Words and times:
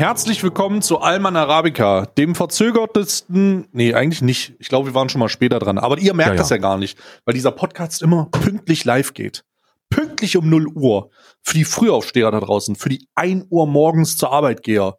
Herzlich 0.00 0.42
willkommen 0.42 0.80
zu 0.80 1.00
Alman 1.00 1.36
Arabica, 1.36 2.06
dem 2.06 2.34
verzögertesten, 2.34 3.66
nee, 3.72 3.92
eigentlich 3.92 4.22
nicht. 4.22 4.54
Ich 4.58 4.70
glaube, 4.70 4.86
wir 4.88 4.94
waren 4.94 5.10
schon 5.10 5.18
mal 5.18 5.28
später 5.28 5.58
dran, 5.58 5.76
aber 5.76 5.98
ihr 5.98 6.14
merkt 6.14 6.30
Ja, 6.30 6.34
ja. 6.36 6.38
das 6.38 6.48
ja 6.48 6.56
gar 6.56 6.78
nicht, 6.78 6.98
weil 7.26 7.34
dieser 7.34 7.50
Podcast 7.50 8.00
immer 8.00 8.24
pünktlich 8.30 8.86
live 8.86 9.12
geht. 9.12 9.44
Pünktlich 9.90 10.38
um 10.38 10.48
0 10.48 10.68
Uhr. 10.68 11.10
Für 11.42 11.52
die 11.52 11.64
Frühaufsteher 11.64 12.30
da 12.30 12.40
draußen, 12.40 12.76
für 12.76 12.88
die 12.88 13.08
1 13.14 13.48
Uhr 13.50 13.66
morgens 13.66 14.16
zur 14.16 14.32
Arbeit 14.32 14.62
geher. 14.62 14.96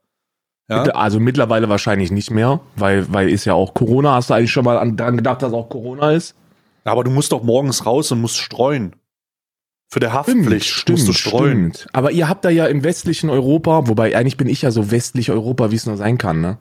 Ja? 0.70 0.84
Also 0.84 1.20
mittlerweile 1.20 1.68
wahrscheinlich 1.68 2.12
nicht 2.12 2.30
mehr, 2.30 2.60
weil, 2.76 3.12
weil 3.12 3.30
ist 3.30 3.46
ja 3.46 3.56
auch 3.56 3.74
Corona. 3.74 4.14
Hast 4.14 4.30
du 4.30 4.36
eigentlich 4.36 4.52
schon 4.52 4.66
mal 4.66 4.78
an, 4.78 4.98
daran 4.98 5.18
gedacht, 5.18 5.42
dass 5.42 5.52
auch 5.52 5.68
Corona 5.68 6.12
ist? 6.12 6.36
Aber 6.84 7.04
du 7.04 7.10
musst 7.10 7.32
doch 7.32 7.42
morgens 7.42 7.88
raus 7.88 8.12
und 8.12 8.22
musst 8.22 8.38
streuen. 8.38 8.96
Für 9.92 10.00
der 10.00 10.14
Haftpflicht 10.14 10.90
musst 10.90 11.06
du 11.06 11.12
streuen. 11.12 11.74
stimmt. 11.74 11.88
Aber 11.92 12.12
ihr 12.12 12.30
habt 12.30 12.46
da 12.46 12.50
ja 12.50 12.66
im 12.66 12.82
westlichen 12.86 13.30
Europa, 13.30 13.90
wobei 13.90 14.16
eigentlich 14.16 14.38
bin 14.38 14.48
ich 14.48 14.62
ja 14.62 14.72
so 14.72 14.90
westlich 14.90 15.32
Europa, 15.32 15.70
wie 15.70 15.76
es 15.76 15.86
nur 15.86 15.98
sein 15.98 16.18
kann, 16.18 16.40
ne? 16.40 16.58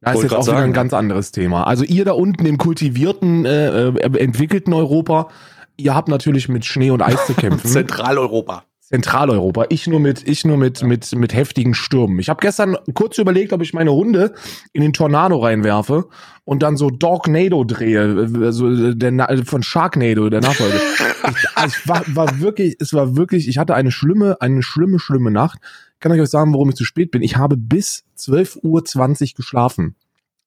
Da 0.00 0.12
ist 0.12 0.24
jetzt 0.24 0.32
auch 0.32 0.42
wieder 0.42 0.56
sagen. 0.56 0.70
ein 0.70 0.72
ganz 0.72 0.92
anderes 0.92 1.30
Thema. 1.30 1.68
Also 1.68 1.84
ihr 1.84 2.04
da 2.04 2.12
unten 2.12 2.46
im 2.46 2.58
kultivierten, 2.58 3.44
äh, 3.44 3.88
äh, 3.88 4.18
entwickelten 4.18 4.72
Europa, 4.72 5.28
ihr 5.76 5.94
habt 5.94 6.08
natürlich 6.08 6.48
mit 6.48 6.64
Schnee 6.64 6.90
und 6.90 7.00
Eis 7.00 7.26
zu 7.26 7.34
kämpfen. 7.36 7.68
Zentraleuropa. 7.68 8.64
Zentraleuropa. 8.88 9.66
Ich 9.68 9.86
nur 9.86 10.00
mit, 10.00 10.26
ich 10.26 10.46
nur 10.46 10.56
mit, 10.56 10.82
mit, 10.82 11.14
mit 11.14 11.34
heftigen 11.34 11.74
Stürmen. 11.74 12.18
Ich 12.20 12.30
habe 12.30 12.40
gestern 12.40 12.74
kurz 12.94 13.18
überlegt, 13.18 13.52
ob 13.52 13.60
ich 13.60 13.74
meine 13.74 13.92
Hunde 13.92 14.32
in 14.72 14.80
den 14.80 14.94
Tornado 14.94 15.36
reinwerfe 15.36 16.06
und 16.44 16.62
dann 16.62 16.78
so 16.78 16.88
Dognado 16.88 17.64
drehe, 17.64 18.28
also 18.42 18.94
der, 18.94 19.10
Na- 19.10 19.28
von 19.44 19.62
Sharknado, 19.62 20.30
der 20.30 20.40
Nachfolge. 20.40 20.76
ich, 20.78 21.48
also 21.54 21.76
es 21.76 21.86
war, 21.86 22.02
war 22.06 22.40
wirklich, 22.40 22.76
es 22.80 22.94
war 22.94 23.14
wirklich, 23.14 23.46
ich 23.48 23.58
hatte 23.58 23.74
eine 23.74 23.90
schlimme, 23.90 24.40
eine 24.40 24.62
schlimme, 24.62 24.98
schlimme 24.98 25.30
Nacht. 25.30 25.58
Kann 26.00 26.14
ich 26.14 26.20
euch 26.22 26.30
sagen, 26.30 26.54
warum 26.54 26.70
ich 26.70 26.76
zu 26.76 26.84
spät 26.84 27.10
bin? 27.10 27.20
Ich 27.20 27.36
habe 27.36 27.58
bis 27.58 28.04
12.20 28.18 28.62
Uhr 28.62 29.34
geschlafen. 29.36 29.96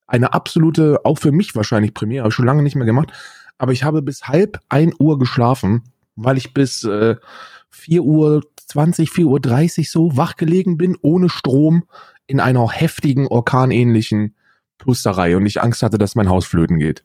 Eine 0.07 0.33
absolute, 0.33 1.01
auch 1.05 1.19
für 1.19 1.31
mich 1.31 1.55
wahrscheinlich 1.55 1.93
Premiere, 1.93 2.23
habe 2.23 2.29
ich 2.29 2.35
schon 2.35 2.47
lange 2.47 2.63
nicht 2.63 2.75
mehr 2.75 2.87
gemacht. 2.87 3.11
Aber 3.59 3.71
ich 3.71 3.83
habe 3.83 4.01
bis 4.01 4.23
halb 4.23 4.57
ein 4.69 4.93
Uhr 4.97 5.19
geschlafen, 5.19 5.83
weil 6.15 6.37
ich 6.37 6.55
bis 6.55 6.83
äh, 6.83 7.17
4 7.71 8.03
Uhr 8.03 8.41
20, 8.67 9.09
4 9.09 9.25
Uhr 9.25 9.39
30 9.39 9.89
so 9.89 10.15
wach 10.15 10.35
gelegen 10.35 10.77
bin, 10.77 10.97
ohne 11.01 11.29
Strom, 11.29 11.83
in 12.27 12.39
einer 12.39 12.69
heftigen, 12.69 13.27
orkanähnlichen 13.27 14.35
Pusterei 14.77 15.35
und 15.35 15.45
ich 15.45 15.61
Angst 15.61 15.83
hatte, 15.83 15.97
dass 15.97 16.15
mein 16.15 16.29
Haus 16.29 16.45
flöten 16.45 16.79
geht. 16.79 17.03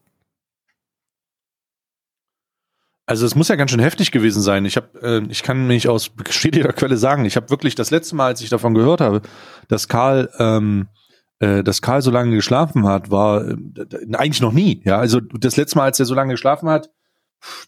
Also 3.08 3.24
es 3.24 3.36
muss 3.36 3.48
ja 3.48 3.54
ganz 3.54 3.70
schön 3.70 3.80
heftig 3.80 4.10
gewesen 4.10 4.42
sein. 4.42 4.64
Ich 4.64 4.76
habe, 4.76 5.00
äh, 5.00 5.22
ich 5.30 5.42
kann 5.44 5.66
mich 5.66 5.88
aus 5.88 6.08
bestätigter 6.16 6.72
Quelle 6.72 6.96
sagen, 6.96 7.24
ich 7.24 7.36
habe 7.36 7.50
wirklich 7.50 7.74
das 7.74 7.90
letzte 7.90 8.16
Mal, 8.16 8.26
als 8.26 8.40
ich 8.40 8.48
davon 8.48 8.74
gehört 8.74 9.00
habe, 9.00 9.22
dass 9.68 9.88
Karl, 9.88 10.30
ähm, 10.38 10.88
äh, 11.38 11.62
dass 11.62 11.82
Karl 11.82 12.02
so 12.02 12.10
lange 12.10 12.34
geschlafen 12.34 12.86
hat, 12.86 13.10
war 13.10 13.46
äh, 13.46 13.56
eigentlich 14.14 14.40
noch 14.40 14.52
nie. 14.52 14.82
Ja, 14.84 14.98
also 14.98 15.20
das 15.20 15.56
letzte 15.56 15.78
Mal, 15.78 15.84
als 15.84 16.00
er 16.00 16.06
so 16.06 16.14
lange 16.14 16.32
geschlafen 16.32 16.68
hat, 16.68 16.90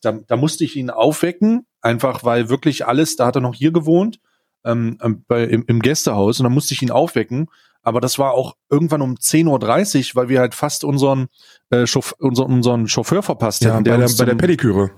da, 0.03 0.13
da 0.27 0.37
musste 0.37 0.65
ich 0.65 0.77
ihn 0.77 0.91
aufwecken, 0.91 1.67
einfach 1.81 2.25
weil 2.25 2.49
wirklich 2.49 2.87
alles, 2.87 3.17
da 3.17 3.27
hat 3.27 3.37
er 3.37 3.43
noch 3.43 3.55
hier 3.55 3.73
gewohnt, 3.73 4.21
ähm, 4.65 4.99
ähm, 5.03 5.25
bei, 5.29 5.45
im, 5.45 5.65
im 5.67 5.81
Gästehaus 5.81 6.41
und 6.41 6.45
dann 6.45 6.53
musste 6.53 6.75
ich 6.75 6.83
ihn 6.83 6.91
aufwecken. 6.91 7.49
Aber 7.83 8.01
das 8.01 8.19
war 8.19 8.33
auch 8.33 8.57
irgendwann 8.71 9.03
um 9.03 9.15
10.30 9.15 10.11
Uhr, 10.11 10.17
weil 10.17 10.29
wir 10.29 10.41
halt 10.41 10.55
fast 10.55 10.85
unseren, 10.85 11.29
äh, 11.71 11.87
Chauffe- 11.87 12.17
unseren, 12.19 12.53
unseren 12.53 12.89
Chauffeur 12.89 13.23
verpasst 13.23 13.65
hätten. 13.65 13.85
bei, 13.85 13.97
der, 13.97 14.07
uns 14.07 14.17
bei 14.17 14.25
der 14.25 14.35
Pediküre. 14.35 14.91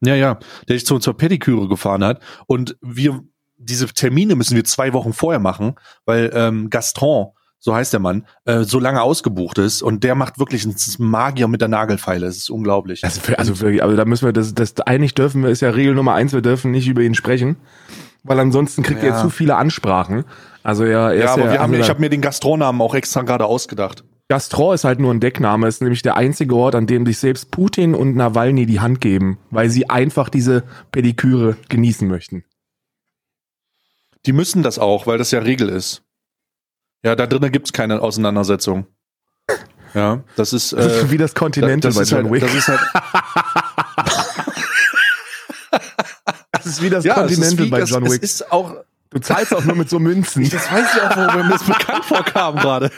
ja, 0.00 0.14
ja, 0.14 0.38
der 0.66 0.76
sich 0.76 0.86
zu, 0.86 0.98
zur 0.98 1.16
Pediküre 1.16 1.68
gefahren 1.68 2.02
hat. 2.02 2.20
Und 2.46 2.76
wir, 2.80 3.22
diese 3.58 3.86
Termine 3.86 4.34
müssen 4.34 4.56
wir 4.56 4.64
zwei 4.64 4.92
Wochen 4.92 5.12
vorher 5.12 5.38
machen, 5.40 5.74
weil 6.04 6.30
ähm, 6.34 6.70
Gaston, 6.70 7.28
so 7.64 7.72
heißt 7.72 7.92
der 7.92 8.00
Mann, 8.00 8.26
äh, 8.44 8.64
so 8.64 8.80
lange 8.80 9.02
ausgebucht 9.02 9.56
ist 9.58 9.82
und 9.82 10.02
der 10.02 10.16
macht 10.16 10.40
wirklich 10.40 10.64
einen 10.64 10.74
Magier 10.98 11.46
mit 11.46 11.60
der 11.60 11.68
Nagelfeile. 11.68 12.26
Das 12.26 12.36
ist 12.36 12.50
unglaublich. 12.50 13.04
Also, 13.04 13.20
also 13.36 13.60
wirklich, 13.60 13.84
also 13.84 13.96
da 13.96 14.04
müssen 14.04 14.24
wir, 14.26 14.32
das, 14.32 14.52
das 14.52 14.80
eigentlich 14.80 15.14
dürfen 15.14 15.44
wir, 15.44 15.50
ist 15.50 15.60
ja 15.60 15.70
Regel 15.70 15.94
Nummer 15.94 16.14
eins, 16.14 16.32
wir 16.32 16.42
dürfen 16.42 16.72
nicht 16.72 16.88
über 16.88 17.02
ihn 17.02 17.14
sprechen, 17.14 17.54
weil 18.24 18.40
ansonsten 18.40 18.82
kriegt 18.82 19.04
Ja. 19.04 19.10
er 19.10 19.20
zu 19.22 19.30
viele 19.30 19.54
Ansprachen. 19.54 20.24
Also 20.64 20.82
er, 20.82 21.12
er 21.12 21.14
ja, 21.14 21.32
aber 21.32 21.44
ja, 21.44 21.52
wir 21.52 21.60
haben, 21.60 21.70
also 21.70 21.84
ich 21.84 21.88
habe 21.88 22.00
mir 22.00 22.10
den 22.10 22.20
Gastronamen 22.20 22.80
auch 22.80 22.96
extra 22.96 23.22
gerade 23.22 23.46
ausgedacht. 23.46 24.02
Gastro 24.28 24.72
ist 24.72 24.82
halt 24.82 24.98
nur 24.98 25.14
ein 25.14 25.20
Deckname, 25.20 25.68
ist 25.68 25.82
nämlich 25.82 26.02
der 26.02 26.16
einzige 26.16 26.56
Ort, 26.56 26.74
an 26.74 26.88
dem 26.88 27.06
sich 27.06 27.18
selbst 27.18 27.52
Putin 27.52 27.94
und 27.94 28.16
Nawalny 28.16 28.66
die 28.66 28.80
Hand 28.80 29.00
geben, 29.00 29.38
weil 29.50 29.70
sie 29.70 29.88
einfach 29.88 30.28
diese 30.28 30.64
Pediküre 30.90 31.56
genießen 31.68 32.08
möchten. 32.08 32.42
Die 34.26 34.32
müssen 34.32 34.64
das 34.64 34.80
auch, 34.80 35.06
weil 35.06 35.18
das 35.18 35.30
ja 35.30 35.38
Regel 35.40 35.68
ist. 35.68 36.01
Ja, 37.04 37.16
da 37.16 37.26
drinnen 37.26 37.50
gibt's 37.52 37.72
keine 37.72 38.00
Auseinandersetzung. 38.00 38.86
Ja, 39.94 40.22
das 40.36 40.52
ist, 40.52 40.72
Das 40.72 40.86
ist 40.96 41.02
äh, 41.04 41.10
wie 41.10 41.18
das 41.18 41.34
Continental 41.34 41.90
das 41.90 41.96
bei 41.96 42.02
ist 42.02 42.10
John 42.10 42.24
halt, 42.24 42.32
Wick. 42.32 42.40
das 42.42 42.54
ist 42.54 42.68
halt, 42.68 42.80
Das 46.52 46.66
ist 46.66 46.82
wie 46.82 46.90
das 46.90 47.04
ja, 47.04 47.24
es 47.24 47.32
ist, 47.32 47.38
Continental 47.40 47.66
wie, 47.66 47.70
bei 47.70 47.80
das, 47.80 47.90
John 47.90 48.04
es 48.06 48.12
Wick. 48.12 48.22
ist 48.22 48.52
auch, 48.52 48.76
Du 49.10 49.18
zahlst 49.18 49.54
auch 49.54 49.62
nur 49.64 49.76
mit 49.76 49.90
so 49.90 49.98
Münzen. 49.98 50.42
das 50.50 50.72
weiß 50.72 50.86
ich 50.96 51.02
auch, 51.02 51.16
warum 51.16 51.46
mir 51.46 51.52
das 51.52 51.64
bekannt 51.64 52.04
vorkam 52.04 52.56
gerade. 52.56 52.90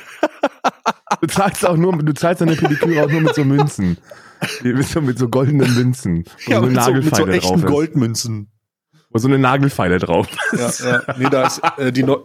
Du 1.21 1.27
zahlst 1.27 1.67
auch 1.67 1.77
nur, 1.77 1.97
du 1.99 2.13
zahlst 2.15 2.41
deine 2.41 2.55
Pediküre 2.55 3.05
auch 3.05 3.11
nur 3.11 3.23
mit 3.23 3.35
so 3.35 3.45
Münzen. 3.45 3.99
Mit 4.63 4.87
so, 4.87 5.01
mit 5.01 5.19
so 5.19 5.29
goldenen 5.29 5.75
Münzen. 5.75 6.25
Wo 6.47 6.53
Ja, 6.53 6.61
so 6.61 6.67
mit 6.67 6.81
so, 6.83 6.93
mit 6.93 7.17
so 7.17 7.27
echten 7.27 7.49
drauf 7.49 7.57
ist. 7.65 7.67
Goldmünzen. 7.67 8.49
Wo 9.11 9.19
so 9.19 9.27
eine 9.27 9.39
Nagelfeile 9.39 9.99
drauf 9.99 10.29
Ja, 10.53 10.71
ja. 10.85 11.03
Nee, 11.17 11.29
da 11.31 11.47
ist 11.49 11.61
äh, 11.79 11.91
die, 11.91 12.03
neu- 12.05 12.21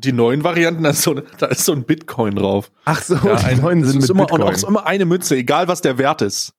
die 0.00 0.12
neuen 0.12 0.42
Varianten, 0.44 0.82
da 0.82 0.90
ist, 0.90 1.02
so, 1.02 1.14
da 1.14 1.46
ist 1.46 1.64
so 1.64 1.72
ein 1.72 1.84
Bitcoin 1.84 2.34
drauf. 2.36 2.70
Ach 2.84 3.02
so, 3.02 3.14
Ja, 3.16 3.36
die 3.36 3.44
ein, 3.46 3.60
neuen 3.60 3.80
es 3.82 3.90
sind 3.90 3.98
ist 4.02 4.08
mit 4.08 4.10
immer, 4.10 4.24
Bitcoin. 4.26 4.42
Und 4.42 4.48
auch 4.48 4.52
ist 4.52 4.64
immer 4.64 4.86
eine 4.86 5.04
Münze, 5.04 5.36
egal 5.36 5.68
was 5.68 5.80
der 5.82 5.98
Wert 5.98 6.22
ist. 6.22 6.52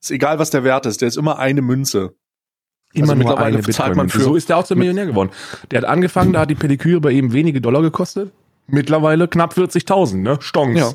Ist 0.00 0.10
egal, 0.10 0.38
was 0.38 0.50
der 0.50 0.64
Wert 0.64 0.86
ist, 0.86 1.00
der 1.00 1.08
ist 1.08 1.16
immer 1.16 1.38
eine 1.38 1.62
Münze. 1.62 2.14
Immer 2.94 3.04
Also 3.10 3.16
mittlerweile 3.16 3.54
eine 3.56 3.62
bezahlt 3.62 3.90
Bitcoin. 3.90 3.96
man 3.96 4.08
für- 4.10 4.20
so 4.20 4.34
ist 4.36 4.48
der 4.48 4.58
auch 4.58 4.64
zum 4.64 4.78
Millionär 4.78 5.06
geworden. 5.06 5.30
Der 5.70 5.80
hat 5.82 5.88
angefangen, 5.88 6.32
da 6.32 6.40
hat 6.40 6.50
die 6.50 6.54
Pediküre 6.54 7.00
bei 7.00 7.10
ihm 7.12 7.32
wenige 7.32 7.60
Dollar 7.60 7.82
gekostet. 7.82 8.32
Mittlerweile 8.66 9.28
knapp 9.28 9.54
40.000, 9.56 10.22
ne? 10.22 10.38
Stonks. 10.40 10.78
Ja. 10.78 10.92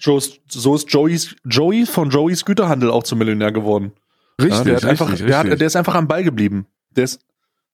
Joe's, 0.00 0.38
so 0.48 0.74
ist 0.76 0.92
Joey's, 0.92 1.34
Joey 1.44 1.84
von 1.86 2.10
Joey's 2.10 2.44
Güterhandel 2.44 2.90
auch 2.90 3.02
zum 3.02 3.18
Millionär 3.18 3.50
geworden. 3.52 3.92
Richtig, 4.40 4.58
Ja, 4.58 4.64
der, 4.64 4.72
richtig, 4.74 4.90
einfach, 4.90 5.10
richtig. 5.10 5.26
Der, 5.26 5.38
hat, 5.38 5.46
der 5.60 5.66
ist 5.66 5.74
einfach 5.76 5.94
am 5.96 6.06
Ball 6.06 6.22
geblieben. 6.22 6.66
Der, 6.96 7.04
ist, 7.04 7.20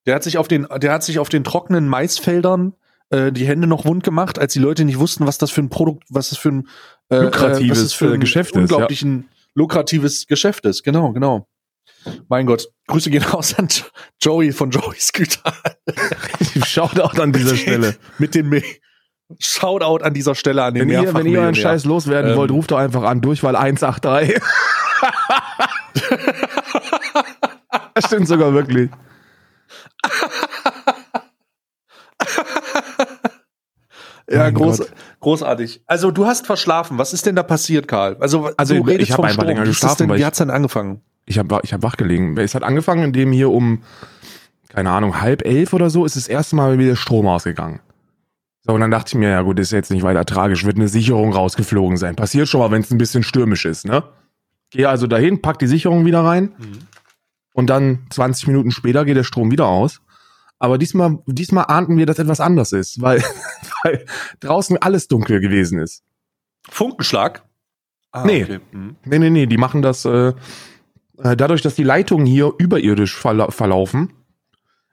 der, 0.05 0.15
hat 0.15 0.23
sich 0.23 0.37
auf 0.37 0.47
den, 0.47 0.67
der 0.77 0.91
hat 0.91 1.03
sich 1.03 1.19
auf 1.19 1.29
den 1.29 1.43
trockenen 1.43 1.87
Maisfeldern 1.87 2.73
äh, 3.09 3.31
die 3.31 3.45
Hände 3.45 3.67
noch 3.67 3.85
wund 3.85 4.03
gemacht, 4.03 4.39
als 4.39 4.53
die 4.53 4.59
Leute 4.59 4.85
nicht 4.85 4.99
wussten, 4.99 5.27
was 5.27 5.37
das 5.37 5.51
für 5.51 5.61
ein 5.61 5.69
Produkt, 5.69 6.03
was 6.09 6.29
das 6.29 6.37
für 6.37 6.49
ein 6.49 6.67
äh, 7.09 7.17
Lukratives, 7.17 7.77
was 7.77 7.83
das 7.83 7.93
für 7.93 8.11
äh, 8.11 8.13
ein 8.15 8.19
Geschäft 8.19 8.51
ist, 8.51 8.55
ja. 8.55 8.61
unglaublichen 8.61 9.29
lukratives 9.53 10.27
Geschäft 10.27 10.65
ist. 10.65 10.83
Genau, 10.83 11.11
genau. 11.11 11.47
Mein 12.27 12.45
Gott, 12.45 12.67
Grüße 12.87 13.09
gehen 13.09 13.23
raus 13.23 13.55
an 13.57 13.67
Joey 14.21 14.51
von 14.51 14.69
Joey's 14.69 15.11
Güterhandel. 15.11 15.75
Shoutout 16.65 17.19
an 17.21 17.31
dieser 17.31 17.55
Stelle. 17.55 17.95
Mit 18.17 18.35
dem 18.35 18.61
Shoutout 19.39 20.03
an 20.03 20.13
dieser 20.13 20.35
Stelle 20.35 20.63
an 20.63 20.75
den 20.75 20.81
Wenn 20.81 20.89
ihr, 20.89 20.99
wenn 20.99 21.03
ihr 21.03 21.05
euren 21.05 21.13
Mehrfachmillionär. 21.23 21.55
Scheiß 21.55 21.85
loswerden 21.85 22.31
Ähm. 22.31 22.37
wollt, 22.37 22.51
ruft 22.51 22.71
doch 22.71 22.77
einfach 22.77 23.03
an, 23.03 23.21
Durchwahl 23.21 23.55
183. 23.55 24.39
das 27.95 28.05
stimmt 28.05 28.27
sogar 28.27 28.53
wirklich. 28.53 28.91
Ja, 34.27 34.49
groß, 34.49 34.81
großartig. 35.19 35.83
Also 35.85 36.09
du 36.09 36.25
hast 36.25 36.47
verschlafen. 36.47 36.97
Was 36.97 37.13
ist 37.13 37.27
denn 37.27 37.35
da 37.35 37.43
passiert, 37.43 37.87
Karl? 37.87 38.17
Also, 38.19 38.49
Also, 38.57 38.73
du 38.73 38.81
ich 38.81 38.87
redest 38.87 39.11
hab 39.11 39.17
vom 39.17 39.25
einfach 39.25 39.35
Strom. 39.43 39.47
länger 39.49 39.65
geschlafen, 39.65 39.97
denn, 39.99 40.09
weil 40.09 40.15
wie 40.17 40.21
ich- 40.21 40.25
hat's 40.25 40.39
denn 40.39 40.49
angefangen? 40.49 41.01
Ich 41.27 41.37
habe 41.37 41.59
ich 41.63 41.73
hab 41.73 41.83
wach 41.83 41.95
gelegen. 41.95 42.35
Es 42.37 42.55
hat 42.55 42.63
angefangen, 42.63 43.03
indem 43.03 43.31
hier 43.31 43.51
um, 43.51 43.83
keine 44.69 44.89
Ahnung, 44.91 45.21
halb 45.21 45.45
elf 45.45 45.73
oder 45.73 45.89
so 45.91 46.05
ist 46.05 46.15
das 46.15 46.27
erste 46.27 46.55
Mal 46.55 46.77
wieder 46.79 46.95
Strom 46.95 47.27
ausgegangen. 47.27 47.81
So, 48.63 48.73
und 48.73 48.81
dann 48.81 48.89
dachte 48.91 49.09
ich 49.09 49.15
mir, 49.15 49.29
ja 49.29 49.41
gut, 49.43 49.59
ist 49.59 49.71
jetzt 49.71 49.91
nicht 49.91 50.01
weiter 50.03 50.25
tragisch, 50.25 50.65
wird 50.65 50.77
eine 50.77 50.87
Sicherung 50.87 51.31
rausgeflogen 51.33 51.97
sein. 51.97 52.15
Passiert 52.15 52.47
schon 52.47 52.61
mal, 52.61 52.71
wenn 52.71 52.81
es 52.81 52.89
ein 52.91 52.97
bisschen 52.97 53.21
stürmisch 53.21 53.65
ist, 53.65 53.85
ne? 53.85 54.03
Gehe 54.71 54.89
also 54.89 55.05
dahin, 55.05 55.39
pack 55.41 55.59
die 55.59 55.67
Sicherung 55.67 56.05
wieder 56.05 56.21
rein 56.23 56.51
und 57.55 57.69
dann 57.69 58.05
20 58.09 58.47
Minuten 58.47 58.71
später 58.71 59.05
geht 59.05 59.15
der 59.15 59.23
Strom 59.23 59.49
wieder 59.49 59.65
aus. 59.67 60.01
Aber 60.59 60.77
diesmal, 60.77 61.19
diesmal 61.25 61.65
ahnten 61.67 61.97
wir, 61.97 62.05
dass 62.05 62.19
etwas 62.19 62.41
anders 62.41 62.73
ist, 62.73 63.01
weil, 63.01 63.23
weil 63.83 64.05
draußen 64.41 64.77
alles 64.77 65.07
dunkel 65.07 65.39
gewesen 65.39 65.79
ist. 65.79 66.03
Funkenschlag? 66.69 67.43
Ah, 68.11 68.25
Nee. 68.25 68.43
okay. 68.43 68.59
Mhm. 68.71 68.95
Nee, 69.05 69.19
nee, 69.19 69.29
nee, 69.29 69.45
die 69.45 69.57
machen 69.57 69.81
das 69.81 70.03
äh, 70.05 70.33
äh, 71.17 71.35
dadurch, 71.37 71.61
dass 71.61 71.75
die 71.75 71.83
Leitungen 71.83 72.25
hier 72.25 72.53
überirdisch 72.57 73.15
verla 73.15 73.51
verlaufen, 73.51 74.11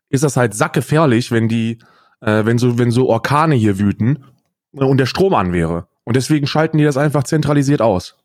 ist 0.08 0.22
das 0.22 0.36
halt 0.36 0.54
sackgefährlich, 0.54 1.32
wenn 1.32 1.48
die, 1.48 1.78
äh, 2.20 2.44
wenn 2.44 2.58
so, 2.58 2.78
wenn 2.78 2.92
so 2.92 3.08
Orkane 3.08 3.56
hier 3.56 3.78
wüten 3.80 4.24
äh, 4.72 4.84
und 4.84 4.98
der 4.98 5.06
Strom 5.06 5.34
an 5.34 5.52
wäre. 5.52 5.88
Und 6.04 6.14
deswegen 6.16 6.46
schalten 6.46 6.78
die 6.78 6.84
das 6.84 6.96
einfach 6.96 7.24
zentralisiert 7.24 7.82
aus. 7.82 8.16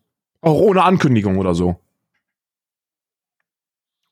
Auch 0.42 0.60
ohne 0.60 0.84
Ankündigung 0.84 1.38
oder 1.38 1.56
so. 1.56 1.80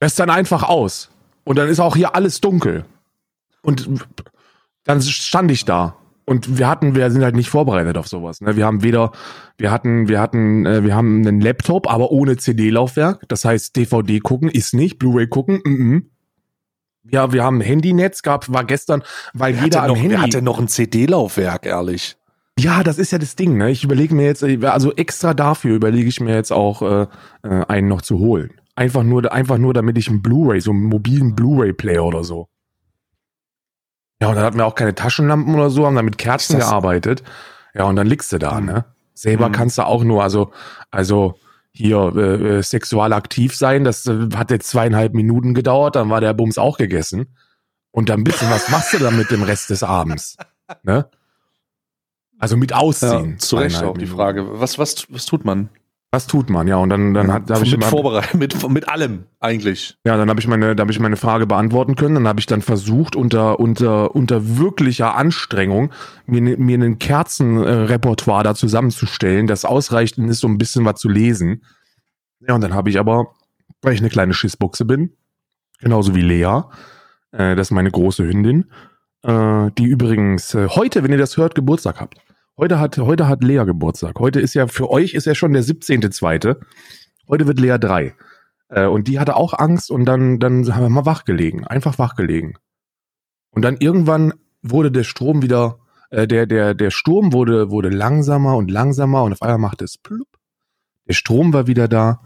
Es 0.05 0.11
ist 0.11 0.19
dann 0.19 0.29
einfach 0.29 0.61
aus. 0.61 1.09
Und 1.45 1.57
dann 1.57 1.67
ist 1.67 1.79
auch 1.79 1.95
hier 1.95 2.13
alles 2.13 2.39
dunkel. 2.39 2.85
Und 3.63 3.89
dann 4.83 5.01
stand 5.01 5.49
ich 5.49 5.65
da. 5.65 5.95
Und 6.25 6.59
wir 6.59 6.67
hatten, 6.67 6.93
wir 6.93 7.09
sind 7.09 7.23
halt 7.23 7.35
nicht 7.35 7.49
vorbereitet 7.49 7.97
auf 7.97 8.07
sowas. 8.07 8.39
Ne? 8.39 8.55
Wir 8.55 8.67
haben 8.67 8.83
weder, 8.83 9.11
wir 9.57 9.71
hatten, 9.71 10.07
wir 10.07 10.21
hatten, 10.21 10.67
äh, 10.67 10.83
wir 10.83 10.95
haben 10.95 11.25
einen 11.25 11.41
Laptop, 11.41 11.91
aber 11.91 12.11
ohne 12.11 12.37
CD-Laufwerk. 12.37 13.27
Das 13.29 13.45
heißt, 13.45 13.75
DVD 13.75 14.19
gucken 14.19 14.49
ist 14.49 14.75
nicht, 14.75 14.99
Blu-ray 14.99 15.25
gucken. 15.25 15.61
Mm 15.65 15.69
-mm. 15.69 16.03
Ja, 17.09 17.33
wir 17.33 17.43
haben 17.43 17.57
ein 17.57 17.61
Handynetz, 17.61 18.21
gab, 18.21 18.51
war 18.53 18.63
gestern, 18.63 19.01
weil 19.33 19.55
Wer 19.55 19.63
jeder 19.63 19.81
hatte 19.81 19.89
am 19.89 19.95
noch, 19.95 20.01
Handy. 20.03 20.15
Wer 20.15 20.21
hat 20.21 20.33
denn 20.33 20.43
noch 20.43 20.59
ein 20.59 20.67
CD-Laufwerk, 20.67 21.65
ehrlich? 21.65 22.15
Ja, 22.59 22.83
das 22.83 22.99
ist 22.99 23.11
ja 23.11 23.17
das 23.17 23.35
Ding. 23.35 23.57
Ne? 23.57 23.71
Ich 23.71 23.83
überlege 23.83 24.13
mir 24.13 24.25
jetzt, 24.25 24.43
also 24.43 24.93
extra 24.93 25.33
dafür 25.33 25.75
überlege 25.75 26.07
ich 26.07 26.19
mir 26.19 26.35
jetzt 26.35 26.51
auch 26.51 26.83
äh, 26.83 27.07
äh, 27.43 27.65
einen 27.67 27.87
noch 27.87 28.03
zu 28.03 28.19
holen. 28.19 28.51
Einfach 28.75 29.03
nur, 29.03 29.31
einfach 29.31 29.57
nur, 29.57 29.73
damit 29.73 29.97
ich 29.97 30.09
einen 30.09 30.21
Blu-ray, 30.21 30.59
so 30.59 30.71
einen 30.71 30.83
mobilen 30.83 31.35
Blu-ray-Player 31.35 32.03
oder 32.03 32.23
so. 32.23 32.49
Ja, 34.21 34.29
und 34.29 34.35
dann 34.35 34.43
hatten 34.43 34.57
wir 34.57 34.65
auch 34.65 34.75
keine 34.75 34.95
Taschenlampen 34.95 35.55
oder 35.55 35.69
so, 35.69 35.85
haben 35.85 35.95
dann 35.95 36.05
mit 36.05 36.17
Kerzen 36.17 36.59
gearbeitet. 36.59 37.23
Ja, 37.73 37.85
und 37.85 37.95
dann 37.95 38.07
liegst 38.07 38.31
du 38.31 38.37
da, 38.37 38.59
Mhm. 38.59 38.65
ne? 38.67 38.85
Selber 39.13 39.47
Mhm. 39.49 39.53
kannst 39.53 39.77
du 39.77 39.85
auch 39.85 40.03
nur, 40.03 40.23
also, 40.23 40.51
also 40.91 41.35
hier 41.71 42.13
äh, 42.15 42.57
äh, 42.57 42.63
sexual 42.63 43.11
aktiv 43.13 43.55
sein, 43.55 43.83
das 43.83 44.05
äh, 44.05 44.29
hat 44.35 44.51
jetzt 44.51 44.69
zweieinhalb 44.69 45.13
Minuten 45.13 45.53
gedauert, 45.53 45.95
dann 45.95 46.09
war 46.09 46.21
der 46.21 46.33
Bums 46.33 46.57
auch 46.57 46.77
gegessen. 46.77 47.35
Und 47.91 48.09
dann 48.09 48.21
ein 48.21 48.23
bisschen, 48.25 48.49
was 48.49 48.69
machst 48.69 48.93
du 48.93 48.97
dann 48.97 49.17
mit 49.17 49.31
dem 49.31 49.43
Rest 49.43 49.69
des 49.69 49.83
Abends? 49.83 50.35
Ne? 50.83 51.09
Also 52.39 52.57
mit 52.57 52.73
Ausziehen. 52.73 53.39
zu 53.39 53.55
Recht 53.55 53.81
auch 53.83 53.97
die. 53.97 54.05
Frage. 54.07 54.59
Was, 54.59 54.77
was, 54.77 55.05
was 55.09 55.25
tut 55.25 55.45
man? 55.45 55.69
Was 56.15 56.27
tut 56.27 56.49
man? 56.49 56.65
Ja, 56.65 56.77
und 56.77 56.87
dann, 56.89 57.13
dann 57.13 57.33
hat, 57.33 57.49
da 57.49 57.55
habe 57.55 57.65
ich 57.65 57.75
mit 57.75 57.83
vorbereitet, 57.83 58.35
mit, 58.35 58.69
mit 58.69 58.87
allem 58.87 59.25
eigentlich. 59.41 59.97
ja, 60.05 60.15
dann 60.15 60.29
habe 60.29 60.39
ich 60.39 60.47
meine, 60.47 60.73
da 60.73 60.81
habe 60.81 60.91
ich 60.93 60.99
meine 61.01 61.17
Frage 61.17 61.45
beantworten 61.45 61.95
können. 61.95 62.15
Dann 62.15 62.27
habe 62.29 62.39
ich 62.39 62.45
dann 62.45 62.61
versucht, 62.61 63.17
unter 63.17 63.59
unter 63.59 64.15
unter 64.15 64.57
wirklicher 64.57 65.15
Anstrengung 65.15 65.91
mir 66.25 66.39
ne- 66.39 66.55
mir 66.55 66.79
ein 66.79 66.99
Kerzenrepertoire 66.99 68.43
da 68.45 68.55
zusammenzustellen, 68.55 69.45
das 69.45 69.65
ausreichend 69.65 70.29
ist, 70.29 70.45
um 70.45 70.53
ein 70.53 70.57
bisschen 70.57 70.85
was 70.85 71.01
zu 71.01 71.09
lesen. 71.09 71.63
Ja, 72.47 72.55
und 72.55 72.61
dann 72.61 72.73
habe 72.73 72.89
ich 72.89 72.97
aber, 72.97 73.33
weil 73.81 73.91
ich 73.93 73.99
eine 73.99 74.09
kleine 74.09 74.33
Schissbuchse 74.33 74.85
bin, 74.85 75.11
genauso 75.81 76.15
wie 76.15 76.21
Lea, 76.21 76.61
äh, 77.33 77.57
das 77.57 77.67
ist 77.67 77.71
meine 77.71 77.91
große 77.91 78.23
Hündin, 78.23 78.71
äh, 79.23 79.69
die 79.77 79.83
übrigens 79.83 80.53
äh, 80.53 80.69
heute, 80.69 81.03
wenn 81.03 81.11
ihr 81.11 81.17
das 81.17 81.35
hört, 81.35 81.55
Geburtstag 81.55 81.99
habt. 81.99 82.19
Heute 82.57 82.79
hat, 82.79 82.97
heute 82.97 83.27
hat 83.27 83.43
Lea 83.43 83.65
Geburtstag. 83.65 84.17
Heute 84.17 84.39
ist 84.39 84.53
ja, 84.53 84.67
für 84.67 84.89
euch 84.89 85.13
ist 85.13 85.25
ja 85.25 85.35
schon 85.35 85.51
der 85.51 85.63
17.2. 85.63 86.55
Heute 87.27 87.47
wird 87.47 87.59
Lea 87.59 87.77
drei. 87.77 88.15
Äh, 88.69 88.85
und 88.85 89.09
die 89.09 89.19
hatte 89.19 89.35
auch 89.35 89.53
Angst 89.53 89.91
und 89.91 90.05
dann, 90.05 90.39
dann 90.39 90.73
haben 90.73 90.83
wir 90.83 90.89
mal 90.89 91.05
wach 91.05 91.25
gelegen. 91.25 91.67
Einfach 91.67 91.99
wach 91.99 92.15
gelegen. 92.15 92.53
Und 93.49 93.63
dann 93.63 93.75
irgendwann 93.77 94.33
wurde 94.61 94.89
der 94.89 95.03
Strom 95.03 95.41
wieder, 95.41 95.79
äh, 96.11 96.27
der, 96.27 96.45
der, 96.45 96.73
der 96.73 96.91
Sturm 96.91 97.33
wurde, 97.33 97.71
wurde 97.71 97.89
langsamer 97.89 98.55
und 98.55 98.71
langsamer 98.71 99.23
und 99.23 99.33
auf 99.33 99.41
einmal 99.41 99.57
machte 99.57 99.83
es 99.83 99.97
plupp. 99.97 100.29
Der 101.09 101.13
Strom 101.13 101.51
war 101.51 101.67
wieder 101.67 101.89
da 101.89 102.21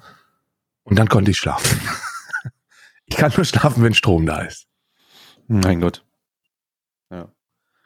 und 0.83 0.99
dann 0.99 1.09
konnte 1.09 1.31
ich 1.31 1.37
schlafen. 1.37 1.79
ich 3.05 3.17
kann 3.17 3.33
nur 3.35 3.45
schlafen, 3.45 3.83
wenn 3.83 3.95
Strom 3.95 4.27
da 4.27 4.41
ist. 4.41 4.67
Mein 5.47 5.81
Gott. 5.81 6.05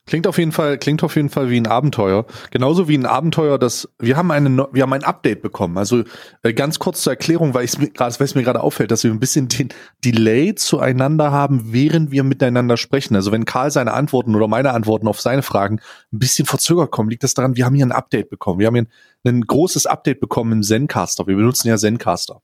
Klingt 0.06 0.28
auf 0.28 0.38
jeden 0.38 0.52
Fall, 0.52 0.78
klingt 0.78 1.02
auf 1.02 1.16
jeden 1.16 1.30
Fall 1.30 1.50
wie 1.50 1.58
ein 1.58 1.66
Abenteuer. 1.66 2.26
Genauso 2.52 2.90
wie 2.90 2.98
ein 2.98 3.06
Abenteuer, 3.06 3.58
das, 3.58 3.88
wir 4.00 4.18
haben 4.18 4.32
eine, 4.32 4.68
wir 4.74 4.84
haben 4.84 4.92
ein 4.92 5.06
Update 5.06 5.42
bekommen. 5.42 5.78
Also, 5.78 6.04
äh, 6.42 6.54
ganz 6.54 6.78
kurz 6.78 7.02
zur 7.02 7.14
Erklärung, 7.14 7.54
weil 7.54 7.64
ich 7.64 7.72
gerade, 7.72 8.20
weil 8.20 8.26
es 8.26 8.36
mir 8.36 8.44
gerade 8.44 8.62
auffällt, 8.62 8.92
dass 8.92 9.06
wir 9.06 9.12
ein 9.12 9.22
bisschen 9.22 9.48
den 9.48 9.70
Delay 10.04 10.56
zueinander 10.56 11.32
haben, 11.32 11.72
während 11.72 12.12
wir 12.12 12.24
miteinander 12.24 12.76
sprechen. 12.76 13.16
Also, 13.16 13.32
wenn 13.32 13.46
Karl 13.46 13.72
seine 13.72 13.94
Antworten 13.94 14.36
oder 14.36 14.50
meine 14.50 14.74
Antworten 14.74 15.08
auf 15.08 15.22
seine 15.22 15.42
Fragen 15.42 15.80
ein 16.12 16.20
bisschen 16.20 16.46
verzögert 16.46 16.92
kommen, 16.92 17.10
liegt 17.10 17.24
das 17.24 17.34
daran, 17.34 17.56
wir 17.56 17.66
haben 17.66 17.76
hier 17.76 17.86
ein 17.86 17.94
Update 17.94 18.30
bekommen. 18.30 18.60
Wir 18.60 18.68
haben 18.68 18.76
hier 18.76 18.88
ein, 19.24 19.38
ein 19.38 19.42
großes 19.48 19.86
Update 19.86 20.20
bekommen 20.20 20.52
im 20.52 20.64
Zencaster. 20.64 21.28
Wir 21.28 21.38
benutzen 21.38 21.70
ja 21.70 21.78
Zencaster. 21.78 22.42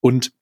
Und 0.00 0.32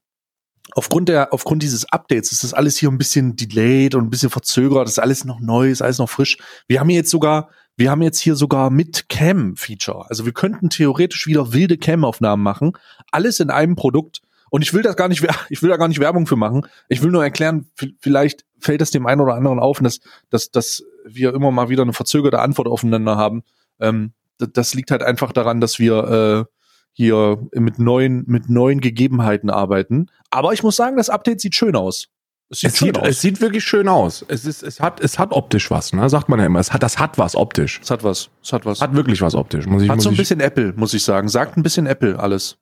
aufgrund 0.73 1.09
der, 1.09 1.33
aufgrund 1.33 1.63
dieses 1.63 1.91
Updates 1.93 2.33
ist 2.33 2.45
das 2.45 2.55
alles 2.55 2.77
hier 2.77 2.91
ein 2.91 2.99
bisschen 2.99 3.37
delayed 3.37 3.95
und 3.95 4.05
ein 4.05 4.11
bisschen 4.11 4.31
verzögert. 4.31 4.87
Das 4.87 4.93
ist 4.93 4.99
alles 4.99 5.25
noch 5.25 5.41
neu, 5.41 5.71
ist 5.71 5.83
alles 5.83 5.99
noch 5.99 6.11
frisch. 6.11 6.39
Wir 6.67 6.81
haben 6.81 6.89
hier 6.89 6.99
jetzt 6.99 7.11
sogar, 7.11 7.49
wir 7.77 7.91
haben 7.91 8.03
jetzt 8.03 8.21
hier 8.21 8.35
sogar 8.35 8.71
mit 8.71 9.09
Cam-Feature. 9.09 10.07
Also 10.09 10.25
wir 10.25 10.33
könnten 10.33 10.71
theoretisch 10.71 11.27
wieder 11.27 11.53
wilde 11.53 11.79
Cam-Aufnahmen 11.79 12.43
machen. 12.43 12.73
Alles 13.11 13.41
in 13.41 13.51
einem 13.51 13.77
Produkt. 13.77 14.21
Und 14.51 14.63
ich 14.63 14.73
will 14.73 14.83
das 14.83 14.97
gar 14.97 15.09
nicht, 15.09 15.27
ich 15.49 15.63
will 15.63 15.71
da 15.71 15.77
gar 15.77 15.89
nicht 15.89 16.01
Werbung 16.01 16.27
für 16.27 16.37
machen. 16.37 16.67
Ich 16.89 17.03
will 17.03 17.11
nur 17.11 17.23
erklären, 17.23 17.71
vielleicht 18.01 18.45
fällt 18.59 18.83
es 18.83 18.91
dem 18.91 19.07
einen 19.07 19.21
oder 19.21 19.35
anderen 19.35 19.61
auf, 19.61 19.79
dass, 19.81 20.01
dass, 20.31 20.51
dass 20.51 20.83
wir 21.05 21.35
immer 21.35 21.51
mal 21.51 21.69
wieder 21.69 21.83
eine 21.83 21.93
verzögerte 21.93 22.41
Antwort 22.41 22.69
aufeinander 22.69 23.17
haben. 23.17 23.43
Ähm, 23.81 24.13
das, 24.39 24.51
das 24.53 24.75
liegt 24.75 24.91
halt 24.91 25.03
einfach 25.03 25.33
daran, 25.33 25.61
dass 25.61 25.79
wir 25.79 26.47
äh, 26.49 26.58
hier 26.99 27.39
mit 27.55 27.79
neuen, 27.79 28.25
mit 28.27 28.49
neuen 28.51 28.81
Gegebenheiten 28.81 29.51
arbeiten. 29.51 30.07
Aber 30.31 30.53
ich 30.53 30.65
muss 30.65 30.75
sagen, 30.75 30.97
das 30.97 31.09
Update 31.11 31.41
sieht 31.41 31.55
schön 31.55 31.77
aus. 31.77 32.09
Es 32.51 32.61
sieht 32.61 32.71
Es 32.73 32.79
sieht, 32.79 32.99
aus. 32.99 33.09
es 33.09 33.21
sieht 33.21 33.41
wirklich 33.41 33.63
schön 33.65 33.87
aus. 33.89 34.25
Es 34.27 34.45
ist, 34.45 34.65
es 34.65 34.81
hat, 34.81 35.01
es 35.01 35.17
hat 35.19 35.31
optisch 35.31 35.71
was, 35.71 35.93
ne? 35.93 36.09
Sagt 36.11 36.29
man 36.29 36.41
ja 36.41 36.47
immer. 36.47 36.59
Es 36.59 36.73
hat, 36.73 36.83
das 36.83 36.99
hat 36.99 37.17
was 37.17 37.37
optisch. 37.37 37.79
Es 37.81 37.91
hat 37.93 38.03
was. 38.03 38.31
Es 38.43 38.53
hat 38.53 38.67
was. 38.67 38.81
Hat 38.81 38.95
wirklich 38.97 39.23
was 39.23 39.37
optisch. 39.37 39.67
Muss 39.67 39.83
ich, 39.83 39.89
Hat 39.89 39.97
muss 39.99 40.05
so 40.05 40.11
ein 40.11 40.15
ich, 40.15 40.19
bisschen 40.19 40.41
Apple, 40.41 40.73
muss 40.75 40.93
ich 40.93 41.05
sagen. 41.05 41.29
Sagt 41.29 41.57
ein 41.57 41.63
bisschen 41.63 41.87
Apple 41.87 42.19
alles. 42.19 42.59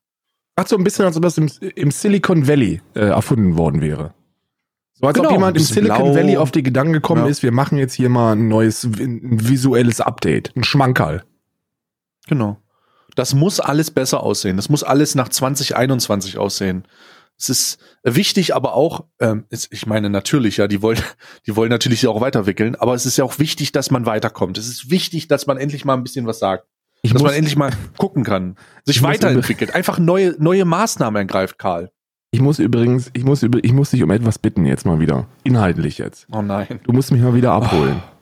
Hat 0.58 0.68
so 0.68 0.76
ein 0.76 0.84
bisschen, 0.84 1.06
als 1.06 1.16
ob 1.16 1.22
das 1.22 1.38
im, 1.38 1.48
im 1.74 1.90
Silicon 1.90 2.46
Valley 2.46 2.82
äh, 2.94 3.00
erfunden 3.06 3.56
worden 3.56 3.80
wäre. 3.80 4.12
So 4.94 5.06
als 5.06 5.16
Genau, 5.16 5.28
ob 5.30 5.34
jemand 5.34 5.56
im 5.56 5.62
Silicon 5.62 5.96
blau. 6.12 6.14
Valley 6.14 6.36
auf 6.36 6.50
die 6.50 6.62
Gedanken 6.62 6.92
gekommen 6.92 7.24
Ja. 7.24 7.30
ist, 7.30 7.42
wir 7.42 7.52
machen 7.52 7.78
jetzt 7.78 7.94
hier 7.94 8.10
mal 8.10 8.32
ein 8.34 8.48
neues 8.48 8.84
ein 8.84 9.48
visuelles 9.48 10.02
Update, 10.02 10.54
ein 10.56 10.64
Schmankerl. 10.64 11.22
Genau. 12.28 12.58
Das 13.16 13.34
muss 13.34 13.58
alles 13.58 13.90
besser 13.90 14.22
aussehen. 14.22 14.56
Das 14.56 14.68
muss 14.68 14.84
alles 14.84 15.16
nach 15.16 15.28
2021 15.28 16.38
aussehen. 16.38 16.84
Es 17.38 17.48
ist 17.48 17.78
wichtig, 18.02 18.54
aber 18.54 18.74
auch, 18.74 19.04
ähm, 19.20 19.44
es, 19.50 19.68
ich 19.70 19.86
meine 19.86 20.08
natürlich, 20.08 20.58
ja, 20.58 20.68
die 20.68 20.80
wollen, 20.80 21.00
die 21.46 21.56
wollen 21.56 21.70
natürlich 21.70 22.06
auch 22.06 22.20
weiterwickeln, 22.20 22.76
aber 22.76 22.94
es 22.94 23.04
ist 23.04 23.16
ja 23.16 23.24
auch 23.24 23.38
wichtig, 23.38 23.72
dass 23.72 23.90
man 23.90 24.06
weiterkommt. 24.06 24.56
Es 24.58 24.68
ist 24.68 24.90
wichtig, 24.90 25.28
dass 25.28 25.46
man 25.46 25.58
endlich 25.58 25.84
mal 25.84 25.94
ein 25.94 26.02
bisschen 26.02 26.26
was 26.26 26.38
sagt. 26.38 26.66
Ich 27.02 27.12
dass 27.12 27.20
muss, 27.20 27.30
man 27.30 27.36
endlich 27.36 27.56
mal 27.56 27.72
gucken 27.98 28.24
kann, 28.24 28.56
sich 28.84 29.02
weiterentwickelt, 29.02 29.74
einfach 29.74 29.98
neue, 29.98 30.34
neue 30.38 30.64
Maßnahmen 30.64 31.20
ergreift, 31.20 31.58
Karl. 31.58 31.90
ich 32.30 32.40
muss 32.40 32.58
übrigens, 32.58 33.10
ich 33.12 33.24
muss, 33.24 33.42
über, 33.42 33.62
ich 33.62 33.72
muss 33.72 33.90
dich 33.90 34.02
um 34.02 34.10
etwas 34.10 34.38
bitten 34.38 34.64
jetzt 34.64 34.86
mal 34.86 34.98
wieder. 34.98 35.26
Inhaltlich 35.44 35.98
jetzt. 35.98 36.26
Oh 36.32 36.42
nein. 36.42 36.80
Du 36.84 36.92
musst 36.92 37.12
mich 37.12 37.20
mal 37.20 37.34
wieder 37.34 37.52
abholen. 37.52 38.02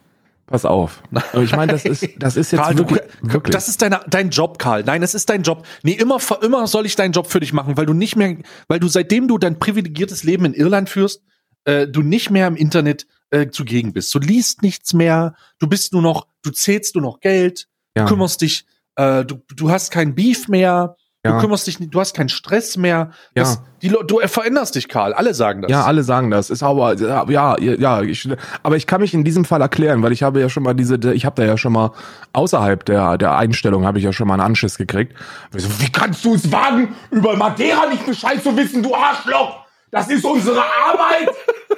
Pass 0.47 0.67
auf. 0.67 1.03
Ich 1.41 1.57
meine, 1.57 1.73
das 1.73 1.85
ist, 1.87 2.07
das 2.19 2.37
ist 2.37 2.53
jetzt 2.53 2.61
Karl, 2.61 2.77
wirklich, 2.77 3.01
du, 3.23 3.33
wirklich. 3.33 3.55
das 3.55 3.69
ist 3.69 3.81
deine, 3.81 4.01
dein 4.09 4.29
Job, 4.29 4.59
Karl. 4.59 4.85
Nein, 4.85 5.03
es 5.03 5.15
ist 5.15 5.31
dein 5.31 5.43
Job. 5.43 5.67
Nee, 5.83 5.93
immer, 5.93 6.19
immer 6.43 6.67
soll 6.67 6.85
ich 6.85 6.97
deinen 6.97 7.13
Job 7.13 7.29
für 7.29 7.41
dich 7.41 7.55
machen, 7.55 7.79
weil 7.79 7.87
du 7.87 7.95
nicht 7.95 8.17
mehr, 8.17 8.37
weil 8.69 8.79
du 8.79 8.89
seitdem 8.89 9.27
du 9.27 9.39
dein 9.39 9.59
privilegiertes 9.59 10.23
Leben 10.23 10.45
in 10.45 10.53
Irland 10.53 10.91
führst, 10.91 11.23
äh, 11.65 11.89
du 11.89 12.03
nicht 12.03 12.31
mehr 12.31 12.47
im 12.47 12.57
Internet 12.57 13.07
äh, 13.31 13.49
zugegen 13.49 13.95
bist. 13.95 14.15
Du 14.15 14.19
liest 14.19 14.63
nichts 14.63 14.93
mehr, 14.93 15.35
du 15.59 15.67
bist 15.67 15.95
nur 15.95 16.03
noch, 16.03 16.27
du 16.43 16.51
zählst 16.51 16.95
nur 16.95 17.03
noch 17.03 17.21
Geld, 17.21 17.69
ja. 17.97 18.05
du 18.05 18.11
kümmerst 18.11 18.43
dich, 18.43 18.67
äh, 18.97 19.25
du, 19.25 19.43
du 19.57 19.71
hast 19.71 19.91
kein 19.91 20.15
Beef 20.15 20.49
mehr, 20.49 20.97
Ja. 21.25 21.33
du 21.37 21.41
kümmerst 21.41 21.67
dich, 21.67 21.81
nicht- 21.81 21.95
du 21.95 22.01
hast 22.01 22.15
keinen 22.15 22.29
Stress 22.29 22.77
mehr. 22.77 23.11
Das, 23.35 23.55
Ja. 23.55 23.63
die, 23.81 23.89
du 24.07 24.21
veränderst 24.27 24.75
dich, 24.75 24.89
Karl. 24.89 25.15
Alle 25.15 25.33
sagen 25.35 25.63
das. 25.63 25.71
Ja, 25.71 25.85
alle 25.85 26.03
sagen 26.03 26.31
das. 26.31 26.51
Ist 26.51 26.63
aber 26.63 26.95
ja, 26.99 27.25
ja, 27.31 27.57
ja, 27.59 28.03
ich, 28.03 28.29
aber 28.63 28.77
ich 28.77 28.87
kann 28.87 29.01
mich 29.01 29.15
in 29.15 29.25
diesem 29.25 29.45
Fall 29.47 29.61
erklären, 29.63 30.03
weil 30.03 30.13
ich 30.13 30.23
habe 30.23 30.41
ja 30.41 30.49
schon 30.51 30.63
mal 30.63 30.75
diese, 30.75 30.97
ich 31.15 31.25
habe 31.25 31.41
da 31.41 31.47
ja 31.49 31.57
schon 31.57 31.73
mal 31.73 31.93
außerhalb 32.35 32.85
der 32.85 33.17
der 33.17 33.37
Einstellung 33.37 33.87
habe 33.87 33.99
ich 33.99 34.05
ja 34.05 34.13
schon 34.13 34.29
mal 34.29 34.35
einen 34.35 34.43
Anschiss 34.43 34.77
gekriegt. 34.77 35.15
So, 35.57 35.69
wie 35.81 35.91
kannst 35.91 36.25
du 36.25 36.35
es 36.35 36.53
wagen, 36.53 36.95
über 37.11 37.37
Madeira 37.37 37.87
nicht 37.87 38.05
Bescheid 38.05 38.43
zu 38.43 38.55
wissen, 38.57 38.83
du 38.83 38.95
Arschloch? 38.95 39.65
Das 39.91 40.09
ist 40.11 40.25
unsere 40.25 40.61
Arbeit. 40.61 41.31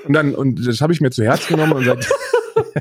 und 0.07 0.13
dann 0.13 0.35
und 0.35 0.67
das 0.67 0.81
habe 0.81 0.93
ich 0.93 1.01
mir 1.01 1.11
zu 1.11 1.23
Herz 1.23 1.47
genommen 1.47 1.73
und 1.73 1.85
seit 1.85 2.09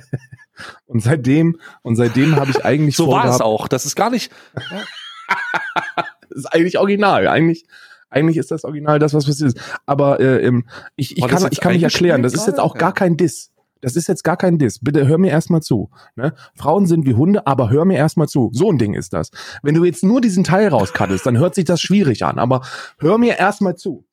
und 0.88 1.02
seitdem 1.04 1.60
und 1.84 1.96
seitdem 1.96 2.38
habe 2.38 2.50
ich 2.52 2.66
eigentlich 2.66 2.96
so 2.96 3.12
war 3.12 3.26
es 3.26 3.42
auch. 3.42 3.68
Das 3.68 3.86
ist 3.86 3.96
gar 3.96 4.10
nicht. 4.10 4.32
Das 6.36 6.44
ist 6.44 6.54
eigentlich 6.54 6.78
original. 6.78 7.28
Eigentlich, 7.28 7.66
eigentlich 8.10 8.38
ist 8.38 8.52
das 8.52 8.66
Original 8.66 9.00
das, 9.00 9.14
was 9.14 9.26
passiert 9.26 9.56
ist. 9.56 9.80
Aber 9.86 10.20
äh, 10.20 10.52
ich, 10.98 11.16
ich 11.16 11.22
War 11.22 11.30
kann, 11.30 11.48
ich 11.50 11.62
kann 11.62 11.74
mich 11.74 11.84
erklären. 11.84 12.24
Das 12.24 12.34
ist 12.34 12.46
jetzt 12.46 12.60
auch 12.60 12.76
gar 12.76 12.94
kein 12.94 13.16
Diss. 13.16 13.52
Das 13.80 13.96
ist 13.96 14.08
jetzt 14.08 14.24
gar 14.24 14.36
kein 14.36 14.58
Diss. 14.58 14.80
Bitte 14.80 15.08
hör 15.08 15.18
mir 15.18 15.32
erstmal 15.32 15.62
zu. 15.62 15.90
Ne? 16.16 16.34
Frauen 16.56 16.88
sind 16.88 17.06
wie 17.06 17.14
Hunde, 17.14 17.48
aber 17.48 17.70
hör 17.70 17.86
mir 17.86 17.98
erstmal 17.98 18.28
zu. 18.28 18.50
So 18.54 18.70
ein 18.70 18.78
Ding 18.78 18.96
ist 18.96 19.14
das. 19.14 19.32
Wenn 19.64 19.76
du 19.76 19.86
jetzt 19.86 20.04
nur 20.04 20.22
diesen 20.22 20.44
Teil 20.44 20.68
rauskattest, 20.68 21.26
dann 21.26 21.38
hört 21.38 21.56
sich 21.56 21.66
das 21.66 21.80
schwierig 21.80 22.26
an. 22.26 22.38
Aber 22.38 22.62
hör 23.00 23.18
mir 23.18 23.38
erstmal 23.38 23.76
zu. 23.76 24.06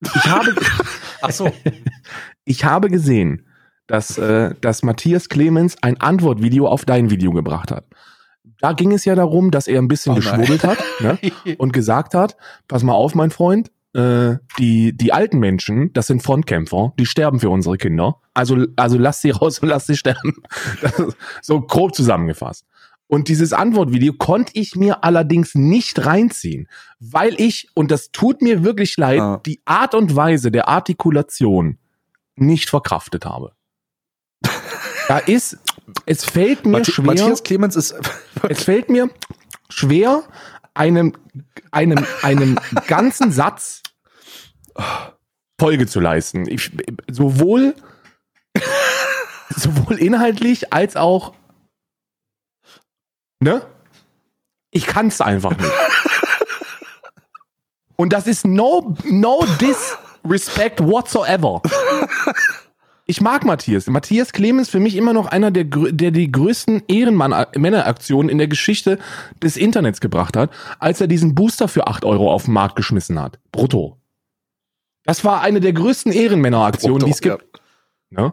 Ich 0.00 0.26
habe, 0.26 0.54
Ach 1.22 1.30
so. 1.30 1.52
ich 2.44 2.64
habe 2.64 2.88
gesehen, 2.88 3.46
dass, 3.86 4.16
äh, 4.16 4.54
dass 4.60 4.82
Matthias 4.82 5.28
Clemens 5.28 5.76
ein 5.82 6.00
Antwortvideo 6.00 6.66
auf 6.66 6.84
dein 6.84 7.10
Video 7.10 7.32
gebracht 7.32 7.70
hat. 7.70 7.84
Da 8.62 8.72
ging 8.72 8.92
es 8.92 9.04
ja 9.04 9.16
darum, 9.16 9.50
dass 9.50 9.66
er 9.66 9.80
ein 9.82 9.88
bisschen 9.88 10.12
Oh 10.12 10.16
geschwurbelt 10.16 10.62
hat 10.62 10.78
ne? 11.00 11.18
und 11.58 11.72
gesagt 11.72 12.14
hat, 12.14 12.36
pass 12.68 12.84
mal 12.84 12.94
auf, 12.94 13.16
mein 13.16 13.32
Freund, 13.32 13.72
äh, 13.92 14.36
die, 14.56 14.96
die 14.96 15.12
alten 15.12 15.40
Menschen, 15.40 15.92
das 15.94 16.06
sind 16.06 16.22
Frontkämpfer, 16.22 16.94
die 16.96 17.04
sterben 17.06 17.40
für 17.40 17.50
unsere 17.50 17.76
Kinder. 17.76 18.20
Also, 18.34 18.64
also 18.76 18.98
lass 18.98 19.20
sie 19.20 19.30
raus 19.30 19.58
und 19.58 19.68
lass 19.68 19.86
sie 19.88 19.96
sterben. 19.96 20.36
so 21.42 21.60
grob 21.60 21.94
zusammengefasst. 21.94 22.64
Und 23.08 23.26
dieses 23.28 23.52
Antwortvideo 23.52 24.14
konnte 24.14 24.52
ich 24.54 24.76
mir 24.76 25.02
allerdings 25.02 25.56
nicht 25.56 26.06
reinziehen, 26.06 26.68
weil 27.00 27.34
ich, 27.40 27.68
und 27.74 27.90
das 27.90 28.12
tut 28.12 28.42
mir 28.42 28.62
wirklich 28.62 28.96
leid, 28.96 29.20
Ah. 29.20 29.40
die 29.44 29.60
Art 29.64 29.96
und 29.96 30.14
Weise 30.14 30.52
der 30.52 30.68
Artikulation 30.68 31.78
nicht 32.36 32.70
verkraftet 32.70 33.26
habe. 33.26 33.52
Da 35.12 35.18
ist, 35.18 35.58
es 36.06 36.24
fällt 36.24 36.64
mir 36.64 36.78
Mathi 36.78 36.90
schwer. 36.90 37.04
Matthias 37.04 37.42
Clemens 37.42 37.76
ist 37.76 37.94
Es 38.48 38.64
fällt 38.64 38.88
mir 38.88 39.10
schwer, 39.68 40.22
einem, 40.72 41.12
einem, 41.70 42.06
einem 42.22 42.58
ganzen 42.86 43.30
Satz 43.30 43.82
Folge 45.60 45.86
zu 45.86 46.00
leisten. 46.00 46.48
Ich, 46.48 46.70
sowohl, 47.10 47.74
sowohl 49.54 49.98
inhaltlich 49.98 50.72
als 50.72 50.96
auch, 50.96 51.34
ne? 53.38 53.66
Ich 54.70 54.86
kann's 54.86 55.20
einfach 55.20 55.54
nicht. 55.58 55.72
Und 57.96 58.14
das 58.14 58.26
ist 58.26 58.46
no, 58.46 58.96
no 59.04 59.44
disrespect 59.60 60.80
whatsoever. 60.80 61.60
Ich 63.12 63.20
mag 63.20 63.44
Matthias. 63.44 63.88
Matthias 63.88 64.32
Clemens 64.32 64.70
für 64.70 64.80
mich 64.80 64.96
immer 64.96 65.12
noch 65.12 65.26
einer 65.26 65.50
der, 65.50 65.64
der 65.64 66.12
die 66.12 66.32
größten 66.32 66.84
Ehrenmann-Männeraktionen 66.88 68.30
in 68.30 68.38
der 68.38 68.48
Geschichte 68.48 68.98
des 69.42 69.58
Internets 69.58 70.00
gebracht 70.00 70.34
hat, 70.34 70.50
als 70.78 70.98
er 71.02 71.08
diesen 71.08 71.34
Booster 71.34 71.68
für 71.68 71.88
8 71.88 72.06
Euro 72.06 72.32
auf 72.32 72.46
den 72.46 72.54
Markt 72.54 72.74
geschmissen 72.74 73.20
hat. 73.20 73.38
Brutto. 73.52 74.00
Das 75.04 75.26
war 75.26 75.42
eine 75.42 75.60
der 75.60 75.74
größten 75.74 76.10
Ehrenmänneraktionen, 76.10 77.04
die 77.04 77.10
es 77.10 77.20
gibt. 77.20 77.60
Ne? 78.08 78.32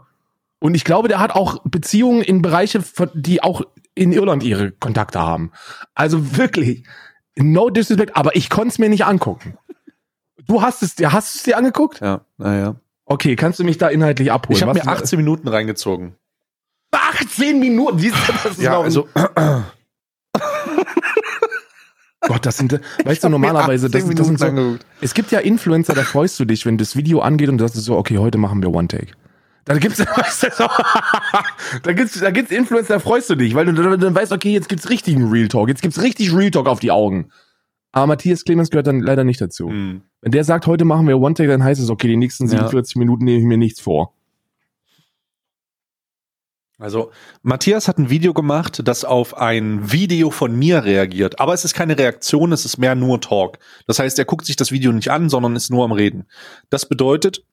Und 0.60 0.76
ich 0.76 0.86
glaube, 0.86 1.10
der 1.10 1.20
hat 1.20 1.32
auch 1.32 1.62
Beziehungen 1.66 2.22
in 2.22 2.42
Bereiche, 2.42 2.82
die 3.16 3.44
auch 3.44 3.64
in 3.96 4.14
Irland 4.14 4.44
ihre 4.44 4.72
Kontakte 4.72 5.20
haben. 5.20 5.52
Also 5.94 6.38
wirklich, 6.38 6.86
no 7.36 7.70
disrespect, 7.70 8.16
aber 8.16 8.38
ich 8.38 8.50
konnte 8.50 8.70
es 8.70 8.80
mir 8.80 8.88
nicht 8.88 9.04
angucken. 9.04 9.58
Du 10.48 10.62
hast 10.62 10.84
es 10.84 10.96
hast 11.12 11.36
es 11.36 11.44
dir 11.44 11.58
angeguckt? 11.58 12.00
Ja, 12.00 12.22
naja. 12.38 12.78
Okay, 13.12 13.36
kannst 13.36 13.60
du 13.60 13.64
mich 13.64 13.78
da 13.80 13.88
inhaltlich 13.90 14.32
abholen? 14.32 14.56
Ich 14.58 14.62
habe 14.64 14.74
mir 14.74 14.88
18 14.88 15.18
Minuten 15.18 15.48
reingezogen. 15.48 16.16
18 16.92 17.60
Minuten. 17.60 17.98
Siehst 18.00 18.16
du, 18.16 18.32
das 18.34 18.46
ist 18.54 18.62
Ja, 18.62 18.74
noch 18.74 18.84
also 18.84 19.08
Gott, 22.22 22.46
das 22.46 22.58
sind, 22.58 22.80
weißt 23.06 23.24
du, 23.24 23.30
normalerweise, 23.30 23.88
18 23.88 23.92
das, 24.00 24.08
sind- 24.08 24.20
das 24.20 24.28
sind 24.28 24.40
so, 24.40 24.46
angeguckt. 24.46 24.86
es 25.02 25.14
gibt 25.14 25.32
ja 25.32 25.40
Influencer, 25.40 25.94
da 25.94 26.04
freust 26.04 26.40
du 26.40 26.46
dich, 26.46 26.66
wenn 26.66 26.78
das 26.78 26.96
Video 26.96 27.22
angeht 27.22 27.50
und 27.50 27.58
du 27.58 27.68
sagst 27.68 27.82
so, 27.84 27.98
okay, 27.98 28.18
heute 28.18 28.38
machen 28.38 28.62
wir 28.62 28.70
One 28.72 28.88
Take. 28.90 29.08
Da 29.66 29.78
gibt's, 29.78 30.00
weißt 30.18 30.44
du, 30.44 30.52
so, 30.52 30.68
da 31.84 31.94
gibt's, 31.94 32.20
da 32.20 32.30
gibt's 32.32 32.52
Influencer, 32.52 32.96
da 32.96 33.00
freust 33.00 33.30
du 33.30 33.36
dich, 33.36 33.56
weil 33.56 33.66
du 33.66 33.74
dann 33.98 34.14
weißt, 34.16 34.32
okay, 34.34 34.52
jetzt 34.52 34.68
gibt's 34.70 34.90
richtigen 34.90 35.30
Real 35.32 35.48
Talk, 35.48 35.70
jetzt 35.70 35.82
gibt's 35.82 36.02
richtig 36.02 36.36
Real 36.36 36.52
Talk 36.52 36.68
auf 36.68 36.80
die 36.80 36.92
Augen. 36.92 37.32
Aber 37.92 38.08
Matthias 38.08 38.44
Clemens 38.44 38.70
gehört 38.70 38.88
dann 38.88 39.00
leider 39.00 39.24
nicht 39.24 39.42
dazu. 39.42 39.70
Hm. 39.70 40.02
Wenn 40.22 40.32
der 40.32 40.44
sagt, 40.44 40.68
heute 40.68 40.86
machen 40.86 41.08
wir 41.08 41.20
One 41.20 41.34
Take, 41.34 41.50
dann 41.50 41.64
heißt 41.64 41.82
es, 41.82 41.90
okay, 41.90 42.08
die 42.08 42.18
nächsten 42.18 42.46
Ja. 42.46 42.52
47 42.52 42.98
Minuten 42.98 43.26
nehme 43.26 43.40
ich 43.40 43.46
mir 43.46 43.58
nichts 43.58 43.80
vor. 43.80 44.14
Also, 46.78 47.12
Matthias 47.42 47.90
hat 47.90 47.98
ein 47.98 48.10
Video 48.10 48.34
gemacht, 48.34 48.82
das 48.86 49.04
auf 49.04 49.36
ein 49.36 49.92
Video 49.92 50.30
von 50.32 50.58
mir 50.58 50.86
reagiert. 50.86 51.40
Aber 51.40 51.54
es 51.54 51.66
ist 51.66 51.74
keine 51.74 51.98
Reaktion, 51.98 52.54
es 52.54 52.64
ist 52.64 52.78
mehr 52.78 52.96
nur 52.96 53.20
Talk. 53.20 53.60
Das 53.86 54.00
heißt, 54.00 54.18
er 54.18 54.24
guckt 54.24 54.46
sich 54.46 54.56
das 54.56 54.72
Video 54.72 54.94
nicht 54.94 55.12
an, 55.12 55.28
sondern 55.28 55.58
ist 55.58 55.72
nur 55.72 55.84
am 55.84 55.92
Reden. 55.92 56.26
Das 56.70 56.88
bedeutet, 56.88 57.44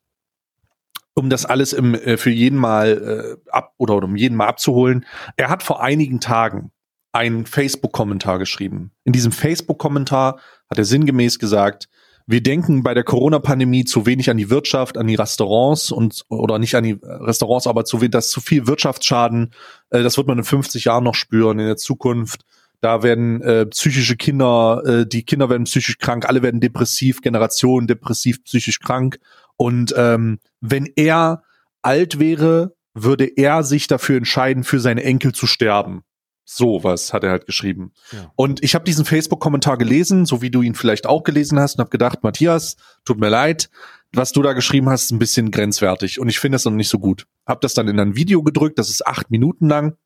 um 1.14 1.28
das 1.28 1.45
alles 1.45 1.73
im, 1.73 1.95
äh, 1.95 2.19
für 2.19 2.31
jeden 2.31 2.59
Mal 2.59 3.38
äh, 3.47 3.50
ab 3.50 3.75
oder 3.78 3.97
um 3.97 4.14
jeden 4.14 4.37
Mal 4.37 4.47
abzuholen, 4.47 5.05
er 5.37 5.49
hat 5.49 5.64
vor 5.64 5.83
einigen 5.83 6.21
Tagen 6.21 6.71
einen 7.16 7.46
Facebook-Kommentar 7.46 8.38
geschrieben. 8.38 8.92
In 9.04 9.12
diesem 9.12 9.32
Facebook-Kommentar 9.32 10.38
hat 10.68 10.78
er 10.78 10.85
sinngemäß 10.85 11.38
gesagt, 11.38 11.88
wir 12.28 12.42
denken 12.42 12.82
bei 12.82 12.92
der 12.92 13.04
Corona-Pandemie 13.04 13.85
zu 13.85 14.04
wenig 14.04 14.30
an 14.30 14.37
die 14.37 14.50
Wirtschaft, 14.50 14.99
an 14.99 15.06
die 15.06 15.14
Restaurants 15.14 15.92
und 15.92 16.25
oder 16.28 16.58
nicht 16.58 16.75
an 16.75 16.82
die 16.82 16.99
Restaurants, 17.00 17.68
aber 17.68 17.85
zu 17.85 18.00
wenig, 18.00 18.11
das 18.11 18.30
zu 18.30 18.40
viel 18.40 18.66
Wirtschaftsschaden. 18.66 19.52
Äh, 19.90 20.02
das 20.02 20.16
wird 20.16 20.26
man 20.26 20.38
in 20.38 20.44
50 20.44 20.85
Jahren 20.85 21.04
noch 21.04 21.14
spüren 21.14 21.58
in 21.61 21.66
der 21.66 21.76
Zukunft. 21.76 22.44
Da 22.80 23.02
werden 23.02 23.40
äh, 23.42 23.66
psychische 23.66 24.16
Kinder, 24.16 24.82
äh, 24.85 25.06
die 25.06 25.23
Kinder 25.23 25.49
werden 25.49 25.64
psychisch 25.64 25.99
krank, 25.99 26.28
alle 26.28 26.42
werden 26.42 26.61
depressiv, 26.61 27.23
Generation 27.23 27.87
depressiv, 27.87 28.42
psychisch 28.44 28.80
krank. 28.80 29.18
Und 29.56 29.94
ähm, 29.96 30.40
wenn 30.61 30.87
er 30.96 31.44
alt 31.82 32.18
wäre, 32.18 32.75
würde 32.92 33.25
er 33.25 33.62
sich 33.62 33.87
dafür 33.87 34.16
entscheiden, 34.16 34.64
für 34.64 34.80
seine 34.80 35.04
Enkel 35.04 35.32
zu 35.32 35.46
sterben. 35.46 36.02
So 36.48 36.84
was 36.84 37.12
hat 37.12 37.24
er 37.24 37.30
halt 37.30 37.44
geschrieben. 37.44 37.92
Ja. 38.12 38.32
Und 38.36 38.62
ich 38.62 38.76
habe 38.76 38.84
diesen 38.84 39.04
Facebook-Kommentar 39.04 39.76
gelesen, 39.76 40.26
so 40.26 40.42
wie 40.42 40.50
du 40.50 40.62
ihn 40.62 40.76
vielleicht 40.76 41.06
auch 41.06 41.24
gelesen 41.24 41.58
hast, 41.58 41.74
und 41.74 41.80
habe 41.80 41.90
gedacht, 41.90 42.22
Matthias, 42.22 42.76
tut 43.04 43.18
mir 43.18 43.28
leid, 43.28 43.68
was 44.12 44.30
du 44.30 44.42
da 44.42 44.52
geschrieben 44.52 44.88
hast, 44.88 45.06
ist 45.06 45.10
ein 45.10 45.18
bisschen 45.18 45.50
grenzwertig 45.50 46.20
und 46.20 46.28
ich 46.28 46.38
finde 46.38 46.56
es 46.56 46.64
noch 46.64 46.72
nicht 46.72 46.88
so 46.88 47.00
gut. 47.00 47.26
Hab 47.44 47.60
das 47.60 47.74
dann 47.74 47.88
in 47.88 47.98
ein 47.98 48.14
Video 48.14 48.44
gedrückt, 48.44 48.78
das 48.78 48.90
ist 48.90 49.04
acht 49.06 49.30
Minuten 49.30 49.68
lang. 49.68 49.96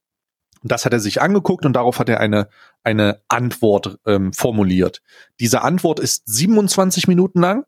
Und 0.62 0.73
das 0.73 0.87
hat 0.87 0.94
er 0.94 1.00
sich 1.00 1.20
angeguckt 1.20 1.66
und 1.66 1.75
darauf 1.75 1.99
hat 1.99 2.09
er 2.09 2.20
eine, 2.20 2.49
eine 2.82 3.20
Antwort 3.28 3.99
ähm, 4.06 4.32
formuliert. 4.32 5.02
Diese 5.40 5.61
Antwort 5.61 6.00
ist 6.00 6.23
27 6.26 7.06
Minuten 7.06 7.40
lang 7.40 7.64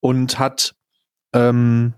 und 0.00 0.40
hat 0.40 0.74
ähm, 1.32 1.94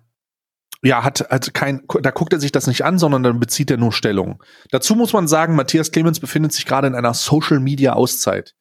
ja, 0.85 1.03
hat, 1.03 1.21
hat 1.31 1.55
kein, 1.55 1.83
da 2.03 2.11
guckt 2.11 2.33
er 2.35 2.41
sich 2.41 2.53
das 2.53 2.67
nicht 2.67 2.85
an, 2.85 2.99
sondern 2.99 3.23
dann 3.23 3.41
bezieht 3.41 3.71
er 3.71 3.79
nur 3.79 3.93
Stellung. 3.93 4.43
Dazu 4.71 4.95
muss 4.95 5.14
man 5.14 5.26
sagen, 5.26 5.57
Matthias 5.57 5.91
Clemens 5.91 6.21
befindet 6.21 6.53
sich 6.53 6.67
gerade 6.67 6.87
in 6.87 6.95
einer 6.95 7.14
Social 7.14 7.59
Media 7.59 7.95
Auszeit. 7.95 8.55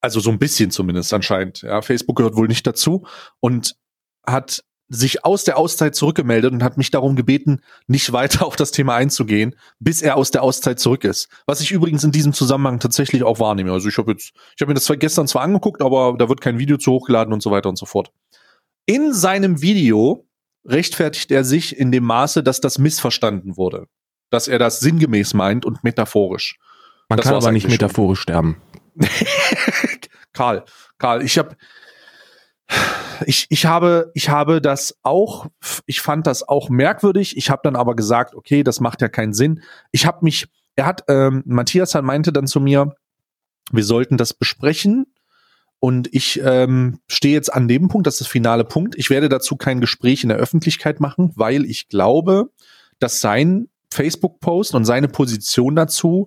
Also 0.00 0.20
so 0.20 0.30
ein 0.30 0.38
bisschen 0.38 0.70
zumindest 0.70 1.12
anscheinend. 1.12 1.62
Ja, 1.62 1.82
Facebook 1.82 2.16
gehört 2.16 2.36
wohl 2.36 2.48
nicht 2.48 2.66
dazu 2.66 3.06
und 3.40 3.76
hat 4.26 4.64
sich 4.88 5.24
aus 5.24 5.44
der 5.44 5.58
Auszeit 5.58 5.94
zurückgemeldet 5.94 6.52
und 6.52 6.62
hat 6.62 6.78
mich 6.78 6.90
darum 6.90 7.14
gebeten, 7.16 7.60
nicht 7.88 8.12
weiter 8.12 8.46
auf 8.46 8.56
das 8.56 8.70
Thema 8.70 8.94
einzugehen, 8.94 9.54
bis 9.78 10.00
er 10.00 10.16
aus 10.16 10.30
der 10.30 10.42
Auszeit 10.42 10.80
zurück 10.80 11.04
ist. 11.04 11.28
Was 11.46 11.60
ich 11.60 11.72
übrigens 11.72 12.04
in 12.04 12.12
diesem 12.12 12.32
Zusammenhang 12.32 12.80
tatsächlich 12.80 13.22
auch 13.22 13.38
wahrnehme. 13.38 13.72
Also 13.72 13.88
ich 13.88 13.98
habe 13.98 14.12
jetzt, 14.12 14.32
ich 14.54 14.60
habe 14.62 14.70
mir 14.70 14.74
das 14.74 14.84
zwar 14.84 14.96
gestern 14.96 15.28
zwar 15.28 15.42
angeguckt, 15.42 15.82
aber 15.82 16.14
da 16.18 16.28
wird 16.28 16.40
kein 16.40 16.58
Video 16.58 16.78
zu 16.78 16.92
hochgeladen 16.92 17.34
und 17.34 17.42
so 17.42 17.50
weiter 17.50 17.68
und 17.68 17.76
so 17.76 17.84
fort. 17.84 18.12
In 18.86 19.12
seinem 19.12 19.60
Video 19.60 20.25
rechtfertigt 20.66 21.30
er 21.30 21.44
sich 21.44 21.76
in 21.76 21.92
dem 21.92 22.04
Maße, 22.04 22.42
dass 22.42 22.60
das 22.60 22.78
missverstanden 22.78 23.56
wurde. 23.56 23.86
Dass 24.30 24.48
er 24.48 24.58
das 24.58 24.80
sinngemäß 24.80 25.34
meint 25.34 25.64
und 25.64 25.84
metaphorisch. 25.84 26.58
Man 27.08 27.18
Das 27.18 27.26
kann 27.26 27.36
aber 27.36 27.52
nicht 27.52 27.64
eigentlich 27.64 27.78
schon. 27.78 27.86
metaphorisch 27.86 28.20
sterben. 28.20 28.60
Karl, 30.32 30.64
Karl, 30.98 31.22
ich 31.22 31.38
habe 31.38 31.56
ich, 33.26 33.46
ich 33.50 33.66
habe 33.66 34.10
ich 34.14 34.28
habe 34.28 34.60
das 34.60 34.98
auch 35.02 35.46
ich 35.86 36.00
fand 36.00 36.26
das 36.26 36.46
auch 36.46 36.68
merkwürdig. 36.68 37.36
Ich 37.36 37.50
habe 37.50 37.60
dann 37.62 37.76
aber 37.76 37.94
gesagt, 37.94 38.34
okay, 38.34 38.64
das 38.64 38.80
macht 38.80 39.00
ja 39.02 39.08
keinen 39.08 39.32
Sinn. 39.32 39.62
Ich 39.92 40.06
habe 40.06 40.18
mich 40.22 40.48
er 40.74 40.86
hat 40.86 41.04
ähm, 41.08 41.42
Matthias 41.46 41.94
hat 41.94 42.04
meinte 42.04 42.32
dann 42.32 42.46
zu 42.46 42.60
mir, 42.60 42.96
wir 43.70 43.84
sollten 43.84 44.16
das 44.16 44.34
besprechen 44.34 45.06
und 45.86 46.12
ich 46.12 46.40
ähm, 46.42 46.98
stehe 47.06 47.34
jetzt 47.34 47.54
an 47.54 47.68
dem 47.68 47.86
Punkt, 47.86 48.08
das 48.08 48.14
ist 48.14 48.22
das 48.22 48.26
finale 48.26 48.64
Punkt. 48.64 48.96
Ich 48.96 49.08
werde 49.08 49.28
dazu 49.28 49.54
kein 49.54 49.80
Gespräch 49.80 50.24
in 50.24 50.30
der 50.30 50.38
Öffentlichkeit 50.38 50.98
machen, 50.98 51.30
weil 51.36 51.64
ich 51.64 51.86
glaube, 51.86 52.50
dass 52.98 53.20
sein 53.20 53.68
Facebook-Post 53.92 54.74
und 54.74 54.84
seine 54.84 55.06
Position 55.06 55.76
dazu 55.76 56.26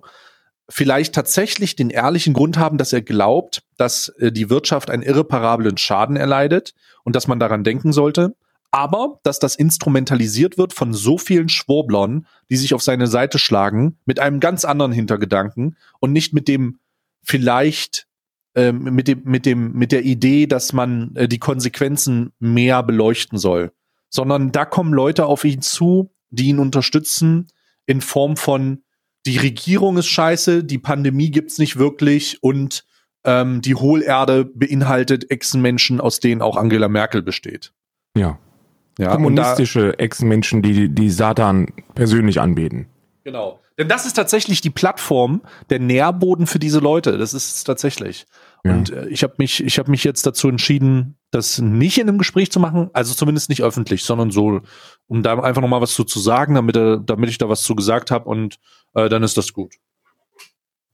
vielleicht 0.70 1.14
tatsächlich 1.14 1.76
den 1.76 1.90
ehrlichen 1.90 2.32
Grund 2.32 2.56
haben, 2.56 2.78
dass 2.78 2.94
er 2.94 3.02
glaubt, 3.02 3.62
dass 3.76 4.08
äh, 4.16 4.32
die 4.32 4.48
Wirtschaft 4.48 4.88
einen 4.88 5.02
irreparablen 5.02 5.76
Schaden 5.76 6.16
erleidet 6.16 6.72
und 7.04 7.14
dass 7.14 7.28
man 7.28 7.38
daran 7.38 7.62
denken 7.62 7.92
sollte, 7.92 8.34
aber 8.70 9.20
dass 9.24 9.40
das 9.40 9.56
instrumentalisiert 9.56 10.56
wird 10.56 10.72
von 10.72 10.94
so 10.94 11.18
vielen 11.18 11.50
Schwurblern, 11.50 12.26
die 12.48 12.56
sich 12.56 12.72
auf 12.72 12.82
seine 12.82 13.08
Seite 13.08 13.38
schlagen, 13.38 13.98
mit 14.06 14.20
einem 14.20 14.40
ganz 14.40 14.64
anderen 14.64 14.92
Hintergedanken 14.92 15.76
und 15.98 16.12
nicht 16.12 16.32
mit 16.32 16.48
dem 16.48 16.78
vielleicht 17.22 18.06
ähm, 18.54 18.82
mit 18.82 19.08
dem 19.08 19.22
mit 19.24 19.46
dem 19.46 19.72
mit 19.72 19.92
der 19.92 20.04
Idee, 20.04 20.46
dass 20.46 20.72
man 20.72 21.14
äh, 21.14 21.28
die 21.28 21.38
Konsequenzen 21.38 22.32
mehr 22.38 22.82
beleuchten 22.82 23.38
soll, 23.38 23.72
sondern 24.08 24.52
da 24.52 24.64
kommen 24.64 24.92
Leute 24.92 25.26
auf 25.26 25.44
ihn 25.44 25.62
zu, 25.62 26.10
die 26.30 26.48
ihn 26.48 26.58
unterstützen 26.58 27.48
in 27.86 28.00
Form 28.00 28.36
von 28.36 28.82
die 29.26 29.36
Regierung 29.36 29.98
ist 29.98 30.06
scheiße, 30.06 30.64
die 30.64 30.78
Pandemie 30.78 31.30
gibt's 31.30 31.58
nicht 31.58 31.78
wirklich 31.78 32.42
und 32.42 32.84
ähm, 33.24 33.60
die 33.60 33.74
Hohlerde 33.74 34.44
beinhaltet 34.46 35.30
Echsenmenschen, 35.30 36.00
aus 36.00 36.20
denen 36.20 36.40
auch 36.40 36.56
Angela 36.56 36.88
Merkel 36.88 37.22
besteht. 37.22 37.72
Ja. 38.16 38.38
Ja, 38.98 39.12
Kommunistische 39.12 39.98
Ex-Menschen, 39.98 40.60
die, 40.60 40.90
die 40.90 41.10
Satan 41.10 41.68
persönlich 41.94 42.40
anbeten. 42.40 42.86
Genau. 43.30 43.60
Denn 43.78 43.88
das 43.88 44.06
ist 44.06 44.14
tatsächlich 44.14 44.60
die 44.60 44.70
Plattform, 44.70 45.42
der 45.70 45.78
Nährboden 45.78 46.48
für 46.48 46.58
diese 46.58 46.80
Leute. 46.80 47.16
Das 47.16 47.32
ist 47.32 47.54
es 47.54 47.64
tatsächlich. 47.64 48.26
Ja. 48.64 48.72
Und 48.72 48.90
äh, 48.90 49.06
ich 49.08 49.22
habe 49.22 49.34
mich, 49.38 49.62
ich 49.62 49.78
habe 49.78 49.88
mich 49.88 50.02
jetzt 50.02 50.26
dazu 50.26 50.48
entschieden, 50.48 51.16
das 51.30 51.60
nicht 51.60 51.98
in 51.98 52.08
einem 52.08 52.18
Gespräch 52.18 52.50
zu 52.50 52.58
machen, 52.58 52.90
also 52.92 53.14
zumindest 53.14 53.48
nicht 53.48 53.62
öffentlich, 53.62 54.04
sondern 54.04 54.32
so, 54.32 54.62
um 55.06 55.22
da 55.22 55.38
einfach 55.38 55.62
nochmal 55.62 55.80
was 55.80 55.94
zu, 55.94 56.02
zu 56.02 56.18
sagen, 56.18 56.56
damit, 56.56 56.76
er, 56.76 56.98
damit 56.98 57.30
ich 57.30 57.38
da 57.38 57.48
was 57.48 57.62
zu 57.62 57.76
gesagt 57.76 58.10
habe 58.10 58.28
und 58.28 58.58
äh, 58.94 59.08
dann 59.08 59.22
ist 59.22 59.36
das 59.36 59.52
gut. 59.52 59.76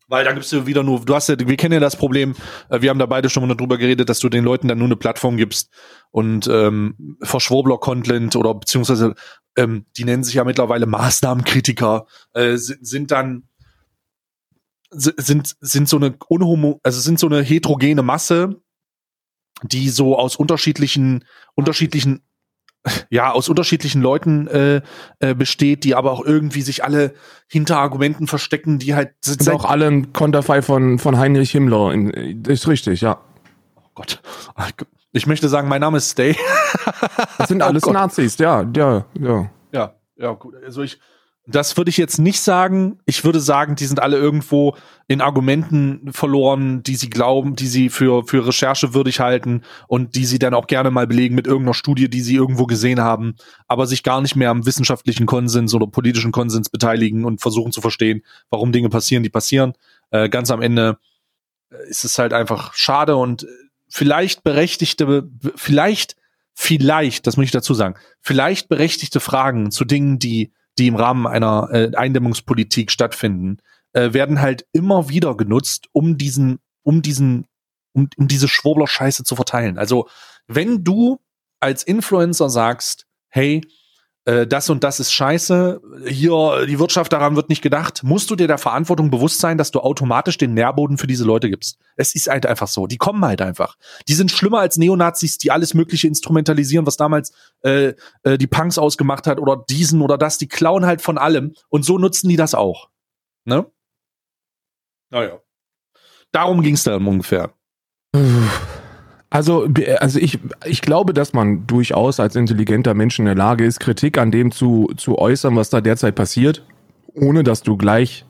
Weil 0.09 0.25
da 0.25 0.33
gibst 0.33 0.53
du 0.53 0.67
wieder 0.67 0.85
nur, 0.85 1.05
du 1.05 1.15
hast 1.15 1.29
ja, 1.29 1.37
wir 1.39 1.57
kennen 1.57 1.75
ja 1.75 1.81
das 1.81 1.97
Problem, 1.97 2.37
äh, 2.71 2.81
wir 2.81 2.91
haben 2.91 2.99
da 2.99 3.07
beide 3.07 3.29
schon 3.29 3.47
mal 3.47 3.55
drüber 3.55 3.77
geredet, 3.77 4.09
dass 4.09 4.21
du 4.21 4.29
den 4.29 4.45
Leuten 4.45 4.69
dann 4.69 4.79
nur 4.79 4.87
eine 4.87 4.97
Plattform 4.97 5.37
gibst 5.37 5.71
und 6.11 6.47
ähm, 6.47 7.17
Verschwurbler-Content 7.23 8.37
oder 8.37 8.55
beziehungsweise 8.55 9.15
ähm, 9.57 9.87
die 9.97 10.05
nennen 10.05 10.23
sich 10.23 10.35
ja 10.35 10.45
mittlerweile 10.45 10.87
Maßnahmenkritiker, 10.87 12.07
äh, 12.35 12.57
sind, 12.57 12.87
sind 12.87 13.11
dann 13.11 13.49
sind 14.91 15.57
sind 15.61 15.89
so 15.89 15.97
eine 15.97 16.17
unhomo, 16.29 16.81
also 16.85 17.01
sind 17.01 17.19
so 17.19 17.27
eine 17.27 17.43
heterogene 17.43 18.03
Masse, 18.03 18.61
die 19.63 19.89
so 19.89 20.17
aus 20.17 20.37
unterschiedlichen 20.37 21.25
unterschiedlichen 21.55 22.23
ja 23.11 23.33
aus 23.33 23.49
unterschiedlichen 23.49 24.02
Leuten 24.02 24.47
äh, 24.49 24.81
äh, 25.21 25.35
besteht, 25.35 25.85
die 25.85 25.95
aber 25.95 26.12
auch 26.12 26.25
irgendwie 26.25 26.62
sich 26.62 26.85
alle 26.85 27.14
hinter 27.49 27.78
Argumenten 27.78 28.26
verstecken, 28.26 28.78
die 28.78 28.95
halt 28.95 29.12
sind 29.21 29.49
auch 29.49 29.64
alle 29.64 29.87
ein 29.87 30.12
Konterfei 30.12 30.62
von 30.62 30.99
von 30.99 31.19
Heinrich 31.19 31.50
Himmler. 31.50 31.95
Ist 32.49 32.69
richtig, 32.69 33.00
ja. 33.00 33.21
Oh 33.76 33.88
Gott. 33.95 34.21
Ich 35.12 35.26
möchte 35.26 35.49
sagen, 35.49 35.69
mein 35.69 35.81
Name 35.81 35.99
ist 35.99 36.11
Stay. 36.11 36.37
Das 37.38 37.49
sind 37.49 37.62
oh 37.62 37.66
alles 37.66 37.85
oh 37.85 37.93
Nazis, 37.93 38.38
ja, 38.38 38.66
ja, 38.75 39.07
ja. 39.19 39.50
Ja, 39.73 39.95
ja, 40.16 40.33
gut. 40.33 40.55
Also 40.64 40.83
ich 40.83 41.00
das 41.49 41.76
würde 41.76 41.91
ich 41.91 41.97
jetzt 41.97 42.19
nicht 42.19 42.41
sagen. 42.41 42.99
Ich 43.07 43.25
würde 43.25 43.41
sagen, 43.41 43.76
die 43.76 43.87
sind 43.87 44.00
alle 44.00 44.17
irgendwo 44.17 44.76
in 45.07 45.21
Argumenten 45.21 46.12
verloren, 46.12 46.83
die 46.83 46.97
sie 46.97 47.09
glauben, 47.09 47.55
die 47.55 47.69
sie 47.69 47.88
für, 47.88 48.26
für 48.26 48.47
Recherche 48.47 48.95
würdig 48.95 49.21
halten 49.21 49.62
und 49.87 50.17
die 50.17 50.26
sie 50.26 50.41
dann 50.41 50.55
auch 50.55 50.67
gerne 50.67 50.91
mal 50.91 51.07
belegen 51.07 51.37
mit 51.37 51.47
irgendeiner 51.47 51.75
Studie, 51.75 52.11
die 52.11 52.21
sie 52.21 52.35
irgendwo 52.35 52.67
gesehen 52.67 53.00
haben, 53.00 53.37
aber 53.69 53.87
sich 53.87 54.03
gar 54.03 54.21
nicht 54.21 54.35
mehr 54.35 54.50
am 54.50 54.67
wissenschaftlichen 54.67 55.26
Konsens 55.26 55.73
oder 55.73 55.87
politischen 55.87 56.33
Konsens 56.33 56.69
beteiligen 56.69 57.25
und 57.25 57.41
versuchen 57.41 57.71
zu 57.71 57.81
verstehen, 57.81 58.23
warum 58.50 58.73
Dinge 58.73 58.88
passieren, 58.88 59.23
die 59.23 59.31
passieren. 59.31 59.75
Äh, 60.11 60.29
ganz 60.29 60.50
am 60.50 60.62
Ende 60.62 60.99
äh, 61.71 61.88
ist 61.88 62.05
es 62.05 62.19
halt 62.19 62.33
einfach 62.33 62.75
schade 62.75 63.15
und 63.15 63.47
vielleicht 63.88 64.43
berechtigte, 64.43 65.29
vielleicht, 65.55 66.17
vielleicht, 66.55 67.29
das 67.29 67.37
muss 67.37 67.45
ich 67.47 67.53
dazu 67.53 67.73
sagen, 67.73 67.95
vielleicht 68.21 68.69
berechtigte 68.69 69.21
Fragen 69.21 69.71
zu 69.71 69.85
Dingen, 69.85 70.19
die 70.19 70.50
die 70.78 70.88
im 70.88 70.97
Rahmen 70.97 71.26
einer 71.26 71.68
äh, 71.73 71.90
Eindämmungspolitik 71.95 72.90
stattfinden, 72.90 73.59
äh, 73.92 74.12
werden 74.12 74.40
halt 74.40 74.66
immer 74.73 75.09
wieder 75.09 75.37
genutzt, 75.37 75.88
um 75.92 76.18
diesen, 76.18 76.59
um 76.83 77.02
diesen, 77.02 77.47
um, 77.92 78.09
um 78.16 78.28
diese 78.28 78.49
Schwurbler-Scheiße 78.49 79.25
zu 79.25 79.37
verteilen. 79.37 79.78
Also 79.78 80.09
wenn 80.47 80.85
du 80.85 81.21
als 81.61 81.83
Influencer 81.83 82.50
sagst, 82.50 83.06
hey, 83.28 83.62
äh, 84.26 84.47
das 84.47 84.68
und 84.68 84.85
das 84.85 85.00
ist 85.00 85.12
scheiße, 85.12 85.80
hier 86.06 86.66
die 86.66 86.78
Wirtschaft 86.78 87.12
daran 87.12 87.37
wird 87.37 87.49
nicht 87.49 87.62
gedacht, 87.62 88.02
musst 88.02 88.28
du 88.28 88.37
dir 88.37 88.49
der 88.49 88.59
Verantwortung 88.59 89.11
bewusst 89.11 89.40
sein, 89.40 89.56
dass 89.56 89.71
du 89.71 89.80
automatisch 89.80 90.37
den 90.37 90.52
Nährboden 90.52 90.99
für 90.99 91.06
diese 91.06 91.25
Leute 91.25 91.49
gibst. 91.49 91.78
Es 91.97 92.14
ist 92.14 92.28
halt 92.28 92.45
einfach 92.45 92.68
so, 92.68 92.87
die 92.87 92.99
kommen 92.99 93.25
halt 93.25 93.40
einfach. 93.40 93.76
Die 94.09 94.14
sind 94.14 94.30
schlimmer 94.30 94.59
als 94.59 94.76
Neonazis, 94.76 95.38
die 95.38 95.50
alles 95.50 95.75
mögliche 95.75 96.09
instrumentalisieren, 96.09 96.87
was 96.87 96.97
damals 96.97 97.33
äh, 97.62 97.95
äh, 98.25 98.37
die 98.37 98.49
Punks 98.49 98.78
ausgemacht 98.78 99.26
hat 99.26 99.38
oder 99.38 99.64
diesen 99.68 100.02
oder 100.02 100.18
das, 100.18 100.38
die 100.38 100.49
klauen 100.49 100.85
halt 100.85 101.00
von 101.00 101.18
allem 101.18 101.54
und 101.68 101.85
so 101.85 101.97
nutzen 101.97 102.28
die 102.28 102.37
das 102.37 102.54
auch. 102.54 102.90
Ne? 103.45 103.64
Naja. 105.11 105.40
Darum 106.33 106.62
ging 106.62 106.75
es 106.75 106.83
dann 106.83 107.06
ungefähr. 107.06 107.54
Also, 109.37 109.69
also 109.99 110.19
ich, 110.19 110.38
ich 110.64 110.81
glaube, 110.81 111.12
dass 111.12 111.35
man 111.35 111.67
durchaus 111.67 112.21
als 112.21 112.37
intelligenter 112.37 112.95
Mensch 112.95 113.19
in 113.19 113.26
der 113.26 113.34
Lage 113.34 113.67
ist, 113.67 113.80
Kritik 113.80 114.17
an 114.17 114.30
dem 114.30 114.50
zu, 114.50 114.91
zu 114.97 115.19
äußern, 115.19 115.54
was 115.56 115.69
da 115.69 115.82
derzeit 115.82 116.15
passiert, 116.15 116.65
ohne 117.13 117.45
dass 117.45 117.63
du 117.63 117.76
gleich, 117.76 118.25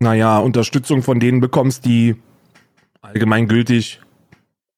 naja, 0.00 0.40
Unterstützung 0.40 1.04
von 1.04 1.20
denen 1.20 1.40
bekommst, 1.40 1.84
die 1.84 2.16
allgemeingültig 3.00 4.00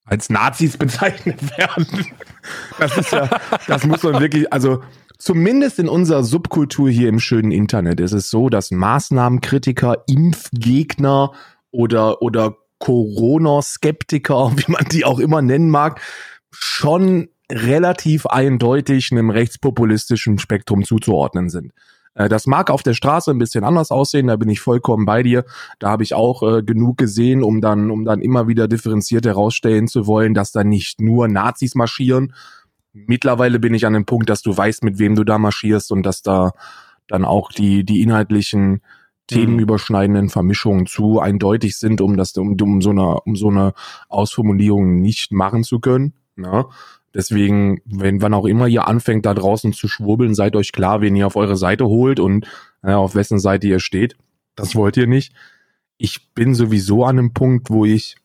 als 0.05 0.29
Nazis 0.29 0.77
bezeichnet 0.77 1.57
werden. 1.57 1.87
Das 2.79 2.99
ist 2.99 3.13
ja, 3.13 3.31
das 3.67 3.87
muss 3.87 4.03
man 4.03 4.21
wirklich, 4.21 4.53
also 4.53 4.83
zumindest 5.17 5.79
in 5.79 5.89
unserer 5.89 6.23
Subkultur 6.23 6.91
hier 6.91 7.09
im 7.09 7.19
schönen 7.19 7.51
Internet 7.51 8.01
ist 8.01 8.13
es 8.13 8.29
so, 8.29 8.51
dass 8.51 8.71
Maßnahmenkritiker, 8.71 10.05
Impfgegner 10.07 11.33
oder, 11.71 12.21
oder 12.21 12.59
Corona-Skeptiker, 12.79 14.53
wie 14.57 14.71
man 14.71 14.85
die 14.91 15.05
auch 15.05 15.19
immer 15.19 15.43
nennen 15.43 15.71
mag, 15.71 16.01
schon 16.51 17.29
relativ 17.51 18.27
eindeutig 18.27 19.13
einem 19.13 19.31
rechtspopulistischen 19.31 20.39
Spektrum 20.39 20.85
zuzuordnen 20.85 21.49
sind. 21.49 21.73
Äh, 22.15 22.29
das 22.29 22.47
mag 22.47 22.71
auf 22.71 22.83
der 22.83 22.95
Straße 22.95 23.31
ein 23.31 23.39
bisschen 23.39 23.63
anders 23.63 23.91
aussehen, 23.91 24.27
da 24.27 24.37
bin 24.37 24.49
ich 24.49 24.61
vollkommen 24.61 25.05
bei 25.05 25.23
dir. 25.23 25.45
Da 25.79 25.91
habe 25.91 26.03
ich 26.03 26.15
auch 26.15 26.43
äh, 26.43 26.63
genug 26.63 26.99
gesehen, 26.99 27.43
um 27.45 27.61
dann, 27.61 27.91
um 27.91 28.05
dann 28.05 28.21
immer 28.21 28.49
wieder 28.49 28.67
differenziert 28.67 29.27
herausstellen 29.27 29.87
zu 29.87 30.07
wollen, 30.07 30.35
dass 30.35 30.53
da 30.53 30.65
nicht 30.65 31.01
nur 31.01 31.29
Nazis 31.29 31.75
marschieren. 31.75 32.35
Mittlerweile 32.93 33.59
bin 33.59 33.75
ich 33.75 33.87
an 33.87 33.93
dem 33.93 34.07
Punkt, 34.07 34.31
dass 34.31 34.43
du 34.43 34.57
weißt, 34.57 34.83
mit 34.83 34.99
wem 34.99 35.15
du 35.15 35.23
da 35.23 35.39
marschierst 35.39 35.93
und 35.93 36.03
dass 36.05 36.23
da 36.23 36.53
dann 37.09 37.25
auch 37.25 37.53
die, 37.53 37.85
die 37.85 38.03
inhaltlichen 38.03 38.81
themenüberschneidenden 39.29 40.29
Vermischungen 40.29 40.87
zu 40.87 41.21
eindeutig 41.21 41.77
sind, 41.79 42.01
um 42.01 42.17
das, 42.17 42.37
um, 42.37 42.57
um 42.61 42.81
so 42.81 42.91
eine, 42.91 43.21
um 43.21 43.37
so 43.37 43.49
eine 43.49 43.75
Ausformulierung 44.09 45.01
nicht 45.01 45.33
machen 45.33 45.65
zu 45.65 45.81
können. 45.81 46.15
Ne? 46.37 46.67
Deswegen, 47.15 47.81
wenn 47.87 48.21
wann 48.21 48.35
auch 48.35 48.45
immer 48.45 48.67
ihr 48.67 48.87
anfängt, 48.87 49.25
da 49.25 49.35
draußen 49.35 49.73
zu 49.73 49.89
schwurbeln, 49.89 50.35
seid 50.35 50.55
euch 50.55 50.73
klar, 50.73 51.01
wen 51.01 51.17
ihr 51.17 51.27
auf 51.27 51.37
eure 51.37 51.57
Seite 51.57 51.87
holt 51.87 52.21
und 52.21 52.47
äh, 52.83 52.93
auf 52.93 53.15
wessen 53.15 53.39
Seite 53.39 53.67
ihr 53.67 53.81
steht. 53.81 54.17
Das 54.55 54.75
wollt 54.75 54.97
ihr 54.97 55.07
nicht. 55.07 55.33
Ich 55.97 56.35
bin 56.35 56.55
sowieso 56.55 57.05
an 57.05 57.19
einem 57.19 57.33
Punkt, 57.33 57.71
wo 57.71 57.85
ich 57.85 58.17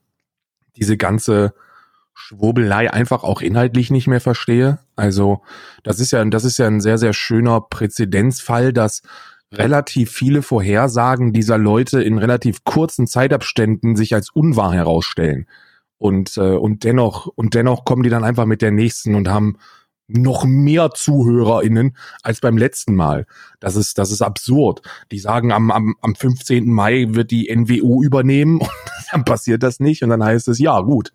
diese 0.75 0.97
ganze 0.97 1.53
Schwurbelei 2.13 2.91
einfach 2.91 3.23
auch 3.23 3.41
inhaltlich 3.41 3.91
nicht 3.91 4.07
mehr 4.07 4.21
verstehe. 4.21 4.79
Also, 4.95 5.41
das 5.83 5.99
ist 5.99 6.11
ja, 6.11 6.23
das 6.25 6.43
ist 6.43 6.57
ja 6.57 6.67
ein 6.67 6.81
sehr, 6.81 6.97
sehr 6.97 7.13
schöner 7.13 7.61
Präzedenzfall, 7.61 8.73
dass 8.73 9.01
relativ 9.51 10.11
viele 10.11 10.41
Vorhersagen 10.41 11.33
dieser 11.33 11.57
Leute 11.57 12.01
in 12.01 12.17
relativ 12.17 12.63
kurzen 12.63 13.07
Zeitabständen 13.07 13.95
sich 13.95 14.13
als 14.13 14.29
unwahr 14.29 14.73
herausstellen. 14.73 15.47
Und, 15.97 16.37
äh, 16.37 16.55
und 16.55 16.83
dennoch, 16.83 17.27
und 17.27 17.53
dennoch 17.53 17.85
kommen 17.85 18.03
die 18.03 18.09
dann 18.09 18.23
einfach 18.23 18.45
mit 18.45 18.61
der 18.61 18.71
nächsten 18.71 19.13
und 19.13 19.27
haben 19.27 19.57
noch 20.07 20.45
mehr 20.45 20.91
ZuhörerInnen 20.91 21.95
als 22.21 22.41
beim 22.41 22.57
letzten 22.57 22.95
Mal. 22.95 23.25
Das 23.59 23.75
ist, 23.75 23.97
das 23.97 24.11
ist 24.11 24.21
absurd. 24.21 24.81
Die 25.11 25.19
sagen, 25.19 25.51
am, 25.51 25.71
am, 25.71 25.95
am 26.01 26.15
15. 26.15 26.71
Mai 26.71 27.07
wird 27.09 27.31
die 27.31 27.53
NWO 27.53 28.03
übernehmen 28.03 28.59
und 28.59 28.69
dann 29.11 29.25
passiert 29.25 29.63
das 29.63 29.79
nicht 29.79 30.03
und 30.03 30.09
dann 30.09 30.23
heißt 30.23 30.47
es, 30.47 30.59
ja, 30.59 30.81
gut. 30.81 31.13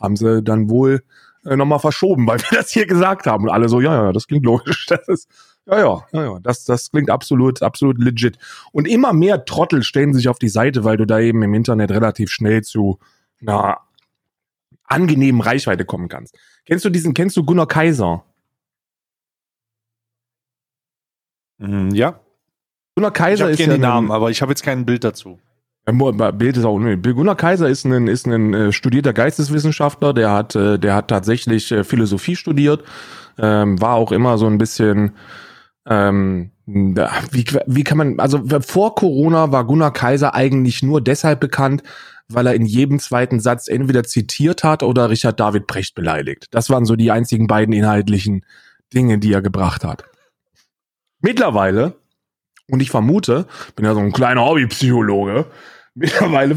Haben 0.00 0.16
sie 0.16 0.42
dann 0.42 0.68
wohl 0.68 1.02
äh, 1.44 1.56
nochmal 1.56 1.78
verschoben, 1.78 2.26
weil 2.26 2.38
wir 2.40 2.58
das 2.58 2.70
hier 2.70 2.86
gesagt 2.86 3.26
haben. 3.26 3.44
Und 3.44 3.50
alle 3.50 3.68
so, 3.68 3.80
ja, 3.80 4.06
ja, 4.06 4.12
das 4.12 4.26
klingt 4.26 4.44
logisch. 4.44 4.86
Das 4.86 5.06
ist, 5.08 5.28
ja, 5.66 5.78
ja, 5.78 6.06
ja, 6.12 6.24
ja. 6.24 6.38
Das, 6.40 6.64
das 6.64 6.90
klingt 6.90 7.10
absolut, 7.10 7.62
absolut 7.62 7.98
legit. 7.98 8.38
Und 8.72 8.88
immer 8.88 9.12
mehr 9.12 9.44
Trottel 9.44 9.82
stellen 9.82 10.14
sich 10.14 10.28
auf 10.28 10.38
die 10.38 10.48
Seite, 10.48 10.84
weil 10.84 10.96
du 10.96 11.06
da 11.06 11.20
eben 11.20 11.42
im 11.42 11.54
Internet 11.54 11.90
relativ 11.90 12.30
schnell 12.30 12.62
zu 12.62 12.98
einer 13.40 13.78
angenehmen 14.84 15.40
Reichweite 15.40 15.84
kommen 15.84 16.08
kannst. 16.08 16.36
Kennst 16.66 16.84
du 16.84 16.90
diesen, 16.90 17.14
kennst 17.14 17.36
du 17.36 17.44
Gunnar 17.44 17.66
Kaiser? 17.66 18.24
Mhm, 21.58 21.90
ja. 21.94 22.20
Gunnar 22.94 23.12
Kaiser 23.12 23.50
ich 23.50 23.60
ist 23.60 23.66
ja 23.66 23.74
die 23.74 23.80
Namen, 23.80 24.10
aber 24.10 24.30
ich 24.30 24.42
habe 24.42 24.52
jetzt 24.52 24.62
kein 24.62 24.84
Bild 24.84 25.04
dazu. 25.04 25.38
Bild 25.84 26.56
ist 26.56 26.64
auch 26.64 26.78
nee. 26.78 26.96
Gunnar 26.96 27.36
Kaiser 27.36 27.68
ist 27.68 27.84
ein 27.84 28.06
ist 28.06 28.26
ein 28.26 28.54
äh, 28.54 28.72
studierter 28.72 29.12
Geisteswissenschaftler, 29.12 30.12
der 30.12 30.30
hat 30.30 30.54
äh, 30.54 30.78
der 30.78 30.94
hat 30.94 31.08
tatsächlich 31.08 31.72
äh, 31.72 31.82
Philosophie 31.82 32.36
studiert, 32.36 32.84
ähm, 33.38 33.80
war 33.80 33.94
auch 33.94 34.12
immer 34.12 34.38
so 34.38 34.46
ein 34.46 34.58
bisschen 34.58 35.12
ähm, 35.86 36.52
wie, 36.66 37.44
wie 37.66 37.84
kann 37.84 37.98
man, 37.98 38.20
also 38.20 38.42
vor 38.60 38.94
Corona 38.94 39.52
war 39.52 39.66
Gunnar 39.66 39.92
Kaiser 39.92 40.34
eigentlich 40.34 40.82
nur 40.82 41.00
deshalb 41.00 41.40
bekannt, 41.40 41.82
weil 42.28 42.46
er 42.46 42.54
in 42.54 42.64
jedem 42.64 42.98
zweiten 42.98 43.40
Satz 43.40 43.68
entweder 43.68 44.04
zitiert 44.04 44.64
hat 44.64 44.82
oder 44.82 45.10
Richard 45.10 45.40
David 45.40 45.66
Brecht 45.66 45.94
beleidigt. 45.94 46.46
Das 46.52 46.70
waren 46.70 46.84
so 46.84 46.96
die 46.96 47.10
einzigen 47.10 47.46
beiden 47.46 47.74
inhaltlichen 47.74 48.44
Dinge, 48.94 49.18
die 49.18 49.32
er 49.32 49.42
gebracht 49.42 49.84
hat. 49.84 50.04
Mittlerweile, 51.20 51.94
und 52.68 52.80
ich 52.80 52.90
vermute, 52.90 53.46
bin 53.76 53.84
ja 53.84 53.94
so 53.94 54.00
ein 54.00 54.12
kleiner 54.12 54.44
Hobbypsychologe, 54.44 55.46
Mittlerweile 55.94 56.56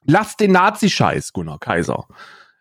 lass 0.03 0.37
den 0.37 0.53
Nazi-Scheiß, 0.53 1.33
Gunnar 1.33 1.59
Kaiser. 1.59 2.07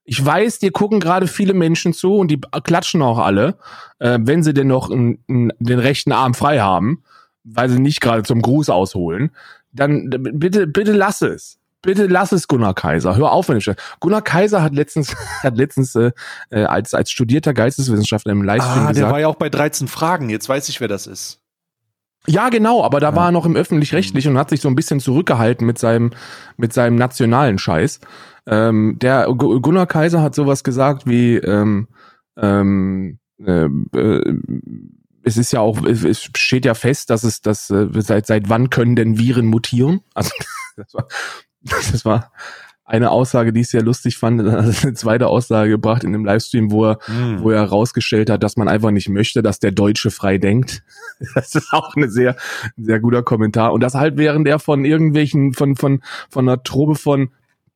Ich 0.08 0.24
weiß, 0.24 0.58
dir 0.58 0.72
gucken 0.72 1.00
gerade 1.00 1.26
viele 1.26 1.52
Menschen 1.52 1.92
zu 1.92 2.14
und 2.14 2.28
die 2.30 2.40
klatschen 2.64 3.02
auch 3.02 3.18
alle, 3.18 3.58
äh, 3.98 4.18
wenn 4.22 4.42
sie 4.42 4.54
denn 4.54 4.66
noch 4.68 4.90
n, 4.90 5.18
n, 5.28 5.52
den 5.58 5.78
rechten 5.78 6.12
Arm 6.12 6.32
frei 6.32 6.60
haben, 6.60 7.02
weil 7.44 7.68
sie 7.68 7.78
nicht 7.78 8.00
gerade 8.00 8.22
zum 8.22 8.40
Gruß 8.40 8.70
ausholen. 8.70 9.32
Dann 9.70 10.08
bitte, 10.08 10.66
bitte 10.66 10.92
lass 10.92 11.20
es. 11.20 11.58
Bitte 11.82 12.06
lass 12.06 12.32
es, 12.32 12.48
Gunnar 12.48 12.72
Kaiser. 12.74 13.16
Hör 13.16 13.32
auf, 13.32 13.50
wenn 13.50 13.58
ich 13.58 13.70
Gunnar 14.00 14.22
Kaiser 14.22 14.62
hat 14.62 14.74
letztens, 14.74 15.14
hat 15.42 15.58
letztens 15.58 15.94
äh, 15.94 16.12
äh, 16.48 16.64
als 16.64 16.94
als 16.94 17.10
studierter 17.10 17.52
Geisteswissenschaftler 17.52 18.32
im 18.32 18.42
Livestream 18.42 18.72
Ah, 18.86 18.88
gesagt. 18.88 18.96
der 18.96 19.10
war 19.10 19.20
ja 19.20 19.28
auch 19.28 19.36
bei 19.36 19.50
13 19.50 19.88
Fragen. 19.88 20.30
Jetzt 20.30 20.48
weiß 20.48 20.70
ich, 20.70 20.80
wer 20.80 20.88
das 20.88 21.06
ist. 21.06 21.40
Ja, 22.26 22.48
genau, 22.50 22.82
aber 22.84 23.00
da 23.00 23.10
Ja. 23.10 23.16
war 23.16 23.28
er 23.28 23.32
noch 23.32 23.46
im 23.46 23.56
öffentlich-rechtlichen 23.56 24.32
und 24.32 24.38
hat 24.38 24.50
sich 24.50 24.60
so 24.60 24.68
ein 24.68 24.74
bisschen 24.74 25.00
zurückgehalten 25.00 25.66
mit 25.66 25.78
seinem, 25.78 26.10
mit 26.56 26.72
seinem 26.72 26.96
nationalen 26.96 27.58
Scheiß. 27.58 28.00
Ähm, 28.46 28.98
der 29.00 29.26
Gu- 29.26 29.60
Gunnar 29.60 29.86
Kaiser 29.86 30.22
hat 30.22 30.34
sowas 30.34 30.64
gesagt 30.64 31.06
wie, 31.06 31.36
ähm, 31.36 31.88
ähm, 32.36 33.18
äh, 33.44 33.64
äh, 33.96 34.34
es 35.22 35.36
ist 35.36 35.52
ja 35.52 35.60
auch, 35.60 35.84
es- 35.84 36.04
es 36.04 36.22
steht 36.36 36.64
ja 36.64 36.74
fest, 36.74 37.10
dass 37.10 37.24
es, 37.24 37.40
dass 37.42 37.70
äh, 37.70 37.86
seit 38.00 38.26
seit 38.26 38.48
wann 38.48 38.70
können 38.70 38.96
denn 38.96 39.18
Viren 39.18 39.46
mutieren? 39.46 40.00
Also 40.14 40.30
das 40.76 40.94
war, 40.94 41.08
das 41.62 42.04
war 42.04 42.32
eine 42.88 43.10
Aussage, 43.10 43.52
die 43.52 43.60
ich 43.60 43.68
sehr 43.68 43.82
lustig 43.82 44.16
fand. 44.16 44.40
Eine 44.48 44.94
zweite 44.94 45.26
Aussage 45.26 45.70
gebracht 45.70 46.04
in 46.04 46.14
einem 46.14 46.24
Livestream, 46.24 46.70
wo 46.72 46.86
er 46.86 46.98
Hm. 47.04 47.42
wo 47.42 47.50
er 47.50 47.60
herausgestellt 47.60 48.30
hat, 48.30 48.42
dass 48.42 48.56
man 48.56 48.68
einfach 48.68 48.90
nicht 48.90 49.08
möchte, 49.08 49.42
dass 49.42 49.60
der 49.60 49.72
Deutsche 49.72 50.10
frei 50.10 50.38
denkt. 50.38 50.82
Das 51.34 51.54
ist 51.54 51.72
auch 51.72 51.96
eine 51.96 52.08
sehr, 52.08 52.36
ein 52.76 52.84
sehr 52.84 53.00
guter 53.00 53.24
Kommentar. 53.24 53.72
Und 53.72 53.80
das 53.80 53.94
halt 53.94 54.16
während 54.16 54.46
er 54.46 54.60
von 54.60 54.84
irgendwelchen, 54.84 55.52
von, 55.52 55.74
von, 55.74 56.00
von 56.30 56.48
einer 56.48 56.62
Trobe 56.62 56.94
von, 56.94 57.30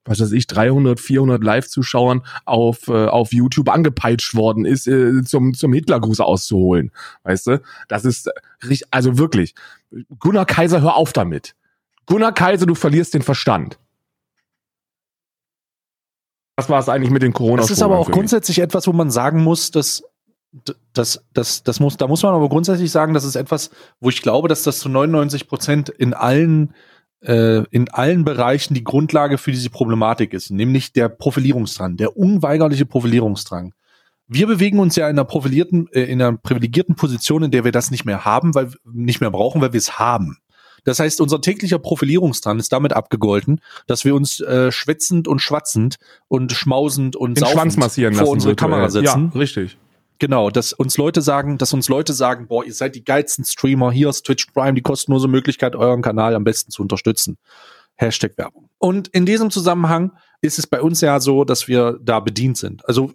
was 0.05 0.21
weiß 0.21 0.31
ich, 0.33 0.47
300, 0.47 1.01
400 1.01 1.43
Live-Zuschauern 1.43 2.23
auf, 2.45 2.87
äh, 2.87 3.07
auf 3.07 3.33
YouTube 3.33 3.69
angepeitscht 3.69 4.35
worden 4.35 4.65
ist, 4.65 4.87
äh, 4.87 5.23
zum, 5.25 5.55
zum 5.55 5.73
Hitlergruß 5.73 6.21
auszuholen. 6.21 6.93
Weißt 7.25 7.49
du? 7.49 7.61
Das 7.89 8.05
ist 8.05 8.31
richtig, 8.63 8.87
also 8.93 9.19
wirklich. 9.19 9.55
Gunnar 10.21 10.47
Kaiser, 10.47 10.81
hör 10.81 10.95
auf 10.95 11.13
damit. 11.13 11.55
Gunnar 12.07 12.33
Kaiser, 12.33 12.67
du 12.67 12.77
verlierst 12.77 13.15
den 13.15 13.23
Verstand. 13.23 13.79
Was 16.57 16.69
war 16.69 16.79
es 16.79 16.89
eigentlich 16.89 17.11
mit 17.11 17.23
den 17.23 17.33
corona 17.33 17.63
Das 17.63 17.71
ist 17.71 17.83
aber 17.83 17.99
auch 17.99 18.11
grundsätzlich 18.11 18.59
etwas, 18.59 18.87
wo 18.87 18.93
man 18.93 19.11
sagen 19.11 19.43
muss, 19.43 19.71
dass 19.71 20.03
das, 20.93 21.25
das, 21.33 21.63
das 21.63 21.81
muss, 21.81 21.97
da 21.97 22.07
muss 22.07 22.23
man 22.23 22.35
aber 22.35 22.49
grundsätzlich 22.49 22.91
sagen, 22.91 23.15
das 23.15 23.25
ist 23.25 23.37
etwas, 23.37 23.71
wo 24.01 24.11
ich 24.11 24.21
glaube, 24.23 24.49
dass 24.49 24.63
das 24.63 24.81
zu 24.81 24.89
99 24.89 25.49
Prozent 25.49 25.89
in 25.89 26.13
allen, 26.13 26.75
äh, 27.23 27.65
in 27.71 27.89
allen 27.89 28.25
Bereichen 28.25 28.75
die 28.75 28.85
Grundlage 28.85 29.39
für 29.39 29.51
diese 29.51 29.71
Problematik 29.71 30.35
ist, 30.35 30.51
nämlich 30.51 30.93
der 30.93 31.09
Profilierungsdrang, 31.09 31.97
der 31.97 32.17
unweigerliche 32.17 32.85
Profilierungsdrang. 32.85 33.73
Wir 34.29 34.47
bewegen 34.47 34.79
uns 34.79 34.97
ja 34.97 35.09
in 35.09 35.17
einer 35.17 35.25
profilierten, 35.25 35.89
äh, 35.93 36.03
in 36.03 36.21
einer 36.21 36.37
privilegierten 36.37 36.97
Position, 36.97 37.45
in 37.45 37.51
der 37.51 37.65
wir 37.65 37.73
das 37.73 37.91
nicht 37.91 38.05
mehr 38.05 38.27
haben, 38.27 38.55
weil 38.55 38.73
nicht 38.85 39.21
mehr 39.21 39.31
brauchen, 39.31 39.63
weil 39.63 39.73
wir 39.73 39.79
es 39.79 39.99
haben. 39.99 40.37
Das 40.85 40.99
heißt, 40.99 41.21
unser 41.21 41.41
täglicher 41.41 41.79
Profilierungsdrang 41.79 42.59
ist 42.59 42.73
damit 42.73 42.93
abgegolten, 42.93 43.61
dass 43.87 44.05
wir 44.05 44.15
uns 44.15 44.41
äh, 44.41 44.73
schwitzend 44.73 45.29
und 45.29 45.41
schwatzend 45.41 45.99
und 46.29 46.53
schmausend 46.53 47.17
und 47.17 47.39
den 47.39 47.47
Schwanz 47.47 47.77
massieren 47.77 48.15
vor 48.15 48.23
lassen. 48.23 48.33
unsere 48.33 48.51
virtuell. 48.53 48.71
Kamera 48.71 48.89
setzen. 48.89 49.31
Ja, 49.33 49.39
richtig. 49.39 49.79
Genau, 50.19 50.51
dass 50.51 50.73
uns 50.73 50.97
Leute 50.99 51.21
sagen, 51.21 51.59
dass 51.59 51.73
uns 51.73 51.89
Leute 51.89 52.13
sagen, 52.13 52.47
boah, 52.47 52.65
ihr 52.65 52.75
seid 52.75 52.95
die 52.95 53.05
geilsten 53.05 53.45
Streamer, 53.45 53.91
hier 53.91 54.09
ist 54.09 54.25
Twitch 54.25 54.47
Prime, 54.55 54.75
die 54.75 54.83
kostenlose 54.83 55.27
Möglichkeit, 55.27 55.75
euren 55.75 56.01
Kanal 56.01 56.37
am 56.37 56.45
besten 56.45 56.71
zu 56.71 56.83
unterstützen. 56.83 57.39
Hashtag 57.97 58.39
Werbung. 58.39 58.69
Und 58.79 59.09
in 59.09 59.27
diesem 59.27 59.51
Zusammenhang 59.51 60.13
ist 60.43 60.59
es 60.59 60.67
bei 60.67 60.83
uns 60.83 61.01
ja 61.01 61.21
so, 61.21 61.45
dass 61.45 61.69
wir 61.69 61.99
da 62.03 62.19
bedient 62.19 62.59
sind. 62.59 62.87
Also 62.87 63.13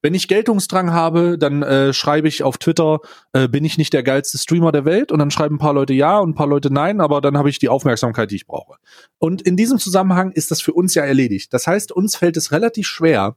wenn 0.00 0.14
ich 0.14 0.28
Geltungsdrang 0.28 0.92
habe, 0.92 1.36
dann 1.36 1.62
äh, 1.62 1.92
schreibe 1.92 2.28
ich 2.28 2.44
auf 2.44 2.56
Twitter, 2.56 3.00
äh, 3.32 3.48
bin 3.48 3.64
ich 3.64 3.78
nicht 3.78 3.92
der 3.92 4.04
geilste 4.04 4.38
Streamer 4.38 4.70
der 4.70 4.84
Welt? 4.84 5.10
Und 5.10 5.18
dann 5.18 5.32
schreiben 5.32 5.56
ein 5.56 5.58
paar 5.58 5.74
Leute 5.74 5.92
ja 5.92 6.20
und 6.20 6.30
ein 6.30 6.34
paar 6.34 6.46
Leute 6.46 6.72
nein, 6.72 7.00
aber 7.00 7.20
dann 7.20 7.36
habe 7.36 7.50
ich 7.50 7.58
die 7.58 7.68
Aufmerksamkeit, 7.68 8.30
die 8.30 8.36
ich 8.36 8.46
brauche. 8.46 8.76
Und 9.18 9.42
in 9.42 9.56
diesem 9.56 9.78
Zusammenhang 9.78 10.30
ist 10.30 10.52
das 10.52 10.62
für 10.62 10.72
uns 10.72 10.94
ja 10.94 11.02
erledigt. 11.02 11.52
Das 11.52 11.66
heißt, 11.66 11.90
uns 11.90 12.14
fällt 12.14 12.36
es 12.36 12.52
relativ 12.52 12.86
schwer, 12.86 13.36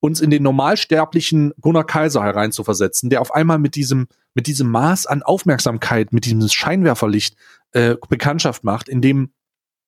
uns 0.00 0.20
in 0.20 0.28
den 0.28 0.42
normalsterblichen 0.42 1.54
Gunnar 1.60 1.84
Kaiser 1.84 2.22
hereinzuversetzen, 2.22 3.08
der 3.08 3.22
auf 3.22 3.34
einmal 3.34 3.58
mit 3.58 3.76
diesem, 3.76 4.08
mit 4.34 4.46
diesem 4.46 4.70
Maß 4.70 5.06
an 5.06 5.22
Aufmerksamkeit, 5.22 6.12
mit 6.12 6.26
diesem 6.26 6.46
Scheinwerferlicht 6.46 7.34
äh, 7.72 7.96
Bekanntschaft 8.10 8.62
macht, 8.62 8.90
in 8.90 9.00
dem 9.00 9.32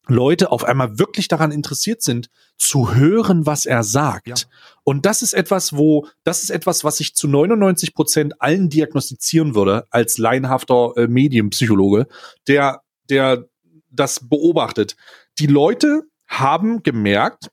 Leute 0.07 0.51
auf 0.51 0.65
einmal 0.65 0.99
wirklich 0.99 1.29
daran 1.29 1.53
interessiert 1.53 2.03
sind, 2.03 2.31
zu 2.59 2.95
hören, 2.95 3.47
was 3.47 3.67
er 3.67 3.83
sagt. 3.83 4.29
Ja. 4.29 4.35
Und 4.83 5.07
das 5.07 5.23
ist 5.23 5.35
etwas, 5.35 5.77
wo, 5.77 6.07
das 6.25 6.43
ist 6.43 6.51
etwas, 6.51 6.85
was 6.85 7.01
ich 7.01 7.15
zu 7.15 7.29
99 7.29 7.95
Prozent 7.95 8.41
allen 8.41 8.71
diagnostizieren 8.71 9.55
würde, 9.55 9.87
als 9.91 10.19
laienhafter 10.19 10.95
äh, 10.97 11.07
Medienpsychologe, 11.07 12.07
der, 12.49 12.83
der 13.09 13.47
das 13.91 14.29
beobachtet. 14.29 14.97
Die 15.39 15.47
Leute 15.47 16.03
haben 16.27 16.83
gemerkt, 16.83 17.51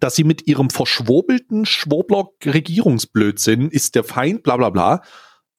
dass 0.00 0.16
sie 0.16 0.24
mit 0.24 0.46
ihrem 0.46 0.70
verschwurbelten 0.70 1.66
Schwurbler-Regierungsblödsinn 1.66 3.70
ist 3.70 3.94
der 3.94 4.04
Feind, 4.04 4.42
bla 4.42 4.56
bla 4.56 4.70
bla, 4.70 5.02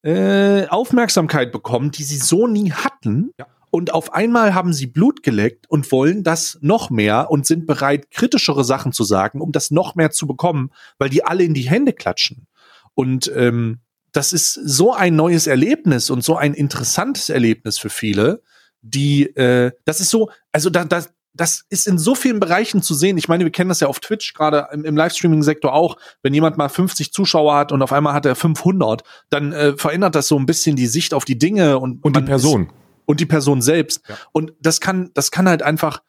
äh, 0.02 0.68
Aufmerksamkeit 0.68 1.50
bekommen, 1.50 1.90
die 1.90 2.04
sie 2.04 2.18
so 2.18 2.46
nie 2.46 2.70
hatten. 2.70 3.32
Ja. 3.38 3.46
Und 3.76 3.92
auf 3.92 4.14
einmal 4.14 4.54
haben 4.54 4.72
sie 4.72 4.86
Blut 4.86 5.22
geleckt 5.22 5.68
und 5.68 5.92
wollen 5.92 6.24
das 6.24 6.56
noch 6.62 6.88
mehr 6.88 7.30
und 7.30 7.44
sind 7.44 7.66
bereit, 7.66 8.10
kritischere 8.10 8.64
Sachen 8.64 8.90
zu 8.90 9.04
sagen, 9.04 9.42
um 9.42 9.52
das 9.52 9.70
noch 9.70 9.96
mehr 9.96 10.10
zu 10.10 10.26
bekommen, 10.26 10.70
weil 10.96 11.10
die 11.10 11.26
alle 11.26 11.44
in 11.44 11.52
die 11.52 11.68
Hände 11.68 11.92
klatschen. 11.92 12.46
Und 12.94 13.30
ähm, 13.36 13.80
das 14.12 14.32
ist 14.32 14.54
so 14.54 14.94
ein 14.94 15.14
neues 15.14 15.46
Erlebnis 15.46 16.08
und 16.08 16.24
so 16.24 16.38
ein 16.38 16.54
interessantes 16.54 17.28
Erlebnis 17.28 17.76
für 17.76 17.90
viele, 17.90 18.40
die, 18.80 19.24
äh, 19.36 19.72
das 19.84 20.00
ist 20.00 20.08
so, 20.08 20.30
also 20.52 20.70
da, 20.70 20.86
da, 20.86 21.04
das 21.34 21.66
ist 21.68 21.86
in 21.86 21.98
so 21.98 22.14
vielen 22.14 22.40
Bereichen 22.40 22.80
zu 22.80 22.94
sehen. 22.94 23.18
Ich 23.18 23.28
meine, 23.28 23.44
wir 23.44 23.52
kennen 23.52 23.68
das 23.68 23.80
ja 23.80 23.88
auf 23.88 24.00
Twitch, 24.00 24.32
gerade 24.32 24.68
im, 24.72 24.86
im 24.86 24.96
Livestreaming-Sektor 24.96 25.74
auch. 25.74 25.98
Wenn 26.22 26.32
jemand 26.32 26.56
mal 26.56 26.70
50 26.70 27.12
Zuschauer 27.12 27.54
hat 27.54 27.72
und 27.72 27.82
auf 27.82 27.92
einmal 27.92 28.14
hat 28.14 28.24
er 28.24 28.36
500, 28.36 29.02
dann 29.28 29.52
äh, 29.52 29.76
verändert 29.76 30.14
das 30.14 30.28
so 30.28 30.38
ein 30.38 30.46
bisschen 30.46 30.76
die 30.76 30.86
Sicht 30.86 31.12
auf 31.12 31.26
die 31.26 31.36
Dinge 31.36 31.78
und, 31.78 32.02
Und 32.02 32.16
die 32.16 32.22
Person. 32.22 32.68
Ist, 32.68 32.85
und 33.06 33.20
die 33.20 33.26
Person 33.26 33.62
selbst. 33.62 34.02
Ja. 34.08 34.18
Und 34.32 34.52
das 34.60 34.80
kann, 34.80 35.10
das 35.14 35.30
kann 35.30 35.48
halt 35.48 35.62
einfach, 35.62 36.02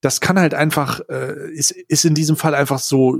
das 0.00 0.20
kann 0.20 0.38
halt 0.38 0.54
einfach, 0.54 1.00
äh, 1.08 1.52
ist, 1.52 1.70
ist 1.72 2.04
in 2.04 2.14
diesem 2.14 2.36
Fall 2.36 2.54
einfach 2.54 2.78
so, 2.78 3.18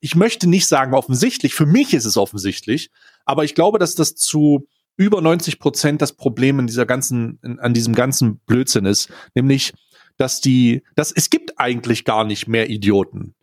ich 0.00 0.14
möchte 0.14 0.48
nicht 0.48 0.66
sagen 0.66 0.94
offensichtlich, 0.94 1.54
für 1.54 1.66
mich 1.66 1.94
ist 1.94 2.04
es 2.04 2.16
offensichtlich, 2.16 2.90
aber 3.24 3.44
ich 3.44 3.54
glaube, 3.54 3.78
dass 3.78 3.94
das 3.94 4.14
zu 4.14 4.66
über 4.96 5.20
90 5.20 5.60
Prozent 5.60 6.02
das 6.02 6.12
Problem 6.12 6.58
in 6.58 6.66
dieser 6.66 6.86
ganzen, 6.86 7.38
in, 7.42 7.60
an 7.60 7.72
diesem 7.72 7.94
ganzen 7.94 8.38
Blödsinn 8.40 8.84
ist, 8.84 9.08
nämlich, 9.34 9.72
dass 10.16 10.40
die, 10.40 10.82
dass 10.96 11.12
es 11.12 11.30
gibt 11.30 11.60
eigentlich 11.60 12.04
gar 12.04 12.24
nicht 12.24 12.48
mehr 12.48 12.68
Idioten. 12.68 13.34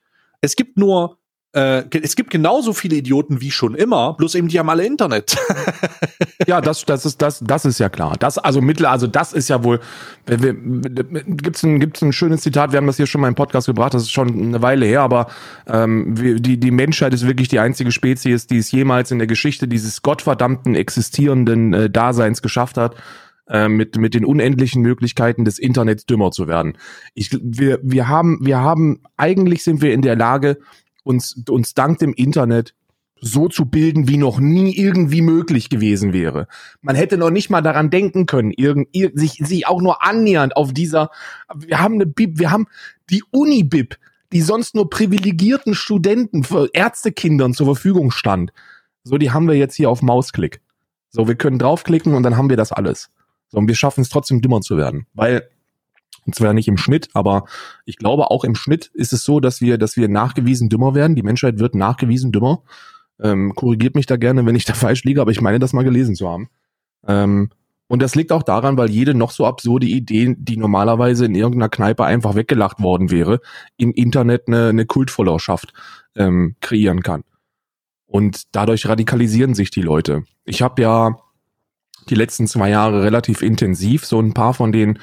Es 0.42 0.58
gibt 0.58 0.78
nur, 0.78 1.18
äh, 1.56 1.86
es 2.02 2.16
gibt 2.18 2.32
genauso 2.32 2.74
viele 2.74 2.98
Idioten 2.98 3.40
wie 3.40 3.50
schon 3.50 3.76
immer, 3.76 4.14
bloß 4.14 4.36
eben 4.36 4.50
die 4.50 4.60
haben 4.60 4.70
alle 4.70 4.86
Internet. 4.86 5.38
Ja, 6.48 6.62
das, 6.62 6.86
das 6.86 7.06
ist, 7.06 7.22
das, 7.22 7.40
das 7.40 7.66
ist 7.66 7.80
ja 7.80 7.90
klar. 7.90 8.18
Das, 8.20 8.38
also 8.38 8.62
Mittel, 8.62 8.86
also 8.86 9.08
das 9.08 9.34
ist 9.34 9.50
ja 9.50 9.64
wohl, 9.64 9.80
gibt's 10.28 11.64
ein, 11.64 11.80
gibt's 11.80 12.02
ein 12.02 12.14
schönes 12.14 12.42
Zitat, 12.42 12.72
wir 12.72 12.78
haben 12.78 12.86
das 12.86 12.98
hier 12.98 13.08
schon 13.08 13.22
mal 13.22 13.30
im 13.30 13.36
Podcast 13.36 13.68
gebracht, 13.68 13.94
das 13.94 14.04
ist 14.04 14.12
schon 14.12 14.30
eine 14.30 14.62
Weile 14.62 14.86
her, 14.86 15.02
aber 15.02 15.28
ähm, 15.66 16.14
die, 16.16 16.60
die 16.60 16.72
Menschheit 16.72 17.14
ist 17.14 17.26
wirklich 17.26 17.48
die 17.48 17.60
einzige 17.60 17.92
Spezies, 17.92 18.48
die 18.48 18.58
es 18.58 18.72
jemals 18.72 19.12
in 19.12 19.18
der 19.18 19.28
Geschichte 19.28 19.68
dieses 19.68 20.02
gottverdammten 20.02 20.76
existierenden 20.76 21.74
äh, 21.74 21.90
Daseins 21.90 22.42
geschafft 22.42 22.78
hat, 22.78 22.96
äh, 23.48 23.68
mit, 23.68 23.98
mit 23.98 24.14
den 24.14 24.26
unendlichen 24.26 24.82
Möglichkeiten 24.82 25.46
des 25.46 25.58
Internets 25.58 26.06
dümmer 26.06 26.32
zu 26.32 26.48
werden. 26.48 26.78
Ich, 27.14 27.30
wir, 27.42 27.80
wir 27.82 28.08
haben, 28.08 28.40
wir 28.42 28.60
haben, 28.60 29.02
eigentlich 29.18 29.64
sind 29.64 29.82
wir 29.82 29.94
in 29.94 30.02
der 30.02 30.16
Lage, 30.16 30.58
uns, 31.06 31.42
uns 31.50 31.74
dank 31.74 32.00
dem 32.00 32.14
Internet 32.14 32.74
so 33.22 33.48
zu 33.48 33.66
bilden, 33.66 34.08
wie 34.08 34.18
noch 34.18 34.40
nie 34.40 34.76
irgendwie 34.76 35.22
möglich 35.22 35.70
gewesen 35.70 36.14
wäre. 36.14 36.48
Man 36.82 36.96
hätte 36.96 37.18
noch 37.18 37.30
nicht 37.30 37.50
mal 37.50 37.62
daran 37.62 37.90
denken 37.90 38.26
können, 38.26 38.52
irgend, 38.52 38.90
ir, 38.92 39.12
sich, 39.14 39.40
sich 39.42 39.68
auch 39.68 39.82
nur 39.82 40.04
annähernd 40.04 40.56
auf 40.58 40.74
dieser, 40.74 41.10
wir 41.56 41.80
haben 41.80 41.96
eine 41.96 42.06
Bib, 42.06 42.40
wir 42.40 42.52
haben 42.52 42.68
die 43.10 43.24
Uni-Bib, 43.32 43.98
die 44.32 44.42
sonst 44.42 44.76
nur 44.76 44.90
privilegierten 44.90 45.74
Studenten, 45.74 46.46
Ärztekindern 46.74 47.54
zur 47.54 47.68
Verfügung 47.68 48.12
stand. 48.12 48.52
So, 49.04 49.18
die 49.18 49.32
haben 49.32 49.48
wir 49.48 49.56
jetzt 49.56 49.76
hier 49.76 49.90
auf 49.90 50.02
Mausklick. 50.02 50.62
So, 51.10 51.28
wir 51.28 51.36
können 51.36 51.60
draufklicken 51.60 52.14
und 52.14 52.24
dann 52.24 52.36
haben 52.36 52.50
wir 52.50 52.58
das 52.58 52.72
alles. 52.72 53.10
So, 53.48 53.60
und 53.60 53.68
wir 53.68 53.76
schaffen 53.76 54.02
es 54.02 54.10
trotzdem 54.10 54.42
dümmer 54.42 54.62
zu 54.62 54.78
werden. 54.78 55.06
Weil, 55.14 55.50
und 56.26 56.36
zwar 56.36 56.54
nicht 56.54 56.68
im 56.68 56.78
Schnitt, 56.78 57.10
aber 57.14 57.46
ich 57.86 57.98
glaube 57.98 58.32
auch 58.32 58.44
im 58.44 58.56
Schnitt 58.56 58.88
ist 58.94 59.14
es 59.14 59.24
so, 59.24 59.40
dass 59.40 59.62
wir, 59.62 59.78
dass 59.78 59.96
wir 59.96 60.08
nachgewiesen 60.08 60.70
dümmer 60.70 60.96
werden. 60.96 61.16
Die 61.16 61.24
Menschheit 61.24 61.60
wird 61.60 61.76
nachgewiesen 61.76 62.32
dümmer 62.32 62.64
Ähm, 63.22 63.54
korrigiert 63.56 63.96
mich 63.96 64.08
da 64.08 64.18
gerne, 64.18 64.46
wenn 64.46 64.56
ich 64.56 64.66
da 64.66 64.74
falsch 64.86 65.04
liege, 65.04 65.22
aber 65.22 65.32
ich 65.32 65.42
meine, 65.42 65.60
das 65.60 65.74
mal 65.74 65.84
gelesen 65.84 66.16
zu 66.16 66.28
haben. 66.28 66.50
Ähm, 67.08 67.50
und 67.88 68.02
das 68.02 68.16
liegt 68.16 68.32
auch 68.32 68.44
daran, 68.44 68.78
weil 68.78 68.90
jede 68.90 69.14
noch 69.14 69.32
so 69.32 69.46
absurde 69.46 69.86
Idee, 69.86 70.36
die 70.38 70.58
normalerweise 70.58 71.26
in 71.26 71.36
irgendeiner 71.36 71.70
Kneipe 71.70 72.04
einfach 72.04 72.36
weggelacht 72.36 72.82
worden 72.82 73.12
wäre, 73.12 73.42
im 73.78 73.92
Internet 73.92 74.48
eine, 74.48 74.70
eine 74.70 74.86
Kultfollowerschaft 74.86 75.72
ähm, 76.16 76.56
kreieren 76.62 77.04
kann. 77.04 77.24
Und 78.08 78.56
dadurch 78.56 78.88
radikalisieren 78.88 79.54
sich 79.54 79.70
die 79.70 79.82
Leute. 79.82 80.24
Ich 80.46 80.62
habe 80.62 80.82
ja 80.82 81.20
die 82.10 82.16
letzten 82.16 82.48
zwei 82.48 82.70
Jahre 82.70 83.04
relativ 83.04 83.42
intensiv 83.42 84.06
so 84.06 84.20
ein 84.20 84.34
paar 84.34 84.54
von 84.54 84.72
den 84.72 85.00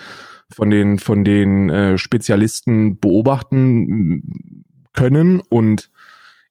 von 0.53 0.71
den 0.71 0.99
von 0.99 1.25
den 1.25 1.71
äh, 1.71 1.99
Spezialisten 1.99 2.99
beobachten 2.99 4.55
können 4.93 5.41
und 5.41 5.91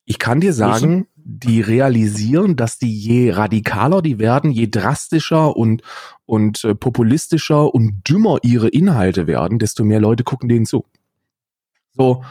ich 0.05 0.19
kann 0.19 0.41
dir 0.41 0.53
sagen, 0.53 1.07
die 1.15 1.61
realisieren, 1.61 2.55
dass 2.55 2.79
die 2.79 2.93
je 2.93 3.31
radikaler 3.31 4.01
die 4.01 4.19
werden, 4.19 4.51
je 4.51 4.67
drastischer 4.67 5.55
und 5.55 5.83
und 6.25 6.63
äh, 6.63 6.75
populistischer 6.75 7.73
und 7.73 8.01
dümmer 8.07 8.39
ihre 8.41 8.69
Inhalte 8.69 9.27
werden, 9.27 9.59
desto 9.59 9.83
mehr 9.83 9.99
Leute 9.99 10.23
gucken 10.23 10.49
denen 10.49 10.65
zu. 10.65 10.85
So 11.93 12.23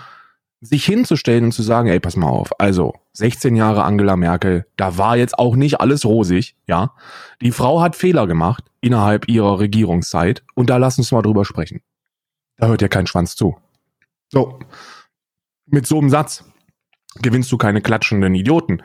sich 0.60 0.84
hinzustellen 0.84 1.44
und 1.44 1.52
zu 1.52 1.62
sagen, 1.62 1.88
ey, 1.88 2.00
pass 2.00 2.16
mal 2.16 2.28
auf, 2.28 2.58
also 2.60 2.94
16 3.14 3.56
Jahre 3.56 3.84
Angela 3.84 4.16
Merkel, 4.16 4.66
da 4.76 4.98
war 4.98 5.16
jetzt 5.16 5.38
auch 5.38 5.56
nicht 5.56 5.80
alles 5.80 6.04
rosig, 6.04 6.54
ja. 6.66 6.94
Die 7.40 7.52
Frau 7.52 7.80
hat 7.80 7.96
Fehler 7.96 8.26
gemacht 8.26 8.64
innerhalb 8.80 9.28
ihrer 9.28 9.58
Regierungszeit 9.58 10.42
und 10.54 10.68
da 10.68 10.76
lass 10.76 10.98
uns 10.98 11.12
mal 11.12 11.22
drüber 11.22 11.44
sprechen. 11.44 11.80
Da 12.56 12.66
hört 12.66 12.82
ja 12.82 12.88
kein 12.88 13.06
Schwanz 13.06 13.36
zu. 13.36 13.56
So, 14.28 14.58
mit 15.66 15.86
so 15.86 15.98
einem 15.98 16.10
Satz 16.10 16.44
gewinnst 17.22 17.50
du 17.50 17.56
keine 17.56 17.80
klatschenden 17.80 18.34
Idioten. 18.34 18.82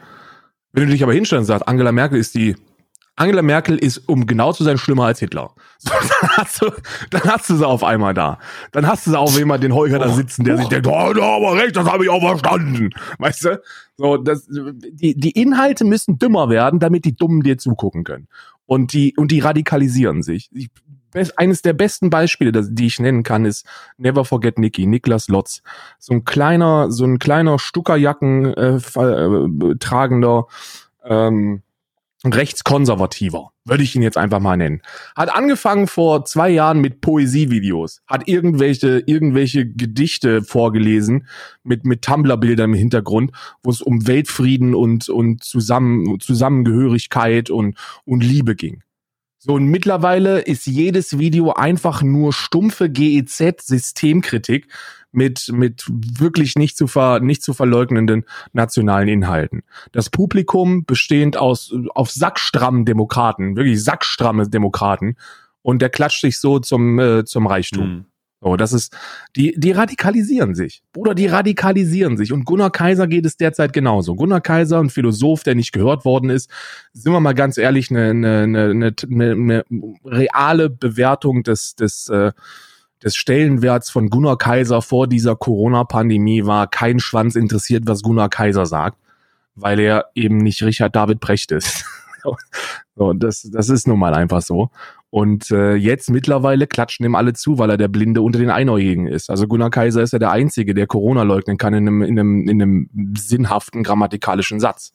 Wenn 0.71 0.85
du 0.85 0.91
dich 0.91 1.03
aber 1.03 1.13
hinstellst 1.13 1.41
und 1.41 1.45
sagst, 1.45 1.67
Angela 1.67 1.91
Merkel 1.91 2.19
ist 2.19 2.35
die 2.35 2.55
Angela 3.17 3.41
Merkel 3.41 3.77
ist, 3.77 4.09
um 4.09 4.27
genau 4.27 4.51
zu 4.51 4.63
sein, 4.63 4.77
schlimmer 4.77 5.05
als 5.05 5.19
Hitler. 5.19 5.53
So, 5.77 5.91
dann, 6.21 6.29
hast 6.31 6.61
du, 6.61 6.71
dann 7.11 7.23
hast 7.23 7.49
du 7.49 7.55
sie 7.55 7.67
auf 7.67 7.83
einmal 7.83 8.13
da. 8.13 8.39
Dann 8.71 8.87
hast 8.87 9.07
du 9.07 9.11
sie 9.11 9.19
auch 9.19 9.31
jemand 9.37 9.63
den 9.63 9.73
Holger 9.73 9.99
da 9.99 10.09
sitzen, 10.09 10.43
der 10.43 10.55
oh. 10.55 10.57
sich 10.57 10.67
denkt, 10.67 10.87
oh, 10.87 11.13
da 11.13 11.35
aber 11.35 11.55
recht, 11.55 11.75
das 11.75 11.89
habe 11.89 12.03
ich 12.03 12.09
auch 12.09 12.21
verstanden. 12.21 12.89
Weißt 13.19 13.45
du? 13.45 13.61
So, 13.97 14.17
das, 14.17 14.47
die, 14.49 15.17
die 15.17 15.31
Inhalte 15.31 15.85
müssen 15.85 16.19
dümmer 16.19 16.49
werden, 16.49 16.79
damit 16.79 17.05
die 17.05 17.15
Dummen 17.15 17.41
dir 17.41 17.57
zugucken 17.57 18.03
können. 18.03 18.27
Und 18.65 18.93
die, 18.93 19.13
und 19.15 19.31
die 19.31 19.39
radikalisieren 19.39 20.21
sich. 20.21 20.49
Ich, 20.51 20.69
eines 21.37 21.61
der 21.61 21.73
besten 21.73 22.09
Beispiele, 22.09 22.51
das, 22.51 22.67
die 22.71 22.87
ich 22.87 22.99
nennen 22.99 23.23
kann, 23.23 23.45
ist 23.45 23.65
Never 23.97 24.25
Forget 24.25 24.59
Nicky, 24.59 24.85
Niklas 24.85 25.29
Lotz. 25.29 25.61
So 25.97 26.13
ein 26.13 26.25
kleiner, 26.25 26.91
so 26.91 27.05
ein 27.05 27.19
kleiner 27.19 27.57
Stuckerjacken 27.59 28.53
äh, 28.53 28.75
äh, 28.75 29.75
tragender 29.79 30.47
ähm, 31.05 31.61
rechtskonservativer, 32.33 33.51
würde 33.65 33.83
ich 33.83 33.95
ihn 33.95 34.01
jetzt 34.01 34.17
einfach 34.17 34.39
mal 34.39 34.57
nennen. 34.57 34.81
Hat 35.15 35.33
angefangen 35.33 35.87
vor 35.87 36.25
zwei 36.25 36.49
Jahren 36.49 36.79
mit 36.79 37.01
Poesievideos, 37.01 38.01
hat 38.07 38.27
irgendwelche, 38.27 39.03
irgendwelche 39.05 39.65
Gedichte 39.65 40.41
vorgelesen 40.41 41.27
mit, 41.63 41.85
mit 41.85 42.01
Tumblr-Bildern 42.01 42.71
im 42.71 42.77
Hintergrund, 42.77 43.31
wo 43.63 43.69
es 43.69 43.81
um 43.81 44.07
Weltfrieden 44.07 44.75
und, 44.75 45.09
und 45.09 45.43
Zusammen, 45.43 46.19
Zusammengehörigkeit 46.19 47.49
und, 47.49 47.77
und 48.05 48.23
Liebe 48.23 48.55
ging. 48.55 48.81
So, 49.37 49.53
und 49.53 49.65
mittlerweile 49.65 50.39
ist 50.39 50.65
jedes 50.65 51.19
Video 51.19 51.53
einfach 51.53 52.01
nur 52.01 52.33
stumpfe 52.33 52.89
GEZ-Systemkritik 52.89 54.67
mit, 55.15 55.51
mit 55.51 55.85
wirklich 55.87 56.55
nicht 56.55 56.77
zu, 56.77 56.87
ver, 56.87 57.19
nicht 57.19 57.43
zu 57.43 57.53
verleugnenden 57.53 58.25
nationalen 58.53 59.07
Inhalten. 59.07 59.63
Das 59.91 60.09
Publikum 60.09 60.85
bestehend 60.85 61.37
aus 61.37 61.73
auf 61.93 62.11
sackstrammen 62.11 62.85
Demokraten, 62.85 63.55
wirklich 63.55 63.83
sackstramme 63.83 64.49
Demokraten, 64.49 65.15
und 65.61 65.81
der 65.81 65.89
klatscht 65.89 66.21
sich 66.21 66.39
so 66.39 66.59
zum, 66.59 66.99
äh, 66.99 67.25
zum 67.25 67.47
Reichtum. 67.47 67.87
Mhm. 67.87 68.05
So, 68.45 68.55
das 68.57 68.73
ist, 68.73 68.95
die, 69.35 69.55
die 69.57 69.71
radikalisieren 69.71 70.53
sich. 70.53 70.83
Bruder, 70.93 71.15
die 71.15 71.25
radikalisieren 71.25 72.17
sich. 72.17 72.31
Und 72.31 72.45
Gunnar 72.45 72.69
Kaiser 72.69 73.07
geht 73.07 73.25
es 73.25 73.37
derzeit 73.37 73.73
genauso. 73.73 74.13
Gunnar 74.13 74.41
Kaiser, 74.41 74.79
ein 74.79 74.91
Philosoph, 74.91 75.41
der 75.41 75.55
nicht 75.55 75.71
gehört 75.71 76.05
worden 76.05 76.29
ist, 76.29 76.51
sind 76.93 77.11
wir 77.11 77.19
mal 77.19 77.33
ganz 77.33 77.57
ehrlich, 77.57 77.89
eine, 77.89 78.11
eine, 78.11 78.41
eine, 78.43 78.95
eine, 79.09 79.31
eine 79.31 79.65
reale 80.05 80.69
Bewertung 80.69 81.41
des, 81.41 81.73
des, 81.73 82.07
äh, 82.09 82.31
des 83.03 83.15
Stellenwerts 83.15 83.89
von 83.89 84.09
Gunnar 84.09 84.37
Kaiser 84.37 84.81
vor 84.81 85.07
dieser 85.07 85.35
Corona-Pandemie 85.35 86.45
war 86.45 86.67
kein 86.67 86.99
Schwanz 86.99 87.35
interessiert, 87.35 87.83
was 87.85 88.01
Gunnar 88.01 88.29
Kaiser 88.29 88.65
sagt, 88.65 88.97
weil 89.55 89.79
er 89.79 90.05
eben 90.15 90.37
nicht 90.37 90.63
Richard 90.63 90.95
David 90.95 91.19
Precht 91.19 91.51
ist. 91.51 91.85
so, 92.95 93.13
das, 93.13 93.49
das 93.51 93.69
ist 93.69 93.87
nun 93.87 93.99
mal 93.99 94.13
einfach 94.13 94.41
so. 94.41 94.69
Und 95.09 95.49
äh, 95.51 95.75
jetzt 95.75 96.09
mittlerweile 96.09 96.67
klatschen 96.67 97.05
ihm 97.05 97.15
alle 97.15 97.33
zu, 97.33 97.57
weil 97.57 97.69
er 97.69 97.77
der 97.77 97.87
Blinde 97.87 98.21
unter 98.21 98.39
den 98.39 98.49
Einäugigen 98.49 99.07
ist. 99.07 99.29
Also 99.29 99.47
Gunnar 99.47 99.69
Kaiser 99.69 100.01
ist 100.01 100.11
ja 100.11 100.19
der 100.19 100.31
Einzige, 100.31 100.73
der 100.73 100.87
Corona 100.87 101.23
leugnen 101.23 101.57
kann 101.57 101.73
in 101.73 101.87
einem, 101.87 102.01
in 102.01 102.19
einem, 102.19 102.47
in 102.49 102.61
einem 102.61 102.89
sinnhaften 103.17 103.83
grammatikalischen 103.83 104.59
Satz. 104.59 104.93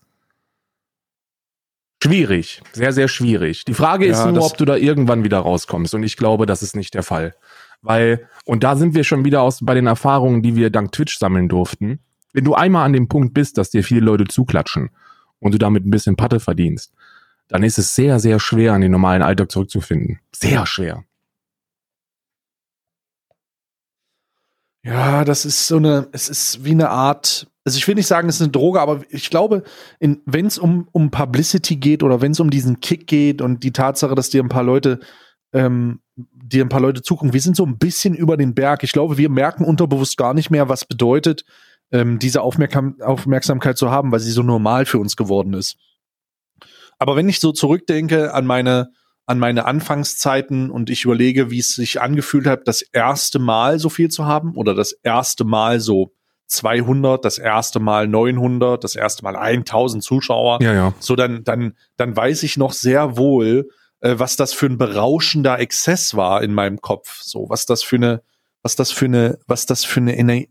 Schwierig, 2.02 2.62
sehr, 2.72 2.92
sehr 2.92 3.08
schwierig. 3.08 3.64
Die 3.66 3.74
Frage 3.74 4.06
ist 4.06 4.18
ja, 4.18 4.32
nur, 4.32 4.44
ob 4.44 4.56
du 4.56 4.64
da 4.64 4.76
irgendwann 4.76 5.22
wieder 5.22 5.38
rauskommst. 5.38 5.94
Und 5.94 6.02
ich 6.02 6.16
glaube, 6.16 6.46
das 6.46 6.62
ist 6.62 6.74
nicht 6.74 6.94
der 6.94 7.02
Fall. 7.02 7.34
Weil, 7.82 8.28
und 8.44 8.62
da 8.62 8.76
sind 8.76 8.94
wir 8.94 9.04
schon 9.04 9.24
wieder 9.24 9.42
aus 9.42 9.60
bei 9.62 9.74
den 9.74 9.86
Erfahrungen, 9.86 10.42
die 10.42 10.56
wir 10.56 10.70
dank 10.70 10.92
Twitch 10.92 11.18
sammeln 11.18 11.48
durften. 11.48 12.00
Wenn 12.32 12.44
du 12.44 12.54
einmal 12.54 12.84
an 12.84 12.92
dem 12.92 13.08
Punkt 13.08 13.34
bist, 13.34 13.58
dass 13.58 13.70
dir 13.70 13.82
viele 13.82 14.00
Leute 14.02 14.24
zuklatschen 14.24 14.90
und 15.38 15.52
du 15.52 15.58
damit 15.58 15.86
ein 15.86 15.90
bisschen 15.90 16.16
Patte 16.16 16.40
verdienst, 16.40 16.92
dann 17.48 17.62
ist 17.62 17.78
es 17.78 17.94
sehr, 17.94 18.20
sehr 18.20 18.38
schwer, 18.38 18.74
an 18.74 18.80
den 18.80 18.92
normalen 18.92 19.22
Alltag 19.22 19.50
zurückzufinden. 19.50 20.20
Sehr 20.32 20.66
schwer. 20.66 21.04
Ja, 24.82 25.24
das 25.24 25.44
ist 25.44 25.66
so 25.66 25.76
eine, 25.76 26.08
es 26.12 26.28
ist 26.28 26.64
wie 26.64 26.70
eine 26.70 26.88
Art, 26.88 27.48
also 27.64 27.76
ich 27.76 27.86
will 27.86 27.96
nicht 27.96 28.06
sagen, 28.06 28.28
es 28.28 28.36
ist 28.36 28.42
eine 28.42 28.52
Droge, 28.52 28.80
aber 28.80 29.02
ich 29.10 29.28
glaube, 29.28 29.62
wenn 29.98 30.46
es 30.46 30.58
um, 30.58 30.88
um 30.92 31.10
Publicity 31.10 31.76
geht 31.76 32.02
oder 32.02 32.22
wenn 32.22 32.32
es 32.32 32.40
um 32.40 32.48
diesen 32.48 32.80
Kick 32.80 33.06
geht 33.06 33.42
und 33.42 33.62
die 33.62 33.72
Tatsache, 33.72 34.14
dass 34.14 34.30
dir 34.30 34.42
ein 34.42 34.48
paar 34.48 34.62
Leute 34.62 35.00
ähm, 35.52 36.00
dir 36.16 36.64
ein 36.64 36.68
paar 36.68 36.80
Leute 36.80 37.02
zugucken. 37.02 37.32
Wir 37.32 37.40
sind 37.40 37.56
so 37.56 37.64
ein 37.64 37.78
bisschen 37.78 38.14
über 38.14 38.36
den 38.36 38.54
Berg. 38.54 38.82
Ich 38.82 38.92
glaube, 38.92 39.18
wir 39.18 39.30
merken 39.30 39.64
unterbewusst 39.64 40.16
gar 40.16 40.34
nicht 40.34 40.50
mehr, 40.50 40.68
was 40.68 40.84
bedeutet, 40.84 41.44
ähm, 41.92 42.18
diese 42.18 42.42
Aufmerksam 42.42 43.00
Aufmerksamkeit 43.00 43.76
zu 43.76 43.90
haben, 43.90 44.12
weil 44.12 44.20
sie 44.20 44.30
so 44.30 44.42
normal 44.42 44.86
für 44.86 44.98
uns 44.98 45.16
geworden 45.16 45.54
ist. 45.54 45.76
Aber 46.98 47.16
wenn 47.16 47.28
ich 47.28 47.40
so 47.40 47.52
zurückdenke 47.52 48.34
an 48.34 48.46
meine, 48.46 48.90
an 49.26 49.38
meine 49.38 49.64
Anfangszeiten 49.64 50.70
und 50.70 50.90
ich 50.90 51.04
überlege, 51.04 51.50
wie 51.50 51.58
es 51.58 51.74
sich 51.74 52.00
angefühlt 52.00 52.46
hat, 52.46 52.68
das 52.68 52.82
erste 52.82 53.38
Mal 53.38 53.78
so 53.78 53.88
viel 53.88 54.10
zu 54.10 54.26
haben 54.26 54.54
oder 54.54 54.74
das 54.74 54.92
erste 54.92 55.44
Mal 55.44 55.80
so 55.80 56.12
200, 56.48 57.24
das 57.24 57.38
erste 57.38 57.80
Mal 57.80 58.08
900, 58.08 58.82
das 58.82 58.96
erste 58.96 59.22
Mal 59.22 59.36
1000 59.36 60.02
Zuschauer. 60.02 60.58
Ja, 60.60 60.74
ja. 60.74 60.94
So 60.98 61.16
dann, 61.16 61.44
dann, 61.44 61.74
dann 61.96 62.16
weiß 62.16 62.42
ich 62.42 62.56
noch 62.56 62.72
sehr 62.72 63.16
wohl, 63.16 63.68
äh, 64.00 64.18
was 64.18 64.36
das 64.36 64.52
für 64.52 64.66
ein 64.66 64.78
berauschender 64.78 65.58
Exzess 65.58 66.14
war 66.14 66.42
in 66.42 66.52
meinem 66.52 66.80
Kopf. 66.80 67.22
So, 67.22 67.48
was 67.48 67.66
das 67.66 67.82
für 67.82 67.96
eine, 67.96 68.22
was 68.62 68.76
das 68.76 68.90
für 68.90 69.06
eine, 69.06 69.38
was 69.46 69.66
das 69.66 69.84
für 69.84 70.00
eine 70.00 70.16
Energie, 70.16 70.50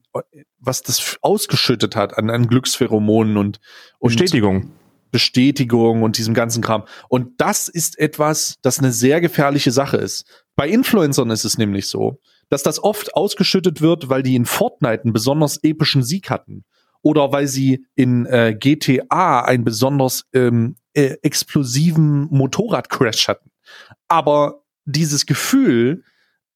was 0.59 0.81
das 0.81 1.17
ausgeschüttet 1.21 1.95
hat 1.95 2.17
an, 2.17 2.29
an 2.29 2.47
Glückspheromonen 2.47 3.37
und, 3.37 3.59
und 3.99 4.09
Bestätigung. 4.09 4.71
Bestätigung 5.11 6.03
und 6.03 6.17
diesem 6.17 6.33
ganzen 6.33 6.61
Kram. 6.61 6.83
Und 7.07 7.41
das 7.41 7.67
ist 7.67 7.97
etwas, 7.97 8.59
das 8.61 8.79
eine 8.79 8.91
sehr 8.91 9.21
gefährliche 9.21 9.71
Sache 9.71 9.97
ist. 9.97 10.25
Bei 10.55 10.69
Influencern 10.69 11.31
ist 11.31 11.45
es 11.45 11.57
nämlich 11.57 11.87
so, 11.87 12.19
dass 12.49 12.63
das 12.63 12.83
oft 12.83 13.15
ausgeschüttet 13.15 13.81
wird, 13.81 14.09
weil 14.09 14.23
die 14.23 14.35
in 14.35 14.45
Fortnite 14.45 15.03
einen 15.03 15.13
besonders 15.13 15.57
epischen 15.63 16.03
Sieg 16.03 16.29
hatten 16.29 16.63
oder 17.01 17.31
weil 17.31 17.47
sie 17.47 17.85
in 17.95 18.25
äh, 18.25 18.55
GTA 18.59 19.41
einen 19.41 19.63
besonders 19.63 20.25
ähm, 20.33 20.75
äh, 20.93 21.17
explosiven 21.21 22.27
Motorradcrash 22.31 23.27
hatten. 23.27 23.51
Aber 24.07 24.63
dieses 24.85 25.25
Gefühl, 25.25 26.03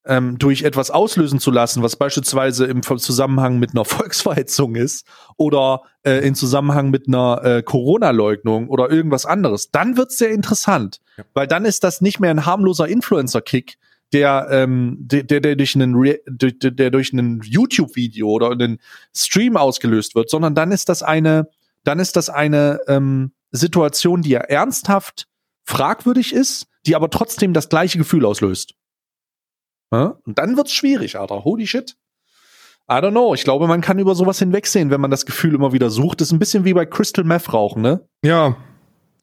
ähm, 0.06 0.38
durch 0.38 0.62
etwas 0.62 0.90
auslösen 0.90 1.38
zu 1.38 1.50
lassen, 1.50 1.82
was 1.82 1.96
beispielsweise 1.96 2.66
im 2.66 2.82
Zusammenhang 2.82 3.58
mit 3.58 3.70
einer 3.70 3.84
Volksverhetzung 3.84 4.74
ist 4.74 5.06
oder 5.36 5.82
äh, 6.02 6.26
im 6.26 6.34
Zusammenhang 6.34 6.90
mit 6.90 7.08
einer 7.08 7.42
äh, 7.42 7.62
Corona-Leugnung 7.62 8.68
oder 8.68 8.90
irgendwas 8.90 9.26
anderes, 9.26 9.70
dann 9.70 9.96
wird's 9.96 10.18
sehr 10.18 10.30
interessant, 10.30 11.00
ja. 11.16 11.24
weil 11.32 11.46
dann 11.46 11.64
ist 11.64 11.84
das 11.84 12.00
nicht 12.00 12.20
mehr 12.20 12.30
ein 12.30 12.44
harmloser 12.44 12.86
Influencer-Kick, 12.86 13.78
der, 14.12 14.46
ähm, 14.50 14.96
der, 15.00 15.24
der, 15.24 15.40
der 15.40 15.56
durch 15.56 15.74
einen, 15.74 15.94
Re 15.94 16.20
durch, 16.26 16.54
der 16.60 16.90
durch 16.90 17.12
einen 17.12 17.40
YouTube-Video 17.42 18.28
oder 18.28 18.50
einen 18.50 18.78
Stream 19.14 19.56
ausgelöst 19.56 20.14
wird, 20.14 20.30
sondern 20.30 20.54
dann 20.54 20.70
ist 20.70 20.88
das 20.88 21.02
eine, 21.02 21.48
dann 21.82 21.98
ist 21.98 22.14
das 22.16 22.28
eine 22.30 22.78
ähm, 22.86 23.32
Situation, 23.54 24.22
die 24.22 24.30
ja 24.30 24.40
ernsthaft 24.40 25.26
fragwürdig 25.64 26.32
ist, 26.32 26.66
die 26.86 26.96
aber 26.96 27.10
trotzdem 27.10 27.52
das 27.52 27.68
gleiche 27.68 27.98
Gefühl 27.98 28.26
auslöst. 28.26 28.74
Ja? 29.92 30.18
Und 30.24 30.38
dann 30.38 30.56
wird's 30.56 30.72
schwierig, 30.72 31.18
Alter. 31.18 31.44
Holy 31.44 31.66
shit. 31.66 31.96
I 32.90 32.94
don't 32.94 33.12
know. 33.12 33.34
Ich 33.34 33.44
glaube, 33.44 33.66
man 33.66 33.80
kann 33.80 33.98
über 33.98 34.14
sowas 34.14 34.38
hinwegsehen, 34.38 34.90
wenn 34.90 35.00
man 35.00 35.10
das 35.10 35.24
Gefühl 35.24 35.54
immer 35.54 35.72
wieder 35.72 35.88
sucht. 35.88 36.20
Das 36.20 36.28
ist 36.28 36.32
ein 36.32 36.38
bisschen 36.38 36.64
wie 36.64 36.74
bei 36.74 36.84
Crystal 36.84 37.24
Meth 37.24 37.52
rauchen, 37.52 37.80
ne? 37.80 38.06
Ja. 38.22 38.56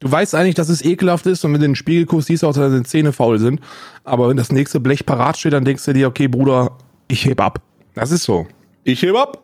Du 0.00 0.10
weißt 0.10 0.34
eigentlich, 0.34 0.56
dass 0.56 0.68
es 0.68 0.84
ekelhaft 0.84 1.26
ist 1.26 1.44
und 1.44 1.52
wenn 1.52 1.60
du 1.60 1.68
den 1.68 1.76
Spiegel 1.76 2.06
guckst, 2.06 2.26
siehst 2.26 2.42
du 2.42 2.48
auch, 2.48 2.54
dass 2.54 2.72
deine 2.72 2.82
Zähne 2.82 3.12
faul 3.12 3.38
sind. 3.38 3.60
Aber 4.02 4.28
wenn 4.28 4.36
das 4.36 4.50
nächste 4.50 4.80
Blech 4.80 5.06
parat 5.06 5.36
steht, 5.36 5.52
dann 5.52 5.64
denkst 5.64 5.84
du 5.84 5.92
dir, 5.92 6.08
okay, 6.08 6.26
Bruder, 6.26 6.76
ich 7.06 7.24
heb 7.24 7.40
ab. 7.40 7.60
Das 7.94 8.10
ist 8.10 8.24
so. 8.24 8.48
Ich 8.82 9.02
heb 9.02 9.14
ab. 9.14 9.41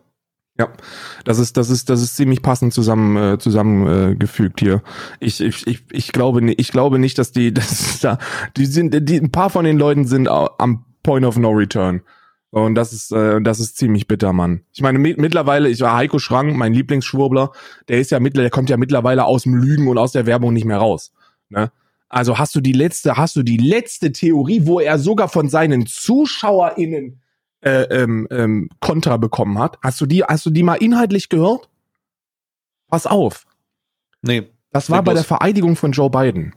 Ja, 0.58 0.68
das 1.24 1.38
ist, 1.38 1.56
das 1.56 1.70
ist, 1.70 1.88
das 1.88 2.02
ist 2.02 2.16
ziemlich 2.16 2.42
passend 2.42 2.74
zusammen, 2.74 3.16
äh, 3.16 3.38
zusammengefügt 3.38 4.58
hier. 4.58 4.82
Ich, 5.20 5.40
ich, 5.40 5.66
ich, 5.68 5.84
ich 5.90 6.12
glaube 6.12 6.42
nicht, 6.42 6.60
ich 6.60 6.72
glaube 6.72 6.98
nicht, 6.98 7.16
dass 7.18 7.30
die, 7.30 7.54
das 7.54 8.00
da, 8.00 8.18
die 8.56 8.66
sind, 8.66 9.08
die, 9.08 9.18
ein 9.18 9.30
paar 9.30 9.50
von 9.50 9.64
den 9.64 9.78
Leuten 9.78 10.04
sind 10.04 10.28
am 10.28 10.84
Point 11.02 11.24
of 11.24 11.38
No 11.38 11.50
Return. 11.50 12.02
Und 12.50 12.74
das 12.74 12.92
ist, 12.92 13.12
äh, 13.12 13.40
das 13.40 13.60
ist 13.60 13.76
ziemlich 13.76 14.08
bitter, 14.08 14.32
Mann. 14.32 14.62
Ich 14.72 14.80
meine, 14.80 14.98
mit, 14.98 15.18
mittlerweile, 15.18 15.68
ich 15.68 15.80
war 15.80 15.96
Heiko 15.96 16.18
Schrang, 16.18 16.56
mein 16.56 16.72
Lieblingsschwurbler, 16.72 17.52
der 17.88 18.00
ist 18.00 18.10
ja 18.10 18.20
mittlerweile, 18.20 18.44
der 18.44 18.50
kommt 18.50 18.70
ja 18.70 18.78
mittlerweile 18.78 19.26
aus 19.26 19.42
dem 19.42 19.54
Lügen 19.54 19.86
und 19.86 19.98
aus 19.98 20.12
der 20.12 20.26
Werbung 20.26 20.54
nicht 20.54 20.64
mehr 20.64 20.78
raus. 20.78 21.12
Ne? 21.50 21.70
Also 22.08 22.38
hast 22.38 22.54
du 22.54 22.60
die 22.60 22.72
letzte, 22.72 23.16
hast 23.16 23.36
du 23.36 23.42
die 23.42 23.58
letzte 23.58 24.12
Theorie, 24.12 24.62
wo 24.64 24.80
er 24.80 24.98
sogar 24.98 25.28
von 25.28 25.48
seinen 25.50 25.86
ZuschauerInnen 25.86 27.20
äh, 27.60 27.82
ähm, 27.84 28.26
ähm, 28.30 28.68
Kontra 28.80 29.16
bekommen 29.16 29.58
hat? 29.58 29.78
Hast 29.82 30.00
du 30.00 30.06
die, 30.06 30.22
hast 30.22 30.46
du 30.46 30.50
die 30.50 30.62
mal 30.62 30.74
inhaltlich 30.74 31.28
gehört? 31.28 31.68
Pass 32.88 33.06
auf. 33.06 33.46
Nee. 34.22 34.48
Das 34.70 34.90
war 34.90 35.02
bei 35.02 35.14
der 35.14 35.24
Vereidigung 35.24 35.76
von 35.76 35.92
Joe 35.92 36.10
Biden. 36.10 36.54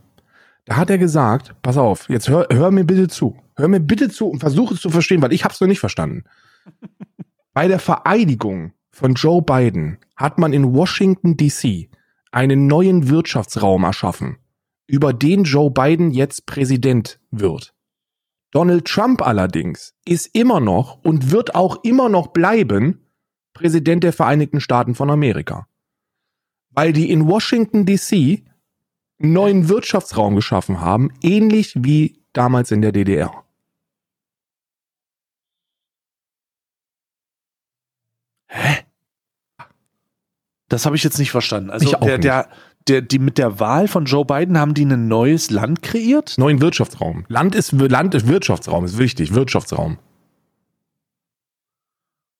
Da 0.66 0.76
hat 0.76 0.90
er 0.90 0.98
gesagt, 0.98 1.56
pass 1.62 1.78
auf, 1.78 2.08
jetzt 2.10 2.30
hör, 2.30 2.48
hör 2.52 2.72
mir 2.72 2.84
bitte 2.84 3.08
zu. 3.08 3.38
Hör 3.56 3.68
mir 3.68 3.80
bitte 3.80 4.10
zu 4.10 4.28
und 4.28 4.40
versuch 4.40 4.72
es 4.72 4.82
zu 4.82 4.90
verstehen, 4.90 5.22
weil 5.22 5.34
ich 5.34 5.44
hab's 5.44 5.60
noch 5.62 5.68
nicht 5.68 5.80
verstanden. 5.80 6.24
Bei 7.54 7.68
der 7.68 7.80
Vereidigung 7.80 8.74
von 8.92 9.14
Joe 9.14 9.42
Biden 9.42 9.98
hat 10.16 10.38
man 10.38 10.54
in 10.54 10.74
Washington 10.74 11.36
DC 11.38 11.90
einen 12.32 12.68
neuen 12.68 13.10
Wirtschaftsraum 13.10 13.84
erschaffen, 13.84 14.38
über 14.88 15.14
den 15.14 15.44
Joe 15.44 15.72
Biden 15.72 16.12
jetzt 16.12 16.46
Präsident 16.46 17.20
wird. 17.32 17.74
Donald 18.52 18.86
Trump 18.86 19.22
allerdings 19.22 19.96
ist 20.06 20.28
immer 20.36 20.60
noch 20.60 21.04
und 21.04 21.32
wird 21.32 21.56
auch 21.56 21.84
immer 21.84 22.10
noch 22.10 22.28
bleiben 22.28 23.08
Präsident 23.54 24.04
der 24.04 24.14
Vereinigten 24.14 24.60
Staaten 24.60 24.96
von 24.96 25.10
Amerika. 25.10 25.68
Weil 26.70 26.94
die 26.94 27.10
in 27.10 27.28
Washington 27.28 27.86
DC 27.86 28.44
einen 29.22 29.34
neuen 29.34 29.70
Wirtschaftsraum 29.70 30.36
geschaffen 30.36 30.82
haben, 30.82 31.12
ähnlich 31.22 31.74
wie 31.78 32.24
damals 32.34 32.72
in 32.72 32.82
der 32.82 32.92
DDR. 32.92 33.44
Hä? 38.48 38.86
Das 40.68 40.86
habe 40.86 40.96
ich 40.96 41.04
jetzt 41.04 41.20
nicht 41.20 41.32
verstanden. 41.32 41.70
Also 41.70 41.86
Ich 41.86 41.96
auch 41.96 42.06
der, 42.06 42.18
nicht. 42.18 42.24
der, 42.24 42.50
der, 42.88 43.02
die 43.02 43.20
mit 43.20 43.38
der 43.38 43.60
Wahl 43.60 43.88
von 43.88 44.06
Joe 44.06 44.26
Biden 44.26 44.58
haben 44.58 44.74
die 44.74 44.86
ein 44.86 45.08
neues 45.08 45.50
Land 45.50 45.84
kreiert? 45.84 46.36
Neuen 46.38 46.62
Wirtschaftsraum. 46.62 47.26
Land 47.28 47.56
ist, 47.56 47.72
Land 47.74 48.16
ist 48.16 48.28
Wirtschaftsraum, 48.28 48.86
ist 48.86 48.98
wichtig. 48.98 49.34
Wirtschaftsraum. 49.34 49.98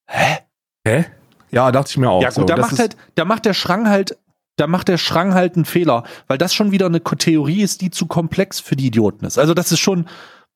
Hä? 0.08 0.40
Hä? 0.86 1.06
Ja, 1.52 1.72
dachte 1.72 1.90
ich 1.90 1.98
mir 1.98 2.10
auch. 2.10 2.22
Ja 2.22 2.30
gut, 2.30 2.36
so. 2.36 2.44
da 2.46 2.56
Das 2.56 2.72
macht 2.72 2.80
halt, 2.80 2.98
da 3.16 3.26
macht 3.26 3.46
der 3.46 3.54
Schrang 3.54 3.88
halt, 3.90 4.18
da 4.58 4.68
macht 4.68 4.88
der 4.88 4.98
Schrang 4.98 5.34
halt 5.34 5.56
einen 5.56 5.66
Fehler, 5.66 6.04
weil 6.28 6.38
das 6.38 6.54
schon 6.54 6.72
wieder 6.72 6.86
eine 6.86 7.04
Theorie 7.04 7.62
ist, 7.62 7.82
die 7.82 7.92
zu 7.92 8.08
komplex 8.08 8.60
für 8.60 8.76
die 8.76 8.88
Idioten 8.88 9.26
ist. 9.26 9.38
Also 9.38 9.54
das 9.54 9.72
ist 9.72 9.80
schon 9.80 10.08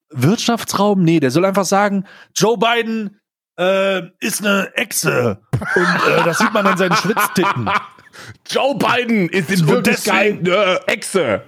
Wirtschaftsraum, 0.09 1.03
nee, 1.03 1.19
der 1.19 1.31
soll 1.31 1.45
einfach 1.45 1.65
sagen, 1.65 2.05
Joe 2.35 2.57
Biden 2.57 3.19
äh, 3.57 4.03
ist 4.19 4.45
eine 4.45 4.73
Echse 4.75 5.41
und 5.75 6.11
äh, 6.11 6.23
das 6.23 6.37
sieht 6.37 6.53
man 6.53 6.65
an 6.67 6.77
seinen 6.77 6.95
Schwitztitten. 6.95 7.69
Joe 8.49 8.75
Biden 8.75 9.29
ist 9.29 9.51
in 9.51 9.67
Wirklichkeit 9.67 10.47
äh, 10.47 10.75
Echse. 10.87 11.41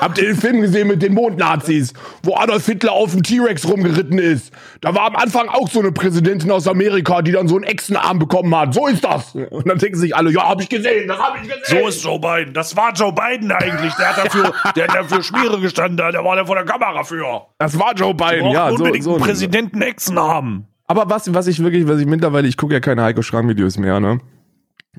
Habt 0.00 0.18
ihr 0.18 0.24
den 0.26 0.36
Film 0.36 0.60
gesehen 0.60 0.88
mit 0.88 1.02
den 1.02 1.14
Mondnazis, 1.14 1.92
wo 2.22 2.36
Adolf 2.36 2.66
Hitler 2.66 2.92
auf 2.92 3.12
dem 3.12 3.22
T-Rex 3.22 3.66
rumgeritten 3.68 4.18
ist? 4.18 4.52
Da 4.80 4.94
war 4.94 5.06
am 5.06 5.16
Anfang 5.16 5.48
auch 5.48 5.70
so 5.70 5.80
eine 5.80 5.92
Präsidentin 5.92 6.50
aus 6.50 6.66
Amerika, 6.66 7.22
die 7.22 7.32
dann 7.32 7.48
so 7.48 7.54
einen 7.54 7.64
Echsenarm 7.64 8.18
bekommen 8.18 8.54
hat. 8.56 8.74
So 8.74 8.86
ist 8.86 9.04
das. 9.04 9.34
Und 9.34 9.68
dann 9.68 9.78
denken 9.78 9.96
sich 9.96 10.14
alle, 10.14 10.30
ja, 10.30 10.48
hab 10.48 10.60
ich 10.60 10.68
gesehen, 10.68 11.08
das 11.08 11.18
hab 11.18 11.36
ich 11.36 11.48
gesehen. 11.48 11.82
So 11.82 11.88
ist 11.88 12.04
Joe 12.04 12.18
Biden. 12.18 12.52
Das 12.54 12.76
war 12.76 12.92
Joe 12.92 13.12
Biden 13.12 13.52
eigentlich. 13.52 13.94
Der 13.94 14.08
hat 14.08 14.26
dafür, 14.26 14.52
der 14.76 14.88
hat 14.88 14.94
dafür 14.94 15.22
Schmiere 15.22 15.60
gestanden. 15.60 15.96
Der 15.96 16.24
war 16.24 16.34
der 16.34 16.46
vor 16.46 16.56
der 16.56 16.64
Kamera 16.64 17.04
für. 17.04 17.46
das 17.58 17.78
war 17.78 17.94
Joe 17.94 18.14
Biden, 18.14 18.50
ja. 18.50 18.70
So, 18.70 18.76
unbedingt 18.76 19.04
so 19.04 19.14
einen 19.14 19.22
Präsidenten 19.22 19.80
Echsen 19.80 20.18
haben. 20.18 20.66
Aber 20.86 21.08
was, 21.08 21.32
was 21.32 21.46
ich 21.46 21.62
wirklich, 21.62 21.88
was 21.88 22.00
ich 22.00 22.06
mittlerweile, 22.06 22.46
ich 22.46 22.56
gucke 22.56 22.74
ja 22.74 22.80
keine 22.80 23.02
Heiko 23.02 23.22
Schramm-Videos 23.22 23.78
mehr, 23.78 24.00
ne? 24.00 24.20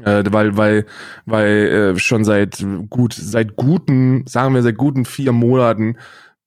Äh, 0.03 0.23
weil, 0.31 0.58
weil, 0.58 0.86
weil 1.25 1.93
äh, 1.95 1.99
schon 1.99 2.25
seit 2.25 2.65
gut, 2.89 3.13
seit 3.13 3.55
guten, 3.55 4.25
sagen 4.27 4.53
wir 4.53 4.63
seit 4.63 4.77
guten 4.77 5.05
vier 5.05 5.31
Monaten 5.31 5.97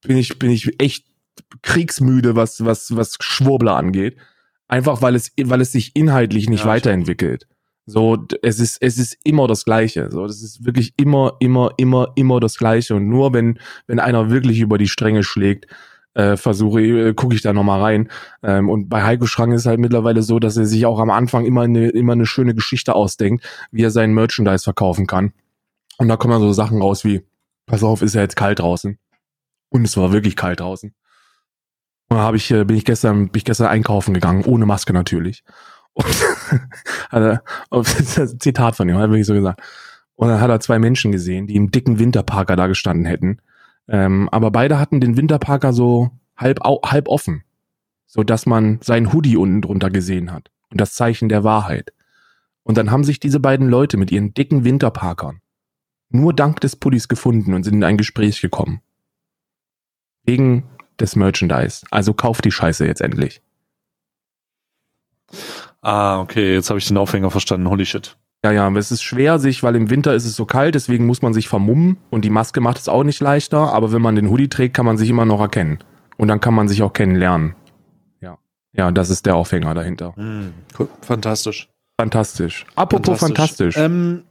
bin 0.01 0.17
ich, 0.17 0.39
bin 0.39 0.51
ich 0.51 0.79
echt 0.81 1.05
kriegsmüde, 1.61 2.35
was, 2.35 2.63
was, 2.63 2.95
was 2.95 3.17
Schwurbler 3.19 3.75
angeht. 3.75 4.17
Einfach 4.67 5.01
weil 5.01 5.15
es, 5.15 5.31
weil 5.41 5.61
es 5.61 5.71
sich 5.71 5.95
inhaltlich 5.95 6.47
nicht 6.47 6.61
Ja, 6.61 6.67
weiterentwickelt. 6.67 7.47
So, 7.87 8.23
es 8.43 8.59
ist, 8.59 8.77
es 8.81 8.99
ist 8.99 9.17
immer 9.23 9.47
das 9.47 9.65
Gleiche. 9.65 10.09
So, 10.11 10.27
das 10.27 10.43
ist 10.43 10.63
wirklich 10.63 10.93
immer, 10.97 11.37
immer, 11.39 11.71
immer, 11.77 12.13
immer 12.15 12.39
das 12.39 12.57
Gleiche. 12.57 12.95
Und 12.95 13.07
nur 13.07 13.33
wenn, 13.33 13.57
wenn 13.87 13.99
einer 13.99 14.29
wirklich 14.29 14.59
über 14.59 14.77
die 14.77 14.87
Stränge 14.87 15.23
schlägt, 15.23 15.65
äh, 16.13 16.37
versuche, 16.37 16.81
äh, 16.81 17.13
gucke 17.13 17.35
ich 17.35 17.41
da 17.41 17.53
nochmal 17.53 17.81
rein. 17.81 18.09
Ähm, 18.43 18.69
und 18.69 18.89
bei 18.89 19.03
Heiko 19.03 19.25
Schrang 19.25 19.51
ist 19.51 19.61
es 19.61 19.67
halt 19.67 19.79
mittlerweile 19.79 20.21
so, 20.21 20.39
dass 20.39 20.57
er 20.57 20.65
sich 20.65 20.85
auch 20.85 20.99
am 20.99 21.09
Anfang 21.09 21.45
immer 21.45 21.61
eine, 21.61 21.89
immer 21.89 22.13
eine 22.13 22.25
schöne 22.25 22.55
Geschichte 22.55 22.95
ausdenkt, 22.95 23.45
wie 23.71 23.83
er 23.83 23.91
seinen 23.91 24.13
Merchandise 24.13 24.63
verkaufen 24.63 25.07
kann. 25.07 25.33
Und 25.97 26.07
da 26.07 26.17
kommen 26.17 26.33
dann 26.33 26.41
so 26.41 26.53
Sachen 26.53 26.81
raus 26.81 27.03
wie, 27.03 27.21
pass 27.65 27.83
auf, 27.83 28.01
ist 28.01 28.15
ja 28.15 28.21
jetzt 28.21 28.35
kalt 28.35 28.59
draußen. 28.59 28.97
Und 29.69 29.85
es 29.85 29.97
war 29.97 30.11
wirklich 30.11 30.35
kalt 30.35 30.59
draußen. 30.59 30.93
Und 32.09 32.17
da 32.17 32.23
hab 32.23 32.35
ich, 32.35 32.49
äh, 32.51 32.65
bin 32.65 32.75
ich 32.75 32.85
gestern, 32.85 33.29
bin 33.29 33.37
ich 33.37 33.45
gestern 33.45 33.67
einkaufen 33.67 34.13
gegangen, 34.13 34.45
ohne 34.45 34.65
Maske 34.65 34.93
natürlich. 34.93 35.43
Und, 35.93 36.07
ist 37.99 38.17
das 38.17 38.37
Zitat 38.39 38.75
von 38.75 38.89
ihm, 38.89 38.95
hat 38.95 39.03
er 39.03 39.09
wirklich 39.09 39.27
so 39.27 39.33
gesagt. 39.33 39.61
Und 40.15 40.29
dann 40.29 40.41
hat 40.41 40.49
er 40.49 40.59
zwei 40.59 40.79
Menschen 40.79 41.11
gesehen, 41.11 41.47
die 41.47 41.55
im 41.55 41.71
dicken 41.71 41.99
Winterparker 41.99 42.55
da 42.55 42.67
gestanden 42.67 43.05
hätten. 43.05 43.41
Ähm, 43.89 44.29
aber 44.29 44.51
beide 44.51 44.79
hatten 44.79 45.01
den 45.01 45.17
Winterparker 45.17 45.73
so 45.73 46.11
halb, 46.37 46.59
halb 46.63 47.07
offen, 47.07 47.43
so 48.05 48.23
dass 48.23 48.45
man 48.45 48.79
seinen 48.81 49.11
Hoodie 49.11 49.37
unten 49.37 49.61
drunter 49.61 49.89
gesehen 49.89 50.31
hat 50.31 50.51
und 50.69 50.79
das 50.79 50.93
Zeichen 50.93 51.27
der 51.27 51.43
Wahrheit. 51.43 51.91
Und 52.63 52.77
dann 52.77 52.91
haben 52.91 53.03
sich 53.03 53.19
diese 53.19 53.39
beiden 53.39 53.67
Leute 53.67 53.97
mit 53.97 54.11
ihren 54.11 54.33
dicken 54.33 54.63
Winterparkern 54.63 55.41
nur 56.09 56.33
dank 56.33 56.59
des 56.59 56.75
Pullis 56.75 57.07
gefunden 57.07 57.53
und 57.53 57.63
sind 57.63 57.75
in 57.75 57.83
ein 57.83 57.97
Gespräch 57.97 58.41
gekommen. 58.41 58.81
Wegen 60.23 60.63
des 60.99 61.15
Merchandise. 61.15 61.85
Also 61.91 62.13
kauft 62.13 62.45
die 62.45 62.51
Scheiße 62.51 62.85
jetzt 62.85 63.01
endlich. 63.01 63.41
Ah, 65.81 66.19
okay, 66.19 66.53
jetzt 66.53 66.69
habe 66.69 66.79
ich 66.79 66.87
den 66.87 66.97
Aufhänger 66.97 67.31
verstanden. 67.31 67.69
Holy 67.69 67.85
shit. 67.85 68.17
Ja, 68.43 68.51
ja, 68.53 68.67
aber 68.67 68.79
es 68.79 68.89
ist 68.91 69.01
schwer, 69.03 69.37
sich, 69.37 69.63
weil 69.63 69.75
im 69.75 69.89
Winter 69.89 70.13
ist 70.13 70.25
es 70.25 70.35
so 70.35 70.45
kalt, 70.45 70.73
deswegen 70.75 71.05
muss 71.05 71.21
man 71.21 71.33
sich 71.33 71.49
vermummen 71.49 71.97
und 72.09 72.23
die 72.23 72.29
Maske 72.29 72.61
macht 72.61 72.77
es 72.77 72.87
auch 72.87 73.03
nicht 73.03 73.19
leichter, 73.19 73.73
aber 73.73 73.91
wenn 73.91 74.01
man 74.01 74.15
den 74.15 74.29
Hoodie 74.29 74.47
trägt, 74.47 74.75
kann 74.75 74.85
man 74.85 74.97
sich 74.97 75.09
immer 75.09 75.25
noch 75.25 75.41
erkennen. 75.41 75.79
Und 76.17 76.29
dann 76.29 76.39
kann 76.39 76.53
man 76.53 76.67
sich 76.69 76.81
auch 76.81 76.93
kennenlernen. 76.93 77.55
Ja. 78.21 78.37
Ja, 78.73 78.91
das 78.91 79.09
ist 79.09 79.25
der 79.25 79.35
Aufhänger 79.35 79.73
dahinter. 79.73 80.13
Hm, 80.15 80.53
cool. 80.77 80.87
Fantastisch. 81.01 81.67
Fantastisch. 81.99 82.65
Apropos 82.75 83.19
fantastisch. 83.19 83.75
Ähm, 83.77 84.23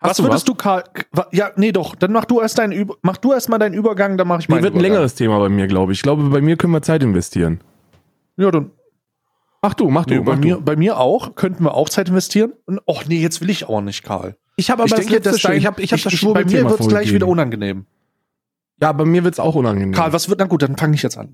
Hast 0.00 0.18
was 0.18 0.24
würdest 0.24 0.34
was? 0.34 0.44
du, 0.44 0.54
Karl? 0.56 0.82
Ja, 1.30 1.50
nee, 1.56 1.70
doch. 1.72 1.94
Dann 1.94 2.12
mach 2.12 2.24
du 2.24 2.40
erst 2.40 2.58
deinen 2.58 2.72
Über 2.72 2.96
mach 3.02 3.16
du 3.16 3.32
erst 3.32 3.48
mal 3.48 3.58
deinen 3.58 3.74
Übergang, 3.74 4.18
dann 4.18 4.26
mache 4.28 4.40
ich 4.40 4.48
Nee, 4.48 4.56
meinen 4.56 4.64
wird 4.64 4.74
ein 4.74 4.78
Übergang. 4.78 4.92
längeres 4.94 5.14
Thema 5.14 5.38
bei 5.38 5.48
mir, 5.48 5.66
glaube 5.68 5.92
ich. 5.92 5.98
Ich 5.98 6.02
glaube, 6.02 6.24
bei 6.24 6.40
mir 6.40 6.56
können 6.56 6.72
wir 6.72 6.82
Zeit 6.82 7.02
investieren. 7.04 7.60
Ja, 8.36 8.50
dann. 8.50 8.72
Mach 9.64 9.72
du, 9.72 9.88
mach 9.88 10.04
du, 10.04 10.12
Nee, 10.16 10.20
bei, 10.20 10.32
mach 10.32 10.42
mir, 10.42 10.54
du. 10.56 10.60
bei 10.60 10.76
mir 10.76 10.98
auch. 10.98 11.36
Könnten 11.36 11.64
wir 11.64 11.72
auch 11.72 11.88
Zeit 11.88 12.10
investieren? 12.10 12.52
Und, 12.66 12.80
Och 12.86 13.06
nee, 13.06 13.22
jetzt 13.22 13.40
will 13.40 13.48
ich 13.48 13.66
auch 13.66 13.80
nicht, 13.80 14.02
Karl. 14.02 14.36
Ich 14.56 14.70
habe 14.70 14.82
aber 14.82 14.88
ich 14.88 14.90
das 14.90 15.00
denke, 15.06 15.14
letzte 15.14 15.38
schon. 15.38 15.52
dein, 15.52 15.58
Ich 15.58 15.64
habe 15.64 15.80
ich 15.80 15.90
hab 15.90 16.02
das 16.02 16.20
Bei 16.20 16.44
mir 16.44 16.68
wird 16.68 16.80
es 16.80 16.86
gleich 16.88 17.14
wieder 17.14 17.26
unangenehm. 17.26 17.86
Ja, 18.82 18.92
bei 18.92 19.06
mir 19.06 19.24
wird's 19.24 19.40
auch 19.40 19.54
unangenehm. 19.54 19.92
Karl, 19.92 20.12
was 20.12 20.28
wird, 20.28 20.38
na 20.40 20.44
gut, 20.44 20.60
dann 20.60 20.76
fange 20.76 20.94
ich 20.96 21.02
jetzt 21.02 21.16
an. 21.16 21.32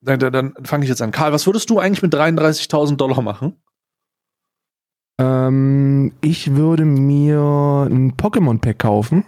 Dann, 0.00 0.18
dann, 0.18 0.32
dann 0.32 0.54
fange 0.64 0.82
ich 0.82 0.88
jetzt 0.88 1.00
an. 1.00 1.12
Karl, 1.12 1.32
was 1.32 1.46
würdest 1.46 1.70
du 1.70 1.78
eigentlich 1.78 2.02
mit 2.02 2.12
33.000 2.12 2.96
Dollar 2.96 3.22
machen? 3.22 3.54
Ähm, 5.20 6.14
ich 6.22 6.56
würde 6.56 6.84
mir 6.84 7.86
ein 7.88 8.16
Pokémon-Pack 8.16 8.80
kaufen 8.80 9.24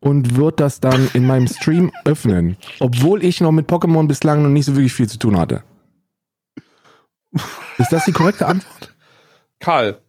und 0.00 0.34
würde 0.34 0.56
das 0.56 0.80
dann 0.80 1.08
in 1.14 1.28
meinem 1.28 1.46
Stream 1.46 1.92
öffnen. 2.04 2.56
Obwohl 2.80 3.22
ich 3.22 3.40
noch 3.40 3.52
mit 3.52 3.70
Pokémon 3.70 4.08
bislang 4.08 4.42
noch 4.42 4.48
nicht 4.48 4.64
so 4.64 4.74
wirklich 4.74 4.92
viel 4.94 5.08
zu 5.08 5.20
tun 5.20 5.38
hatte. 5.38 5.62
Ist 7.78 7.92
das 7.92 8.04
die 8.04 8.12
korrekte 8.12 8.46
Antwort? 8.46 8.94
Karl. 9.60 10.00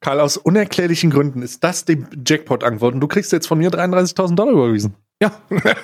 Karl, 0.00 0.18
aus 0.20 0.36
unerklärlichen 0.36 1.10
Gründen 1.10 1.42
ist 1.42 1.62
das 1.62 1.84
die 1.84 2.04
Jackpot-Antwort 2.26 2.94
und 2.94 3.00
du 3.00 3.06
kriegst 3.06 3.30
jetzt 3.30 3.46
von 3.46 3.58
mir 3.58 3.70
33.000 3.70 4.34
Dollar 4.34 4.52
überwiesen. 4.52 4.96
Ja. 5.22 5.30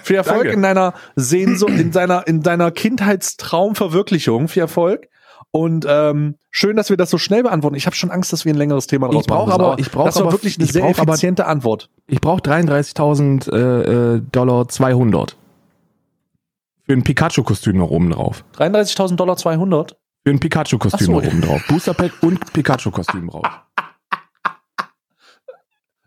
Viel 0.03 0.17
Erfolg 0.17 0.39
Danke. 0.43 0.55
in 0.55 0.63
deiner 0.63 0.95
Sehnsucht, 1.15 1.71
in 1.71 1.93
deiner, 1.93 2.27
in 2.27 2.43
deiner 2.43 2.73
Kindheitstraumverwirklichung. 2.73 4.49
Viel 4.49 4.63
Erfolg. 4.63 5.07
Und 5.53 5.87
ähm, 5.89 6.35
schön, 6.51 6.77
dass 6.77 6.91
wir 6.91 6.97
das 6.97 7.11
so 7.11 7.17
schnell 7.19 7.45
beantworten. 7.45 7.77
Ich 7.77 7.87
habe 7.87 7.95
schon 7.97 8.11
Angst, 8.11 8.33
dass 8.33 8.45
wir 8.45 8.53
ein 8.53 8.59
längeres 8.59 8.87
Thema 8.89 9.09
draus 9.09 9.23
Ich 9.23 9.27
brauch 9.29 9.47
machen 9.47 9.61
müssen, 9.61 9.71
aber- 9.71 9.79
ich 9.81 9.91
brauch 9.91 10.05
Das 10.07 10.17
war 10.17 10.23
aber- 10.25 10.33
wirklich 10.33 10.59
eine 10.59 10.67
sehr 10.67 10.83
brauch 10.83 10.99
aber- 10.99 11.13
effiziente 11.13 11.47
Antwort. 11.47 11.89
Ich 12.09 12.21
brauche 12.21 12.43
33.000 12.43 13.49
äh, 13.53 14.17
äh, 14.17 14.23
Dollar 14.33 14.69
200. 14.69 15.37
Für 16.89 16.95
ein 16.95 17.03
Pikachu-Kostüm 17.05 17.77
noch 17.77 17.91
oben 17.91 18.09
drauf. 18.09 18.45
33.000 18.57 19.17
Dollar 19.17 19.37
200. 19.37 19.99
Für 20.25 20.31
ein 20.31 20.41
Pikachu-Kostüm 20.41 20.95
Ach 20.95 21.01
so. 21.01 21.13
noch 21.13 21.27
oben 21.27 21.43
drauf. 21.43 21.63
Booster 21.69 21.93
Pack 21.93 22.13
und 22.23 22.51
Pikachu-Kostüm 22.55 23.29
drauf. 23.29 23.45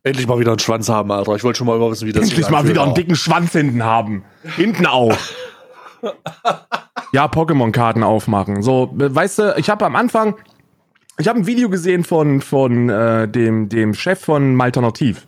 Endlich 0.03 0.25
mal 0.25 0.39
wieder 0.39 0.53
einen 0.53 0.59
Schwanz 0.59 0.89
haben, 0.89 1.11
Alter. 1.11 1.35
Ich 1.35 1.43
wollte 1.43 1.59
schon 1.59 1.67
mal 1.67 1.75
über 1.75 1.91
wissen, 1.91 2.07
wie 2.07 2.13
das 2.13 2.23
Endlich 2.23 2.49
mal 2.49 2.57
anfühlt, 2.57 2.73
wieder 2.73 2.83
einen 2.83 2.95
dicken 2.95 3.15
Schwanz 3.15 3.51
hinten 3.51 3.83
haben. 3.83 4.23
Hinten 4.55 4.87
auch. 4.87 5.15
ja, 7.13 7.27
Pokémon-Karten 7.27 8.01
aufmachen. 8.01 8.63
So, 8.63 8.89
weißt 8.91 9.37
du, 9.37 9.53
ich 9.57 9.69
habe 9.69 9.85
am 9.85 9.95
Anfang, 9.95 10.33
ich 11.19 11.27
habe 11.27 11.37
ein 11.37 11.45
Video 11.45 11.69
gesehen 11.69 12.03
von 12.03 12.41
von 12.41 12.89
äh, 12.89 13.27
dem 13.27 13.69
dem 13.69 13.93
Chef 13.93 14.19
von 14.19 14.55
Malternativ, 14.55 15.27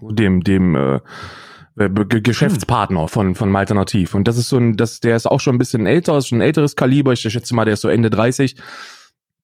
dem 0.00 0.44
dem 0.44 0.76
äh, 0.76 1.00
äh, 1.78 1.88
Ge- 1.88 2.20
Geschäftspartner 2.20 3.08
von 3.08 3.34
von 3.34 3.50
Malternativ. 3.50 4.14
Und 4.14 4.28
das 4.28 4.36
ist 4.38 4.48
so 4.48 4.56
ein, 4.58 4.76
das, 4.76 5.00
der 5.00 5.16
ist 5.16 5.26
auch 5.26 5.40
schon 5.40 5.56
ein 5.56 5.58
bisschen 5.58 5.86
älter, 5.86 6.16
ist 6.18 6.28
schon 6.28 6.38
ein 6.38 6.42
älteres 6.42 6.76
Kaliber. 6.76 7.12
Ich 7.12 7.20
schätze 7.20 7.54
mal, 7.54 7.64
der 7.64 7.74
ist 7.74 7.80
so 7.82 7.88
Ende 7.88 8.10
30. 8.10 8.56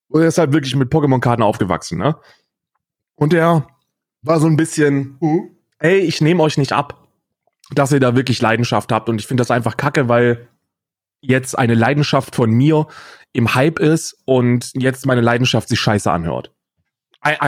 Und 0.08 0.22
er 0.22 0.28
ist 0.28 0.38
halt 0.38 0.52
wirklich 0.52 0.74
mit 0.76 0.90
Pokémon-Karten 0.92 1.42
aufgewachsen, 1.42 1.98
ne? 1.98 2.16
Und 3.14 3.32
der 3.32 3.66
war 4.22 4.40
so 4.40 4.46
ein 4.46 4.56
bisschen, 4.56 5.16
hm, 5.20 5.50
ey, 5.80 5.98
ich 5.98 6.20
nehme 6.20 6.42
euch 6.42 6.56
nicht 6.58 6.72
ab, 6.72 7.06
dass 7.72 7.92
ihr 7.92 8.00
da 8.00 8.16
wirklich 8.16 8.40
Leidenschaft 8.40 8.90
habt. 8.92 9.08
Und 9.08 9.20
ich 9.20 9.26
finde 9.26 9.42
das 9.42 9.50
einfach 9.50 9.76
kacke, 9.76 10.08
weil 10.08 10.48
jetzt 11.20 11.58
eine 11.58 11.74
Leidenschaft 11.74 12.34
von 12.36 12.50
mir 12.50 12.86
im 13.32 13.54
Hype 13.54 13.78
ist 13.78 14.16
und 14.24 14.70
jetzt 14.74 15.04
meine 15.04 15.20
Leidenschaft 15.20 15.68
sich 15.68 15.80
scheiße 15.80 16.10
anhört. 16.10 16.52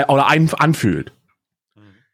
Oder 0.09 0.26
anfühlt. 0.28 1.12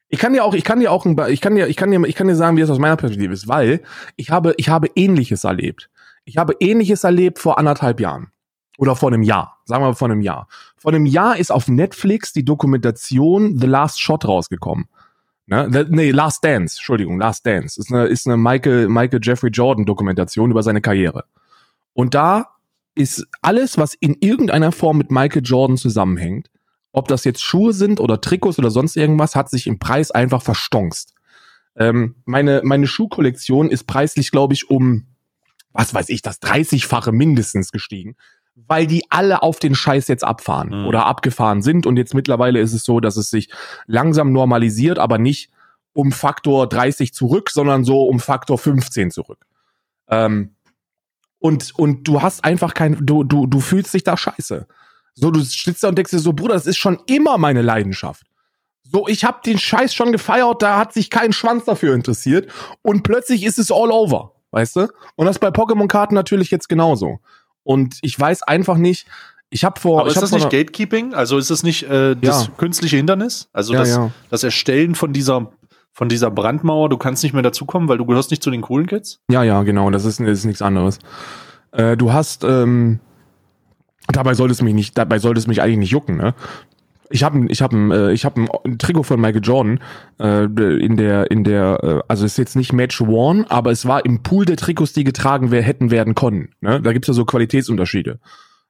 Ich 0.09 0.21
kann 0.21 0.33
dir 0.33 0.45
auch, 0.45 0.55
ich 0.55 0.65
kann 0.65 0.81
dir 0.81 0.93
auch, 0.93 1.05
ein, 1.05 1.17
ich 1.29 1.41
kann 1.41 1.57
dir, 1.57 1.67
ich 1.67 1.77
kann 1.77 1.91
dir, 1.91 2.05
ich 2.05 2.15
kann 2.15 2.29
dir 2.29 2.37
sagen, 2.37 2.57
wie 2.57 2.61
es 2.61 2.71
aus 2.71 2.79
meiner 2.79 2.97
Perspektive 2.97 3.35
ist, 3.35 3.49
weil 3.49 3.83
ich 4.17 4.31
habe, 4.31 4.55
ich 4.57 4.69
habe 4.69 4.89
Ähnliches 4.95 5.45
erlebt. 5.45 5.91
Ich 6.25 6.37
habe 6.37 6.55
Ähnliches 6.61 7.05
erlebt 7.05 7.39
vor 7.39 7.59
anderthalb 7.59 8.01
Jahren. 8.01 8.29
Oder 8.79 8.95
vor 8.95 9.11
einem 9.11 9.23
Jahr. 9.23 9.59
Sagen 9.65 9.83
wir 9.83 9.89
mal 9.89 9.95
vor 9.95 10.11
einem 10.11 10.21
Jahr. 10.21 10.49
Vor 10.77 10.93
einem 10.93 11.07
Jahr 11.07 11.39
ist 11.39 11.51
auf 11.51 11.67
Netflix 11.67 12.33
die 12.33 12.45
Dokumentation 12.45 13.59
The 13.59 13.67
Last 13.67 14.01
Shot 14.01 14.27
rausgekommen. 14.27 14.87
Ne? 15.47 15.69
The, 15.73 15.85
nee, 15.89 16.11
Last 16.11 16.45
Dance, 16.45 16.77
Entschuldigung, 16.77 17.19
Last 17.19 17.47
Dance. 17.47 17.81
Ist 17.81 17.93
eine, 17.93 18.07
ist 18.07 18.27
eine 18.27 18.37
Michael, 18.37 18.89
Michael 18.89 19.21
Jeffrey 19.23 19.51
Jordan 19.51 19.87
Dokumentation 19.87 20.51
über 20.51 20.63
seine 20.63 20.81
Karriere. 20.81 21.25
Und 21.95 22.15
da 22.15 22.49
ist 22.95 23.27
alles, 23.43 23.79
was 23.79 23.95
in 23.95 24.17
irgendeiner 24.21 24.73
Form 24.73 24.99
mit 24.99 25.11
Michael 25.11 25.43
Jordan 25.45 25.77
zusammenhängt, 25.77 26.51
ob 26.97 27.09
das 27.09 27.25
jetzt 27.25 27.45
Schuhe 27.45 27.75
sind 27.75 28.01
oder 28.01 28.23
Trikots 28.23 28.59
oder 28.59 28.71
sonst 28.71 28.97
irgendwas, 28.97 29.37
hat 29.37 29.51
sich 29.51 29.67
im 29.67 29.79
Preis 29.79 30.11
einfach 30.11 30.41
verstonst. 30.41 31.13
Ähm, 31.77 32.17
meine, 32.25 32.63
meine 32.65 32.87
Schuhkollektion 32.87 33.69
ist 33.69 33.85
preislich, 33.85 34.31
glaube 34.31 34.55
ich, 34.55 34.71
um, 34.71 35.07
was 35.75 35.93
weiß 35.93 36.09
ich, 36.09 36.23
das 36.23 36.41
30-fache 36.41 37.13
mindestens 37.13 37.71
gestiegen, 37.71 38.17
weil 38.55 38.87
die 38.87 39.05
alle 39.11 39.43
auf 39.43 39.59
den 39.59 39.75
Scheiß 39.75 40.09
jetzt 40.09 40.25
abfahren 40.25 40.71
Mhm. 40.71 40.87
oder 40.87 41.05
abgefahren 41.05 41.61
sind. 41.61 41.85
Und 41.85 41.99
jetzt 41.99 42.15
mittlerweile 42.15 42.61
ist 42.61 42.73
es 42.73 42.85
so, 42.85 42.99
dass 42.99 43.19
es 43.19 43.29
sich 43.29 43.51
langsam 43.87 44.33
normalisiert, 44.33 44.99
aber 44.99 45.19
nicht 45.19 45.51
um 45.93 46.13
Faktor 46.13 46.67
30 46.67 47.13
zurück, 47.13 47.51
sondern 47.51 47.85
so 47.85 48.05
um 48.05 48.21
Faktor 48.21 48.57
15 48.57 49.11
zurück. 49.11 49.45
Ähm, 50.09 50.55
und, 51.41 51.79
und 51.79 52.09
du 52.09 52.23
hast 52.23 52.43
einfach 52.43 52.73
kein, 52.73 53.05
du, 53.05 53.23
du, 53.23 53.47
du 53.47 53.61
fühlst 53.61 53.93
dich 53.93 54.03
da 54.03 54.17
scheiße. 54.17 54.67
So, 55.19 55.31
du 55.31 55.41
sitzt 55.41 55.83
da 55.83 55.89
und 55.89 55.97
denkst 55.97 56.11
dir 56.11 56.19
so, 56.19 56.33
Bruder, 56.35 56.55
das 56.55 56.67
ist 56.67 56.77
schon 56.77 56.99
immer 57.07 57.39
meine 57.39 57.63
Leidenschaft. 57.63 58.23
So, 58.85 59.09
ich 59.09 59.25
hab 59.25 59.43
den 59.43 59.59
Scheiß 59.59 59.95
schon 59.95 60.13
gefeiert, 60.13 60.63
da 60.63 60.79
hat 60.79 60.93
sich 60.93 61.11
kein 61.11 61.33
Schwanz 61.33 61.65
dafür 61.65 61.95
interessiert 61.95 62.51
und 62.83 63.03
plötzlich 63.03 63.43
ist 63.45 63.59
es 63.59 63.73
all 63.73 63.91
over, 63.91 64.33
weißt 64.53 64.77
du? 64.77 64.89
Und 65.17 65.27
das 65.27 65.39
bei 65.39 65.49
Pokémon-Karten 65.49 66.15
natürlich 66.15 66.51
jetzt 66.51 66.69
genauso. 66.69 67.19
Und 67.65 67.99
ich 68.03 68.19
weiß 68.19 68.43
einfach 68.45 68.77
nicht, 68.77 69.07
ich 69.51 69.65
habe 69.65 69.81
vor, 69.81 70.01
Aber 70.01 70.09
ich 70.11 70.15
ist 70.15 70.23
das 70.23 70.33
nicht 70.33 70.51
Gatekeeping? 70.51 71.15
Also 71.15 71.39
ist 71.39 71.51
das 71.51 71.63
nicht 71.63 71.85
äh, 71.85 72.15
das 72.15 72.47
Ja. 72.47 72.53
künstliche 72.59 72.97
Hindernis? 72.97 73.49
Also 73.53 73.73
Ja, 73.73 73.81
das, 73.81 73.89
ja. 73.91 74.11
das 74.31 74.45
Erstellen 74.45 74.95
von 74.95 75.13
dieser 75.13 75.51
von 75.93 76.11
dieser 76.11 76.31
Brandmauer, 76.31 76.91
du 76.91 76.99
kannst 76.99 77.23
nicht 77.23 77.33
mehr 77.33 77.43
dazukommen, 77.43 77.89
weil 77.89 77.97
du 77.97 78.05
gehörst 78.05 78.31
nicht 78.31 78.43
zu 78.43 78.51
den 78.51 78.61
coolen 78.61 78.87
Kids? 78.87 79.21
Ja, 79.31 79.43
ja, 79.45 79.63
genau, 79.63 79.91
das 79.91 80.05
ist, 80.05 80.21
das 80.21 80.29
ist 80.29 80.45
nichts 80.45 80.61
anderes. 80.61 80.99
Äh, 81.73 81.97
du 81.97 82.13
hast, 82.13 82.45
ähm, 82.45 83.01
dabei 84.09 84.35
sollte 84.35 84.53
es 84.53 84.63
mich 84.63 84.75
nicht, 84.75 84.97
dabei 84.99 85.19
sollte 85.19 85.39
es 85.39 85.47
mich 85.47 85.63
eigentlich 85.63 85.79
nicht 85.79 85.91
jucken, 85.91 86.17
ne? 86.17 86.35
Ich 87.09 87.23
habe 87.23 87.47
ich 87.49 87.63
hab 87.63 87.73
ein, 87.73 87.93
äh, 87.93 88.13
ich 88.13 88.25
hab 88.25 88.37
ein, 88.37 88.49
ein 88.65 88.79
Trikot 88.79 89.05
von 89.05 89.21
Michael 89.21 89.45
Jordan 89.45 89.81
äh, 90.19 90.45
in 90.45 90.97
der 90.97 91.31
in 91.31 91.45
der 91.45 91.79
äh, 91.85 92.01
also 92.09 92.25
ist 92.25 92.37
jetzt 92.37 92.57
nicht 92.57 92.73
Match 92.73 93.01
Worn, 93.01 93.45
aber 93.49 93.71
es 93.71 93.87
war 93.87 94.05
im 94.05 94.25
Pool 94.25 94.45
der 94.45 94.57
Trikots, 94.57 94.93
die 94.93 95.05
getragen 95.05 95.53
wer 95.53 95.63
hätten 95.63 95.93
werden 95.93 96.17
können. 96.17 96.49
Ne? 96.61 96.81
Da 96.83 96.93
gibt's 96.93 97.07
ja 97.07 97.15
so 97.15 97.25
Qualitätsunterschiede. 97.25 98.19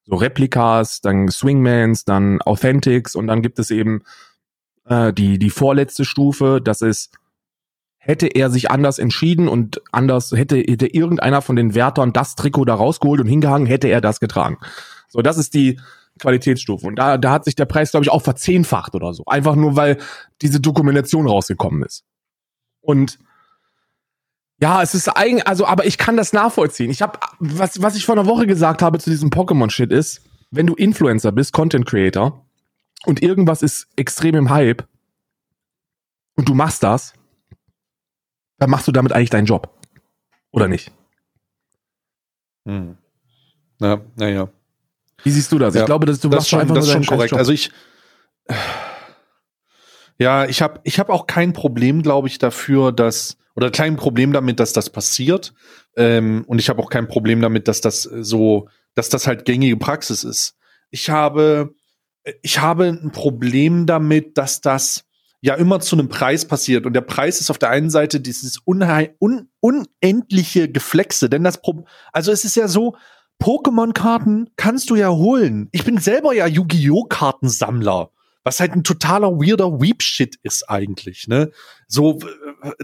So 0.04 0.16
Replikas, 0.16 1.00
dann 1.00 1.28
Swingmans, 1.28 2.04
dann 2.04 2.42
Authentics 2.42 3.14
und 3.14 3.26
dann 3.26 3.40
gibt 3.40 3.58
es 3.58 3.70
eben 3.70 4.02
äh, 4.84 5.14
die 5.14 5.38
die 5.38 5.50
vorletzte 5.50 6.04
Stufe, 6.04 6.60
das 6.62 6.82
ist 6.82 7.16
hätte 8.06 8.28
er 8.28 8.50
sich 8.50 8.70
anders 8.70 8.98
entschieden 8.98 9.48
und 9.48 9.82
anders 9.90 10.30
hätte, 10.30 10.58
hätte 10.58 10.86
irgendeiner 10.86 11.42
von 11.42 11.56
den 11.56 11.74
Wärtern 11.74 12.12
das 12.12 12.36
Trikot 12.36 12.64
da 12.64 12.74
rausgeholt 12.74 13.20
und 13.20 13.26
hingehangen, 13.26 13.66
hätte 13.66 13.88
er 13.88 14.00
das 14.00 14.20
getragen. 14.20 14.58
So, 15.16 15.22
das 15.22 15.38
ist 15.38 15.54
die 15.54 15.80
Qualitätsstufe. 16.20 16.86
Und 16.86 16.96
da, 16.96 17.16
da 17.16 17.30
hat 17.32 17.46
sich 17.46 17.54
der 17.54 17.64
Preis, 17.64 17.90
glaube 17.90 18.04
ich, 18.04 18.10
auch 18.10 18.20
verzehnfacht 18.20 18.94
oder 18.94 19.14
so. 19.14 19.24
Einfach 19.24 19.56
nur, 19.56 19.74
weil 19.74 19.96
diese 20.42 20.60
Dokumentation 20.60 21.26
rausgekommen 21.26 21.82
ist. 21.82 22.04
Und 22.82 23.18
ja, 24.60 24.82
es 24.82 24.94
ist 24.94 25.08
eigentlich, 25.08 25.46
also, 25.46 25.64
aber 25.64 25.86
ich 25.86 25.96
kann 25.96 26.18
das 26.18 26.34
nachvollziehen. 26.34 26.90
Ich 26.90 27.00
habe, 27.00 27.18
was, 27.38 27.80
was 27.80 27.96
ich 27.96 28.04
vor 28.04 28.14
einer 28.14 28.26
Woche 28.26 28.46
gesagt 28.46 28.82
habe 28.82 28.98
zu 28.98 29.08
diesem 29.08 29.30
Pokémon-Shit 29.30 29.90
ist, 29.90 30.20
wenn 30.50 30.66
du 30.66 30.74
Influencer 30.74 31.32
bist, 31.32 31.54
Content 31.54 31.86
Creator, 31.86 32.44
und 33.06 33.22
irgendwas 33.22 33.62
ist 33.62 33.88
extrem 33.96 34.34
im 34.34 34.50
Hype, 34.50 34.86
und 36.36 36.46
du 36.46 36.54
machst 36.54 36.82
das, 36.82 37.14
dann 38.58 38.68
machst 38.68 38.86
du 38.86 38.92
damit 38.92 39.12
eigentlich 39.12 39.30
deinen 39.30 39.46
Job. 39.46 39.74
Oder 40.50 40.68
nicht? 40.68 40.92
Hm. 42.66 42.98
Ja, 43.80 44.02
naja. 44.16 44.50
Wie 45.26 45.32
siehst 45.32 45.50
du 45.50 45.58
das? 45.58 45.74
Ja, 45.74 45.80
ich 45.80 45.86
glaube, 45.86 46.06
dass 46.06 46.20
du 46.20 46.28
das 46.28 46.36
machst 46.38 46.50
schon, 46.50 46.60
einfach 46.60 46.76
das 46.76 46.86
ist 46.86 46.92
schon 46.92 47.04
korrekt. 47.04 47.32
Also 47.32 47.50
ich, 47.50 47.72
ja, 50.18 50.44
ich 50.46 50.62
habe 50.62 50.78
ich 50.84 51.00
hab 51.00 51.10
auch 51.10 51.26
kein 51.26 51.52
Problem, 51.52 52.02
glaube 52.02 52.28
ich, 52.28 52.38
dafür, 52.38 52.92
dass, 52.92 53.36
oder 53.56 53.72
kein 53.72 53.96
Problem 53.96 54.32
damit, 54.32 54.60
dass 54.60 54.72
das 54.72 54.88
passiert. 54.88 55.52
Ähm, 55.96 56.44
und 56.46 56.60
ich 56.60 56.68
habe 56.68 56.80
auch 56.80 56.90
kein 56.90 57.08
Problem 57.08 57.40
damit, 57.40 57.66
dass 57.66 57.80
das 57.80 58.02
so, 58.02 58.68
dass 58.94 59.08
das 59.08 59.26
halt 59.26 59.44
gängige 59.44 59.76
Praxis 59.76 60.22
ist. 60.22 60.54
Ich 60.90 61.10
habe, 61.10 61.74
ich 62.42 62.60
habe 62.60 62.84
ein 62.84 63.10
Problem 63.10 63.84
damit, 63.86 64.38
dass 64.38 64.60
das 64.60 65.06
ja 65.40 65.54
immer 65.54 65.80
zu 65.80 65.96
einem 65.96 66.08
Preis 66.08 66.44
passiert. 66.44 66.86
Und 66.86 66.92
der 66.92 67.00
Preis 67.00 67.40
ist 67.40 67.50
auf 67.50 67.58
der 67.58 67.70
einen 67.70 67.90
Seite 67.90 68.20
dieses 68.20 68.60
un 68.64 68.84
unendliche 69.58 70.70
Geflexe. 70.70 71.28
Denn 71.28 71.42
das 71.42 71.60
Pro 71.60 71.84
also 72.12 72.30
es 72.30 72.44
ist 72.44 72.54
ja 72.54 72.68
so, 72.68 72.94
Pokémon-Karten 73.40 74.50
kannst 74.56 74.90
du 74.90 74.96
ja 74.96 75.10
holen. 75.10 75.68
Ich 75.72 75.84
bin 75.84 75.98
selber 75.98 76.32
ja 76.32 76.46
Yu-Gi-Oh! 76.46 77.04
Kartensammler. 77.04 78.10
Was 78.44 78.60
halt 78.60 78.72
ein 78.72 78.84
totaler 78.84 79.32
weirder 79.32 79.80
Weep-Shit 79.80 80.36
ist 80.44 80.70
eigentlich, 80.70 81.26
ne? 81.26 81.50
So, 81.88 82.20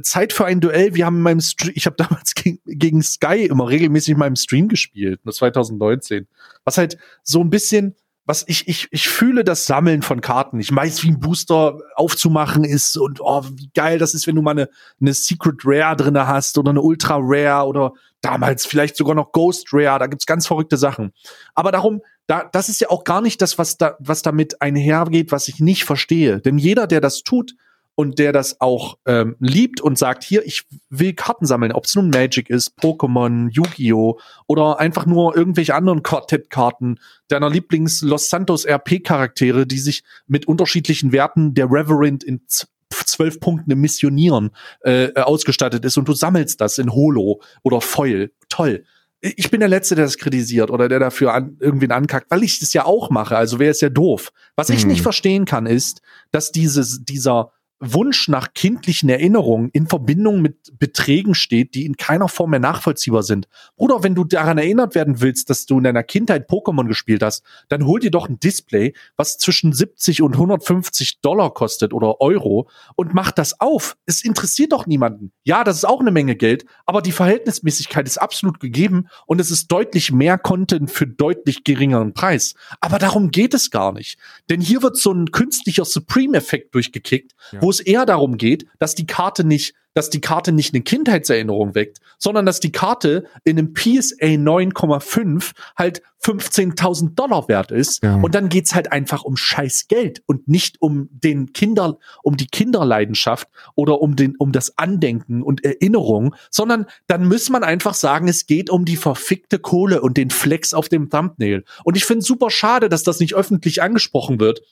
Zeit 0.03 0.33
für 0.33 0.45
ein 0.45 0.61
Duell. 0.61 0.95
Wir 0.97 1.07
haben 1.07 1.19
in 1.19 1.23
meinem 1.23 1.41
Stream, 1.41 1.73
ich 1.77 1.87
habe 1.87 1.97
damals 1.99 2.35
gegen, 2.35 3.03
Sky 3.03 3.47
immer 3.47 3.69
regelmäßig 3.69 4.13
in 4.13 4.19
meinem 4.19 4.35
Stream 4.35 4.69
gespielt, 4.69 5.25
nur 5.25 5.33
2019. 5.33 6.27
Was 6.65 6.79
halt 6.79 6.99
so 7.23 7.41
ein 7.41 7.51
bisschen, 7.51 7.95
was 8.25 8.45
ich, 8.47 8.69
ich, 8.69 8.89
ich 8.93 9.09
fühle 9.09 9.43
das 9.43 9.67
Sammeln 9.67 10.03
von 10.03 10.21
Karten. 10.21 10.61
Ich 10.61 10.75
weiß, 10.75 11.03
wie 11.03 11.09
ein 11.09 11.21
Booster 11.21 11.79
aufzumachen 11.97 12.63
ist 12.65 12.97
und 12.97 13.21
oh, 13.21 13.45
wie 13.55 13.71
geil 13.75 13.99
das 13.99 14.15
ist, 14.15 14.27
wenn 14.27 14.37
du 14.37 14.43
mal 14.43 14.53
eine, 14.53 14.69
eine 15.01 15.13
Secret 15.13 15.63
Rare 15.65 15.97
drinne 15.97 16.27
hast 16.29 16.57
oder 16.57 16.71
eine 16.71 16.83
Ultra 16.83 17.19
Rare 17.21 17.67
oder 17.67 17.93
damals 18.21 18.65
vielleicht 18.65 18.97
sogar 18.97 19.17
noch 19.17 19.33
Ghost 19.33 19.69
Rare. 19.73 19.99
Da 19.99 20.07
gibt's 20.07 20.27
ganz 20.27 20.47
verrückte 20.47 20.77
Sachen. 20.77 21.13
Aber 21.55 21.73
darum, 21.73 22.01
da, 22.29 22.45
das 22.45 22.69
ist 22.69 22.81
ja 22.81 22.91
auch 22.91 23.03
gar 23.03 23.21
nicht 23.21 23.43
das, 23.43 23.59
was 23.59 23.77
da, 23.77 23.97
was 23.99 24.23
damit 24.23 24.63
einhergeht, 24.63 25.33
was 25.33 25.49
ich 25.49 25.59
nicht 25.59 25.85
verstehe. 25.85 26.41
Denn 26.41 26.59
jeder, 26.59 26.87
der 26.87 27.01
das 27.01 27.23
tut 27.25 27.57
und 27.95 28.19
der 28.19 28.33
das 28.33 28.61
auch 28.61 28.99
ähm, 29.07 29.37
liebt 29.39 29.81
und 29.81 29.99
sagt, 29.99 30.25
hier, 30.25 30.45
ich 30.47 30.65
will 30.89 31.13
Karten 31.13 31.47
sammeln, 31.47 31.73
ob 31.73 31.85
es 31.85 31.95
nun 31.95 32.11
Magic 32.11 32.51
ist, 32.51 32.79
Pokémon, 32.81 33.51
Yu-Gi-Oh! 33.51 34.19
oder 34.47 34.79
einfach 34.79 35.07
nur 35.07 35.37
irgendwelche 35.37 35.75
anderen 35.75 36.03
Quartettkarten 36.03 36.99
deiner 37.29 37.51
Lieblings 37.51 38.03
Los 38.03 38.31
Santos 38.31 38.65
RP-Charaktere, 38.67 39.67
die 39.67 39.79
sich 39.79 40.05
mit 40.27 40.47
unterschiedlichen 40.47 41.13
Werten 41.13 41.55
der 41.55 41.71
Reverend 41.71 42.25
in 42.25 42.43
zwölf 42.49 43.41
Punkten 43.41 43.71
im 43.71 43.81
Missionieren 43.81 44.51
äh, 44.81 45.13
ausgestattet 45.15 45.85
ist 45.85 45.97
und 45.97 46.09
du 46.09 46.13
sammelst 46.13 46.61
das 46.61 46.79
in 46.79 46.93
Holo 46.93 47.41
oder 47.63 47.81
Foil. 47.81 48.33
Toll 48.49 48.85
ich 49.23 49.51
bin 49.51 49.61
der 49.61 49.69
Letzte, 49.69 49.95
der 49.95 50.05
das 50.05 50.19
kritisiert 50.19 50.71
oder 50.71 50.89
der 50.89 50.99
dafür 50.99 51.33
an, 51.33 51.57
irgendwen 51.61 51.93
ankackt, 51.93 52.31
weil 52.31 52.43
ich 52.43 52.59
das 52.59 52.73
ja 52.73 52.85
auch 52.85 53.09
mache. 53.09 53.37
Also 53.37 53.61
wäre 53.61 53.71
es 53.71 53.81
ja 53.81 53.89
doof. 53.89 54.33
Was 54.57 54.69
ich 54.69 54.83
hm. 54.83 54.89
nicht 54.89 55.03
verstehen 55.03 55.45
kann, 55.45 55.67
ist, 55.67 56.03
dass 56.33 56.51
dieses, 56.51 57.05
dieser 57.05 57.53
Wunsch 57.83 58.29
nach 58.29 58.55
kindlichen 58.55 59.09
Erinnerungen 59.09 59.69
in 59.73 59.89
Verbindung 59.89 60.41
mit 60.41 60.79
Beträgen 60.79 61.35
steht, 61.35 61.75
die 61.75 61.85
in 61.85 61.97
keiner 61.97 62.29
Form 62.29 62.51
mehr 62.51 62.61
nachvollziehbar 62.61 63.25
sind. 63.25 63.49
Bruder, 63.77 64.05
wenn 64.05 64.15
du 64.15 64.23
daran 64.23 64.57
erinnert 64.57 64.95
werden 64.95 65.21
willst, 65.21 65.51
dass 65.51 65.67
du 65.67 65.79
in 65.79 65.85
deiner 65.85 66.05
Kindheit 66.05 66.49
Pokémon 66.49 66.87
gespielt 66.87 67.25
hast, 67.25 67.43
dann 67.69 67.85
hol 67.85 67.99
dir 67.99 68.13
doch 68.13 68.29
ein 68.29 68.39
Display, 68.39 68.95
was 69.17 69.37
zwischen 69.37 69.73
70 69.73 70.23
und 70.23 70.35
150 70.35 71.21
Dollar 71.23 71.53
kostet 71.53 71.93
oder 71.93 72.21
Euro 72.21 72.69
und 72.95 73.15
mach 73.15 73.33
das 73.33 73.61
auf. 73.61 73.97
Es 74.07 74.25
interessiert 74.25 74.73
doch 74.73 74.87
niemanden. 74.87 75.33
Ja, 75.43 75.65
das 75.65 75.79
ist 75.79 75.85
auch 75.85 76.01
eine 76.01 76.13
Menge 76.13 76.37
Geld, 76.37 76.65
aber 76.87 77.03
die 77.03 77.11
Verhältnismäßigkeit 77.13 78.07
ist 78.07 78.19
absolut 78.19 78.61
gegeben 78.61 79.09
und 79.27 79.41
es 79.41 79.51
ist 79.51 79.73
deutlich 79.73 80.13
mehr 80.13 80.39
Content 80.39 80.89
für 80.89 81.09
deutlich 81.09 81.65
geringeren 81.65 82.15
Preis. 82.15 82.55
Aber 82.81 83.01
darum 83.01 83.33
geht 83.33 83.55
es 83.55 83.73
gar 83.73 83.93
nicht. 83.93 84.19
Denn 84.51 84.61
hier 84.61 84.83
wird 84.83 84.97
so 84.97 85.11
ein 85.11 85.33
künstlicher 85.33 85.85
Supreme-Effekt 85.85 86.75
durchgekickt, 86.77 87.33
ja. 87.51 87.61
wo 87.61 87.72
es 87.73 87.81
eher 87.81 88.07
darum 88.07 88.37
geht, 88.37 88.67
dass 88.79 88.95
die 88.95 89.07
Karte 89.07 89.45
nicht, 89.45 89.75
dass 89.95 90.09
die 90.09 90.21
Karte 90.21 90.53
nicht 90.53 90.73
eine 90.73 90.83
Kindheitserinnerung 90.83 91.75
weckt, 91.75 91.99
sondern 92.19 92.47
dass 92.47 92.61
die 92.61 92.73
Karte 92.73 93.27
in 93.45 93.59
einem 93.59 93.75
PSA 93.75 94.25
9,5 94.25 95.53
halt 95.77 96.03
15.000 96.23 97.15
Dollar 97.15 97.49
wert 97.49 97.73
ist. 97.73 98.03
Ja. 98.03 98.15
Und 98.17 98.35
dann 98.35 98.49
geht's 98.49 98.75
halt 98.75 98.93
einfach 98.93 99.25
um 99.25 99.37
scheiß 99.37 99.89
Geld 99.89 100.23
und 100.27 100.49
nicht 100.49 100.81
um 100.81 101.09
den 101.11 101.53
Kinder, 101.53 101.99
um 102.23 102.37
die 102.37 102.47
Kinderleidenschaft 102.47 103.49
oder 103.75 104.01
um 104.01 104.17
den, 104.17 104.37
um 104.37 104.53
das 104.53 104.79
Andenken 104.79 105.43
und 105.43 105.65
Erinnerung, 105.65 106.35
sondern 106.51 106.87
dann 107.09 107.27
muss 107.27 107.51
man 107.51 107.65
einfach 107.65 107.95
sagen, 107.95 108.29
es 108.29 108.47
geht 108.47 108.71
um 108.71 108.85
die 108.85 108.97
verfickte 108.97 109.59
Kohle 109.59 110.01
und 110.01 110.17
den 110.17 110.31
Flex 110.31 110.75
auf 110.75 110.89
dem 110.89 111.11
Thumbnail. 111.11 111.65
Und 111.85 111.97
ich 111.97 112.05
finde 112.05 112.25
super 112.25 112.51
schade, 112.51 112.89
dass 112.89 113.03
das 113.03 113.19
nicht 113.19 113.35
öffentlich 113.35 113.83
angesprochen 113.83 114.39
wird 114.39 114.63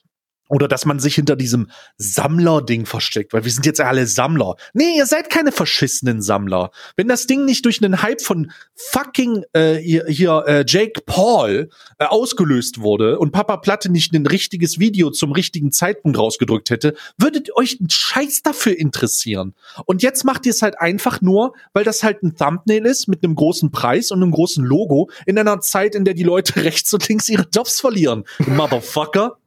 oder 0.51 0.68
dass 0.68 0.84
man 0.84 0.98
sich 0.98 1.14
hinter 1.14 1.36
diesem 1.36 1.70
Sammler-Ding 1.96 2.84
versteckt, 2.84 3.32
weil 3.32 3.44
wir 3.44 3.53
sind 3.53 3.64
jetzt 3.66 3.80
alle 3.80 4.07
Sammler. 4.07 4.57
Nee, 4.74 4.96
ihr 4.96 5.07
seid 5.07 5.30
keine 5.30 5.53
verschissenen 5.53 6.20
Sammler. 6.20 6.70
Wenn 6.96 7.09
das 7.09 7.26
Ding 7.26 7.44
nicht 7.44 7.64
durch 7.64 7.82
einen 7.82 8.03
Hype 8.03 8.20
von 8.20 8.51
fucking 8.74 9.44
äh, 9.53 9.76
hier, 9.76 10.05
hier 10.09 10.44
äh, 10.46 10.64
Jake 10.66 11.03
Paul 11.07 11.70
äh, 11.98 12.05
ausgelöst 12.05 12.80
wurde 12.80 13.18
und 13.18 13.30
Papa 13.30 13.57
Platte 13.59 13.90
nicht 13.90 14.12
ein 14.12 14.26
richtiges 14.26 14.80
Video 14.80 15.11
zum 15.11 15.32
richtigen 15.32 15.70
Zeitpunkt 15.70 16.18
rausgedrückt 16.18 16.70
hätte, 16.70 16.94
würdet 17.16 17.55
euch 17.57 17.80
ein 17.80 17.88
Scheiß 17.88 18.42
dafür 18.42 18.76
interessieren. 18.76 19.55
Und 19.86 20.03
jetzt 20.03 20.24
macht 20.24 20.46
ihr 20.46 20.51
es 20.51 20.62
halt 20.62 20.80
einfach 20.80 21.20
nur, 21.20 21.55
weil 21.72 21.84
das 21.84 22.03
halt 22.03 22.22
ein 22.24 22.34
Thumbnail 22.34 22.86
ist 22.86 23.07
mit 23.07 23.22
einem 23.22 23.36
großen 23.36 23.70
Preis 23.70 24.11
und 24.11 24.20
einem 24.20 24.32
großen 24.32 24.64
Logo 24.64 25.11
in 25.26 25.38
einer 25.38 25.61
Zeit, 25.61 25.94
in 25.94 26.05
der 26.05 26.14
die 26.14 26.24
Leute 26.24 26.57
rechts 26.64 26.92
und 26.92 27.09
links 27.09 27.28
ihre 27.28 27.46
Jobs 27.53 27.80
verlieren. 27.80 28.24
Motherfucker. 28.40 29.38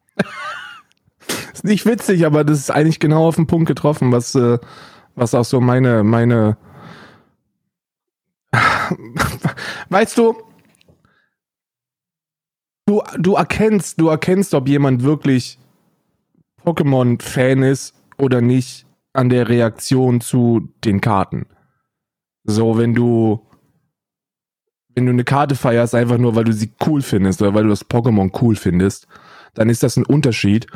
Ist 1.53 1.63
nicht 1.63 1.86
witzig, 1.86 2.26
aber 2.26 2.43
das 2.43 2.59
ist 2.59 2.71
eigentlich 2.71 2.99
genau 2.99 3.28
auf 3.28 3.36
den 3.36 3.47
Punkt 3.47 3.67
getroffen, 3.67 4.11
was, 4.11 4.36
äh, 4.36 4.59
was 5.15 5.34
auch 5.36 5.45
so 5.45 5.61
meine, 5.61 6.03
meine, 6.03 6.57
weißt 9.89 10.17
du, 10.17 10.36
du, 12.86 13.01
du 13.17 13.36
erkennst, 13.36 13.99
du 13.99 14.09
erkennst, 14.09 14.53
ob 14.53 14.67
jemand 14.67 15.03
wirklich 15.03 15.59
Pokémon-Fan 16.63 17.63
ist 17.63 17.95
oder 18.17 18.41
nicht 18.41 18.86
an 19.13 19.30
der 19.30 19.49
Reaktion 19.49 20.21
zu 20.21 20.69
den 20.84 21.01
Karten. 21.01 21.45
So, 22.45 22.78
wenn 22.78 22.93
du, 22.93 23.45
wenn 24.95 25.05
du 25.05 25.11
eine 25.11 25.24
Karte 25.24 25.55
feierst, 25.55 25.95
einfach 25.95 26.17
nur, 26.17 26.36
weil 26.36 26.43
du 26.43 26.53
sie 26.53 26.71
cool 26.86 27.01
findest 27.01 27.41
oder 27.41 27.53
weil 27.53 27.63
du 27.63 27.69
das 27.69 27.89
Pokémon 27.89 28.32
cool 28.41 28.55
findest, 28.55 29.07
dann 29.53 29.69
ist 29.69 29.84
das 29.84 29.97
ein 29.97 30.05
Unterschied, 30.05 30.67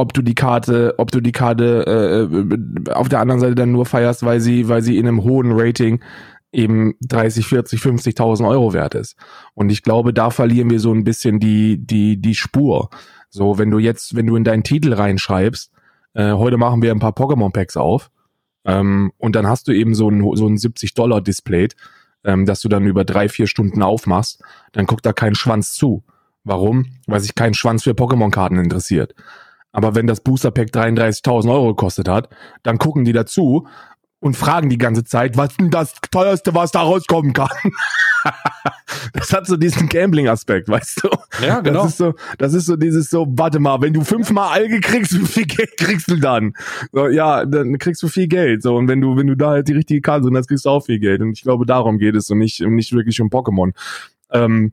ob 0.00 0.12
du 0.12 0.22
die 0.22 0.34
Karte, 0.34 0.94
ob 0.98 1.10
du 1.10 1.20
die 1.20 1.32
Karte 1.32 2.28
äh, 2.28 2.92
auf 2.92 3.08
der 3.08 3.20
anderen 3.20 3.40
Seite 3.40 3.54
dann 3.54 3.72
nur 3.72 3.86
feierst, 3.86 4.24
weil 4.24 4.40
sie, 4.40 4.68
weil 4.68 4.82
sie 4.82 4.98
in 4.98 5.06
einem 5.06 5.22
hohen 5.22 5.52
Rating 5.52 6.00
eben 6.52 6.94
30, 7.02 7.46
40, 7.46 7.80
50.000 7.80 8.48
Euro 8.48 8.72
wert 8.72 8.94
ist. 8.94 9.16
Und 9.54 9.70
ich 9.70 9.82
glaube, 9.82 10.12
da 10.12 10.30
verlieren 10.30 10.70
wir 10.70 10.80
so 10.80 10.92
ein 10.92 11.04
bisschen 11.04 11.38
die, 11.38 11.78
die, 11.78 12.20
die 12.20 12.34
Spur. 12.34 12.90
So, 13.28 13.58
wenn 13.58 13.70
du 13.70 13.78
jetzt, 13.78 14.16
wenn 14.16 14.26
du 14.26 14.34
in 14.36 14.44
deinen 14.44 14.64
Titel 14.64 14.92
reinschreibst, 14.92 15.70
äh, 16.14 16.32
heute 16.32 16.56
machen 16.56 16.82
wir 16.82 16.90
ein 16.90 16.98
paar 16.98 17.12
Pokémon 17.12 17.52
Packs 17.52 17.76
auf, 17.76 18.10
ähm, 18.64 19.12
und 19.18 19.36
dann 19.36 19.46
hast 19.46 19.68
du 19.68 19.72
eben 19.72 19.94
so 19.94 20.10
ein, 20.10 20.36
so 20.36 20.46
ein 20.46 20.58
70 20.58 20.94
Dollar 20.94 21.20
Display, 21.20 21.68
ähm, 22.24 22.46
dass 22.46 22.60
du 22.60 22.68
dann 22.68 22.86
über 22.86 23.04
drei, 23.04 23.28
vier 23.28 23.46
Stunden 23.46 23.82
aufmachst, 23.82 24.42
dann 24.72 24.86
guckt 24.86 25.06
da 25.06 25.12
kein 25.12 25.34
Schwanz 25.34 25.72
zu. 25.72 26.04
Warum? 26.44 26.86
Weil 27.06 27.20
sich 27.20 27.34
kein 27.34 27.54
Schwanz 27.54 27.82
für 27.82 27.92
Pokémon-Karten 27.92 28.58
interessiert. 28.58 29.14
Aber 29.72 29.94
wenn 29.94 30.06
das 30.06 30.20
Booster 30.20 30.50
Pack 30.50 30.68
33.000 30.68 31.50
Euro 31.50 31.68
gekostet 31.68 32.08
hat, 32.08 32.28
dann 32.62 32.78
gucken 32.78 33.04
die 33.04 33.12
dazu 33.12 33.66
und 34.20 34.36
fragen 34.36 34.68
die 34.68 34.78
ganze 34.78 35.02
Zeit, 35.04 35.36
was 35.36 35.56
denn 35.56 35.70
das 35.70 35.94
teuerste, 36.10 36.54
was 36.54 36.72
da 36.72 36.82
rauskommen 36.82 37.32
kann. 37.32 37.48
das 39.14 39.32
hat 39.32 39.46
so 39.46 39.56
diesen 39.56 39.88
Gambling-Aspekt, 39.88 40.68
weißt 40.68 41.04
du? 41.04 41.08
Ja, 41.44 41.60
genau. 41.60 41.84
Das 41.84 41.92
ist 41.92 41.98
so, 41.98 42.14
das 42.36 42.52
ist 42.52 42.66
so 42.66 42.76
dieses 42.76 43.08
so, 43.08 43.26
warte 43.30 43.58
mal, 43.58 43.80
wenn 43.80 43.94
du 43.94 44.02
fünfmal 44.04 44.50
Alge 44.50 44.80
kriegst, 44.80 45.18
wie 45.18 45.24
viel 45.24 45.46
Geld 45.46 45.74
kriegst 45.78 46.10
du 46.10 46.16
dann? 46.16 46.52
So, 46.92 47.08
ja, 47.08 47.46
dann 47.46 47.78
kriegst 47.78 48.02
du 48.02 48.08
viel 48.08 48.28
Geld. 48.28 48.62
So, 48.62 48.76
und 48.76 48.88
wenn 48.88 49.00
du, 49.00 49.16
wenn 49.16 49.26
du 49.26 49.36
da 49.36 49.50
halt 49.50 49.68
die 49.68 49.72
richtige 49.72 50.02
Karte 50.02 50.28
hast, 50.34 50.48
kriegst 50.48 50.66
du 50.66 50.70
auch 50.70 50.84
viel 50.84 50.98
Geld. 50.98 51.22
Und 51.22 51.32
ich 51.32 51.42
glaube, 51.42 51.64
darum 51.64 51.98
geht 51.98 52.14
es 52.14 52.28
und 52.30 52.38
nicht, 52.38 52.60
nicht 52.60 52.92
wirklich 52.92 53.20
um 53.22 53.30
Pokémon. 53.30 53.72
Ähm, 54.32 54.72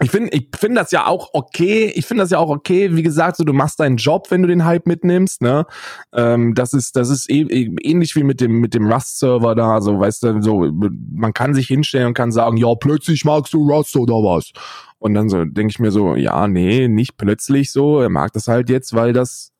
ich 0.00 0.10
finde, 0.12 0.30
ich 0.32 0.48
finde 0.56 0.80
das 0.80 0.92
ja 0.92 1.06
auch 1.06 1.30
okay. 1.32 1.92
Ich 1.94 2.06
finde 2.06 2.22
das 2.22 2.30
ja 2.30 2.38
auch 2.38 2.50
okay. 2.50 2.94
Wie 2.94 3.02
gesagt, 3.02 3.36
so 3.36 3.44
du 3.44 3.52
machst 3.52 3.80
deinen 3.80 3.96
Job, 3.96 4.30
wenn 4.30 4.42
du 4.42 4.48
den 4.48 4.64
Hype 4.64 4.86
mitnimmst. 4.86 5.42
Ne, 5.42 5.66
ähm, 6.12 6.54
das 6.54 6.72
ist, 6.72 6.94
das 6.94 7.10
ist 7.10 7.28
e 7.28 7.42
ähnlich 7.82 8.14
wie 8.14 8.22
mit 8.22 8.40
dem 8.40 8.60
mit 8.60 8.74
dem 8.74 8.90
Rust-Server 8.90 9.56
da. 9.56 9.80
So, 9.80 9.98
weißt 9.98 10.22
du, 10.22 10.42
so 10.42 10.70
man 11.12 11.34
kann 11.34 11.54
sich 11.54 11.66
hinstellen 11.66 12.08
und 12.08 12.14
kann 12.14 12.30
sagen, 12.30 12.56
ja, 12.56 12.72
plötzlich 12.78 13.24
magst 13.24 13.52
du 13.54 13.68
Rust 13.68 13.96
oder 13.96 14.14
was? 14.14 14.52
Und 15.00 15.14
dann 15.14 15.28
so 15.28 15.44
denke 15.44 15.72
ich 15.72 15.80
mir 15.80 15.90
so, 15.90 16.14
ja, 16.14 16.46
nee, 16.46 16.86
nicht 16.86 17.16
plötzlich 17.16 17.72
so. 17.72 18.00
Er 18.00 18.08
mag 18.08 18.32
das 18.32 18.46
halt 18.46 18.70
jetzt, 18.70 18.94
weil 18.94 19.12
das 19.12 19.52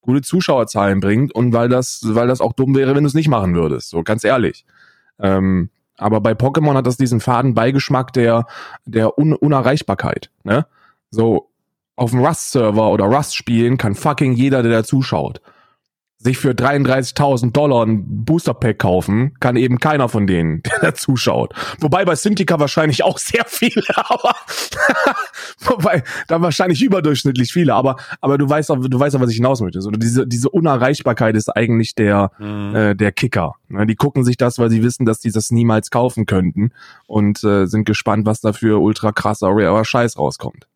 gute 0.00 0.22
Zuschauerzahlen 0.22 1.00
bringt 1.00 1.34
und 1.34 1.52
weil 1.52 1.68
das, 1.68 2.00
weil 2.04 2.28
das 2.28 2.40
auch 2.40 2.54
dumm 2.54 2.74
wäre, 2.74 2.94
wenn 2.94 3.04
du 3.04 3.08
es 3.08 3.14
nicht 3.14 3.28
machen 3.28 3.54
würdest. 3.54 3.90
So 3.90 4.02
ganz 4.02 4.24
ehrlich. 4.24 4.64
Ähm, 5.18 5.68
aber 5.98 6.20
bei 6.20 6.32
Pokémon 6.32 6.74
hat 6.74 6.86
das 6.86 6.96
diesen 6.96 7.20
faden 7.20 7.54
Beigeschmack 7.54 8.12
der, 8.12 8.46
der 8.86 9.18
Un 9.18 9.34
Unerreichbarkeit. 9.34 10.30
Ne? 10.44 10.66
So, 11.10 11.50
auf 11.96 12.12
dem 12.12 12.24
Rust-Server 12.24 12.90
oder 12.90 13.04
Rust 13.04 13.36
spielen 13.36 13.76
kann 13.76 13.94
fucking 13.94 14.32
jeder, 14.32 14.62
der 14.62 14.72
da 14.72 14.84
zuschaut 14.84 15.40
sich 16.20 16.36
für 16.38 16.50
33.000 16.50 17.52
Dollar 17.52 17.86
ein 17.86 18.24
Booster 18.24 18.54
Pack 18.54 18.80
kaufen, 18.80 19.34
kann 19.38 19.56
eben 19.56 19.78
keiner 19.78 20.08
von 20.08 20.26
denen, 20.26 20.62
der 20.64 20.78
da 20.80 20.94
zuschaut. 20.94 21.54
Wobei 21.80 22.04
bei 22.04 22.16
Syntica 22.16 22.58
wahrscheinlich 22.58 23.04
auch 23.04 23.18
sehr 23.18 23.44
viele, 23.46 23.84
aber 23.96 24.34
wobei 25.60 26.02
da 26.26 26.42
wahrscheinlich 26.42 26.82
überdurchschnittlich 26.82 27.52
viele, 27.52 27.74
aber 27.74 27.96
aber 28.20 28.36
du 28.36 28.48
weißt 28.48 28.70
auch, 28.70 28.78
du 28.78 28.98
weißt 28.98 29.16
auch, 29.16 29.20
was 29.20 29.30
ich 29.30 29.36
hinaus 29.36 29.60
möchte. 29.60 29.80
So, 29.80 29.90
diese 29.90 30.26
diese 30.26 30.50
Unerreichbarkeit 30.50 31.36
ist 31.36 31.48
eigentlich 31.50 31.94
der 31.94 32.32
mhm. 32.38 32.74
äh, 32.74 32.94
der 32.94 33.12
Kicker. 33.12 33.54
Ne, 33.68 33.86
die 33.86 33.96
gucken 33.96 34.24
sich 34.24 34.36
das, 34.36 34.58
weil 34.58 34.70
sie 34.70 34.82
wissen, 34.82 35.06
dass 35.06 35.20
die 35.20 35.30
das 35.30 35.50
niemals 35.50 35.90
kaufen 35.90 36.26
könnten 36.26 36.72
und 37.06 37.44
äh, 37.44 37.66
sind 37.66 37.84
gespannt, 37.84 38.26
was 38.26 38.40
da 38.40 38.52
für 38.52 38.80
ultra 38.80 39.12
krasser 39.12 39.48
Scheiß 39.84 40.18
rauskommt. 40.18 40.66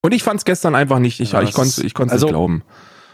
Und 0.00 0.14
ich 0.14 0.22
fand 0.22 0.38
es 0.38 0.44
gestern 0.44 0.74
einfach 0.74 0.98
nicht, 0.98 1.20
ich, 1.20 1.32
ja, 1.32 1.42
ich 1.42 1.52
konnte 1.52 1.84
ich 1.84 1.94
konnte 1.94 2.12
also, 2.12 2.26
nicht 2.26 2.32
glauben. 2.32 2.62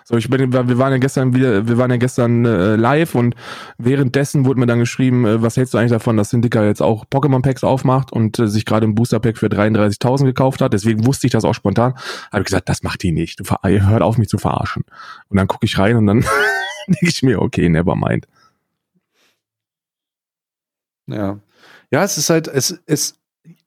So, 0.07 0.19
ich 0.19 0.29
bin, 0.29 0.53
wir 0.53 0.79
waren 0.79 0.93
ja 0.93 0.99
gestern 0.99 1.35
wieder, 1.35 1.67
wir 1.67 1.79
waren 1.79 1.91
ja 1.91 1.97
gestern 1.97 2.45
äh, 2.45 2.77
live 2.77 3.15
und 3.15 3.35
währenddessen 3.79 4.45
wurde 4.45 4.61
mir 4.61 4.67
dann 4.67 4.79
geschrieben, 4.79 5.25
äh, 5.25 5.41
was 5.41 5.57
hältst 5.57 5.73
du 5.73 5.79
eigentlich 5.79 5.93
davon, 5.93 6.19
dass 6.19 6.29
Syndica 6.29 6.63
jetzt 6.63 6.83
auch 6.83 7.07
Pokémon 7.07 7.41
Packs 7.41 7.65
aufmacht 7.65 8.13
und 8.13 8.39
äh, 8.39 8.47
sich 8.47 8.67
gerade 8.67 8.87
ein 8.87 8.95
Booster 8.95 9.19
Pack 9.19 9.39
für 9.39 9.47
33.000 9.47 10.27
gekauft 10.27 10.61
hat. 10.61 10.75
Deswegen 10.75 11.07
wusste 11.07 11.27
ich 11.27 11.33
das 11.33 11.47
auch 11.47 11.55
spontan. 11.55 11.95
Habe 12.31 12.41
ich 12.41 12.45
gesagt, 12.45 12.69
das 12.69 12.83
macht 12.83 13.03
die 13.03 13.13
nicht. 13.13 13.41
Du 13.41 13.45
hört 13.45 14.03
auf 14.03 14.19
mich 14.19 14.29
zu 14.29 14.37
verarschen. 14.37 14.85
Und 15.31 15.39
dann 15.39 15.49
gucke 15.49 15.65
ich 15.65 15.79
rein 15.79 15.97
und 15.97 16.07
dann 16.07 16.21
denke 16.87 17.09
ich 17.09 17.23
mir, 17.23 17.41
okay, 17.41 17.71
never 17.71 17.97
mind. 17.97 18.29
Ja. 21.07 21.41
Ja, 21.91 22.05
es 22.05 22.19
ist 22.19 22.29
halt, 22.29 22.49
es, 22.49 22.79
es, 22.85 23.19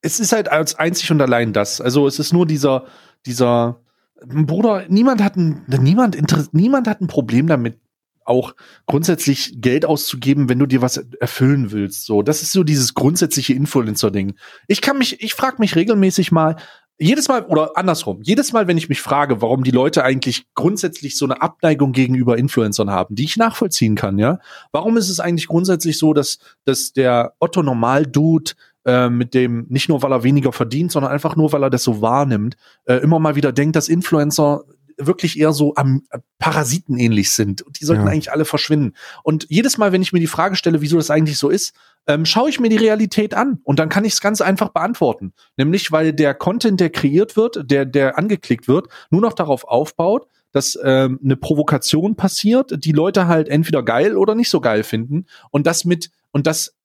es 0.02 0.20
ist 0.20 0.34
halt 0.34 0.50
als 0.50 0.76
einzig 0.76 1.10
und 1.12 1.20
allein 1.20 1.52
das. 1.52 1.82
Also 1.82 2.06
es 2.06 2.20
ist 2.20 2.32
nur 2.32 2.46
dieser, 2.46 2.86
dieser 3.26 3.82
Bruder, 4.26 4.86
niemand 4.90 5.24
hat 5.24 5.36
ein, 5.36 5.64
niemand, 5.68 6.18
niemand 6.54 6.88
hat 6.88 7.02
ein 7.02 7.08
Problem 7.08 7.48
damit, 7.48 7.80
auch 8.28 8.56
grundsätzlich 8.88 9.54
Geld 9.62 9.86
auszugeben, 9.86 10.50
wenn 10.50 10.60
du 10.60 10.66
dir 10.66 10.82
was 10.82 10.98
erfüllen 10.98 11.72
willst. 11.72 12.06
So, 12.06 12.22
das 12.22 12.42
ist 12.42 12.52
so 12.52 12.64
dieses 12.64 12.94
grundsätzliche 12.94 13.54
Influencer-Ding. 13.54 14.36
Ich 14.68 14.82
kann 14.82 14.98
mich, 14.98 15.22
ich 15.22 15.34
frage 15.34 15.58
mich 15.60 15.76
regelmäßig 15.76 16.32
mal, 16.32 16.58
jedes 17.00 17.28
Mal 17.28 17.46
oder 17.46 17.78
andersrum, 17.78 18.22
jedes 18.24 18.54
Mal, 18.54 18.68
wenn 18.68 18.78
ich 18.78 18.90
mich 18.90 19.02
frage, 19.02 19.42
warum 19.42 19.64
die 19.64 19.72
Leute 19.72 20.04
eigentlich 20.04 20.48
grundsätzlich 20.56 21.16
so 21.16 21.26
eine 21.26 21.42
Abneigung 21.42 21.92
gegenüber 21.92 22.38
Influencern 22.38 22.90
haben, 22.90 23.14
die 23.14 23.24
ich 23.24 23.38
nachvollziehen 23.38 23.96
kann, 23.96 24.18
ja, 24.18 24.40
warum 24.72 24.98
ist 24.98 25.10
es 25.10 25.20
eigentlich 25.20 25.48
grundsätzlich 25.48 26.00
so, 26.00 26.14
dass, 26.14 26.40
dass 26.66 26.94
der 26.94 27.34
Otto 27.40 27.62
Normal-Dude 27.62 28.54
äh, 28.88 29.10
mit 29.10 29.34
dem, 29.34 29.66
nicht 29.68 29.90
nur 29.90 30.02
weil 30.02 30.14
er 30.14 30.24
weniger 30.24 30.54
verdient, 30.54 30.94
sondern 30.94 31.12
einfach 31.12 31.36
nur, 31.36 31.52
weil 31.52 31.62
er 31.62 31.70
das 31.70 31.84
so 31.84 32.02
wahrnimmt, 32.02 32.56
äh, 32.86 32.96
immer 32.96 33.20
mal 33.20 33.36
wieder 33.36 33.52
denkt, 33.52 33.76
dass 33.76 33.90
Influencer 33.90 34.64
wirklich 34.98 35.38
eher 35.38 35.52
so 35.52 35.76
am 35.76 36.04
äh, 36.10 36.20
Parasiten 36.40 36.98
ähnlich 36.98 37.32
sind. 37.34 37.62
Und 37.62 37.80
die 37.80 37.86
sollten 37.86 38.06
ja. 38.06 38.12
eigentlich 38.12 38.32
alle 38.32 38.46
verschwinden. 38.46 38.94
Und 39.24 39.46
jedes 39.50 39.78
Mal, 39.78 39.92
wenn 39.92 40.02
ich 40.02 40.14
mir 40.14 40.22
die 40.22 40.28
Frage 40.28 40.56
stelle, 40.56 40.82
wieso 40.82 40.96
das 40.96 41.12
eigentlich 41.12 41.38
so 41.38 41.50
ist, 41.50 41.76
ähm, 42.08 42.26
schaue 42.26 42.50
ich 42.50 42.62
mir 42.62 42.70
die 42.70 42.78
Realität 42.78 43.34
an 43.34 43.60
und 43.64 43.78
dann 43.78 43.90
kann 43.90 44.06
ich 44.06 44.14
es 44.14 44.22
ganz 44.22 44.40
einfach 44.40 44.70
beantworten. 44.70 45.34
Nämlich, 45.58 45.92
weil 45.92 46.14
der 46.14 46.34
Content, 46.34 46.80
der 46.80 46.90
kreiert 46.90 47.36
wird, 47.36 47.70
der, 47.70 47.86
der 47.86 48.18
angeklickt 48.18 48.70
wird, 48.70 48.88
nur 49.10 49.20
noch 49.20 49.34
darauf 49.34 49.66
aufbaut, 49.66 50.28
dass 50.54 50.80
ähm, 50.82 51.20
eine 51.22 51.36
Provokation 51.36 52.16
passiert, 52.16 52.86
die 52.86 52.94
Leute 52.94 53.28
halt 53.28 53.50
entweder 53.50 53.84
geil 53.84 54.16
oder 54.16 54.34
nicht 54.34 54.50
so 54.50 54.62
geil 54.62 54.84
finden 54.84 55.26
und 55.52 55.68
das 55.68 55.84
mit 55.84 56.10
und 56.32 56.48
das 56.48 56.77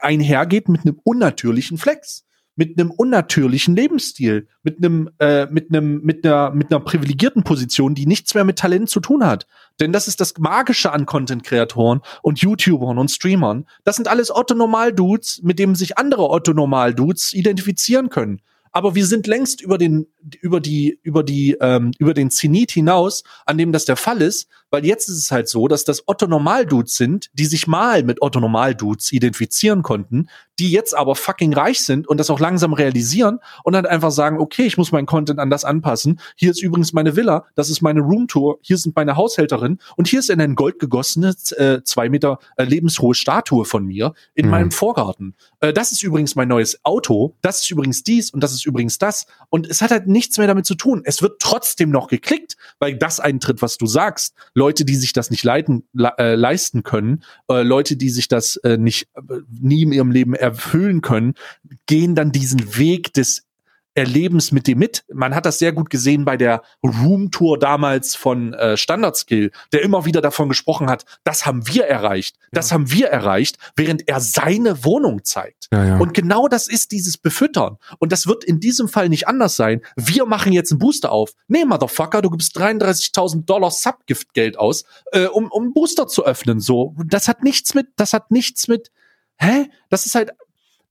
einhergeht 0.00 0.68
mit 0.68 0.82
einem 0.82 1.00
unnatürlichen 1.04 1.78
Flex 1.78 2.24
mit 2.60 2.78
einem 2.78 2.90
unnatürlichen 2.90 3.74
Lebensstil, 3.74 4.46
mit 4.62 4.78
einem, 4.78 5.08
äh, 5.18 5.46
mit 5.46 5.70
einem, 5.70 6.02
mit 6.02 6.26
einer, 6.26 6.50
mit 6.50 6.70
einer 6.70 6.80
privilegierten 6.80 7.42
Position, 7.42 7.94
die 7.94 8.04
nichts 8.04 8.34
mehr 8.34 8.44
mit 8.44 8.58
Talent 8.58 8.90
zu 8.90 9.00
tun 9.00 9.24
hat. 9.24 9.46
Denn 9.80 9.92
das 9.92 10.08
ist 10.08 10.20
das 10.20 10.36
Magische 10.38 10.92
an 10.92 11.06
Content-Kreatoren 11.06 12.02
und 12.20 12.40
YouTubern 12.40 12.98
und 12.98 13.10
Streamern. 13.10 13.66
Das 13.84 13.96
sind 13.96 14.08
alles 14.08 14.30
Otto-Normal-Dudes, 14.30 15.40
mit 15.42 15.58
denen 15.58 15.74
sich 15.74 15.96
andere 15.96 16.28
Otto-Normal-Dudes 16.28 17.32
identifizieren 17.32 18.10
können. 18.10 18.42
Aber 18.72 18.94
wir 18.94 19.06
sind 19.06 19.26
längst 19.26 19.60
über 19.60 19.78
den, 19.78 20.06
über 20.40 20.60
die, 20.60 20.98
über 21.02 21.22
die, 21.22 21.56
ähm, 21.60 21.92
über 21.98 22.14
den 22.14 22.30
Zenit 22.30 22.70
hinaus, 22.70 23.24
an 23.46 23.58
dem 23.58 23.72
das 23.72 23.84
der 23.84 23.96
Fall 23.96 24.22
ist, 24.22 24.48
weil 24.70 24.86
jetzt 24.86 25.08
ist 25.08 25.18
es 25.18 25.30
halt 25.30 25.48
so, 25.48 25.68
dass 25.68 25.84
das 25.84 26.06
Otto 26.06 26.26
Normal 26.26 26.66
Dudes 26.66 26.96
sind, 26.96 27.30
die 27.32 27.46
sich 27.46 27.66
mal 27.66 28.04
mit 28.04 28.22
Otto 28.22 28.40
Normal 28.40 28.74
Dudes 28.74 29.12
identifizieren 29.12 29.82
konnten, 29.82 30.28
die 30.58 30.70
jetzt 30.70 30.96
aber 30.96 31.16
fucking 31.16 31.52
reich 31.52 31.80
sind 31.82 32.06
und 32.06 32.18
das 32.18 32.30
auch 32.30 32.38
langsam 32.38 32.72
realisieren 32.72 33.40
und 33.64 33.72
dann 33.72 33.86
einfach 33.86 34.10
sagen, 34.10 34.38
okay, 34.38 34.64
ich 34.64 34.76
muss 34.76 34.92
meinen 34.92 35.06
Content 35.06 35.38
an 35.38 35.50
das 35.50 35.64
anpassen. 35.64 36.20
Hier 36.36 36.50
ist 36.50 36.62
übrigens 36.62 36.92
meine 36.92 37.16
Villa, 37.16 37.46
das 37.54 37.70
ist 37.70 37.82
meine 37.82 38.00
Roomtour, 38.00 38.58
hier 38.60 38.76
sind 38.76 38.94
meine 38.94 39.16
Haushälterin 39.16 39.78
und 39.96 40.06
hier 40.06 40.20
ist 40.20 40.30
in 40.30 40.40
ein 40.40 40.54
Gold 40.54 40.78
gegossene 40.78 41.34
äh, 41.56 41.80
zwei 41.82 42.08
Meter 42.08 42.38
äh, 42.56 42.64
lebenshohe 42.64 43.14
Statue 43.14 43.64
von 43.64 43.84
mir 43.84 44.12
in 44.34 44.46
mhm. 44.46 44.50
meinem 44.50 44.70
Vorgarten. 44.70 45.34
Äh, 45.60 45.72
das 45.72 45.92
ist 45.92 46.02
übrigens 46.02 46.36
mein 46.36 46.48
neues 46.48 46.84
Auto, 46.84 47.36
das 47.40 47.62
ist 47.62 47.70
übrigens 47.70 48.02
dies 48.02 48.30
und 48.30 48.40
das 48.42 48.52
ist 48.52 48.59
übrigens 48.64 48.98
das 48.98 49.26
und 49.48 49.68
es 49.68 49.82
hat 49.82 49.90
halt 49.90 50.06
nichts 50.06 50.38
mehr 50.38 50.46
damit 50.46 50.66
zu 50.66 50.74
tun. 50.74 51.02
Es 51.04 51.22
wird 51.22 51.40
trotzdem 51.40 51.90
noch 51.90 52.08
geklickt, 52.08 52.56
weil 52.78 52.96
das 52.96 53.20
eintritt, 53.20 53.62
was 53.62 53.76
du 53.76 53.86
sagst. 53.86 54.34
Leute, 54.54 54.84
die 54.84 54.96
sich 54.96 55.12
das 55.12 55.30
nicht 55.30 55.44
leiten, 55.44 55.86
le 55.92 56.12
äh, 56.18 56.34
leisten 56.34 56.82
können, 56.82 57.22
äh, 57.48 57.62
Leute, 57.62 57.96
die 57.96 58.10
sich 58.10 58.28
das 58.28 58.56
äh, 58.56 58.76
nicht 58.76 59.08
äh, 59.14 59.40
nie 59.50 59.82
in 59.82 59.92
ihrem 59.92 60.10
Leben 60.10 60.34
erfüllen 60.34 61.00
können, 61.00 61.34
gehen 61.86 62.14
dann 62.14 62.32
diesen 62.32 62.76
Weg 62.76 63.12
des 63.12 63.46
Erlebens 63.94 64.52
mit 64.52 64.66
dem 64.66 64.78
mit. 64.78 65.04
Man 65.12 65.34
hat 65.34 65.46
das 65.46 65.58
sehr 65.58 65.72
gut 65.72 65.90
gesehen 65.90 66.24
bei 66.24 66.36
der 66.36 66.62
Room-Tour 66.84 67.58
damals 67.58 68.14
von 68.14 68.54
äh, 68.54 68.76
Standard 68.76 69.16
Skill, 69.16 69.50
der 69.72 69.82
immer 69.82 70.04
wieder 70.04 70.20
davon 70.20 70.48
gesprochen 70.48 70.88
hat, 70.88 71.04
das 71.24 71.44
haben 71.44 71.66
wir 71.66 71.86
erreicht, 71.86 72.36
das 72.52 72.72
haben 72.72 72.90
wir 72.90 73.08
erreicht, 73.08 73.58
während 73.76 74.08
er 74.08 74.20
seine 74.20 74.84
Wohnung 74.84 75.24
zeigt. 75.24 75.68
Ja, 75.72 75.84
ja. 75.84 75.98
Und 75.98 76.14
genau 76.14 76.48
das 76.48 76.68
ist 76.68 76.92
dieses 76.92 77.18
Befüttern. 77.18 77.78
Und 77.98 78.12
das 78.12 78.26
wird 78.26 78.44
in 78.44 78.60
diesem 78.60 78.88
Fall 78.88 79.08
nicht 79.08 79.26
anders 79.28 79.56
sein. 79.56 79.80
Wir 79.96 80.24
machen 80.24 80.52
jetzt 80.52 80.70
einen 80.70 80.78
Booster 80.78 81.10
auf. 81.10 81.32
Nee, 81.48 81.64
Motherfucker, 81.64 82.22
du 82.22 82.30
gibst 82.30 82.56
33.000 82.58 83.44
Dollar 83.44 83.70
Subgift-Geld 83.70 84.58
aus, 84.58 84.84
äh, 85.12 85.26
um, 85.26 85.50
um 85.50 85.64
einen 85.64 85.72
Booster 85.72 86.06
zu 86.06 86.24
öffnen. 86.24 86.60
So, 86.60 86.94
das 87.06 87.28
hat 87.28 87.42
nichts 87.42 87.74
mit, 87.74 87.88
das 87.96 88.12
hat 88.12 88.30
nichts 88.30 88.68
mit, 88.68 88.90
hä? 89.38 89.68
Das 89.88 90.06
ist 90.06 90.14
halt 90.14 90.30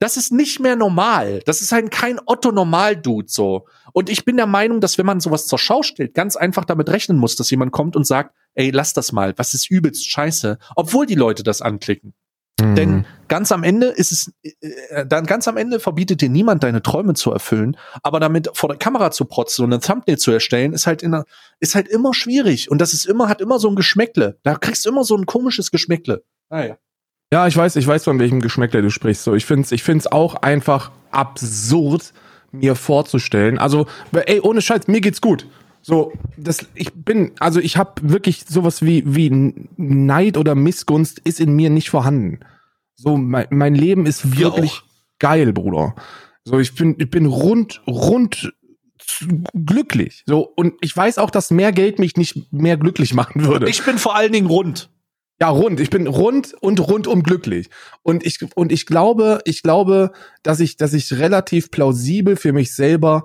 das 0.00 0.16
ist 0.16 0.32
nicht 0.32 0.58
mehr 0.60 0.76
normal. 0.76 1.42
Das 1.44 1.60
ist 1.60 1.72
halt 1.72 1.90
kein 1.90 2.18
Otto-Normal-Dude 2.24 3.28
so. 3.28 3.66
Und 3.92 4.08
ich 4.08 4.24
bin 4.24 4.36
der 4.36 4.46
Meinung, 4.46 4.80
dass 4.80 4.96
wenn 4.96 5.06
man 5.06 5.20
sowas 5.20 5.46
zur 5.46 5.58
Schau 5.58 5.82
stellt, 5.82 6.14
ganz 6.14 6.36
einfach 6.36 6.64
damit 6.64 6.88
rechnen 6.88 7.18
muss, 7.18 7.36
dass 7.36 7.50
jemand 7.50 7.70
kommt 7.70 7.96
und 7.96 8.06
sagt, 8.06 8.34
ey, 8.54 8.70
lass 8.70 8.94
das 8.94 9.12
mal, 9.12 9.34
was 9.36 9.52
ist 9.52 9.70
übelst 9.70 10.08
scheiße, 10.10 10.58
obwohl 10.74 11.04
die 11.06 11.14
Leute 11.14 11.42
das 11.42 11.60
anklicken. 11.60 12.14
Mhm. 12.60 12.74
Denn 12.76 13.06
ganz 13.28 13.52
am 13.52 13.62
Ende 13.62 13.88
ist 13.88 14.10
es, 14.10 14.32
äh, 14.42 15.04
dann 15.06 15.26
ganz 15.26 15.46
am 15.48 15.58
Ende 15.58 15.80
verbietet 15.80 16.22
dir 16.22 16.30
niemand 16.30 16.62
deine 16.62 16.82
Träume 16.82 17.12
zu 17.12 17.30
erfüllen, 17.30 17.76
aber 18.02 18.20
damit 18.20 18.48
vor 18.54 18.70
der 18.70 18.78
Kamera 18.78 19.10
zu 19.10 19.26
protzen 19.26 19.66
und 19.66 19.74
ein 19.74 19.82
Thumbnail 19.82 20.18
zu 20.18 20.30
erstellen, 20.30 20.72
ist 20.72 20.86
halt 20.86 21.02
in 21.02 21.12
der, 21.12 21.24
ist 21.58 21.74
halt 21.74 21.88
immer 21.88 22.14
schwierig 22.14 22.70
und 22.70 22.80
das 22.80 22.94
ist 22.94 23.04
immer, 23.04 23.28
hat 23.28 23.42
immer 23.42 23.58
so 23.58 23.68
ein 23.68 23.76
Geschmäckle. 23.76 24.38
Da 24.44 24.54
kriegst 24.54 24.86
du 24.86 24.88
immer 24.88 25.04
so 25.04 25.14
ein 25.14 25.26
komisches 25.26 25.70
Geschmäckle. 25.70 26.24
Naja. 26.48 26.74
Ah, 26.74 26.89
ja, 27.32 27.46
ich 27.46 27.56
weiß, 27.56 27.76
ich 27.76 27.86
weiß, 27.86 28.04
von 28.04 28.18
welchem 28.18 28.40
Geschmäckler 28.40 28.82
du 28.82 28.90
sprichst. 28.90 29.24
So, 29.24 29.34
ich 29.34 29.46
find's, 29.46 29.72
ich 29.72 29.82
find's 29.82 30.06
auch 30.06 30.36
einfach 30.36 30.90
absurd, 31.10 32.12
mir 32.52 32.74
vorzustellen. 32.74 33.58
Also, 33.58 33.86
ey, 34.12 34.40
ohne 34.40 34.60
Scheiß, 34.60 34.88
mir 34.88 35.00
geht's 35.00 35.20
gut. 35.20 35.46
So, 35.82 36.12
das, 36.36 36.66
ich 36.74 36.92
bin, 36.92 37.32
also 37.38 37.60
ich 37.60 37.76
habe 37.76 37.92
wirklich 38.02 38.44
sowas 38.46 38.82
wie, 38.82 39.02
wie 39.06 39.30
Neid 39.76 40.36
oder 40.36 40.54
Missgunst 40.54 41.20
ist 41.20 41.40
in 41.40 41.54
mir 41.54 41.70
nicht 41.70 41.90
vorhanden. 41.90 42.40
So, 42.96 43.16
mein, 43.16 43.46
mein 43.50 43.74
Leben 43.74 44.04
ist 44.04 44.36
wirklich 44.38 44.82
geil, 45.18 45.52
Bruder. 45.52 45.94
So, 46.44 46.58
ich 46.58 46.74
bin, 46.74 46.96
ich 46.98 47.08
bin 47.08 47.26
rund, 47.26 47.80
rund 47.86 48.52
glücklich. 49.54 50.22
So, 50.26 50.40
und 50.40 50.74
ich 50.80 50.94
weiß 50.94 51.18
auch, 51.18 51.30
dass 51.30 51.50
mehr 51.50 51.72
Geld 51.72 51.98
mich 51.98 52.16
nicht 52.16 52.52
mehr 52.52 52.76
glücklich 52.76 53.14
machen 53.14 53.44
würde. 53.44 53.68
Ich 53.68 53.82
bin 53.84 53.98
vor 53.98 54.16
allen 54.16 54.32
Dingen 54.32 54.48
rund. 54.48 54.90
Ja, 55.40 55.48
rund. 55.48 55.80
Ich 55.80 55.88
bin 55.88 56.06
rund 56.06 56.54
und 56.60 56.86
rundum 56.86 57.22
glücklich. 57.22 57.70
Und 58.02 58.26
ich, 58.26 58.38
und 58.54 58.70
ich 58.72 58.84
glaube, 58.84 59.40
ich 59.44 59.62
glaube, 59.62 60.12
dass 60.42 60.60
ich, 60.60 60.76
dass 60.76 60.92
ich 60.92 61.14
relativ 61.14 61.70
plausibel 61.70 62.36
für 62.36 62.52
mich 62.52 62.74
selber 62.74 63.24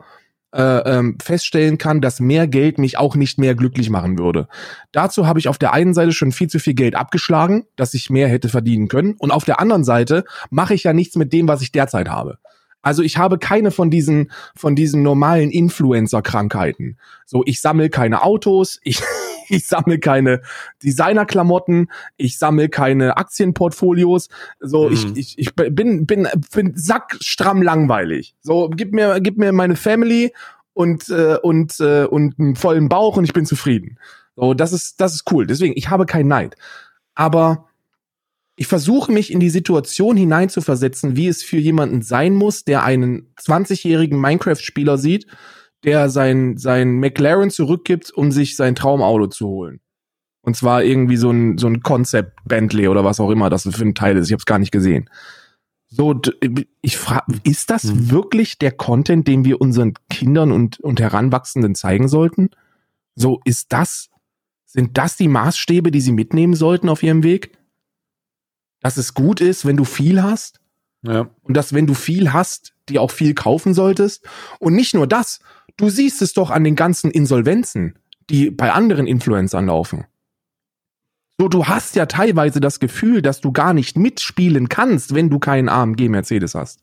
äh, 0.55 0.61
ähm, 0.61 1.17
feststellen 1.21 1.77
kann, 1.77 1.99
dass 1.99 2.21
mehr 2.21 2.47
Geld 2.47 2.77
mich 2.77 2.97
auch 2.97 3.17
nicht 3.17 3.37
mehr 3.37 3.53
glücklich 3.53 3.89
machen 3.89 4.17
würde. 4.17 4.47
Dazu 4.93 5.27
habe 5.27 5.39
ich 5.39 5.49
auf 5.49 5.57
der 5.57 5.73
einen 5.73 5.93
Seite 5.93 6.13
schon 6.13 6.31
viel 6.31 6.47
zu 6.47 6.59
viel 6.59 6.73
Geld 6.73 6.95
abgeschlagen, 6.95 7.65
dass 7.75 7.93
ich 7.93 8.09
mehr 8.09 8.29
hätte 8.29 8.47
verdienen 8.47 8.87
können. 8.87 9.15
Und 9.19 9.31
auf 9.31 9.43
der 9.43 9.59
anderen 9.59 9.83
Seite 9.83 10.23
mache 10.49 10.73
ich 10.73 10.83
ja 10.85 10.93
nichts 10.93 11.17
mit 11.17 11.33
dem, 11.33 11.49
was 11.49 11.61
ich 11.61 11.73
derzeit 11.73 12.07
habe. 12.07 12.37
Also 12.81 13.01
ich 13.01 13.17
habe 13.17 13.39
keine 13.39 13.71
von 13.71 13.89
diesen 13.89 14.31
von 14.55 14.75
diesen 14.75 15.01
normalen 15.01 15.51
Influencer-Krankheiten. 15.51 16.97
So, 17.25 17.43
ich 17.45 17.59
sammle 17.59 17.89
keine 17.89 18.21
Autos, 18.21 18.79
ich 18.83 19.01
ich 19.49 19.67
sammle 19.67 19.99
keine 19.99 20.41
Designerklamotten, 20.83 21.91
ich 22.17 22.37
sammle 22.37 22.69
keine 22.69 23.17
Aktienportfolios. 23.17 24.29
So, 24.59 24.87
mhm. 24.89 24.93
ich, 24.93 25.17
ich, 25.17 25.39
ich 25.39 25.55
bin, 25.55 26.05
bin, 26.05 26.27
bin 26.53 26.73
sackstramm 26.75 27.61
langweilig. 27.61 28.35
So, 28.41 28.69
gib 28.69 28.93
mir, 28.93 29.19
gib 29.21 29.37
mir 29.37 29.51
meine 29.51 29.75
Family 29.75 30.33
und, 30.73 31.09
äh, 31.09 31.37
und, 31.41 31.79
äh, 31.79 32.05
und 32.05 32.39
einen 32.39 32.55
vollen 32.55 32.89
Bauch 32.89 33.17
und 33.17 33.23
ich 33.23 33.33
bin 33.33 33.45
zufrieden. 33.45 33.97
So, 34.35 34.53
das 34.53 34.73
ist, 34.73 34.99
das 34.99 35.13
ist 35.13 35.31
cool. 35.31 35.47
Deswegen, 35.47 35.73
ich 35.75 35.89
habe 35.89 36.05
keinen 36.05 36.27
Neid. 36.27 36.55
Aber 37.15 37.69
ich 38.57 38.67
versuche 38.67 39.11
mich 39.11 39.31
in 39.31 39.39
die 39.39 39.49
Situation 39.49 40.15
hineinzuversetzen, 40.15 41.15
wie 41.15 41.27
es 41.27 41.43
für 41.43 41.57
jemanden 41.57 42.01
sein 42.01 42.33
muss, 42.33 42.63
der 42.63 42.83
einen 42.83 43.27
20-jährigen 43.41 44.19
Minecraft-Spieler 44.19 44.97
sieht, 44.97 45.27
der 45.85 46.09
sein, 46.09 46.57
sein 46.57 46.99
McLaren 46.99 47.49
zurückgibt, 47.49 48.11
um 48.11 48.31
sich 48.31 48.55
sein 48.55 48.75
Traumauto 48.75 49.27
zu 49.27 49.47
holen. 49.47 49.79
Und 50.41 50.55
zwar 50.55 50.83
irgendwie 50.83 51.17
so 51.17 51.31
ein, 51.31 51.57
so 51.57 51.67
ein 51.67 51.81
Concept 51.81 52.37
Bentley 52.45 52.87
oder 52.87 53.03
was 53.03 53.19
auch 53.19 53.31
immer 53.31 53.49
das 53.49 53.63
für 53.63 53.83
ein 53.83 53.95
Teil 53.95 54.17
ist. 54.17 54.27
Ich 54.27 54.31
habe 54.31 54.41
es 54.41 54.45
gar 54.45 54.59
nicht 54.59 54.71
gesehen. 54.71 55.09
So, 55.87 56.19
ich 56.81 56.97
frage, 56.97 57.39
ist 57.43 57.69
das 57.69 57.85
mhm. 57.85 58.11
wirklich 58.11 58.57
der 58.59 58.71
Content, 58.71 59.27
den 59.27 59.45
wir 59.45 59.61
unseren 59.61 59.93
Kindern 60.09 60.51
und, 60.51 60.79
und 60.79 60.99
Heranwachsenden 60.99 61.73
zeigen 61.73 62.07
sollten? 62.07 62.49
So, 63.15 63.39
ist 63.45 63.71
das, 63.71 64.09
sind 64.65 64.97
das 64.97 65.15
die 65.15 65.29
Maßstäbe, 65.29 65.89
die 65.91 66.01
sie 66.01 66.11
mitnehmen 66.11 66.53
sollten 66.53 66.89
auf 66.89 67.01
ihrem 67.01 67.23
Weg? 67.23 67.57
Dass 68.81 68.97
es 68.97 69.13
gut 69.13 69.41
ist, 69.41 69.65
wenn 69.65 69.77
du 69.77 69.83
viel 69.83 70.21
hast? 70.21 70.59
Ja. 71.05 71.29
Und 71.43 71.55
dass, 71.55 71.73
wenn 71.73 71.87
du 71.87 71.93
viel 71.93 72.33
hast, 72.33 72.73
die 72.89 72.99
auch 72.99 73.11
viel 73.11 73.33
kaufen 73.33 73.73
solltest? 73.73 74.27
Und 74.59 74.75
nicht 74.75 74.93
nur 74.93 75.07
das, 75.07 75.39
Du 75.77 75.89
siehst 75.89 76.21
es 76.21 76.33
doch 76.33 76.51
an 76.51 76.63
den 76.63 76.75
ganzen 76.75 77.11
Insolvenzen, 77.11 77.99
die 78.29 78.49
bei 78.49 78.71
anderen 78.71 79.07
Influencern 79.07 79.67
laufen. 79.67 80.05
So, 81.37 81.49
du 81.49 81.67
hast 81.67 81.95
ja 81.95 82.05
teilweise 82.05 82.61
das 82.61 82.79
Gefühl, 82.79 83.21
dass 83.21 83.41
du 83.41 83.51
gar 83.51 83.73
nicht 83.73 83.97
mitspielen 83.97 84.69
kannst, 84.69 85.13
wenn 85.13 85.29
du 85.29 85.37
keinen 85.37 85.67
AMG 85.67 86.07
Mercedes 86.07 86.55
hast. 86.55 86.81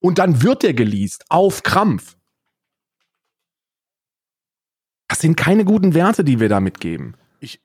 Und 0.00 0.18
dann 0.18 0.42
wird 0.42 0.62
der 0.62 0.74
geleast 0.74 1.24
auf 1.30 1.62
Krampf. 1.62 2.16
Das 5.08 5.20
sind 5.20 5.36
keine 5.36 5.64
guten 5.64 5.94
Werte, 5.94 6.24
die 6.24 6.40
wir 6.40 6.50
da 6.50 6.60
mitgeben. 6.60 7.16
Ich. 7.40 7.62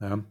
Ja. 0.00 0.22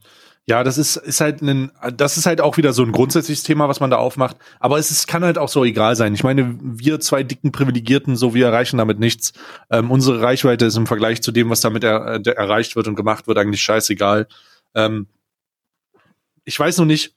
Ja, 0.48 0.64
das 0.64 0.78
ist, 0.78 0.96
ist 0.96 1.22
halt 1.22 1.42
ein, 1.42 1.72
das 1.96 2.18
ist 2.18 2.26
halt 2.26 2.42
auch 2.42 2.58
wieder 2.58 2.74
so 2.74 2.84
ein 2.84 2.92
grundsätzliches 2.92 3.44
Thema, 3.44 3.70
was 3.70 3.80
man 3.80 3.92
da 3.92 3.98
aufmacht. 3.98 4.38
Aber 4.60 4.80
es 4.80 4.90
ist, 4.90 5.08
kann 5.08 5.24
halt 5.24 5.38
auch 5.38 5.50
so 5.50 5.64
egal 5.64 5.96
sein. 5.96 6.16
Ich 6.16 6.24
meine, 6.24 6.58
wir 6.62 7.00
zwei 7.00 7.22
dicken 7.24 7.52
Privilegierten, 7.52 8.16
so 8.16 8.34
wir 8.34 8.48
erreichen 8.48 8.78
damit 8.78 9.00
nichts. 9.00 9.34
Ähm, 9.70 9.92
unsere 9.92 10.22
Reichweite 10.22 10.66
ist 10.66 10.78
im 10.78 10.88
Vergleich 10.88 11.22
zu 11.22 11.32
dem, 11.32 11.50
was 11.50 11.62
damit 11.62 11.84
er, 11.84 12.26
äh, 12.26 12.30
erreicht 12.32 12.76
wird 12.76 12.88
und 12.88 12.96
gemacht 12.96 13.28
wird, 13.28 13.38
eigentlich 13.38 13.62
scheißegal. 13.62 14.28
Ähm, 14.74 15.08
ich 16.44 16.60
weiß 16.60 16.80
noch 16.80 16.86
nicht, 16.86 17.16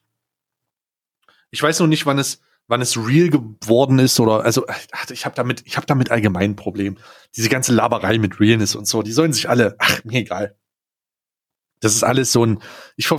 ich 1.51 1.62
weiß 1.62 1.81
noch 1.81 1.87
nicht, 1.87 2.05
wann 2.05 2.18
es, 2.18 2.41
wann 2.66 2.83
es 2.83 2.97
real 2.97 3.31
geworden 3.31 3.99
ist 3.99 4.20
oder 4.20 4.45
also 4.45 4.66
ich 5.11 5.25
habe 5.25 5.35
damit 5.35 5.62
ich 5.66 5.77
habe 5.77 5.87
damit 5.87 6.11
allgemein 6.11 6.51
ein 6.51 6.57
Problem. 6.57 6.99
Diese 7.37 7.49
ganze 7.49 7.72
Laberei 7.72 8.18
mit 8.18 8.39
Realness 8.41 8.75
und 8.75 8.87
so, 8.87 9.03
die 9.03 9.12
sollen 9.12 9.33
sich 9.33 9.49
alle 9.49 9.77
ach 9.79 10.05
mir 10.05 10.20
egal. 10.20 10.57
Das 11.85 11.95
ist 11.95 12.03
alles 12.03 12.32
so 12.32 12.47
ein, 12.47 12.61
ich, 12.97 13.11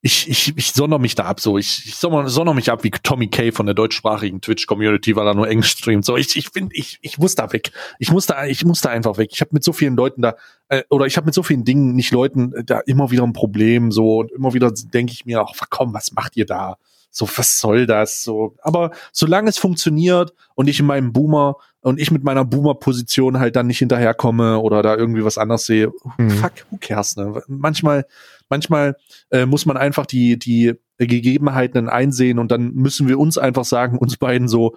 ich, 0.00 0.28
ich, 0.28 0.56
ich 0.56 0.72
sonder 0.72 0.98
mich 0.98 1.14
da 1.14 1.24
ab, 1.24 1.40
so. 1.40 1.58
Ich, 1.58 1.86
ich 1.86 1.96
sonder, 1.96 2.28
sonder 2.28 2.54
mich 2.54 2.70
ab 2.70 2.82
wie 2.82 2.90
Tommy 2.90 3.28
Kay 3.28 3.52
von 3.52 3.66
der 3.66 3.74
deutschsprachigen 3.74 4.40
Twitch-Community, 4.40 5.16
weil 5.16 5.26
er 5.26 5.34
nur 5.34 5.48
Englisch 5.48 5.72
streamt. 5.72 6.04
So, 6.04 6.16
ich, 6.16 6.36
ich 6.36 6.50
bin, 6.52 6.68
ich, 6.72 6.98
ich 7.02 7.18
muss 7.18 7.34
da 7.34 7.52
weg. 7.52 7.72
Ich 7.98 8.10
muss 8.10 8.26
da, 8.26 8.46
ich 8.46 8.64
muss 8.64 8.80
da 8.80 8.88
einfach 8.88 9.18
weg. 9.18 9.30
Ich 9.32 9.40
habe 9.40 9.50
mit 9.52 9.64
so 9.64 9.72
vielen 9.72 9.96
Leuten 9.96 10.22
da, 10.22 10.36
äh, 10.68 10.82
oder 10.88 11.06
ich 11.06 11.16
habe 11.16 11.26
mit 11.26 11.34
so 11.34 11.42
vielen 11.42 11.64
Dingen, 11.64 11.94
nicht 11.94 12.10
Leuten, 12.10 12.54
äh, 12.54 12.64
da 12.64 12.80
immer 12.80 13.10
wieder 13.10 13.22
ein 13.22 13.32
Problem, 13.32 13.92
so, 13.92 14.20
und 14.20 14.32
immer 14.32 14.54
wieder 14.54 14.72
denke 14.72 15.12
ich 15.12 15.26
mir, 15.26 15.42
ach 15.42 15.66
komm, 15.68 15.92
was 15.92 16.12
macht 16.12 16.36
ihr 16.36 16.46
da? 16.46 16.76
So, 17.10 17.28
was 17.36 17.60
soll 17.60 17.86
das? 17.86 18.24
So, 18.24 18.56
aber 18.62 18.90
solange 19.12 19.48
es 19.48 19.58
funktioniert 19.58 20.32
und 20.54 20.68
ich 20.68 20.80
in 20.80 20.86
meinem 20.86 21.12
Boomer 21.12 21.56
und 21.84 22.00
ich 22.00 22.10
mit 22.10 22.24
meiner 22.24 22.46
Boomer-Position 22.46 23.38
halt 23.38 23.56
dann 23.56 23.66
nicht 23.66 23.78
hinterherkomme 23.78 24.58
oder 24.58 24.82
da 24.82 24.96
irgendwie 24.96 25.24
was 25.24 25.36
anderes 25.36 25.66
sehe, 25.66 25.92
mhm. 26.16 26.30
fuck, 26.30 26.52
who 26.70 26.78
cares, 26.80 27.16
ne? 27.16 27.42
Manchmal, 27.46 28.06
manchmal 28.48 28.96
äh, 29.30 29.44
muss 29.44 29.66
man 29.66 29.76
einfach 29.76 30.06
die, 30.06 30.38
die 30.38 30.74
Gegebenheiten 30.96 31.90
einsehen 31.90 32.38
und 32.38 32.50
dann 32.50 32.72
müssen 32.72 33.06
wir 33.06 33.18
uns 33.18 33.36
einfach 33.36 33.66
sagen, 33.66 33.98
uns 33.98 34.16
beiden 34.16 34.48
so, 34.48 34.76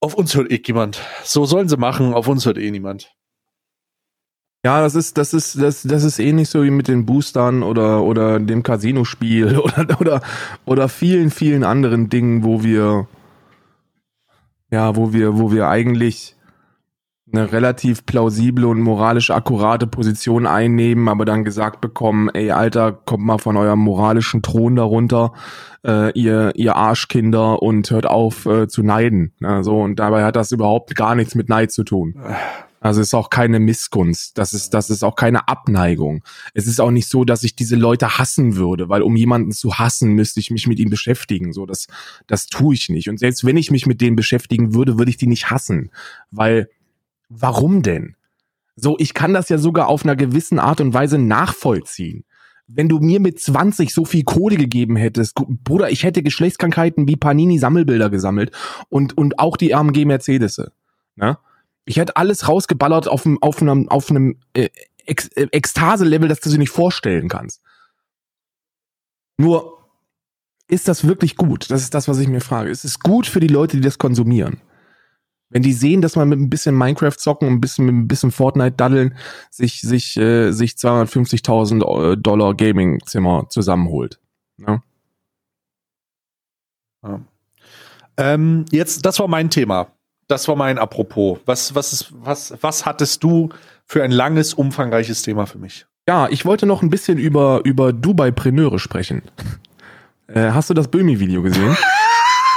auf 0.00 0.14
uns 0.14 0.34
hört 0.34 0.50
eh 0.50 0.60
niemand. 0.66 1.02
So 1.22 1.44
sollen 1.44 1.68
sie 1.68 1.76
machen, 1.76 2.14
auf 2.14 2.28
uns 2.28 2.46
hört 2.46 2.56
eh 2.56 2.70
niemand. 2.70 3.14
Ja, 4.64 4.80
das 4.80 4.94
ist, 4.94 5.18
das 5.18 5.34
ist, 5.34 5.60
das, 5.60 5.82
das 5.82 6.02
ist 6.02 6.18
ähnlich 6.18 6.48
so 6.48 6.64
wie 6.64 6.70
mit 6.70 6.88
den 6.88 7.04
Boostern 7.04 7.62
oder, 7.62 8.02
oder 8.02 8.40
dem 8.40 8.62
Casino-Spiel 8.62 9.58
oder, 9.58 10.00
oder, 10.00 10.22
oder 10.64 10.88
vielen, 10.88 11.30
vielen 11.30 11.62
anderen 11.62 12.08
Dingen, 12.08 12.42
wo 12.42 12.62
wir, 12.62 13.06
ja, 14.70 14.96
wo 14.96 15.12
wir, 15.12 15.38
wo 15.38 15.52
wir 15.52 15.68
eigentlich 15.68 16.36
eine 17.32 17.52
relativ 17.52 18.06
plausible 18.06 18.66
und 18.66 18.80
moralisch 18.80 19.30
akkurate 19.30 19.86
Position 19.86 20.46
einnehmen, 20.46 21.08
aber 21.08 21.24
dann 21.24 21.44
gesagt 21.44 21.80
bekommen, 21.80 22.28
ey 22.28 22.50
Alter, 22.50 22.92
kommt 22.92 23.24
mal 23.24 23.38
von 23.38 23.56
eurem 23.56 23.80
moralischen 23.80 24.42
Thron 24.42 24.76
darunter, 24.76 25.32
äh, 25.84 26.12
ihr, 26.12 26.52
ihr 26.54 26.76
Arschkinder 26.76 27.62
und 27.62 27.90
hört 27.90 28.06
auf 28.06 28.46
äh, 28.46 28.68
zu 28.68 28.82
neiden. 28.82 29.32
Ja, 29.40 29.62
so, 29.62 29.80
und 29.80 29.98
dabei 29.98 30.24
hat 30.24 30.36
das 30.36 30.52
überhaupt 30.52 30.94
gar 30.94 31.14
nichts 31.14 31.34
mit 31.34 31.48
Neid 31.48 31.72
zu 31.72 31.82
tun. 31.82 32.14
Also 32.84 33.00
es 33.00 33.08
ist 33.08 33.14
auch 33.14 33.30
keine 33.30 33.60
Missgunst, 33.60 34.36
das 34.36 34.52
ist, 34.52 34.74
das 34.74 34.90
ist 34.90 35.02
auch 35.04 35.16
keine 35.16 35.48
Abneigung. 35.48 36.22
Es 36.52 36.66
ist 36.66 36.82
auch 36.82 36.90
nicht 36.90 37.08
so, 37.08 37.24
dass 37.24 37.42
ich 37.42 37.56
diese 37.56 37.76
Leute 37.76 38.18
hassen 38.18 38.56
würde, 38.56 38.90
weil 38.90 39.00
um 39.00 39.16
jemanden 39.16 39.52
zu 39.52 39.78
hassen, 39.78 40.12
müsste 40.12 40.38
ich 40.38 40.50
mich 40.50 40.66
mit 40.66 40.78
ihm 40.78 40.90
beschäftigen. 40.90 41.54
So, 41.54 41.64
das, 41.64 41.86
das 42.26 42.44
tue 42.46 42.74
ich 42.74 42.90
nicht. 42.90 43.08
Und 43.08 43.18
selbst 43.18 43.46
wenn 43.46 43.56
ich 43.56 43.70
mich 43.70 43.86
mit 43.86 44.02
denen 44.02 44.16
beschäftigen 44.16 44.74
würde, 44.74 44.98
würde 44.98 45.08
ich 45.08 45.16
die 45.16 45.26
nicht 45.26 45.48
hassen. 45.48 45.92
Weil, 46.30 46.68
warum 47.30 47.80
denn? 47.80 48.16
So, 48.76 48.96
ich 48.98 49.14
kann 49.14 49.32
das 49.32 49.48
ja 49.48 49.56
sogar 49.56 49.88
auf 49.88 50.04
einer 50.04 50.14
gewissen 50.14 50.58
Art 50.58 50.82
und 50.82 50.92
Weise 50.92 51.16
nachvollziehen. 51.16 52.24
Wenn 52.66 52.90
du 52.90 52.98
mir 52.98 53.18
mit 53.18 53.40
20 53.40 53.94
so 53.94 54.04
viel 54.04 54.24
Kohle 54.24 54.58
gegeben 54.58 54.96
hättest, 54.96 55.36
Bruder, 55.36 55.90
ich 55.90 56.04
hätte 56.04 56.22
Geschlechtskrankheiten 56.22 57.08
wie 57.08 57.16
Panini 57.16 57.58
Sammelbilder 57.58 58.10
gesammelt 58.10 58.52
und, 58.90 59.16
und 59.16 59.38
auch 59.38 59.56
die 59.56 59.74
AMG 59.74 60.04
Mercedes. 60.04 60.60
Ne? 61.16 61.38
Ich 61.84 61.96
hätte 61.96 62.16
alles 62.16 62.48
rausgeballert 62.48 63.08
auf 63.08 63.26
einem, 63.26 63.42
auf 63.42 63.60
einem, 63.60 63.88
auf 63.88 64.10
einem 64.10 64.38
äh, 64.54 64.68
Ex 65.06 65.28
äh, 65.28 65.48
Ekstase-Level, 65.50 66.28
das 66.28 66.40
du 66.40 66.50
dir 66.50 66.58
nicht 66.58 66.70
vorstellen 66.70 67.28
kannst. 67.28 67.62
Nur, 69.38 69.78
ist 70.68 70.88
das 70.88 71.06
wirklich 71.06 71.36
gut? 71.36 71.70
Das 71.70 71.82
ist 71.82 71.94
das, 71.94 72.08
was 72.08 72.18
ich 72.18 72.28
mir 72.28 72.40
frage. 72.40 72.70
Ist 72.70 72.84
es 72.84 73.00
gut 73.00 73.26
für 73.26 73.40
die 73.40 73.48
Leute, 73.48 73.76
die 73.76 73.82
das 73.82 73.98
konsumieren? 73.98 74.60
Wenn 75.50 75.62
die 75.62 75.74
sehen, 75.74 76.00
dass 76.00 76.16
man 76.16 76.28
mit 76.28 76.40
ein 76.40 76.50
bisschen 76.50 76.74
Minecraft 76.74 77.16
zocken 77.16 77.46
und 77.48 77.54
ein 77.54 77.60
bisschen 77.60 77.84
mit 77.84 77.94
ein 77.94 78.08
bisschen 78.08 78.30
Fortnite 78.32 78.72
daddeln 78.76 79.16
sich 79.50 79.82
sich 79.82 80.16
äh, 80.16 80.50
sich 80.52 80.72
250.000 80.72 82.12
äh, 82.12 82.16
Dollar 82.16 82.54
Gaming 82.54 83.00
Zimmer 83.06 83.46
zusammenholt. 83.50 84.18
Ja? 84.58 84.82
ja. 87.04 87.20
Ähm, 88.16 88.64
jetzt, 88.70 89.04
das 89.04 89.18
war 89.18 89.28
mein 89.28 89.50
Thema 89.50 89.93
das 90.28 90.48
war 90.48 90.56
mein 90.56 90.78
Apropos. 90.78 91.38
Was, 91.46 91.74
was, 91.74 91.92
ist, 91.92 92.12
was, 92.12 92.54
was 92.60 92.86
hattest 92.86 93.22
du 93.22 93.50
für 93.84 94.02
ein 94.02 94.10
langes, 94.10 94.54
umfangreiches 94.54 95.22
Thema 95.22 95.46
für 95.46 95.58
mich? 95.58 95.86
Ja, 96.06 96.28
ich 96.28 96.44
wollte 96.44 96.66
noch 96.66 96.82
ein 96.82 96.90
bisschen 96.90 97.18
über, 97.18 97.60
über 97.64 97.92
Dubai-Preneure 97.92 98.78
sprechen. 98.78 99.22
Äh, 100.26 100.50
hast 100.50 100.70
du 100.70 100.74
das 100.74 100.88
Böhmi-Video 100.88 101.42
gesehen? 101.42 101.76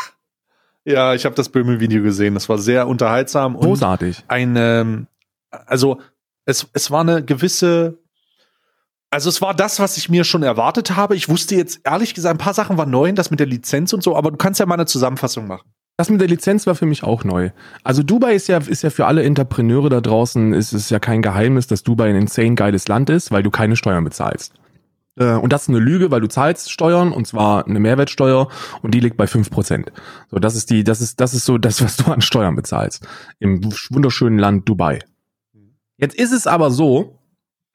ja, 0.86 1.13
ich 1.13 1.26
habe 1.26 1.36
das 1.36 1.49
Böhmi-Video 1.49 2.03
gesehen. 2.03 2.34
Das 2.34 2.49
war 2.49 2.57
sehr 2.57 2.88
unterhaltsam. 2.88 3.55
Und 3.55 3.65
Großartig. 3.65 4.24
Ein, 4.28 4.55
ähm, 4.57 5.07
also 5.49 5.99
es, 6.45 6.68
es 6.74 6.91
war 6.91 7.01
eine 7.01 7.24
gewisse 7.24 7.97
also 9.09 9.30
es 9.30 9.41
war 9.41 9.53
das, 9.53 9.80
was 9.80 9.97
ich 9.97 10.09
mir 10.09 10.24
schon 10.24 10.43
erwartet 10.43 10.95
habe. 10.95 11.15
Ich 11.15 11.30
wusste 11.30 11.55
jetzt 11.55 11.80
ehrlich 11.86 12.13
gesagt, 12.13 12.36
ein 12.36 12.43
paar 12.43 12.53
Sachen 12.53 12.78
waren 12.78 12.89
neu, 12.89 13.11
das 13.13 13.32
mit 13.32 13.39
der 13.39 13.47
Lizenz 13.47 13.93
und 13.93 14.03
so, 14.03 14.15
aber 14.15 14.32
du 14.32 14.38
kannst 14.38 14.59
ja 14.59 14.65
mal 14.65 14.76
eine 14.76 14.86
Zusammenfassung 14.86 15.47
machen. 15.47 15.72
Das 15.98 16.12
mit 16.12 16.22
der 16.22 16.28
Lizenz 16.28 16.68
war 16.68 16.76
für 16.76 16.86
mich 16.86 17.04
auch 17.04 17.24
neu. 17.24 17.50
Also 17.84 18.04
Dubai 18.04 18.36
ist 18.36 18.48
ja, 18.48 18.60
ist 18.60 18.84
ja 18.84 18.91
für 18.91 19.08
alle 19.08 19.24
Entrepreneure 19.24 19.89
da 19.89 20.00
draußen, 20.00 20.54
ist 20.54 20.72
es 20.72 20.91
ja 20.91 21.00
kein 21.00 21.24
Geheimnis, 21.24 21.66
dass 21.66 21.82
Dubai 21.82 22.10
ein 22.10 22.16
insane 22.16 22.54
geiles 22.54 22.88
Land 22.88 23.10
ist, 23.10 23.32
weil 23.32 23.41
du 23.41 23.50
keine 23.50 23.76
Steuern 23.76 24.04
bezahlst. 24.04 24.54
Äh, 25.16 25.34
und 25.34 25.52
das 25.52 25.64
ist 25.64 25.70
eine 25.70 25.80
Lüge, 25.80 26.12
weil 26.12 26.22
du 26.22 26.28
zahlst 26.28 26.72
Steuern 26.72 27.12
und 27.12 27.26
zwar 27.26 27.66
eine 27.66 27.80
Mehrwertsteuer 27.80 28.48
und 28.84 28.93
die 28.93 29.00
liegt 29.00 29.18
bei 29.18 29.26
fünf 29.26 29.50
Prozent. 29.50 29.91
So, 30.30 30.38
das 30.38 30.56
ist 30.56 30.70
die, 30.70 30.84
das 30.84 31.02
ist, 31.02 31.20
das 31.20 31.34
ist 31.34 31.45
so 31.45 31.58
das, 31.58 31.84
was 31.84 31.98
du 31.98 32.12
an 32.12 32.22
Steuern 32.22 32.56
bezahlst. 32.56 33.06
Im 33.39 33.64
wunderschönen 33.89 34.38
Land 34.38 34.70
Dubai. 34.70 35.00
Jetzt 35.98 36.16
ist 36.16 36.32
es 36.32 36.45
aber 36.45 36.70
so, 36.70 37.18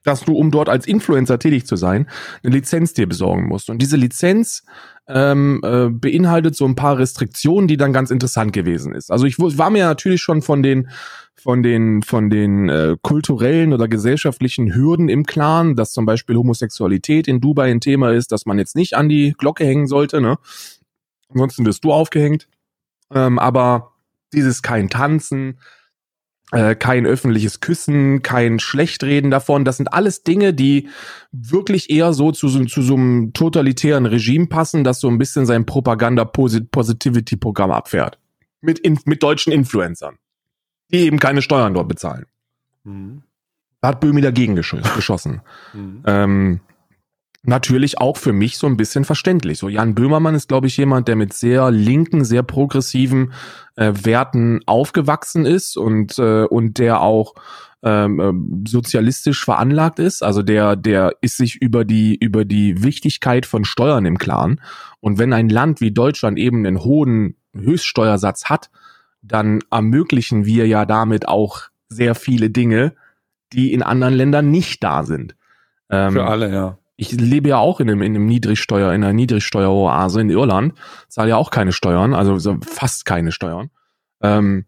dass 0.05 0.21
du, 0.21 0.37
um 0.37 0.51
dort 0.51 0.69
als 0.69 0.87
Influencer 0.87 1.39
tätig 1.39 1.67
zu 1.67 1.77
sein, 1.77 2.09
eine 2.43 2.55
Lizenz 2.55 2.93
dir 2.93 3.09
besorgen 3.09 3.49
musst. 3.49 3.71
Und 3.71 3.79
diese 3.79 3.97
Lizenz 3.97 4.65
ähm, 5.09 5.61
äh, 5.65 5.89
beinhaltet 5.89 6.57
so 6.57 6.65
ein 6.65 6.77
paar 6.77 6.99
Restriktionen, 6.99 7.69
die 7.69 7.77
dann 7.77 7.93
ganz 7.93 8.11
interessant 8.11 8.53
gewesen 8.53 8.95
ist. 8.95 9.11
Also 9.11 9.27
ich 9.27 9.39
war 9.39 9.71
mir 9.71 9.85
natürlich 9.85 10.23
schon 10.23 10.43
von 10.43 10.63
den 10.63 10.89
von 11.35 11.63
den 11.63 12.03
von 12.03 12.31
den 12.31 12.69
äh, 12.69 12.97
kulturellen 13.03 13.73
oder 13.73 13.89
gesellschaftlichen 13.89 14.75
Hürden 14.75 15.09
im 15.09 15.25
Klaren, 15.25 15.75
dass 15.75 15.93
zum 15.93 16.07
Beispiel 16.07 16.37
Homosexualität 16.37 17.27
in 17.27 17.41
Dubai 17.41 17.71
ein 17.71 17.81
Thema 17.81 18.13
ist, 18.13 18.31
dass 18.31 18.47
man 18.47 18.59
jetzt 18.59 18.77
nicht 18.77 18.95
an 18.95 19.09
die 19.09 19.35
Glocke 19.37 19.65
hängen 19.65 19.89
sollte. 19.89 20.21
Ne? 20.21 20.39
Ansonsten 21.29 21.67
wirst 21.67 21.85
du 21.85 21.93
aufgehängt. 21.93 22.49
Ähm, 23.13 23.39
aber 23.39 23.93
dieses 24.33 24.63
kein 24.63 24.89
Tanzen, 24.89 25.59
äh, 26.53 26.75
kein 26.75 27.07
öffentliches 27.07 27.61
Küssen, 27.61 28.23
kein 28.23 28.61
Schlechtreden 28.61 29.31
davon. 29.31 29.65
Das 29.65 29.79
sind 29.79 29.93
alles 29.93 30.23
Dinge, 30.23 30.55
die 30.55 30.89
wirklich 31.33 31.91
eher 31.91 32.13
so 32.13 32.31
zu, 32.31 32.49
zu 32.67 32.83
so 32.83 32.95
einem 32.95 33.33
totalitären 33.33 34.07
Regime 34.07 34.47
passen, 34.47 34.85
das 34.85 35.01
so 35.01 35.09
ein 35.09 35.19
bisschen 35.19 35.47
sein 35.47 35.67
Propaganda-Positivity-Programm 35.67 37.71
abfährt. 37.71 38.19
Mit, 38.61 38.79
in, 38.79 38.99
mit 39.07 39.23
deutschen 39.23 39.53
Influencern, 39.53 40.19
die 40.93 40.99
eben 40.99 41.19
keine 41.19 41.43
Steuern 41.43 41.75
dort 41.75 41.89
bezahlen. 41.89 42.27
Mhm. 42.85 43.23
Da 43.81 43.89
hat 43.89 44.01
Böhmi 44.01 44.21
dagegen 44.21 44.55
gesch 44.55 44.77
geschossen. 44.95 45.41
Mhm. 45.73 46.03
Ähm, 46.07 46.61
natürlich 47.43 47.99
auch 47.99 48.17
für 48.17 48.33
mich 48.33 48.57
so 48.57 48.67
ein 48.67 48.77
bisschen 48.77 49.05
verständlich. 49.05 49.59
So 49.59 49.69
Jan 49.69 49.95
Böhmermann 49.95 50.35
ist, 50.35 50.49
glaube 50.49 50.69
ich, 50.69 50.77
jemand, 50.77 51.09
der 51.09 51.17
mit 51.17 51.33
sehr 51.33 51.71
linken, 51.71 52.25
sehr 52.25 52.43
progressiven 52.43 53.33
äh, 53.77 53.93
Werten 54.03 54.61
aufgewachsen 54.67 55.45
ist 55.45 55.77
und 55.77 56.19
äh, 56.19 56.45
und 56.45 56.79
der 56.79 57.01
auch 57.01 57.35
ähm, 57.83 58.21
äh, 58.65 58.69
sozialistisch 58.69 59.45
veranlagt 59.45 59.99
ist. 59.99 60.23
Also 60.23 60.43
der 60.43 60.77
der 60.77 61.17
ist 61.21 61.37
sich 61.37 61.57
über 61.61 61.85
die 61.85 62.17
über 62.17 62.45
die 62.45 62.83
Wichtigkeit 62.83 63.45
von 63.45 63.65
Steuern 63.65 64.07
im 64.07 64.19
Klaren. 64.19 64.61
Und 65.01 65.19
wenn 65.19 65.33
ein 65.33 65.49
Land 65.49 65.81
wie 65.81 65.91
Deutschland 65.91 66.39
eben 66.39 66.65
einen 66.65 66.85
hohen 66.85 67.37
Höchststeuersatz 67.55 68.45
hat, 68.45 68.71
dann 69.21 69.61
ermöglichen 69.71 70.47
wir 70.47 70.69
ja 70.69 70.87
damit 70.87 71.27
auch 71.27 71.63
sehr 71.89 72.15
viele 72.15 72.51
Dinge, 72.51 72.95
die 73.53 73.73
in 73.73 73.83
anderen 73.83 74.15
Ländern 74.15 74.51
nicht 74.51 74.83
da 74.85 75.03
sind. 75.03 75.35
Ähm, 75.91 76.13
Für 76.13 76.27
alle, 76.27 76.53
ja 76.53 76.79
ich 76.97 77.13
lebe 77.13 77.49
ja 77.49 77.59
auch 77.59 77.81
in 77.81 77.89
einem, 77.89 78.03
in 78.03 78.15
einem 78.15 78.27
Niedrigsteuer, 78.27 78.93
in 78.93 79.03
einer 79.03 79.13
Niedrigsteueroase 79.13 80.21
in 80.21 80.31
Irland, 80.31 80.75
zahle 81.09 81.31
ja 81.31 81.37
auch 81.37 81.51
keine 81.51 81.73
Steuern, 81.73 82.15
also 82.15 82.59
fast 82.63 83.05
keine 83.05 83.33
Steuern. 83.33 83.71
Ähm, 84.21 84.67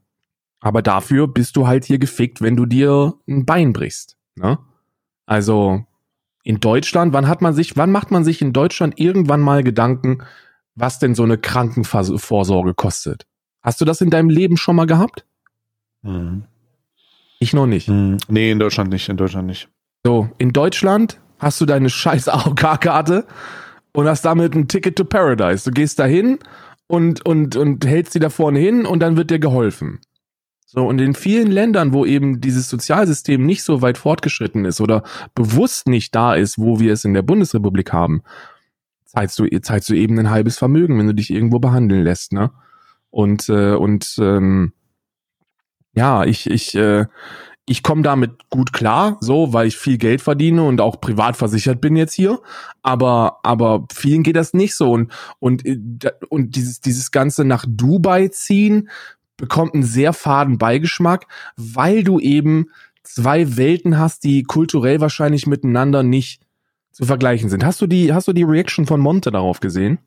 aber 0.60 0.82
dafür 0.82 1.28
bist 1.28 1.56
du 1.56 1.66
halt 1.66 1.84
hier 1.84 1.98
gefickt, 1.98 2.40
wenn 2.40 2.56
du 2.56 2.66
dir 2.66 3.14
ein 3.28 3.44
Bein 3.44 3.72
brichst. 3.72 4.16
Ne? 4.36 4.58
Also 5.26 5.84
in 6.42 6.60
Deutschland, 6.60 7.12
wann 7.12 7.28
hat 7.28 7.42
man 7.42 7.54
sich, 7.54 7.76
wann 7.76 7.92
macht 7.92 8.10
man 8.10 8.24
sich 8.24 8.40
in 8.42 8.52
Deutschland 8.52 8.98
irgendwann 8.98 9.40
mal 9.40 9.62
Gedanken, 9.62 10.22
was 10.74 10.98
denn 10.98 11.14
so 11.14 11.22
eine 11.22 11.38
Krankenvorsorge 11.38 12.74
kostet? 12.74 13.26
Hast 13.62 13.80
du 13.80 13.84
das 13.84 14.00
in 14.00 14.10
deinem 14.10 14.28
Leben 14.30 14.56
schon 14.56 14.76
mal 14.76 14.86
gehabt? 14.86 15.24
Mhm. 16.02 16.44
Ich 17.38 17.52
noch 17.52 17.66
nicht. 17.66 17.88
Mhm. 17.88 18.18
Nee, 18.28 18.50
in 18.50 18.58
Deutschland 18.58 18.90
nicht, 18.90 19.08
in 19.08 19.16
Deutschland 19.16 19.46
nicht. 19.46 19.68
So, 20.04 20.30
in 20.38 20.52
Deutschland 20.52 21.20
hast 21.44 21.60
du 21.60 21.66
deine 21.66 21.90
scheiß 21.90 22.28
AOK-Karte 22.28 23.26
und 23.92 24.08
hast 24.08 24.24
damit 24.24 24.54
ein 24.54 24.68
Ticket 24.68 24.96
to 24.96 25.04
Paradise. 25.04 25.64
Du 25.64 25.70
gehst 25.70 25.98
dahin 25.98 26.38
und, 26.86 27.24
und, 27.24 27.56
und 27.56 27.86
hältst 27.86 28.12
sie 28.12 28.20
da 28.20 28.30
vorne 28.30 28.58
hin 28.58 28.86
und 28.86 29.00
dann 29.00 29.16
wird 29.16 29.30
dir 29.30 29.38
geholfen. 29.38 30.00
So, 30.66 30.84
und 30.86 31.00
in 31.00 31.14
vielen 31.14 31.52
Ländern, 31.52 31.92
wo 31.92 32.04
eben 32.04 32.40
dieses 32.40 32.68
Sozialsystem 32.68 33.46
nicht 33.46 33.62
so 33.62 33.80
weit 33.80 33.96
fortgeschritten 33.96 34.64
ist 34.64 34.80
oder 34.80 35.04
bewusst 35.34 35.86
nicht 35.86 36.14
da 36.16 36.34
ist, 36.34 36.58
wo 36.58 36.80
wir 36.80 36.92
es 36.92 37.04
in 37.04 37.14
der 37.14 37.22
Bundesrepublik 37.22 37.92
haben, 37.92 38.22
zahlst 39.04 39.38
du, 39.38 39.46
zahlst 39.60 39.88
du 39.88 39.94
eben 39.94 40.18
ein 40.18 40.30
halbes 40.30 40.58
Vermögen, 40.58 40.98
wenn 40.98 41.06
du 41.06 41.14
dich 41.14 41.30
irgendwo 41.30 41.60
behandeln 41.60 42.02
lässt, 42.02 42.32
ne? 42.32 42.50
Und, 43.10 43.48
äh, 43.48 43.74
und 43.74 44.16
ähm, 44.18 44.72
ja, 45.94 46.24
ich, 46.24 46.50
ich, 46.50 46.74
äh, 46.74 47.06
ich 47.66 47.82
komme 47.82 48.02
damit 48.02 48.50
gut 48.50 48.72
klar, 48.72 49.16
so, 49.20 49.52
weil 49.52 49.66
ich 49.68 49.78
viel 49.78 49.96
Geld 49.96 50.20
verdiene 50.20 50.64
und 50.64 50.80
auch 50.80 51.00
privat 51.00 51.36
versichert 51.36 51.80
bin 51.80 51.96
jetzt 51.96 52.12
hier. 52.12 52.40
Aber, 52.82 53.38
aber 53.42 53.86
vielen 53.92 54.22
geht 54.22 54.36
das 54.36 54.52
nicht 54.52 54.74
so. 54.74 54.92
Und, 54.92 55.12
und, 55.38 55.64
äh, 55.64 56.12
und 56.28 56.56
dieses, 56.56 56.80
dieses 56.80 57.10
Ganze 57.10 57.44
nach 57.44 57.64
Dubai 57.66 58.28
ziehen 58.28 58.90
bekommt 59.36 59.74
einen 59.74 59.82
sehr 59.82 60.12
faden 60.12 60.58
Beigeschmack, 60.58 61.26
weil 61.56 62.04
du 62.04 62.20
eben 62.20 62.66
zwei 63.02 63.56
Welten 63.56 63.98
hast, 63.98 64.24
die 64.24 64.42
kulturell 64.42 65.00
wahrscheinlich 65.00 65.46
miteinander 65.46 66.02
nicht 66.02 66.42
zu 66.92 67.04
vergleichen 67.04 67.48
sind. 67.48 67.64
Hast 67.64 67.80
du 67.80 67.86
die, 67.86 68.12
hast 68.12 68.28
du 68.28 68.32
die 68.32 68.44
Reaction 68.44 68.86
von 68.86 69.00
Monte 69.00 69.30
darauf 69.30 69.60
gesehen? 69.60 69.98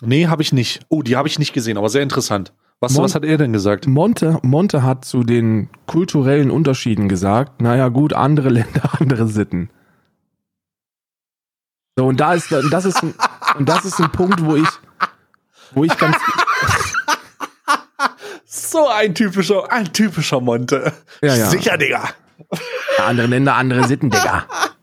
Nee, 0.00 0.26
habe 0.26 0.42
ich 0.42 0.52
nicht. 0.52 0.86
Oh, 0.88 1.02
die 1.02 1.16
habe 1.16 1.28
ich 1.28 1.38
nicht 1.38 1.52
gesehen, 1.52 1.78
aber 1.78 1.88
sehr 1.88 2.02
interessant. 2.02 2.52
Was, 2.80 2.92
Mon 2.92 3.04
was 3.04 3.14
hat 3.14 3.24
er 3.24 3.38
denn 3.38 3.52
gesagt? 3.52 3.86
Monte, 3.86 4.38
Monte 4.42 4.82
hat 4.82 5.04
zu 5.04 5.22
den 5.24 5.70
kulturellen 5.86 6.50
Unterschieden 6.50 7.08
gesagt, 7.08 7.60
naja 7.60 7.88
gut, 7.88 8.12
andere 8.12 8.48
Länder, 8.50 8.90
andere 9.00 9.26
Sitten. 9.26 9.70
So, 11.98 12.06
und 12.06 12.20
da 12.20 12.34
ist, 12.34 12.52
und 12.52 12.70
das 12.70 12.84
ist, 12.84 13.02
ein, 13.02 13.14
und 13.56 13.68
das 13.68 13.86
ist 13.86 13.98
ein 13.98 14.12
Punkt, 14.12 14.44
wo 14.44 14.56
ich, 14.56 14.68
wo 15.72 15.84
ich 15.84 15.96
ganz, 15.96 16.16
So 18.44 18.88
ein 18.88 19.14
typischer, 19.14 19.70
ein 19.72 19.92
typischer 19.92 20.40
Monte. 20.40 20.92
Ja, 21.22 21.34
ja. 21.34 21.50
Sicher, 21.50 21.78
Digga. 21.78 22.10
andere 22.98 23.26
Länder, 23.26 23.54
andere 23.54 23.86
Sitten, 23.86 24.10
Digga. 24.10 24.46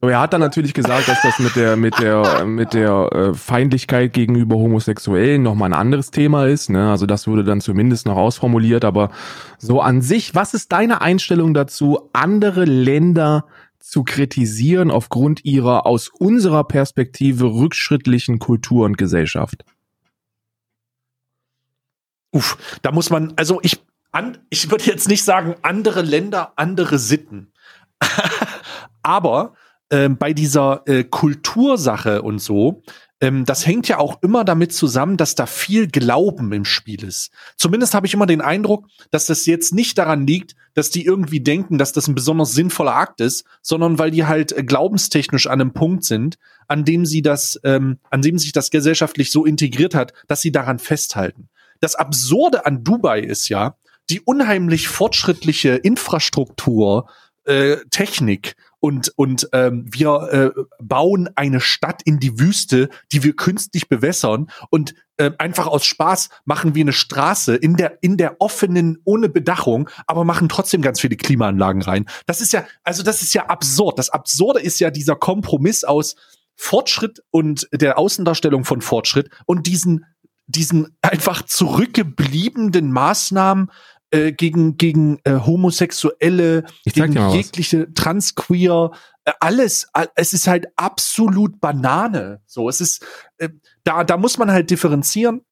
So, 0.00 0.08
er 0.08 0.20
hat 0.20 0.32
dann 0.32 0.40
natürlich 0.40 0.74
gesagt, 0.74 1.08
dass 1.08 1.20
das 1.22 1.40
mit 1.40 1.56
der 1.56 1.76
mit 1.76 1.98
der 1.98 2.44
mit 2.44 2.72
der 2.72 3.10
äh, 3.12 3.34
Feindlichkeit 3.34 4.12
gegenüber 4.12 4.54
Homosexuellen 4.54 5.42
noch 5.42 5.56
mal 5.56 5.66
ein 5.66 5.72
anderes 5.72 6.12
Thema 6.12 6.46
ist. 6.46 6.70
Ne? 6.70 6.88
Also 6.88 7.04
das 7.04 7.26
wurde 7.26 7.42
dann 7.42 7.60
zumindest 7.60 8.06
noch 8.06 8.16
ausformuliert. 8.16 8.84
Aber 8.84 9.10
so 9.58 9.80
an 9.80 10.00
sich, 10.00 10.36
was 10.36 10.54
ist 10.54 10.70
deine 10.70 11.00
Einstellung 11.00 11.52
dazu, 11.52 12.10
andere 12.12 12.64
Länder 12.64 13.44
zu 13.80 14.04
kritisieren 14.04 14.92
aufgrund 14.92 15.44
ihrer 15.44 15.84
aus 15.84 16.08
unserer 16.08 16.62
Perspektive 16.62 17.46
rückschrittlichen 17.46 18.38
Kultur 18.38 18.84
und 18.86 18.98
Gesellschaft? 18.98 19.64
Uff, 22.30 22.56
da 22.82 22.92
muss 22.92 23.10
man, 23.10 23.32
also 23.34 23.58
ich, 23.62 23.80
an, 24.12 24.38
ich 24.48 24.70
würde 24.70 24.84
jetzt 24.84 25.08
nicht 25.08 25.24
sagen, 25.24 25.56
andere 25.62 26.02
Länder, 26.02 26.52
andere 26.54 26.98
Sitten. 26.98 27.50
Aber 29.02 29.54
ähm, 29.90 30.16
bei 30.18 30.32
dieser 30.32 30.82
äh, 30.86 31.04
Kultursache 31.04 32.22
und 32.22 32.40
so, 32.40 32.82
ähm, 33.20 33.44
das 33.44 33.66
hängt 33.66 33.88
ja 33.88 33.98
auch 33.98 34.22
immer 34.22 34.44
damit 34.44 34.72
zusammen, 34.72 35.16
dass 35.16 35.34
da 35.34 35.46
viel 35.46 35.88
Glauben 35.88 36.52
im 36.52 36.64
Spiel 36.64 37.02
ist. 37.04 37.30
Zumindest 37.56 37.94
habe 37.94 38.06
ich 38.06 38.14
immer 38.14 38.26
den 38.26 38.40
Eindruck, 38.40 38.86
dass 39.10 39.26
das 39.26 39.46
jetzt 39.46 39.74
nicht 39.74 39.98
daran 39.98 40.26
liegt, 40.26 40.54
dass 40.74 40.90
die 40.90 41.04
irgendwie 41.04 41.40
denken, 41.40 41.78
dass 41.78 41.92
das 41.92 42.06
ein 42.06 42.14
besonders 42.14 42.52
sinnvoller 42.52 42.94
Akt 42.94 43.20
ist, 43.20 43.44
sondern 43.62 43.98
weil 43.98 44.10
die 44.10 44.26
halt 44.26 44.52
äh, 44.52 44.62
glaubenstechnisch 44.62 45.46
an 45.46 45.60
einem 45.60 45.72
Punkt 45.72 46.04
sind, 46.04 46.38
an 46.68 46.84
dem 46.84 47.04
sie 47.06 47.22
das, 47.22 47.58
ähm, 47.64 47.98
an 48.10 48.22
dem 48.22 48.38
sich 48.38 48.52
das 48.52 48.70
gesellschaftlich 48.70 49.32
so 49.32 49.44
integriert 49.44 49.94
hat, 49.94 50.12
dass 50.28 50.40
sie 50.40 50.52
daran 50.52 50.78
festhalten. 50.78 51.48
Das 51.80 51.94
Absurde 51.94 52.66
an 52.66 52.84
Dubai 52.84 53.20
ist 53.20 53.48
ja 53.48 53.76
die 54.10 54.20
unheimlich 54.20 54.88
fortschrittliche 54.88 55.70
Infrastruktur, 55.70 57.08
äh, 57.44 57.76
Technik 57.90 58.56
und 58.80 59.12
und 59.16 59.48
ähm, 59.52 59.86
wir 59.90 60.54
äh, 60.56 60.62
bauen 60.80 61.28
eine 61.34 61.60
Stadt 61.60 62.02
in 62.02 62.18
die 62.18 62.38
Wüste, 62.38 62.88
die 63.12 63.22
wir 63.24 63.34
künstlich 63.34 63.88
bewässern 63.88 64.50
und 64.70 64.94
äh, 65.16 65.32
einfach 65.38 65.66
aus 65.66 65.84
Spaß 65.84 66.28
machen 66.44 66.74
wir 66.74 66.82
eine 66.82 66.92
Straße 66.92 67.56
in 67.56 67.76
der 67.76 67.98
in 68.02 68.16
der 68.16 68.40
offenen 68.40 68.98
ohne 69.04 69.28
Bedachung, 69.28 69.90
aber 70.06 70.24
machen 70.24 70.48
trotzdem 70.48 70.82
ganz 70.82 71.00
viele 71.00 71.16
Klimaanlagen 71.16 71.82
rein. 71.82 72.06
Das 72.26 72.40
ist 72.40 72.52
ja 72.52 72.64
also 72.84 73.02
das 73.02 73.22
ist 73.22 73.34
ja 73.34 73.46
absurd. 73.46 73.98
Das 73.98 74.10
Absurde 74.10 74.60
ist 74.60 74.78
ja 74.78 74.90
dieser 74.90 75.16
Kompromiss 75.16 75.84
aus 75.84 76.16
Fortschritt 76.54 77.22
und 77.30 77.68
der 77.72 77.98
Außendarstellung 77.98 78.64
von 78.64 78.80
Fortschritt 78.80 79.30
und 79.46 79.66
diesen 79.66 80.04
diesen 80.46 80.96
einfach 81.02 81.42
zurückgebliebenen 81.42 82.90
Maßnahmen 82.90 83.70
äh, 84.10 84.32
gegen 84.32 84.76
gegen 84.76 85.18
äh, 85.24 85.32
Homosexuelle, 85.40 86.64
gegen 86.84 87.12
jegliche 87.34 87.92
Transqueer, 87.94 88.90
äh, 89.24 89.32
alles. 89.40 89.88
all- 89.92 90.10
Es 90.14 90.32
ist 90.32 90.46
halt 90.46 90.66
absolut 90.76 91.60
Banane. 91.60 92.40
So, 92.46 92.68
es 92.68 92.80
ist 92.80 93.04
äh, 93.38 93.48
da 93.84 94.04
da 94.04 94.16
muss 94.16 94.38
man 94.38 94.50
halt 94.50 94.70
differenzieren. 94.70 95.42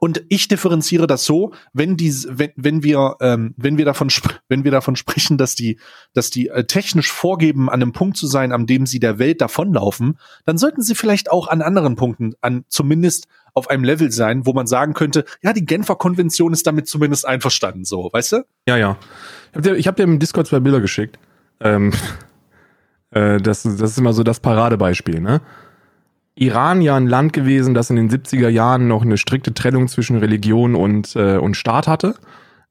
Und 0.00 0.22
ich 0.28 0.46
differenziere 0.46 1.08
das 1.08 1.24
so, 1.24 1.52
wenn 1.72 1.96
die, 1.96 2.14
wenn, 2.28 2.52
wenn 2.54 2.84
wir, 2.84 3.16
ähm, 3.20 3.54
wenn 3.56 3.78
wir 3.78 3.84
davon, 3.84 4.08
wenn 4.48 4.62
wir 4.62 4.70
davon 4.70 4.94
sprechen, 4.94 5.38
dass 5.38 5.56
die, 5.56 5.80
dass 6.12 6.30
die 6.30 6.46
äh, 6.50 6.62
technisch 6.66 7.10
vorgeben, 7.10 7.68
an 7.68 7.82
einem 7.82 7.90
Punkt 7.90 8.16
zu 8.16 8.28
sein, 8.28 8.52
an 8.52 8.64
dem 8.66 8.86
sie 8.86 9.00
der 9.00 9.18
Welt 9.18 9.40
davonlaufen, 9.40 10.16
dann 10.44 10.56
sollten 10.56 10.82
sie 10.82 10.94
vielleicht 10.94 11.32
auch 11.32 11.48
an 11.48 11.62
anderen 11.62 11.96
Punkten, 11.96 12.34
an 12.40 12.64
zumindest 12.68 13.26
auf 13.54 13.70
einem 13.70 13.84
Level 13.84 14.10
sein, 14.10 14.46
wo 14.46 14.52
man 14.52 14.66
sagen 14.66 14.94
könnte, 14.94 15.24
ja, 15.42 15.52
die 15.52 15.64
Genfer 15.64 15.96
Konvention 15.96 16.52
ist 16.52 16.66
damit 16.66 16.88
zumindest 16.88 17.26
einverstanden, 17.26 17.84
so, 17.84 18.10
weißt 18.12 18.32
du? 18.32 18.44
Ja, 18.66 18.76
ja. 18.76 18.96
Ich 19.50 19.56
habe 19.56 19.74
dir, 19.74 19.82
hab 19.82 19.96
dir 19.96 20.02
im 20.04 20.18
Discord 20.18 20.46
zwei 20.46 20.60
Bilder 20.60 20.80
geschickt. 20.80 21.18
Ähm, 21.60 21.92
äh, 23.10 23.38
das, 23.38 23.62
das 23.62 23.80
ist 23.80 23.98
immer 23.98 24.12
so 24.12 24.22
das 24.22 24.40
Paradebeispiel, 24.40 25.20
ne? 25.20 25.40
Iran 26.34 26.82
ja 26.82 26.94
ein 26.94 27.08
Land 27.08 27.32
gewesen, 27.32 27.74
das 27.74 27.90
in 27.90 27.96
den 27.96 28.08
70er 28.08 28.48
Jahren 28.48 28.86
noch 28.86 29.02
eine 29.02 29.16
strikte 29.16 29.54
Trennung 29.54 29.88
zwischen 29.88 30.18
Religion 30.18 30.76
und, 30.76 31.16
äh, 31.16 31.36
und 31.36 31.56
Staat 31.56 31.88
hatte. 31.88 32.14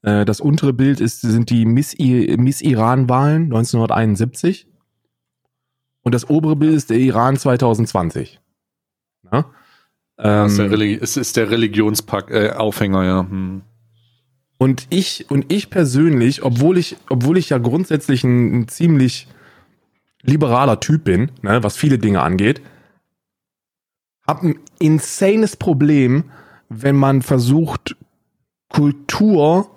Äh, 0.02 0.24
das 0.24 0.40
untere 0.40 0.72
Bild 0.72 1.00
ist, 1.00 1.20
sind 1.20 1.50
die 1.50 1.66
Miss, 1.66 1.94
I 1.98 2.34
Miss 2.38 2.62
Iran-Wahlen 2.62 3.44
1971. 3.44 4.68
Und 6.02 6.14
das 6.14 6.30
obere 6.30 6.56
Bild 6.56 6.74
ist 6.74 6.88
der 6.88 6.98
Iran 6.98 7.36
2020. 7.36 8.40
Ja? 9.30 9.44
Das 10.18 10.52
ist 10.52 10.58
der, 10.58 10.66
Ähm, 10.66 10.72
Religi 10.72 10.98
es 11.00 11.16
ist 11.16 11.36
der 11.36 11.50
Religionspack, 11.50 12.30
äh, 12.30 12.50
Aufhänger, 12.50 13.04
ja. 13.04 13.20
Hm. 13.20 13.62
Und 14.58 14.88
ich, 14.90 15.30
und 15.30 15.52
ich 15.52 15.70
persönlich, 15.70 16.42
obwohl 16.42 16.78
ich, 16.78 16.96
obwohl 17.08 17.38
ich 17.38 17.50
ja 17.50 17.58
grundsätzlich 17.58 18.24
ein, 18.24 18.60
ein 18.60 18.68
ziemlich 18.68 19.28
liberaler 20.22 20.80
Typ 20.80 21.04
bin, 21.04 21.30
ne, 21.42 21.62
was 21.62 21.76
viele 21.76 21.98
Dinge 21.98 22.22
angeht, 22.22 22.60
habe 24.26 24.48
ein 24.48 24.58
insanes 24.80 25.56
Problem, 25.56 26.24
wenn 26.68 26.96
man 26.96 27.22
versucht, 27.22 27.96
Kultur 28.68 29.70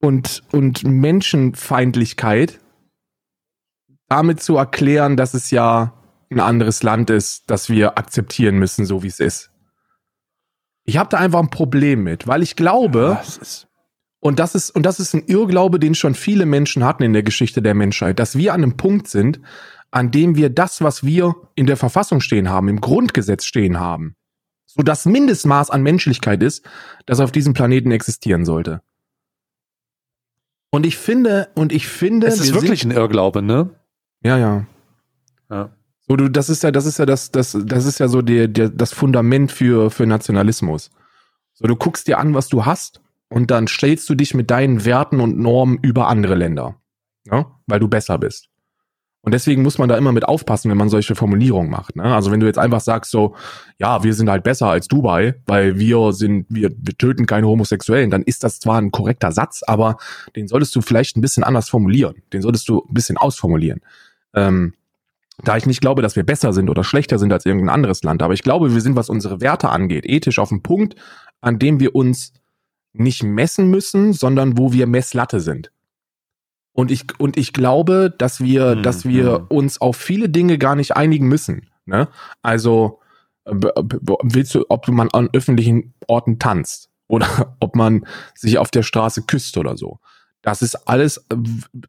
und, 0.00 0.44
und 0.52 0.84
Menschenfeindlichkeit 0.84 2.60
damit 4.08 4.40
zu 4.40 4.56
erklären, 4.56 5.16
dass 5.16 5.34
es 5.34 5.50
ja 5.50 5.92
ein 6.30 6.40
anderes 6.40 6.82
Land 6.82 7.10
ist, 7.10 7.44
das 7.46 7.68
wir 7.68 7.98
akzeptieren 7.98 8.58
müssen, 8.58 8.86
so 8.86 9.02
wie 9.02 9.08
es 9.08 9.20
ist. 9.20 9.50
Ich 10.84 10.96
habe 10.96 11.08
da 11.10 11.18
einfach 11.18 11.40
ein 11.40 11.50
Problem 11.50 12.04
mit, 12.04 12.26
weil 12.26 12.42
ich 12.42 12.56
glaube, 12.56 13.18
ist, 13.20 13.66
und 14.20 14.38
das 14.38 14.54
ist, 14.54 14.70
und 14.70 14.84
das 14.84 15.00
ist 15.00 15.14
ein 15.14 15.24
Irrglaube, 15.26 15.78
den 15.78 15.94
schon 15.94 16.14
viele 16.14 16.46
Menschen 16.46 16.84
hatten 16.84 17.02
in 17.02 17.12
der 17.12 17.22
Geschichte 17.22 17.62
der 17.62 17.74
Menschheit, 17.74 18.18
dass 18.18 18.36
wir 18.36 18.54
an 18.54 18.62
einem 18.62 18.76
Punkt 18.76 19.08
sind, 19.08 19.40
an 19.90 20.10
dem 20.10 20.36
wir 20.36 20.50
das, 20.50 20.80
was 20.82 21.04
wir 21.04 21.34
in 21.54 21.66
der 21.66 21.76
Verfassung 21.76 22.20
stehen 22.20 22.48
haben, 22.48 22.68
im 22.68 22.80
Grundgesetz 22.80 23.44
stehen 23.44 23.78
haben, 23.78 24.16
so 24.66 24.82
das 24.82 25.06
Mindestmaß 25.06 25.70
an 25.70 25.82
Menschlichkeit 25.82 26.42
ist, 26.42 26.64
das 27.06 27.20
auf 27.20 27.32
diesem 27.32 27.54
Planeten 27.54 27.90
existieren 27.90 28.44
sollte. 28.44 28.82
Und 30.70 30.84
ich 30.84 30.96
finde, 30.96 31.48
und 31.54 31.72
ich 31.72 31.86
finde, 31.86 32.26
es 32.26 32.40
ist 32.40 32.52
wir 32.52 32.62
wirklich 32.62 32.84
ein 32.84 32.90
Irrglaube, 32.90 33.42
ne? 33.42 33.70
ja, 34.22 34.36
ja. 34.36 34.66
Ja. 35.48 35.70
So, 36.08 36.16
du, 36.16 36.28
das 36.28 36.48
ist 36.48 36.62
ja, 36.62 36.70
das 36.70 36.86
ist 36.86 36.98
ja 36.98 37.06
das, 37.06 37.30
das, 37.32 37.56
das 37.64 37.84
ist 37.84 37.98
ja 37.98 38.08
so 38.08 38.22
der, 38.22 38.48
der, 38.48 38.68
das 38.68 38.92
Fundament 38.92 39.50
für, 39.50 39.90
für 39.90 40.06
Nationalismus. 40.06 40.90
So, 41.54 41.66
du 41.66 41.76
guckst 41.76 42.06
dir 42.06 42.18
an, 42.18 42.34
was 42.34 42.48
du 42.48 42.64
hast, 42.64 43.00
und 43.28 43.50
dann 43.50 43.66
stellst 43.66 44.08
du 44.08 44.14
dich 44.14 44.34
mit 44.34 44.50
deinen 44.50 44.84
Werten 44.84 45.20
und 45.20 45.38
Normen 45.38 45.78
über 45.82 46.08
andere 46.08 46.34
Länder. 46.34 46.76
ja? 47.24 47.46
weil 47.66 47.80
du 47.80 47.88
besser 47.88 48.18
bist. 48.18 48.48
Und 49.22 49.32
deswegen 49.32 49.62
muss 49.64 49.78
man 49.78 49.88
da 49.88 49.96
immer 49.98 50.12
mit 50.12 50.24
aufpassen, 50.24 50.70
wenn 50.70 50.78
man 50.78 50.88
solche 50.88 51.16
Formulierungen 51.16 51.68
macht. 51.68 51.96
Ne? 51.96 52.04
Also 52.04 52.30
wenn 52.30 52.38
du 52.38 52.46
jetzt 52.46 52.60
einfach 52.60 52.78
sagst 52.80 53.10
so, 53.10 53.34
ja, 53.76 54.04
wir 54.04 54.14
sind 54.14 54.30
halt 54.30 54.44
besser 54.44 54.68
als 54.68 54.86
Dubai, 54.86 55.34
weil 55.46 55.80
wir 55.80 56.12
sind, 56.12 56.46
wir, 56.48 56.70
wir 56.70 56.96
töten 56.96 57.26
keine 57.26 57.48
Homosexuellen, 57.48 58.10
dann 58.12 58.22
ist 58.22 58.44
das 58.44 58.60
zwar 58.60 58.80
ein 58.80 58.92
korrekter 58.92 59.32
Satz, 59.32 59.64
aber 59.66 59.96
den 60.36 60.46
solltest 60.46 60.76
du 60.76 60.80
vielleicht 60.80 61.16
ein 61.16 61.22
bisschen 61.22 61.42
anders 61.42 61.68
formulieren. 61.68 62.22
Den 62.32 62.40
solltest 62.40 62.68
du 62.68 62.86
ein 62.88 62.94
bisschen 62.94 63.16
ausformulieren. 63.16 63.80
Ähm, 64.32 64.74
da 65.42 65.56
ich 65.56 65.66
nicht 65.66 65.80
glaube, 65.80 66.02
dass 66.02 66.16
wir 66.16 66.24
besser 66.24 66.52
sind 66.52 66.70
oder 66.70 66.84
schlechter 66.84 67.18
sind 67.18 67.32
als 67.32 67.46
irgendein 67.46 67.74
anderes 67.74 68.02
Land, 68.02 68.22
aber 68.22 68.34
ich 68.34 68.42
glaube, 68.42 68.72
wir 68.72 68.80
sind, 68.80 68.96
was 68.96 69.10
unsere 69.10 69.40
Werte 69.40 69.68
angeht, 69.68 70.06
ethisch 70.06 70.38
auf 70.38 70.48
dem 70.48 70.62
Punkt, 70.62 70.96
an 71.40 71.58
dem 71.58 71.80
wir 71.80 71.94
uns 71.94 72.32
nicht 72.92 73.22
messen 73.22 73.68
müssen, 73.68 74.12
sondern 74.12 74.56
wo 74.56 74.72
wir 74.72 74.86
Messlatte 74.86 75.40
sind. 75.40 75.70
Und 76.72 76.90
ich, 76.90 77.04
und 77.18 77.36
ich 77.36 77.52
glaube, 77.52 78.14
dass 78.16 78.40
wir, 78.40 78.72
hm, 78.72 78.82
dass 78.82 79.04
wir 79.04 79.36
hm. 79.36 79.46
uns 79.48 79.80
auf 79.80 79.96
viele 79.96 80.28
Dinge 80.28 80.58
gar 80.58 80.74
nicht 80.76 80.96
einigen 80.96 81.26
müssen. 81.26 81.70
Ne? 81.86 82.08
Also, 82.42 83.00
willst 83.44 84.54
du, 84.54 84.64
ob 84.68 84.88
man 84.88 85.08
an 85.10 85.30
öffentlichen 85.32 85.94
Orten 86.06 86.38
tanzt 86.38 86.90
oder 87.08 87.56
ob 87.60 87.76
man 87.76 88.06
sich 88.34 88.58
auf 88.58 88.70
der 88.70 88.82
Straße 88.82 89.22
küsst 89.22 89.56
oder 89.56 89.76
so. 89.76 90.00
Das 90.46 90.62
ist 90.62 90.76
alles 90.86 91.16
äh, 91.28 91.36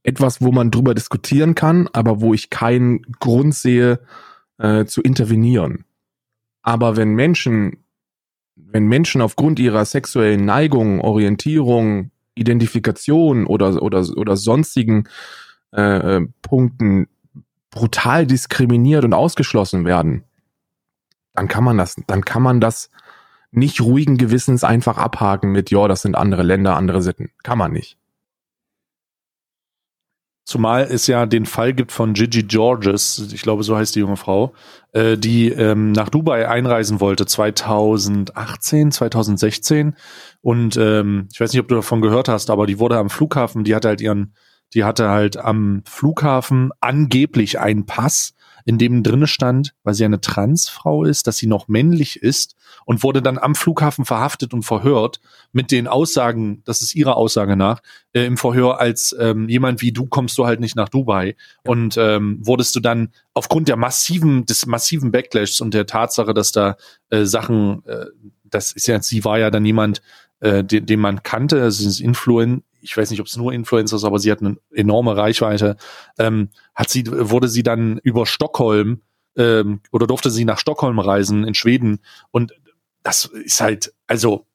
etwas, 0.01 0.41
wo 0.41 0.51
man 0.51 0.72
drüber 0.72 0.95
diskutieren 0.95 1.53
kann, 1.53 1.88
aber 1.93 2.22
wo 2.22 2.34
ich 2.34 2.49
keinen 2.49 3.03
Grund 3.20 3.53
sehe, 3.53 3.99
äh, 4.58 4.86
zu 4.86 5.03
intervenieren. 5.03 5.86
Aber 6.64 6.97
wenn 6.97 7.14
Menschen, 7.14 7.84
wenn 8.55 8.88
Menschen 8.88 9.22
aufgrund 9.22 9.60
ihrer 9.60 9.86
sexuellen 9.86 10.43
Neigung, 10.43 11.01
Orientierung, 11.01 12.10
Identifikation 12.34 13.45
oder, 13.45 13.80
oder, 13.84 14.03
oder 14.18 14.36
sonstigen 14.36 15.08
äh, 15.72 16.16
äh, 16.16 16.28
Punkten 16.41 17.10
brutal 17.70 18.26
diskriminiert 18.26 19.05
und 19.05 19.14
ausgeschlossen 19.14 19.86
werden, 19.86 20.24
dann 21.36 21.47
kann 21.47 21.64
man 21.64 21.78
das, 21.78 21.95
dann 22.08 22.26
kann 22.26 22.41
man 22.41 22.60
das 22.60 22.89
nicht 23.51 23.82
ruhigen 23.82 24.18
Gewissens 24.18 24.64
einfach 24.64 24.97
abhaken 24.97 25.51
mit, 25.51 25.70
ja, 25.70 25.88
das 25.88 26.01
sind 26.01 26.16
andere 26.16 26.41
Länder, 26.41 26.76
andere 26.76 27.03
Sitten. 27.03 27.30
Kann 27.43 27.60
man 27.60 27.72
nicht. 27.72 27.99
Zumal 30.48 30.88
es 30.89 31.08
ja 31.08 31.26
den 31.26 31.45
Fall 31.45 31.74
gibt 31.74 31.91
von 31.91 32.14
Gigi 32.14 32.43
Georges, 32.43 33.32
ich 33.34 33.41
glaube, 33.41 33.64
so 33.64 33.76
heißt 33.76 33.93
die 33.93 34.00
junge 34.00 34.16
Frau, 34.16 34.54
äh, 34.93 35.18
die 35.18 35.50
ähm, 35.50 35.91
nach 35.91 36.08
Dubai 36.08 36.48
einreisen 36.48 37.02
wollte 37.02 37.26
2018, 37.26 38.93
2016. 38.93 39.98
Und 40.39 40.78
ähm, 40.78 41.28
ich 41.34 41.41
weiß 41.41 41.52
nicht, 41.52 41.60
ob 41.60 41.68
du 41.68 41.76
davon 41.76 42.00
gehört 42.00 42.30
hast, 42.30 42.50
aber 42.50 42.66
die 42.66 42.80
wurde 42.80 42.98
am 42.98 43.10
Flughafen, 43.10 43.66
die 43.66 43.76
hatte 43.76 43.89
halt 43.89 44.00
ihren, 44.00 44.36
die 44.74 44.86
hatte 44.86 45.10
halt 45.10 45.36
am 45.36 45.82
Flughafen 45.86 46.72
angeblich 46.80 47.60
einen 47.60 47.86
Pass, 47.86 48.34
in 48.68 48.78
dem 48.78 49.01
drinne 49.01 49.28
stand, 49.28 49.74
weil 49.86 49.93
sie 49.93 50.03
eine 50.03 50.20
Transfrau 50.20 51.05
ist, 51.05 51.26
dass 51.26 51.38
sie 51.38 51.47
noch 51.47 51.70
männlich 51.70 52.22
ist 52.22 52.57
und 52.84 53.01
wurde 53.01 53.22
dann 53.22 53.38
am 53.38 53.55
Flughafen 53.55 54.03
verhaftet 54.03 54.53
und 54.53 54.63
verhört 54.63 55.22
mit 55.53 55.72
den 55.72 55.88
Aussagen, 55.88 56.63
das 56.65 56.82
ist 56.82 56.93
ihrer 56.93 57.15
Aussage 57.15 57.55
nach, 57.55 57.82
äh, 58.11 58.26
im 58.26 58.36
Verhör 58.36 58.82
als 58.82 59.15
ähm, 59.18 59.47
jemand 59.47 59.82
wie 59.82 59.93
du 59.93 60.05
kommst 60.05 60.38
du 60.38 60.45
halt 60.45 60.59
nicht 60.59 60.76
nach 60.76 60.89
Dubai. 60.89 61.38
Und 61.63 61.95
ähm, 61.95 62.39
wurdest 62.45 62.76
du 62.76 62.82
dann 62.82 63.13
aufgrund 63.34 63.70
der 63.70 63.78
massiven 63.78 64.45
des 64.45 64.65
massiven 64.65 65.11
Backlashs 65.11 65.61
und 65.61 65.74
der 65.74 65.86
Tatsache, 65.86 66.34
dass 66.34 66.51
da 66.51 66.76
äh, 67.09 67.24
Sachen, 67.24 67.86
äh, 67.86 68.07
das 68.43 68.74
ist 68.74 68.88
ja, 68.88 69.01
sie 69.01 69.24
war 69.24 69.39
ja 69.39 69.49
dann 69.49 69.63
jemand, 69.63 70.01
äh, 70.41 70.61
den, 70.61 70.86
den 70.86 70.99
man 70.99 71.24
kannte, 71.24 71.61
also 71.61 71.88
ist 71.88 72.01
Influen, 72.01 72.63
ich 72.82 72.95
weiß 72.95 73.09
nicht, 73.11 73.19
ob 73.19 73.28
es 73.28 73.38
nur 73.38 73.53
Influencer 73.53 73.95
ist, 73.95 74.03
aber 74.03 74.19
sie 74.19 74.32
hat 74.32 74.41
eine 74.41 74.57
enorme 74.73 75.15
Reichweite, 75.15 75.78
ähm, 76.17 76.49
hat 76.75 76.89
sie, 76.89 77.05
wurde 77.07 77.47
sie 77.47 77.63
dann 77.63 77.97
über 77.99 78.25
Stockholm 78.25 79.01
ähm, 79.36 79.82
oder 79.91 80.07
durfte 80.07 80.32
sie 80.32 80.45
nach 80.45 80.59
Stockholm 80.59 80.99
reisen 80.99 81.43
in 81.43 81.53
Schweden 81.53 81.99
und 82.32 82.53
das 83.03 83.25
ist 83.25 83.61
halt, 83.61 83.93
also 84.07 84.45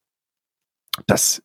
das, 1.07 1.43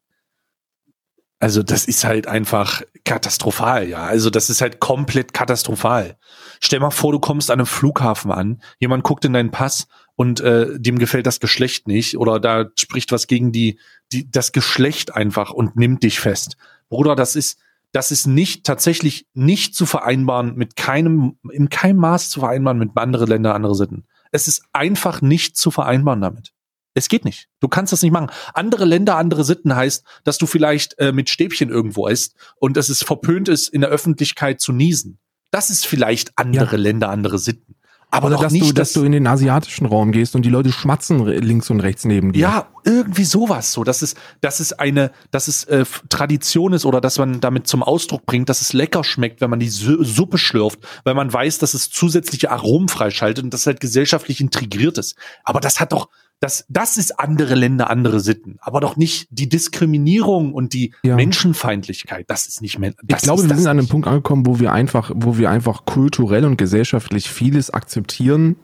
also 1.40 1.62
das 1.62 1.86
ist 1.86 2.04
halt 2.04 2.28
einfach 2.28 2.82
katastrophal, 3.06 3.88
ja. 3.88 4.04
Also 4.06 4.30
das 4.30 4.50
ist 4.50 4.62
halt 4.62 4.80
komplett 4.80 5.34
katastrophal. 5.34 6.18
Stell 6.60 6.80
mal 6.80 6.90
vor, 6.90 7.12
du 7.12 7.20
kommst 7.20 7.52
an 7.52 7.60
einem 7.60 7.68
Flughafen 7.68 8.32
an, 8.32 8.62
jemand 8.80 9.04
guckt 9.04 9.24
in 9.24 9.34
deinen 9.34 9.52
Pass 9.52 9.88
und 10.16 10.40
äh, 10.40 10.80
dem 10.80 10.98
gefällt 10.98 11.28
das 11.28 11.40
Geschlecht 11.40 11.88
nicht 11.88 12.18
oder 12.18 12.40
da 12.40 12.66
spricht 12.78 13.12
was 13.12 13.28
gegen 13.28 13.52
die, 13.52 13.80
die 14.12 14.30
das 14.30 14.52
Geschlecht 14.52 15.16
einfach 15.16 15.52
und 15.52 15.76
nimmt 15.76 16.04
dich 16.04 16.20
fest. 16.20 16.58
Bruder, 16.90 17.16
das 17.16 17.36
ist 17.36 17.60
das 17.92 18.12
ist 18.12 18.28
nicht 18.28 18.66
tatsächlich 18.66 19.26
nicht 19.34 19.74
zu 19.74 19.86
vereinbaren 19.86 20.56
mit 20.56 20.76
keinem 20.76 21.38
in 21.52 21.70
keinem 21.70 21.98
Maß 21.98 22.30
zu 22.30 22.42
vereinbaren 22.42 22.78
mit 22.78 22.92
andere 22.96 23.26
Länder, 23.26 23.56
andere 23.56 23.76
Sitten. 23.76 24.06
Es 24.32 24.48
ist 24.48 24.64
einfach 24.74 25.22
nicht 25.22 25.58
zu 25.58 25.72
vereinbaren 25.72 26.22
damit. 26.22 26.54
Es 26.94 27.10
geht 27.10 27.26
nicht. 27.26 27.48
Du 27.60 27.68
kannst 27.68 27.94
das 27.94 28.02
nicht 28.02 28.12
machen. 28.12 28.32
Andere 28.54 28.86
Länder, 28.86 29.18
andere 29.18 29.44
Sitten 29.44 29.76
heißt, 29.76 30.04
dass 30.24 30.38
du 30.40 30.48
vielleicht 30.48 30.98
äh, 30.98 31.12
mit 31.12 31.30
Stäbchen 31.30 31.70
irgendwo 31.70 32.08
isst 32.08 32.36
und 32.56 32.76
dass 32.76 32.90
es 32.90 33.04
verpönt 33.04 33.50
ist, 33.50 33.70
in 33.70 33.82
der 33.82 33.92
Öffentlichkeit 33.92 34.60
zu 34.60 34.74
niesen. 34.74 35.20
Das 35.52 35.70
ist 35.70 35.86
vielleicht 35.86 36.38
andere 36.38 36.76
ja. 36.76 36.82
Länder, 36.82 37.10
andere 37.10 37.38
Sitten. 37.38 37.67
Aber 38.10 38.28
Oder 38.28 38.38
dass, 38.38 38.54
nicht, 38.54 38.64
du, 38.64 38.72
dass, 38.72 38.90
dass 38.90 38.94
du 38.94 39.04
in 39.04 39.12
den 39.12 39.28
asiatischen 39.28 39.86
Raum 39.86 40.14
gehst 40.14 40.36
und 40.36 40.44
die 40.44 40.50
Leute 40.50 40.72
schmatzen 40.72 41.26
links 41.26 41.70
und 41.70 41.82
rechts 41.82 42.06
neben 42.06 42.32
dir. 42.32 42.40
Ja, 42.40 42.68
irgendwie 42.86 43.26
sowas 43.26 43.74
so. 43.74 43.84
Dass 43.84 44.02
es, 44.02 44.16
dass 44.40 44.62
es 44.62 44.72
eine, 44.72 45.12
dass 45.32 45.50
es 45.50 45.66
äh, 45.66 45.84
Tradition 46.08 46.72
ist 46.72 46.86
oder 46.86 47.02
dass 47.02 47.18
man 47.20 47.42
damit 47.42 47.68
zum 47.68 47.84
Ausdruck 47.84 48.26
bringt, 48.26 48.48
dass 48.48 48.62
es 48.62 48.72
lecker 48.72 49.04
schmeckt, 49.04 49.42
wenn 49.42 49.50
man 49.50 49.60
die 49.60 49.68
Suppe 49.68 50.38
schlürft, 50.38 50.80
weil 51.04 51.16
man 51.16 51.32
weiß, 51.32 51.60
dass 51.60 51.74
es 51.74 51.90
zusätzliche 51.90 52.50
Aromen 52.50 52.88
freischaltet 52.88 53.44
und 53.44 53.54
das 53.54 53.68
halt 53.68 53.82
gesellschaftlich 53.82 54.40
integriert 54.40 54.98
ist. 54.98 55.18
Aber 55.44 55.60
das 55.60 55.82
hat 55.82 55.92
doch, 55.92 56.08
das, 56.40 56.66
das 56.70 56.98
ist 56.98 57.20
andere 57.20 57.56
Länder, 57.56 57.90
andere 57.90 58.20
Sitten, 58.20 58.58
aber 58.60 58.80
doch 58.80 58.96
nicht 58.96 59.28
die 59.32 59.50
Diskriminierung 59.50 60.54
und 60.54 60.74
die 60.74 60.94
ja. 61.04 61.16
Menschenfeindlichkeit. 61.16 62.26
Das 62.30 62.48
ist 62.48 62.62
nicht 62.62 62.78
mehr. 62.78 62.94
ich 63.08 63.18
glaube, 63.18 63.42
wir 63.42 63.48
sind 63.48 63.58
nicht. 63.58 63.68
an 63.68 63.80
einem 63.80 63.88
Punkt 63.88 64.08
angekommen, 64.08 64.46
wo 64.46 64.60
wir 64.60 64.72
einfach, 64.72 65.12
wo 65.16 65.38
wir 65.38 65.50
einfach 65.50 65.86
kulturell 65.86 66.46
und 66.46 66.58
gesellschaftlich 66.58 67.30
vieles 67.30 67.72
akzeptieren 67.72 68.56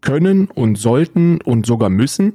können 0.00 0.48
und 0.48 0.76
sollten 0.78 1.40
und 1.42 1.66
sogar 1.66 1.90
müssen, 1.90 2.34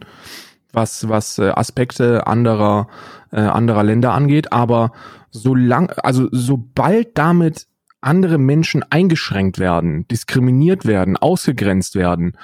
was 0.71 1.09
was 1.09 1.39
äh, 1.39 1.49
Aspekte 1.49 2.27
anderer 2.27 2.87
äh, 3.31 3.39
anderer 3.39 3.83
Länder 3.83 4.13
angeht. 4.13 4.53
Aber 4.53 4.91
solang, 5.31 5.89
also 5.89 6.27
sobald 6.31 7.17
damit 7.17 7.67
andere 8.01 8.37
Menschen 8.37 8.83
eingeschränkt 8.83 9.57
werden, 9.57 10.07
diskriminiert 10.07 10.85
werden, 10.85 11.17
ausgegrenzt 11.17 11.95
werden, 11.95 12.37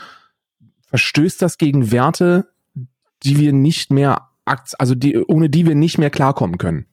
verstößt 0.93 1.41
das 1.41 1.57
gegen 1.57 1.91
Werte, 1.91 2.53
die 3.23 3.39
wir 3.39 3.51
nicht 3.51 3.91
mehr, 3.91 4.29
also 4.45 4.93
die, 4.93 5.17
ohne 5.17 5.49
die 5.49 5.65
wir 5.65 5.73
nicht 5.73 5.97
mehr 5.97 6.11
klarkommen 6.11 6.59
können. 6.59 6.85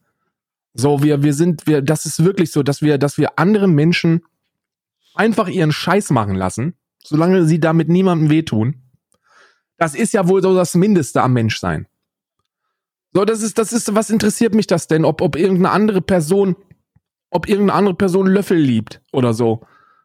So, 0.73 1.03
wir, 1.03 1.21
wir 1.21 1.35
sind, 1.35 1.67
wir, 1.67 1.83
das 1.83 2.07
ist 2.07 2.23
wirklich 2.25 2.51
so, 2.51 2.63
dass 2.63 2.81
wir, 2.81 2.97
dass 2.97 3.19
wir 3.19 3.37
andere 3.37 3.67
Menschen 3.67 4.23
einfach 5.13 5.47
ihren 5.47 5.71
Scheiß 5.71 6.09
machen 6.09 6.33
lassen, 6.33 6.73
solange 7.03 7.45
sie 7.45 7.59
damit 7.59 7.89
niemandem 7.89 8.31
wehtun. 8.31 8.81
Das 9.77 9.93
ist 9.93 10.13
ja 10.13 10.27
wohl 10.27 10.41
so 10.41 10.55
das 10.55 10.73
Mindeste 10.73 11.21
am 11.21 11.33
Menschsein. 11.33 11.85
So, 13.13 13.23
das 13.23 13.43
ist, 13.43 13.59
das 13.59 13.71
ist, 13.71 13.93
was 13.93 14.09
interessiert 14.09 14.55
mich 14.55 14.65
das 14.65 14.87
denn, 14.87 15.05
ob, 15.05 15.21
ob 15.21 15.35
irgendeine 15.35 15.69
andere 15.69 16.01
Person, 16.01 16.55
ob 17.29 17.47
irgendeine 17.47 17.77
andere 17.77 17.95
Person 17.95 18.25
Löffel 18.25 18.57
liebt 18.57 18.99
oder 19.11 19.35
so. 19.35 19.61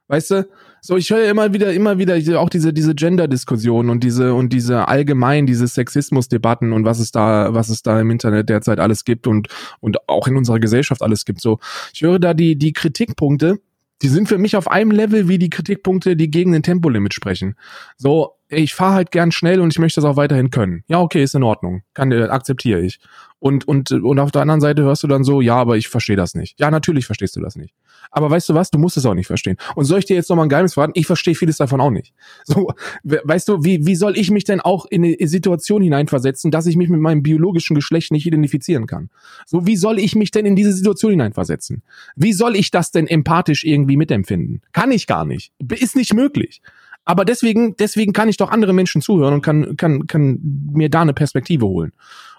Weißt 0.09 0.33
du? 0.33 0.49
So, 0.87 0.97
ich 0.97 1.11
höre 1.11 1.29
immer 1.29 1.53
wieder, 1.53 1.73
immer 1.73 1.99
wieder 1.99 2.41
auch 2.41 2.49
diese, 2.49 2.73
diese 2.73 2.95
Gender-Diskussion 2.95 3.91
und 3.91 4.05
diese, 4.05 4.35
und 4.35 4.53
diese 4.53 4.87
allgemein, 4.87 5.45
diese 5.45 5.67
Sexismus-Debatten 5.67 6.73
und 6.73 6.85
was 6.85 7.01
es 7.01 7.11
da, 7.11 7.53
was 7.53 7.71
es 7.71 7.83
da 7.83 8.01
im 8.01 8.13
Internet 8.13 8.49
derzeit 8.49 8.79
alles 8.79 9.05
gibt 9.05 9.27
und, 9.27 9.49
und 9.81 10.09
auch 10.09 10.29
in 10.29 10.37
unserer 10.37 10.61
Gesellschaft 10.61 11.03
alles 11.03 11.25
gibt. 11.25 11.41
So, 11.41 11.59
ich 11.93 12.03
höre 12.03 12.21
da 12.21 12.35
die, 12.35 12.57
die 12.57 12.73
Kritikpunkte, 12.73 13.59
die 14.01 14.09
sind 14.09 14.29
für 14.29 14.39
mich 14.39 14.55
auf 14.55 14.71
einem 14.71 14.93
Level 14.93 15.27
wie 15.27 15.39
die 15.39 15.51
Kritikpunkte, 15.51 16.15
die 16.15 16.31
gegen 16.31 16.53
den 16.53 16.63
Tempolimit 16.63 17.15
sprechen. 17.15 17.57
So, 17.97 18.35
ich 18.49 18.73
fahre 18.75 18.95
halt 18.95 19.11
gern 19.11 19.33
schnell 19.33 19.61
und 19.61 19.73
ich 19.73 19.81
möchte 19.81 20.01
das 20.01 20.09
auch 20.09 20.17
weiterhin 20.17 20.51
können. 20.51 20.85
Ja, 20.87 21.01
okay, 21.01 21.21
ist 21.21 21.35
in 21.35 21.43
Ordnung. 21.43 21.83
Kann, 21.95 22.13
akzeptiere 22.13 22.81
ich. 22.81 23.01
Und, 23.41 23.67
und, 23.67 23.91
und 23.91 24.21
auf 24.21 24.31
der 24.31 24.43
anderen 24.43 24.61
Seite 24.61 24.83
hörst 24.83 25.03
du 25.03 25.09
dann 25.09 25.25
so, 25.25 25.41
ja, 25.41 25.57
aber 25.57 25.77
ich 25.77 25.89
verstehe 25.89 26.17
das 26.17 26.35
nicht. 26.35 26.61
Ja, 26.61 26.71
natürlich 26.71 27.07
verstehst 27.07 27.35
du 27.35 27.41
das 27.41 27.57
nicht. 27.57 27.75
Aber 28.11 28.31
weißt 28.31 28.49
du 28.49 28.55
was, 28.55 28.71
du 28.71 28.79
musst 28.79 28.97
es 28.97 29.07
auch 29.07 29.15
nicht 29.15 29.27
verstehen. 29.27 29.57
Und 29.75 29.85
soll 29.85 29.99
ich 29.99 30.05
dir 30.05 30.17
jetzt 30.17 30.29
nochmal 30.29 30.47
ein 30.47 30.49
Geheimnis 30.49 30.75
verraten? 30.75 30.93
Ich 30.95 31.07
verstehe 31.07 31.35
vieles 31.35 31.57
davon 31.57 31.81
auch 31.81 31.91
nicht. 31.91 32.13
So, 32.45 32.71
weißt 33.03 33.49
du, 33.49 33.65
wie, 33.65 33.87
wie 33.87 33.97
soll 33.97 34.17
ich 34.17 34.31
mich 34.31 34.45
denn 34.45 34.61
auch 34.61 34.87
in 34.87 35.05
eine 35.05 35.17
Situation 35.29 35.83
hineinversetzen, 35.83 36.51
dass 36.51 36.67
ich 36.67 36.77
mich 36.77 36.89
mit 36.89 37.01
meinem 37.01 37.23
biologischen 37.23 37.75
Geschlecht 37.75 38.13
nicht 38.13 38.27
identifizieren 38.27 38.87
kann? 38.87 39.11
So, 39.47 39.67
wie 39.67 39.77
soll 39.77 39.99
ich 39.99 40.15
mich 40.15 40.31
denn 40.31 40.47
in 40.47 40.57
diese 40.57 40.73
Situation 40.73 41.11
hineinversetzen? 41.11 41.83
Wie 42.15 42.33
soll 42.33 42.57
ich 42.57 42.71
das 42.71 42.91
denn 42.93 43.07
empathisch 43.07 43.65
irgendwie 43.65 43.97
mitempfinden? 43.97 44.63
Kann 44.73 44.93
ich 44.93 45.07
gar 45.07 45.25
nicht. 45.25 45.53
Ist 45.59 45.97
nicht 45.97 46.15
möglich. 46.15 46.63
Aber 47.05 47.25
deswegen, 47.25 47.77
deswegen 47.77 48.13
kann 48.13 48.29
ich 48.29 48.37
doch 48.37 48.51
andere 48.51 48.73
Menschen 48.73 49.01
zuhören 49.01 49.35
und 49.35 49.43
kann, 49.43 49.77
kann, 49.77 50.07
kann 50.09 50.41
mir 50.73 50.91
da 50.91 51.03
eine 51.03 51.15
Perspektive 51.15 51.67
holen. 51.67 51.93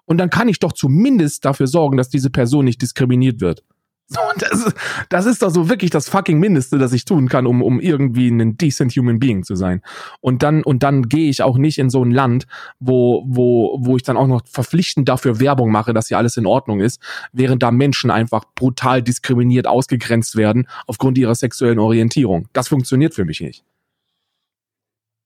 Und 0.05 0.17
dann 0.19 0.29
kann 0.29 0.49
ich 0.49 0.59
doch 0.59 0.73
zumindest 0.73 1.45
dafür 1.45 1.67
sorgen, 1.67 1.97
dass 1.97 2.09
diese 2.09 2.29
Person 2.29 2.65
nicht 2.65 2.81
diskriminiert 2.81 3.41
wird. 3.41 3.63
So, 4.09 4.21
das, 4.37 4.73
das 5.09 5.25
ist 5.25 5.41
doch 5.41 5.49
so 5.49 5.67
wirklich 5.67 5.91
das 5.91 6.07
fucking 6.07 6.39
Mindeste, 6.39 6.77
das 6.77 6.93
ich 6.93 7.03
tun 7.03 7.27
kann, 7.27 7.45
um, 7.45 7.61
um 7.61 7.81
irgendwie 7.81 8.29
ein 8.29 8.57
decent 8.57 8.93
human 8.93 9.19
being 9.19 9.43
zu 9.43 9.55
sein. 9.55 9.81
Und 10.21 10.43
dann, 10.43 10.63
und 10.63 10.81
dann 10.83 11.09
gehe 11.09 11.29
ich 11.29 11.41
auch 11.41 11.57
nicht 11.57 11.77
in 11.77 11.89
so 11.89 12.03
ein 12.05 12.11
Land, 12.11 12.47
wo, 12.79 13.25
wo, 13.27 13.77
wo 13.81 13.97
ich 13.97 14.03
dann 14.03 14.15
auch 14.15 14.27
noch 14.27 14.43
verpflichtend 14.47 15.09
dafür 15.09 15.41
Werbung 15.41 15.71
mache, 15.71 15.93
dass 15.93 16.07
hier 16.07 16.17
alles 16.17 16.37
in 16.37 16.45
Ordnung 16.45 16.79
ist, 16.79 17.01
während 17.33 17.63
da 17.63 17.71
Menschen 17.71 18.09
einfach 18.09 18.45
brutal 18.55 19.03
diskriminiert 19.03 19.67
ausgegrenzt 19.67 20.37
werden 20.37 20.69
aufgrund 20.85 21.17
ihrer 21.17 21.35
sexuellen 21.35 21.79
Orientierung. 21.79 22.47
Das 22.53 22.69
funktioniert 22.69 23.13
für 23.13 23.25
mich 23.25 23.41
nicht. 23.41 23.65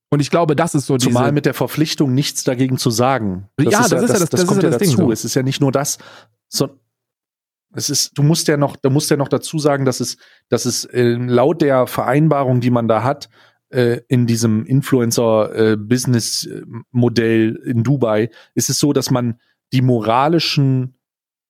Und 0.09 0.21
ich 0.21 0.31
glaube, 0.31 0.55
das 0.55 0.73
ist 0.75 0.87
so 0.87 0.97
Zumal 0.97 1.25
diese 1.25 1.33
mit 1.33 1.45
der 1.45 1.53
Verpflichtung 1.53 2.13
nichts 2.13 2.43
dagegen 2.43 2.77
zu 2.77 2.89
sagen. 2.89 3.47
Das 3.57 3.71
ja, 3.71 3.79
ist 3.79 3.91
das, 3.91 3.91
ja, 3.91 3.97
das, 3.97 4.03
ist 4.03 4.09
ja 4.09 4.19
das, 4.19 4.29
das, 4.29 4.39
das 4.41 4.47
kommt 4.47 4.63
ja, 4.63 4.69
dazu. 4.71 4.85
Ding, 4.85 4.97
so. 4.97 5.11
Es 5.11 5.23
ist 5.23 5.35
ja 5.35 5.43
nicht 5.43 5.61
nur 5.61 5.71
das, 5.71 5.99
so, 6.49 6.69
es 7.73 7.89
ist, 7.89 8.17
du 8.17 8.23
musst 8.23 8.47
ja 8.47 8.55
noch, 8.57 8.75
da 8.75 8.89
musst 8.89 9.09
ja 9.09 9.17
noch 9.17 9.29
dazu 9.29 9.57
sagen, 9.59 9.85
dass 9.85 9.99
es, 9.99 10.17
dass 10.49 10.65
es 10.65 10.85
äh, 10.85 11.13
laut 11.13 11.61
der 11.61 11.85
Vereinbarung, 11.87 12.61
die 12.61 12.71
man 12.71 12.87
da 12.87 13.03
hat, 13.03 13.29
äh, 13.69 14.01
in 14.07 14.25
diesem 14.27 14.65
Influencer-Business-Modell 14.65 17.55
in 17.65 17.83
Dubai, 17.83 18.29
ist 18.53 18.69
es 18.69 18.79
so, 18.79 18.93
dass 18.93 19.11
man 19.11 19.39
die 19.71 19.81
moralischen 19.81 20.95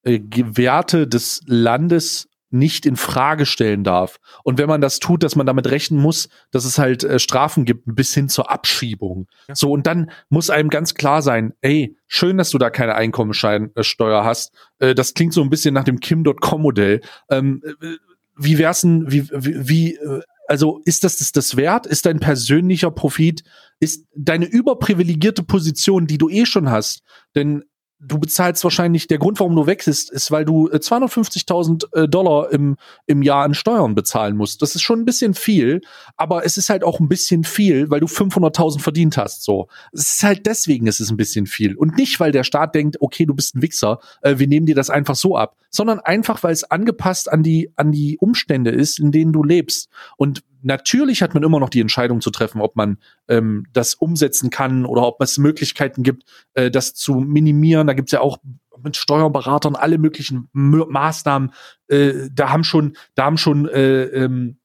äh, 0.04 0.20
Werte 0.22 1.08
des 1.08 1.42
Landes 1.46 2.28
nicht 2.54 2.86
in 2.86 2.96
Frage 2.96 3.46
stellen 3.46 3.84
darf. 3.84 4.20
Und 4.44 4.58
wenn 4.58 4.68
man 4.68 4.82
das 4.82 5.00
tut, 5.00 5.24
dass 5.24 5.36
man 5.36 5.46
damit 5.46 5.70
rechnen 5.70 6.00
muss, 6.00 6.30
dass 6.52 6.66
es 6.66 6.78
halt 6.78 7.04
äh, 7.04 7.20
Strafen 7.20 7.66
gibt 7.66 7.84
bis 7.86 8.14
hin 8.14 8.30
zur 8.30 8.52
Abschiebung. 8.52 9.28
Ja. 9.48 9.56
So 9.56 9.72
und 9.72 9.88
dann 9.88 10.12
muss 10.30 10.50
einem 10.50 10.70
ganz 10.70 10.94
klar 10.94 11.22
sein, 11.22 11.54
ey, 11.62 11.96
schön, 12.08 12.38
dass 12.38 12.50
du 12.50 12.58
da 12.58 12.70
keine 12.70 12.96
Einkommensteuer 12.96 14.24
hast. 14.24 14.54
Äh, 14.80 14.96
das 14.96 15.14
klingt 15.14 15.34
so 15.34 15.42
ein 15.42 15.50
bisschen 15.50 15.74
nach 15.74 15.84
dem 15.84 16.00
Kim.com 16.00 16.62
Modell. 16.62 17.02
Ähm, 17.30 17.62
äh, 17.66 17.96
wie 18.38 18.58
wär's 18.58 18.82
denn 18.82 19.12
wie 19.12 19.30
wie, 19.32 19.68
wie 19.68 19.96
äh, 19.96 20.22
also 20.48 20.82
ist 20.84 21.06
das, 21.06 21.18
das 21.18 21.32
das 21.32 21.56
wert? 21.56 21.86
Ist 21.86 22.06
dein 22.06 22.20
persönlicher 22.20 22.92
Profit, 22.92 23.44
ist 23.80 24.06
deine 24.14 24.46
überprivilegierte 24.46 25.44
Position, 25.44 26.08
die 26.08 26.18
du 26.18 26.30
eh 26.30 26.46
schon 26.46 26.70
hast? 26.70 27.04
Denn 27.36 27.64
du 28.04 28.18
bezahlst 28.18 28.64
wahrscheinlich, 28.64 29.08
der 29.08 29.20
Grund, 29.20 29.40
warum 29.40 29.56
du 29.56 29.68
wechselst, 29.68 30.10
ist, 30.12 30.32
weil 30.32 30.44
du 30.44 30.68
250.000 30.70 31.86
äh, 31.94 32.02
äh, 32.02 32.08
Dollar 32.08 32.52
im, 32.52 32.78
im 33.06 33.22
Jahr 33.22 33.44
an 33.44 33.54
Steuern 33.54 33.94
bezahlen 33.94 34.36
musst. 34.36 34.62
Das 34.62 34.76
ist 34.76 34.82
schon 34.82 35.00
ein 35.00 35.06
bisschen 35.06 35.34
viel, 35.34 35.82
aber 36.18 36.46
es 36.46 36.58
ist 36.58 36.70
halt 36.70 36.84
auch 36.84 37.00
ein 37.00 37.08
bisschen 37.08 37.44
viel, 37.44 37.90
weil 37.90 38.00
du 38.00 38.08
500.000 38.08 38.80
verdient 38.80 39.18
hast, 39.18 39.44
so. 39.44 39.68
Es 39.94 40.10
ist 40.10 40.24
halt 40.24 40.46
deswegen, 40.46 40.88
ist 40.88 41.00
es 41.00 41.12
ein 41.12 41.18
bisschen 41.18 41.46
viel. 41.46 41.76
Und 41.76 41.96
nicht, 41.96 42.20
weil 42.20 42.32
der 42.32 42.44
Staat 42.44 42.74
denkt, 42.74 42.98
okay, 43.00 43.26
du 43.26 43.36
bist 43.36 43.56
ein 43.56 43.62
Wichser, 43.62 44.00
äh, 44.22 44.40
wir 44.40 44.48
nehmen 44.48 44.66
dir 44.66 44.76
das 44.76 44.90
einfach 44.90 45.16
so 45.16 45.38
ab, 45.38 45.56
sondern 45.70 46.00
einfach, 46.00 46.42
weil 46.44 46.54
es 46.54 46.64
angepasst 46.64 47.32
an 47.32 47.44
die, 47.44 47.72
an 47.76 47.92
die 47.92 48.18
Umstände 48.18 48.72
ist, 48.72 49.00
in 49.00 49.12
denen 49.12 49.32
du 49.32 49.44
lebst. 49.44 49.90
Und 50.18 50.44
natürlich 50.62 51.22
hat 51.22 51.34
man 51.34 51.44
immer 51.44 51.60
noch 51.60 51.70
die 51.70 51.82
Entscheidung 51.82 52.22
zu 52.22 52.32
treffen, 52.32 52.62
ob 52.62 52.76
man 52.76 52.98
ähm, 53.28 53.66
das 53.74 53.94
umsetzen 53.94 54.50
kann 54.50 54.86
oder 54.86 55.04
ob 55.04 55.22
es 55.22 55.38
Möglichkeiten 55.38 56.04
gibt, 56.04 56.24
äh, 56.54 56.72
das 56.72 56.94
zu 56.94 57.16
minimieren. 57.16 57.88
Da 57.88 57.94
gibt's 57.94 58.12
ja 58.12 58.22
auch 58.22 58.38
mit 58.84 58.98
Steuerberatern 58.98 59.76
alle 59.76 59.98
möglichen 59.98 60.50
M 60.54 60.86
Maßnahmen. 60.90 61.52
Äh, 61.88 62.30
da 62.34 62.50
haben 62.50 62.64
schon, 62.64 62.96
da 63.16 63.26
haben 63.26 63.38
schon 63.38 63.68
äh, 63.68 64.04
ähm, 64.04 64.58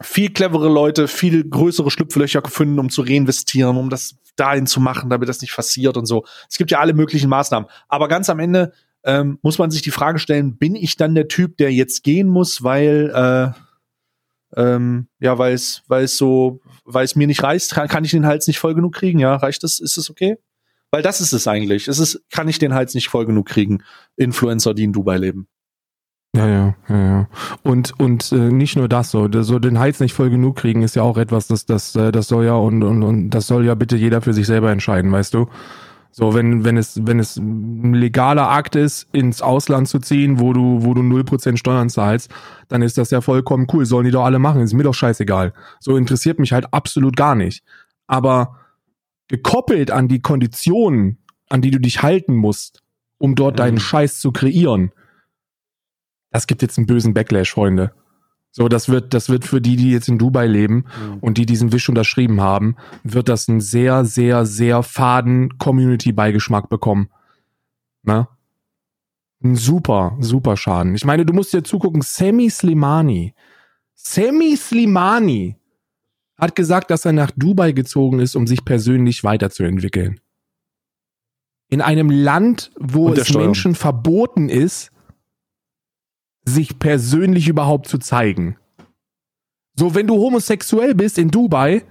viel 0.00 0.30
clevere 0.30 0.68
Leute 0.68 1.08
viel 1.08 1.48
größere 1.48 1.90
Schlupflöcher 1.90 2.42
gefunden, 2.42 2.78
um 2.78 2.90
zu 2.90 3.02
reinvestieren, 3.02 3.76
um 3.76 3.90
das 3.90 4.16
dahin 4.36 4.66
zu 4.66 4.80
machen, 4.80 5.10
damit 5.10 5.28
das 5.28 5.40
nicht 5.40 5.54
passiert 5.54 5.96
und 5.96 6.06
so. 6.06 6.24
Es 6.48 6.56
gibt 6.56 6.70
ja 6.70 6.78
alle 6.78 6.92
möglichen 6.92 7.28
Maßnahmen. 7.28 7.68
Aber 7.88 8.08
ganz 8.08 8.30
am 8.30 8.38
Ende 8.38 8.72
ähm, 9.04 9.38
muss 9.42 9.58
man 9.58 9.70
sich 9.70 9.82
die 9.82 9.90
Frage 9.90 10.18
stellen, 10.18 10.56
bin 10.56 10.76
ich 10.76 10.96
dann 10.96 11.14
der 11.14 11.28
Typ, 11.28 11.56
der 11.56 11.72
jetzt 11.72 12.04
gehen 12.04 12.28
muss, 12.28 12.62
weil 12.62 13.10
äh, 13.14 13.58
ähm, 14.56 15.08
ja, 15.20 15.38
weil 15.38 15.54
es, 15.54 15.82
weil 15.88 16.04
es 16.04 16.16
so, 16.16 16.60
weil 16.84 17.04
es 17.04 17.16
mir 17.16 17.26
nicht 17.26 17.42
reicht, 17.42 17.72
kann, 17.72 17.88
kann 17.88 18.04
ich 18.04 18.12
den 18.12 18.26
Hals 18.26 18.46
nicht 18.46 18.58
voll 18.58 18.74
genug 18.74 18.94
kriegen, 18.94 19.18
ja, 19.18 19.34
reicht 19.36 19.62
das, 19.62 19.80
ist 19.80 19.98
es 19.98 20.10
okay? 20.10 20.38
Weil 20.90 21.02
das 21.02 21.20
ist 21.20 21.32
es 21.32 21.46
eigentlich. 21.46 21.86
Es 21.88 21.98
ist, 21.98 22.22
kann 22.30 22.48
ich 22.48 22.58
den 22.58 22.74
Hals 22.74 22.94
nicht 22.94 23.08
voll 23.08 23.26
genug 23.26 23.46
kriegen, 23.46 23.82
Influencer, 24.16 24.72
die 24.74 24.84
in 24.84 24.92
Dubai 24.92 25.18
leben. 25.18 25.48
Ja, 26.36 26.46
ja, 26.46 26.76
ja, 26.88 26.96
ja. 26.96 27.28
Und, 27.62 27.98
und 27.98 28.32
äh, 28.32 28.36
nicht 28.36 28.76
nur 28.76 28.88
das 28.88 29.10
so, 29.10 29.28
so 29.42 29.58
den 29.58 29.78
Hals 29.78 30.00
nicht 30.00 30.12
voll 30.12 30.30
genug 30.30 30.56
kriegen 30.56 30.82
ist 30.82 30.94
ja 30.94 31.02
auch 31.02 31.16
etwas, 31.16 31.46
das, 31.46 31.64
das, 31.66 31.96
äh, 31.96 32.12
das 32.12 32.28
soll 32.28 32.44
ja 32.44 32.54
und, 32.54 32.82
und, 32.82 33.02
und 33.02 33.30
das 33.30 33.46
soll 33.46 33.64
ja 33.64 33.74
bitte 33.74 33.96
jeder 33.96 34.20
für 34.20 34.34
sich 34.34 34.46
selber 34.46 34.70
entscheiden, 34.70 35.10
weißt 35.10 35.34
du? 35.34 35.48
So, 36.10 36.34
wenn, 36.34 36.64
wenn 36.64 36.76
es, 36.76 37.06
wenn 37.06 37.20
es 37.20 37.36
ein 37.36 37.94
legaler 37.94 38.50
Akt 38.50 38.74
ist, 38.74 39.06
ins 39.12 39.40
Ausland 39.40 39.88
zu 39.88 39.98
ziehen, 40.00 40.40
wo 40.40 40.52
du, 40.52 40.82
wo 40.82 40.94
du 40.94 41.00
0% 41.00 41.56
Steuern 41.56 41.90
zahlst, 41.90 42.30
dann 42.68 42.82
ist 42.82 42.98
das 42.98 43.10
ja 43.10 43.20
vollkommen 43.20 43.66
cool. 43.72 43.86
Sollen 43.86 44.04
die 44.04 44.10
doch 44.10 44.24
alle 44.24 44.38
machen. 44.38 44.60
Ist 44.60 44.72
mir 44.72 44.82
doch 44.82 44.94
scheißegal. 44.94 45.52
So 45.80 45.96
interessiert 45.96 46.38
mich 46.38 46.52
halt 46.52 46.72
absolut 46.72 47.16
gar 47.16 47.34
nicht. 47.34 47.62
Aber 48.06 48.56
gekoppelt 49.28 49.90
an 49.90 50.08
die 50.08 50.20
Konditionen, 50.20 51.18
an 51.48 51.62
die 51.62 51.70
du 51.70 51.78
dich 51.78 52.02
halten 52.02 52.34
musst, 52.34 52.82
um 53.18 53.34
dort 53.34 53.54
mhm. 53.54 53.58
deinen 53.58 53.80
Scheiß 53.80 54.18
zu 54.18 54.32
kreieren, 54.32 54.92
das 56.30 56.46
gibt 56.46 56.62
jetzt 56.62 56.78
einen 56.78 56.86
bösen 56.86 57.14
Backlash, 57.14 57.52
Freunde. 57.52 57.92
So, 58.58 58.66
das 58.66 58.88
wird, 58.88 59.14
das 59.14 59.28
wird 59.28 59.44
für 59.44 59.60
die, 59.60 59.76
die 59.76 59.92
jetzt 59.92 60.08
in 60.08 60.18
Dubai 60.18 60.48
leben 60.48 60.84
mhm. 61.00 61.18
und 61.20 61.38
die 61.38 61.46
diesen 61.46 61.70
Wisch 61.70 61.88
unterschrieben 61.88 62.40
haben, 62.40 62.74
wird 63.04 63.28
das 63.28 63.48
einen 63.48 63.60
sehr, 63.60 64.04
sehr, 64.04 64.46
sehr 64.46 64.82
faden 64.82 65.58
Community-Beigeschmack 65.58 66.68
bekommen. 66.68 67.08
Ne? 68.02 68.26
Ein 69.44 69.54
super, 69.54 70.16
super 70.18 70.56
Schaden. 70.56 70.96
Ich 70.96 71.04
meine, 71.04 71.24
du 71.24 71.32
musst 71.32 71.52
dir 71.52 71.62
zugucken, 71.62 72.02
Semi 72.02 72.50
Slimani. 72.50 73.32
Semi 73.94 74.56
Slimani 74.56 75.54
hat 76.36 76.56
gesagt, 76.56 76.90
dass 76.90 77.04
er 77.04 77.12
nach 77.12 77.30
Dubai 77.36 77.70
gezogen 77.70 78.18
ist, 78.18 78.34
um 78.34 78.48
sich 78.48 78.64
persönlich 78.64 79.22
weiterzuentwickeln. 79.22 80.18
In 81.68 81.80
einem 81.80 82.10
Land, 82.10 82.72
wo 82.76 83.12
es. 83.12 83.32
Menschen 83.32 83.76
verboten 83.76 84.48
ist, 84.48 84.90
sich 86.48 86.78
persönlich 86.78 87.48
überhaupt 87.48 87.88
zu 87.88 87.98
zeigen. 87.98 88.56
So, 89.74 89.94
wenn 89.94 90.06
du 90.06 90.16
homosexuell 90.16 90.94
bist 90.94 91.18
in 91.18 91.30
Dubai, 91.30 91.84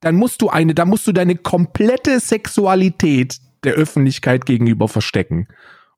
dann 0.00 0.14
musst 0.14 0.42
du 0.42 0.48
eine, 0.48 0.74
da 0.74 0.84
musst 0.84 1.06
du 1.06 1.12
deine 1.12 1.36
komplette 1.36 2.20
Sexualität 2.20 3.40
der 3.64 3.74
Öffentlichkeit 3.74 4.46
gegenüber 4.46 4.86
verstecken 4.86 5.48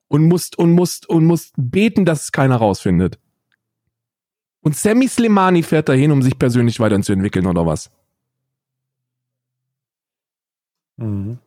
und 0.09 0.25
musst 0.25 0.59
und 0.59 0.73
musst 0.73 1.09
und 1.09 1.27
musst 1.27 1.53
beten, 1.57 2.05
dass 2.05 2.25
es 2.25 2.33
keiner 2.33 2.57
rausfindet. 2.57 3.19
Und 4.63 4.77
Sammy 4.77 5.09
Slimani 5.09 5.63
fährt 5.63 5.89
dahin, 5.89 6.11
um 6.11 6.23
sich 6.23 6.39
persönlich 6.39 6.81
weiterzuentwickeln 6.81 7.47
oder 7.47 7.67
was? 7.67 7.91
Mhm. 10.97 11.39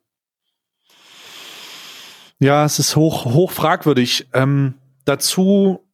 Ja, 2.40 2.66
es 2.66 2.80
ist 2.80 2.96
hoch, 2.96 3.26
hoch 3.26 3.52
fragwürdig. 3.52 4.28
Ähm, 4.34 4.76
dazu 5.06 5.86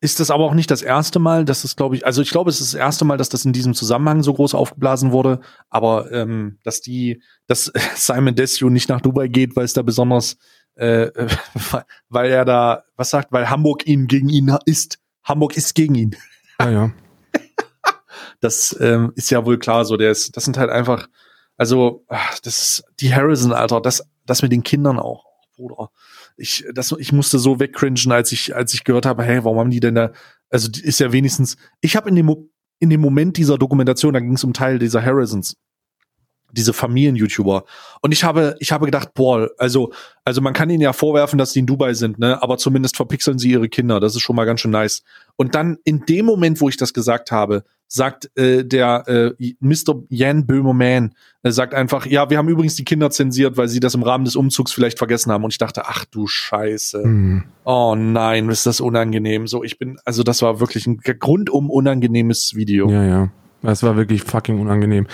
ist 0.00 0.20
das 0.20 0.30
aber 0.30 0.44
auch 0.44 0.54
nicht 0.54 0.70
das 0.70 0.82
erste 0.82 1.18
Mal, 1.18 1.44
dass 1.44 1.62
das, 1.62 1.74
glaube 1.74 1.96
ich, 1.96 2.06
also 2.06 2.22
ich 2.22 2.30
glaube, 2.30 2.50
es 2.50 2.60
ist 2.60 2.72
das 2.72 2.78
erste 2.80 3.04
Mal, 3.04 3.16
dass 3.16 3.28
das 3.28 3.44
in 3.44 3.52
diesem 3.52 3.74
Zusammenhang 3.74 4.22
so 4.22 4.32
groß 4.32 4.54
aufgeblasen 4.54 5.10
wurde, 5.10 5.40
aber 5.70 6.12
ähm, 6.12 6.58
dass 6.62 6.80
die, 6.80 7.22
dass 7.46 7.72
Simon 7.96 8.34
Desio 8.34 8.70
nicht 8.70 8.88
nach 8.88 9.00
Dubai 9.00 9.28
geht, 9.28 9.56
weil 9.56 9.64
es 9.64 9.72
da 9.72 9.82
besonders, 9.82 10.36
äh, 10.76 11.10
weil 12.08 12.30
er 12.30 12.44
da, 12.44 12.84
was 12.96 13.10
sagt, 13.10 13.32
weil 13.32 13.50
Hamburg 13.50 13.86
ihn 13.86 14.06
gegen 14.06 14.28
ihn 14.28 14.56
ist. 14.66 14.98
Hamburg 15.24 15.56
ist 15.56 15.74
gegen 15.74 15.94
ihn. 15.94 16.16
Ja, 16.60 16.70
ja. 16.70 16.90
Das 18.40 18.76
ähm, 18.80 19.12
ist 19.16 19.30
ja 19.30 19.44
wohl 19.44 19.58
klar 19.58 19.84
so. 19.84 19.96
Der 19.96 20.12
ist, 20.12 20.36
das 20.36 20.44
sind 20.44 20.58
halt 20.58 20.70
einfach, 20.70 21.08
also, 21.56 22.04
ach, 22.06 22.38
das 22.38 22.84
die 23.00 23.12
Harrison, 23.12 23.52
Alter, 23.52 23.80
das, 23.80 24.04
das 24.26 24.42
mit 24.42 24.52
den 24.52 24.62
Kindern 24.62 25.00
auch, 25.00 25.24
Bruder 25.56 25.90
ich, 26.38 26.64
das, 26.72 26.92
ich 26.98 27.12
musste 27.12 27.38
so 27.38 27.60
wegcringen, 27.60 28.12
als 28.12 28.32
ich, 28.32 28.54
als 28.54 28.72
ich 28.72 28.84
gehört 28.84 29.06
habe, 29.06 29.24
hey, 29.24 29.44
warum 29.44 29.58
haben 29.58 29.70
die 29.70 29.80
denn 29.80 29.96
da, 29.96 30.12
also 30.50 30.68
die 30.68 30.82
ist 30.82 31.00
ja 31.00 31.12
wenigstens, 31.12 31.56
ich 31.80 31.96
habe 31.96 32.08
in 32.08 32.14
dem, 32.14 32.34
in 32.78 32.90
dem 32.90 33.00
Moment 33.00 33.36
dieser 33.36 33.58
Dokumentation, 33.58 34.14
da 34.14 34.20
ging 34.20 34.34
es 34.34 34.44
um 34.44 34.52
Teil 34.52 34.78
dieser 34.78 35.04
Harrisons, 35.04 35.56
diese 36.52 36.72
Familien-YouTuber. 36.72 37.64
Und 38.00 38.12
ich 38.12 38.24
habe, 38.24 38.56
ich 38.58 38.72
habe 38.72 38.86
gedacht, 38.86 39.14
boah, 39.14 39.48
also, 39.58 39.92
also 40.24 40.40
man 40.40 40.54
kann 40.54 40.70
ihnen 40.70 40.80
ja 40.80 40.92
vorwerfen, 40.92 41.38
dass 41.38 41.52
die 41.52 41.60
in 41.60 41.66
Dubai 41.66 41.94
sind, 41.94 42.18
ne, 42.18 42.42
aber 42.42 42.58
zumindest 42.58 42.96
verpixeln 42.96 43.38
sie 43.38 43.50
ihre 43.50 43.68
Kinder. 43.68 44.00
Das 44.00 44.14
ist 44.14 44.22
schon 44.22 44.36
mal 44.36 44.44
ganz 44.44 44.60
schön 44.60 44.70
nice. 44.70 45.02
Und 45.36 45.54
dann 45.54 45.78
in 45.84 46.04
dem 46.06 46.26
Moment, 46.26 46.60
wo 46.60 46.68
ich 46.68 46.76
das 46.76 46.94
gesagt 46.94 47.30
habe, 47.30 47.64
sagt 47.88 48.30
äh, 48.36 48.64
der 48.64 49.34
äh, 49.38 49.54
Mr. 49.60 50.02
Jan 50.10 50.46
Böhmerman, 50.46 51.14
äh, 51.42 51.50
sagt 51.50 51.74
einfach, 51.74 52.06
ja, 52.06 52.28
wir 52.28 52.36
haben 52.36 52.48
übrigens 52.48 52.76
die 52.76 52.84
Kinder 52.84 53.10
zensiert, 53.10 53.56
weil 53.56 53.68
sie 53.68 53.80
das 53.80 53.94
im 53.94 54.02
Rahmen 54.02 54.26
des 54.26 54.36
Umzugs 54.36 54.72
vielleicht 54.72 54.98
vergessen 54.98 55.32
haben. 55.32 55.42
Und 55.42 55.52
ich 55.52 55.58
dachte, 55.58 55.82
ach 55.86 56.04
du 56.04 56.26
Scheiße. 56.26 57.06
Mhm. 57.06 57.44
Oh 57.64 57.94
nein, 57.96 58.48
ist 58.50 58.66
das 58.66 58.80
unangenehm. 58.80 59.46
So, 59.46 59.64
ich 59.64 59.78
bin, 59.78 59.98
also 60.04 60.22
das 60.22 60.42
war 60.42 60.60
wirklich 60.60 60.86
ein 60.86 61.00
rundum 61.24 61.70
unangenehmes 61.70 62.54
Video. 62.54 62.90
Ja, 62.90 63.04
ja. 63.04 63.30
Das 63.62 63.82
war 63.82 63.96
wirklich 63.96 64.22
fucking 64.22 64.60
unangenehm. 64.60 65.06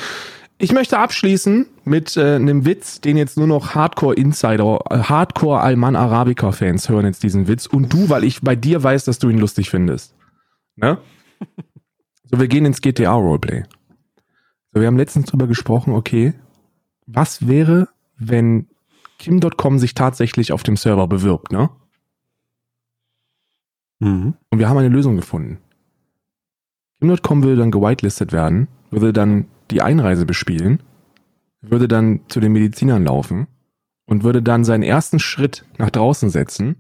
Ich 0.59 0.73
möchte 0.73 0.99
abschließen 0.99 1.67
mit 1.85 2.17
äh, 2.17 2.37
einem 2.37 2.65
Witz, 2.65 3.01
den 3.01 3.17
jetzt 3.17 3.37
nur 3.37 3.47
noch 3.47 3.75
Hardcore-Insider, 3.75 4.79
äh, 4.91 4.99
Hardcore-Alman 4.99 5.97
Arabica-Fans 5.97 6.89
hören 6.89 7.07
jetzt 7.07 7.23
diesen 7.23 7.49
Witz. 7.49 7.67
Und 7.67 7.93
du, 7.93 8.09
weil 8.09 8.25
ich 8.25 8.41
bei 8.41 8.55
dir 8.55 8.83
weiß, 8.83 9.05
dass 9.05 9.19
du 9.19 9.29
ihn 9.29 9.39
lustig 9.39 9.71
findest. 9.71 10.15
Ne? 10.77 10.99
So, 12.31 12.41
wir 12.41 12.49
gehen 12.49 12.65
ins 12.65 12.81
GTA-Roleplay. 12.81 13.65
So, 14.73 14.81
wir 14.81 14.87
haben 14.87 14.97
letztens 14.97 15.27
drüber 15.27 15.47
gesprochen, 15.47 15.93
okay, 15.93 16.33
was 17.07 17.47
wäre, 17.47 17.89
wenn 18.17 18.67
Kim.com 19.19 19.79
sich 19.79 19.93
tatsächlich 19.93 20.51
auf 20.51 20.63
dem 20.63 20.77
Server 20.77 21.07
bewirbt, 21.07 21.53
ne? 21.53 21.69
Mhm. 24.01 24.35
Und 24.51 24.59
wir 24.59 24.69
haben 24.69 24.79
eine 24.79 24.89
Lösung 24.89 25.17
gefunden. 25.17 25.59
Kim.com 26.99 27.43
würde 27.43 27.57
dann 27.57 27.71
gewitelistet 27.71 28.33
werden, 28.33 28.69
würde 28.91 29.13
dann 29.13 29.47
die 29.71 29.83
Einreise 29.83 30.27
bespielen, 30.27 30.83
würde 31.61 31.89
dann 31.89 32.21
zu 32.29 32.41
den 32.41 32.53
Medizinern 32.53 33.05
laufen 33.05 33.47
und 34.07 34.23
würde 34.23 34.43
dann 34.43 34.65
seinen 34.65 34.83
ersten 34.83 35.19
Schritt 35.19 35.65
nach 35.79 35.91
draußen 35.91 36.31
setzen 36.31 36.77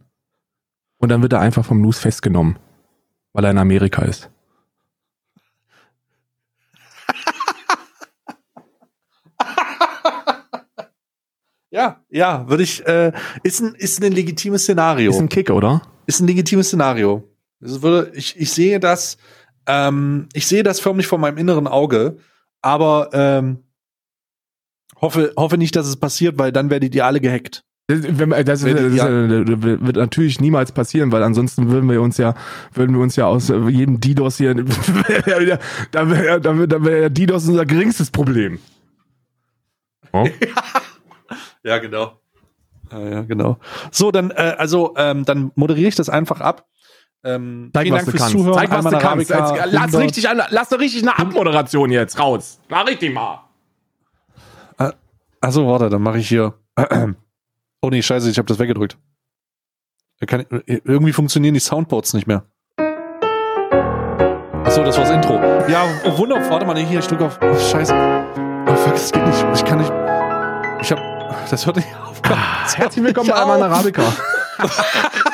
und 0.98 1.08
dann 1.08 1.22
wird 1.22 1.32
er 1.32 1.40
einfach 1.40 1.64
vom 1.64 1.82
Loose 1.82 2.00
festgenommen, 2.00 2.58
weil 3.32 3.44
er 3.44 3.50
in 3.50 3.58
Amerika 3.58 4.02
ist. 4.02 4.30
Ja, 11.70 12.04
ja, 12.08 12.48
würde 12.48 12.62
ich, 12.62 12.86
äh, 12.86 13.10
ist 13.42 13.60
ein, 13.60 13.74
ist 13.74 14.00
ein 14.00 14.12
legitimes 14.12 14.62
Szenario. 14.62 15.10
Ist 15.10 15.18
ein 15.18 15.28
Kick, 15.28 15.50
oder? 15.50 15.82
ist 16.06 16.20
ein 16.20 16.26
legitimes 16.26 16.68
Szenario. 16.68 17.28
Das 17.60 17.82
würde, 17.82 18.12
ich, 18.14 18.38
ich 18.38 18.52
sehe 18.52 18.80
das, 18.80 19.16
ähm, 19.66 20.28
ich 20.32 20.46
sehe 20.46 20.62
das 20.62 20.80
förmlich 20.80 21.06
vor 21.06 21.18
meinem 21.18 21.38
inneren 21.38 21.66
Auge, 21.66 22.18
aber 22.64 23.10
ähm, 23.12 23.58
hoffe, 25.00 25.32
hoffe 25.36 25.58
nicht, 25.58 25.76
dass 25.76 25.86
es 25.86 25.96
passiert, 25.96 26.38
weil 26.38 26.50
dann 26.50 26.70
werdet 26.70 26.94
ihr 26.94 27.04
alle 27.04 27.20
gehackt. 27.20 27.62
Das, 27.86 28.02
wenn 28.02 28.30
das, 28.30 28.44
das, 28.44 28.62
das 28.62 28.72
wird 28.72 29.96
natürlich 29.96 30.40
niemals 30.40 30.72
passieren, 30.72 31.12
weil 31.12 31.22
ansonsten 31.22 31.68
würden 31.68 31.90
wir 31.90 32.00
uns 32.00 32.16
ja, 32.16 32.34
würden 32.72 32.96
wir 32.96 33.02
uns 33.02 33.14
ja 33.16 33.26
aus 33.26 33.50
äh, 33.50 33.58
jedem 33.68 34.00
DDoS 34.00 34.38
hier, 34.38 34.54
da 34.54 34.64
wäre 34.64 35.58
da 35.90 36.10
wär, 36.10 36.66
da 36.66 36.84
wär 36.84 37.10
DDoS 37.10 37.46
unser 37.48 37.66
geringstes 37.66 38.10
Problem. 38.10 38.58
Oh. 40.12 40.26
Ja, 41.66 41.78
genau. 41.78 42.20
Ja, 42.92 43.08
ja, 43.08 43.22
genau. 43.22 43.58
So, 43.90 44.10
dann, 44.10 44.30
äh, 44.30 44.54
also, 44.58 44.92
ähm, 44.98 45.24
dann 45.24 45.50
moderiere 45.54 45.88
ich 45.88 45.94
das 45.94 46.10
einfach 46.10 46.42
ab. 46.42 46.66
Ähm, 47.24 47.70
Zeig, 47.72 47.84
vielen 47.84 47.94
Dank 47.96 48.10
fürs 48.10 48.22
kannst. 48.22 48.36
Zuhören. 48.36 48.54
Zeig, 48.54 48.70
was 48.70 48.84
du 48.84 48.98
kannst. 48.98 49.30
Lass 49.30 49.94
100. 49.94 50.00
richtig 50.02 50.28
an, 50.28 50.42
lass 50.50 50.68
doch 50.68 50.78
richtig 50.78 51.02
eine 51.02 51.18
Abmoderation 51.18 51.90
jetzt 51.90 52.18
raus. 52.18 52.60
Mach 52.68 52.86
richtig 52.86 53.12
mal. 53.12 53.40
Achso, 55.44 55.66
warte, 55.66 55.90
dann 55.90 56.00
mache 56.00 56.18
ich 56.18 56.28
hier. 56.28 56.54
Oh 57.82 57.90
nee, 57.90 58.00
scheiße, 58.00 58.30
ich 58.30 58.38
habe 58.38 58.46
das 58.46 58.58
weggedrückt. 58.58 58.96
Da 60.18 60.24
Kann, 60.24 60.46
irgendwie 60.64 61.12
funktionieren 61.12 61.52
die 61.52 61.60
Soundboards 61.60 62.14
nicht 62.14 62.26
mehr. 62.26 62.46
Achso, 64.64 64.82
das 64.82 64.96
war's 64.96 65.10
Intro. 65.10 65.34
Ja, 65.68 65.84
oh, 66.06 66.16
wunderbar. 66.16 66.48
Warte 66.48 66.64
mal, 66.64 66.78
hier, 66.78 67.00
ich 67.00 67.06
drücke 67.06 67.26
auf. 67.26 67.38
Oh, 67.42 67.54
scheiße. 67.54 67.92
Oh 67.94 68.74
fuck, 68.74 68.94
das 68.94 69.12
geht 69.12 69.26
nicht. 69.26 69.44
Ich 69.54 69.64
kann 69.66 69.80
nicht. 69.80 69.92
Ich 70.80 70.92
hab. 70.92 71.50
Das 71.50 71.66
hört 71.66 71.76
nicht 71.76 71.88
auf. 72.02 72.22
Herzlich 72.74 73.04
willkommen 73.04 73.28
bei 73.28 73.34
Alman. 73.34 73.70
Arabica. 73.70 74.02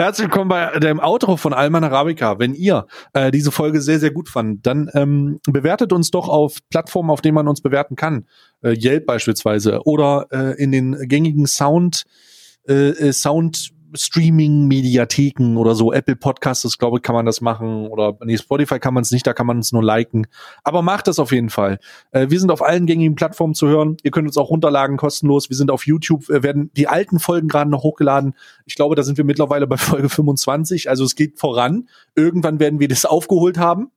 Herzlich 0.00 0.28
willkommen 0.28 0.48
bei 0.48 0.78
dem 0.78 0.98
Outro 0.98 1.36
von 1.36 1.52
Alman 1.52 1.84
Arabica. 1.84 2.38
Wenn 2.38 2.54
ihr 2.54 2.86
äh, 3.12 3.30
diese 3.30 3.52
Folge 3.52 3.82
sehr, 3.82 4.00
sehr 4.00 4.10
gut 4.10 4.30
fandet, 4.30 4.64
dann 4.64 4.90
ähm, 4.94 5.40
bewertet 5.44 5.92
uns 5.92 6.10
doch 6.10 6.26
auf 6.26 6.56
Plattformen, 6.70 7.10
auf 7.10 7.20
denen 7.20 7.34
man 7.34 7.46
uns 7.48 7.60
bewerten 7.60 7.96
kann. 7.96 8.26
Äh, 8.62 8.82
Yelp 8.82 9.04
beispielsweise 9.04 9.82
oder 9.84 10.26
äh, 10.30 10.54
in 10.54 10.72
den 10.72 11.06
gängigen 11.06 11.46
Sound, 11.46 12.04
äh, 12.66 12.72
äh, 12.72 13.12
Sound 13.12 13.72
Streaming 13.94 14.66
Mediatheken 14.66 15.56
oder 15.56 15.74
so 15.74 15.92
Apple 15.92 16.16
Podcasts, 16.16 16.62
das 16.62 16.78
glaube 16.78 16.98
ich, 16.98 17.02
kann 17.02 17.14
man 17.14 17.26
das 17.26 17.40
machen 17.40 17.86
oder 17.86 18.16
nee, 18.24 18.36
Spotify 18.36 18.78
kann 18.78 18.94
man 18.94 19.02
es 19.02 19.10
nicht, 19.10 19.26
da 19.26 19.32
kann 19.32 19.46
man 19.46 19.58
es 19.58 19.72
nur 19.72 19.82
liken. 19.82 20.26
Aber 20.64 20.82
macht 20.82 21.08
das 21.08 21.18
auf 21.18 21.32
jeden 21.32 21.50
Fall. 21.50 21.78
Äh, 22.10 22.30
wir 22.30 22.40
sind 22.40 22.50
auf 22.50 22.62
allen 22.62 22.86
gängigen 22.86 23.14
Plattformen 23.14 23.54
zu 23.54 23.68
hören. 23.68 23.96
Ihr 24.02 24.10
könnt 24.10 24.26
uns 24.26 24.36
auch 24.36 24.50
runterladen 24.50 24.96
kostenlos. 24.96 25.50
Wir 25.50 25.56
sind 25.56 25.70
auf 25.70 25.86
YouTube, 25.86 26.28
äh, 26.30 26.42
werden 26.42 26.70
die 26.76 26.88
alten 26.88 27.18
Folgen 27.18 27.48
gerade 27.48 27.70
noch 27.70 27.82
hochgeladen. 27.82 28.34
Ich 28.66 28.74
glaube, 28.74 28.94
da 28.94 29.02
sind 29.02 29.18
wir 29.18 29.24
mittlerweile 29.24 29.66
bei 29.66 29.76
Folge 29.78 30.08
25. 30.08 30.88
Also 30.88 31.04
es 31.04 31.14
geht 31.14 31.38
voran. 31.38 31.88
Irgendwann 32.14 32.60
werden 32.60 32.80
wir 32.80 32.88
das 32.88 33.04
aufgeholt 33.04 33.58
haben. 33.58 33.90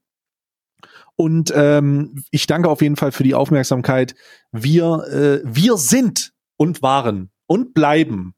Und 1.16 1.54
ähm, 1.56 2.24
ich 2.32 2.48
danke 2.48 2.70
auf 2.70 2.82
jeden 2.82 2.96
Fall 2.96 3.12
für 3.12 3.24
die 3.24 3.36
Aufmerksamkeit. 3.36 4.16
Wir, 4.52 5.06
äh, 5.12 5.42
wir 5.46 5.78
sind 5.78 6.34
und 6.58 6.82
waren 6.82 7.30
und 7.46 7.74
bleiben 7.74 8.34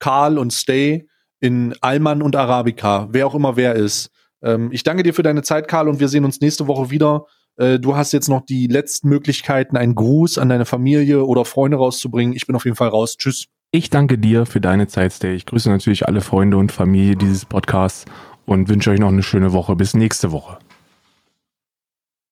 Karl 0.00 0.38
und 0.38 0.52
Stay 0.52 1.06
in 1.38 1.74
Alman 1.80 2.22
und 2.22 2.36
Arabica, 2.36 3.08
wer 3.12 3.26
auch 3.26 3.34
immer 3.34 3.56
wer 3.56 3.74
ist. 3.74 4.10
Ähm, 4.42 4.70
ich 4.72 4.82
danke 4.82 5.02
dir 5.02 5.14
für 5.14 5.22
deine 5.22 5.42
Zeit, 5.42 5.68
Karl, 5.68 5.88
und 5.88 6.00
wir 6.00 6.08
sehen 6.08 6.24
uns 6.24 6.40
nächste 6.40 6.66
Woche 6.66 6.90
wieder. 6.90 7.26
Äh, 7.56 7.78
du 7.78 7.96
hast 7.96 8.12
jetzt 8.12 8.28
noch 8.28 8.44
die 8.44 8.66
letzten 8.66 9.08
Möglichkeiten, 9.08 9.76
einen 9.76 9.94
Gruß 9.94 10.38
an 10.38 10.48
deine 10.48 10.64
Familie 10.64 11.24
oder 11.24 11.44
Freunde 11.44 11.76
rauszubringen. 11.76 12.34
Ich 12.34 12.46
bin 12.46 12.56
auf 12.56 12.64
jeden 12.64 12.76
Fall 12.76 12.88
raus. 12.88 13.16
Tschüss. 13.16 13.46
Ich 13.72 13.88
danke 13.88 14.18
dir 14.18 14.46
für 14.46 14.60
deine 14.60 14.88
Zeit, 14.88 15.12
Stay. 15.12 15.34
Ich 15.34 15.46
grüße 15.46 15.70
natürlich 15.70 16.08
alle 16.08 16.20
Freunde 16.20 16.56
und 16.56 16.72
Familie 16.72 17.16
dieses 17.16 17.44
Podcasts 17.44 18.04
und 18.44 18.68
wünsche 18.68 18.90
euch 18.90 18.98
noch 18.98 19.08
eine 19.08 19.22
schöne 19.22 19.52
Woche. 19.52 19.76
Bis 19.76 19.94
nächste 19.94 20.32
Woche. 20.32 20.58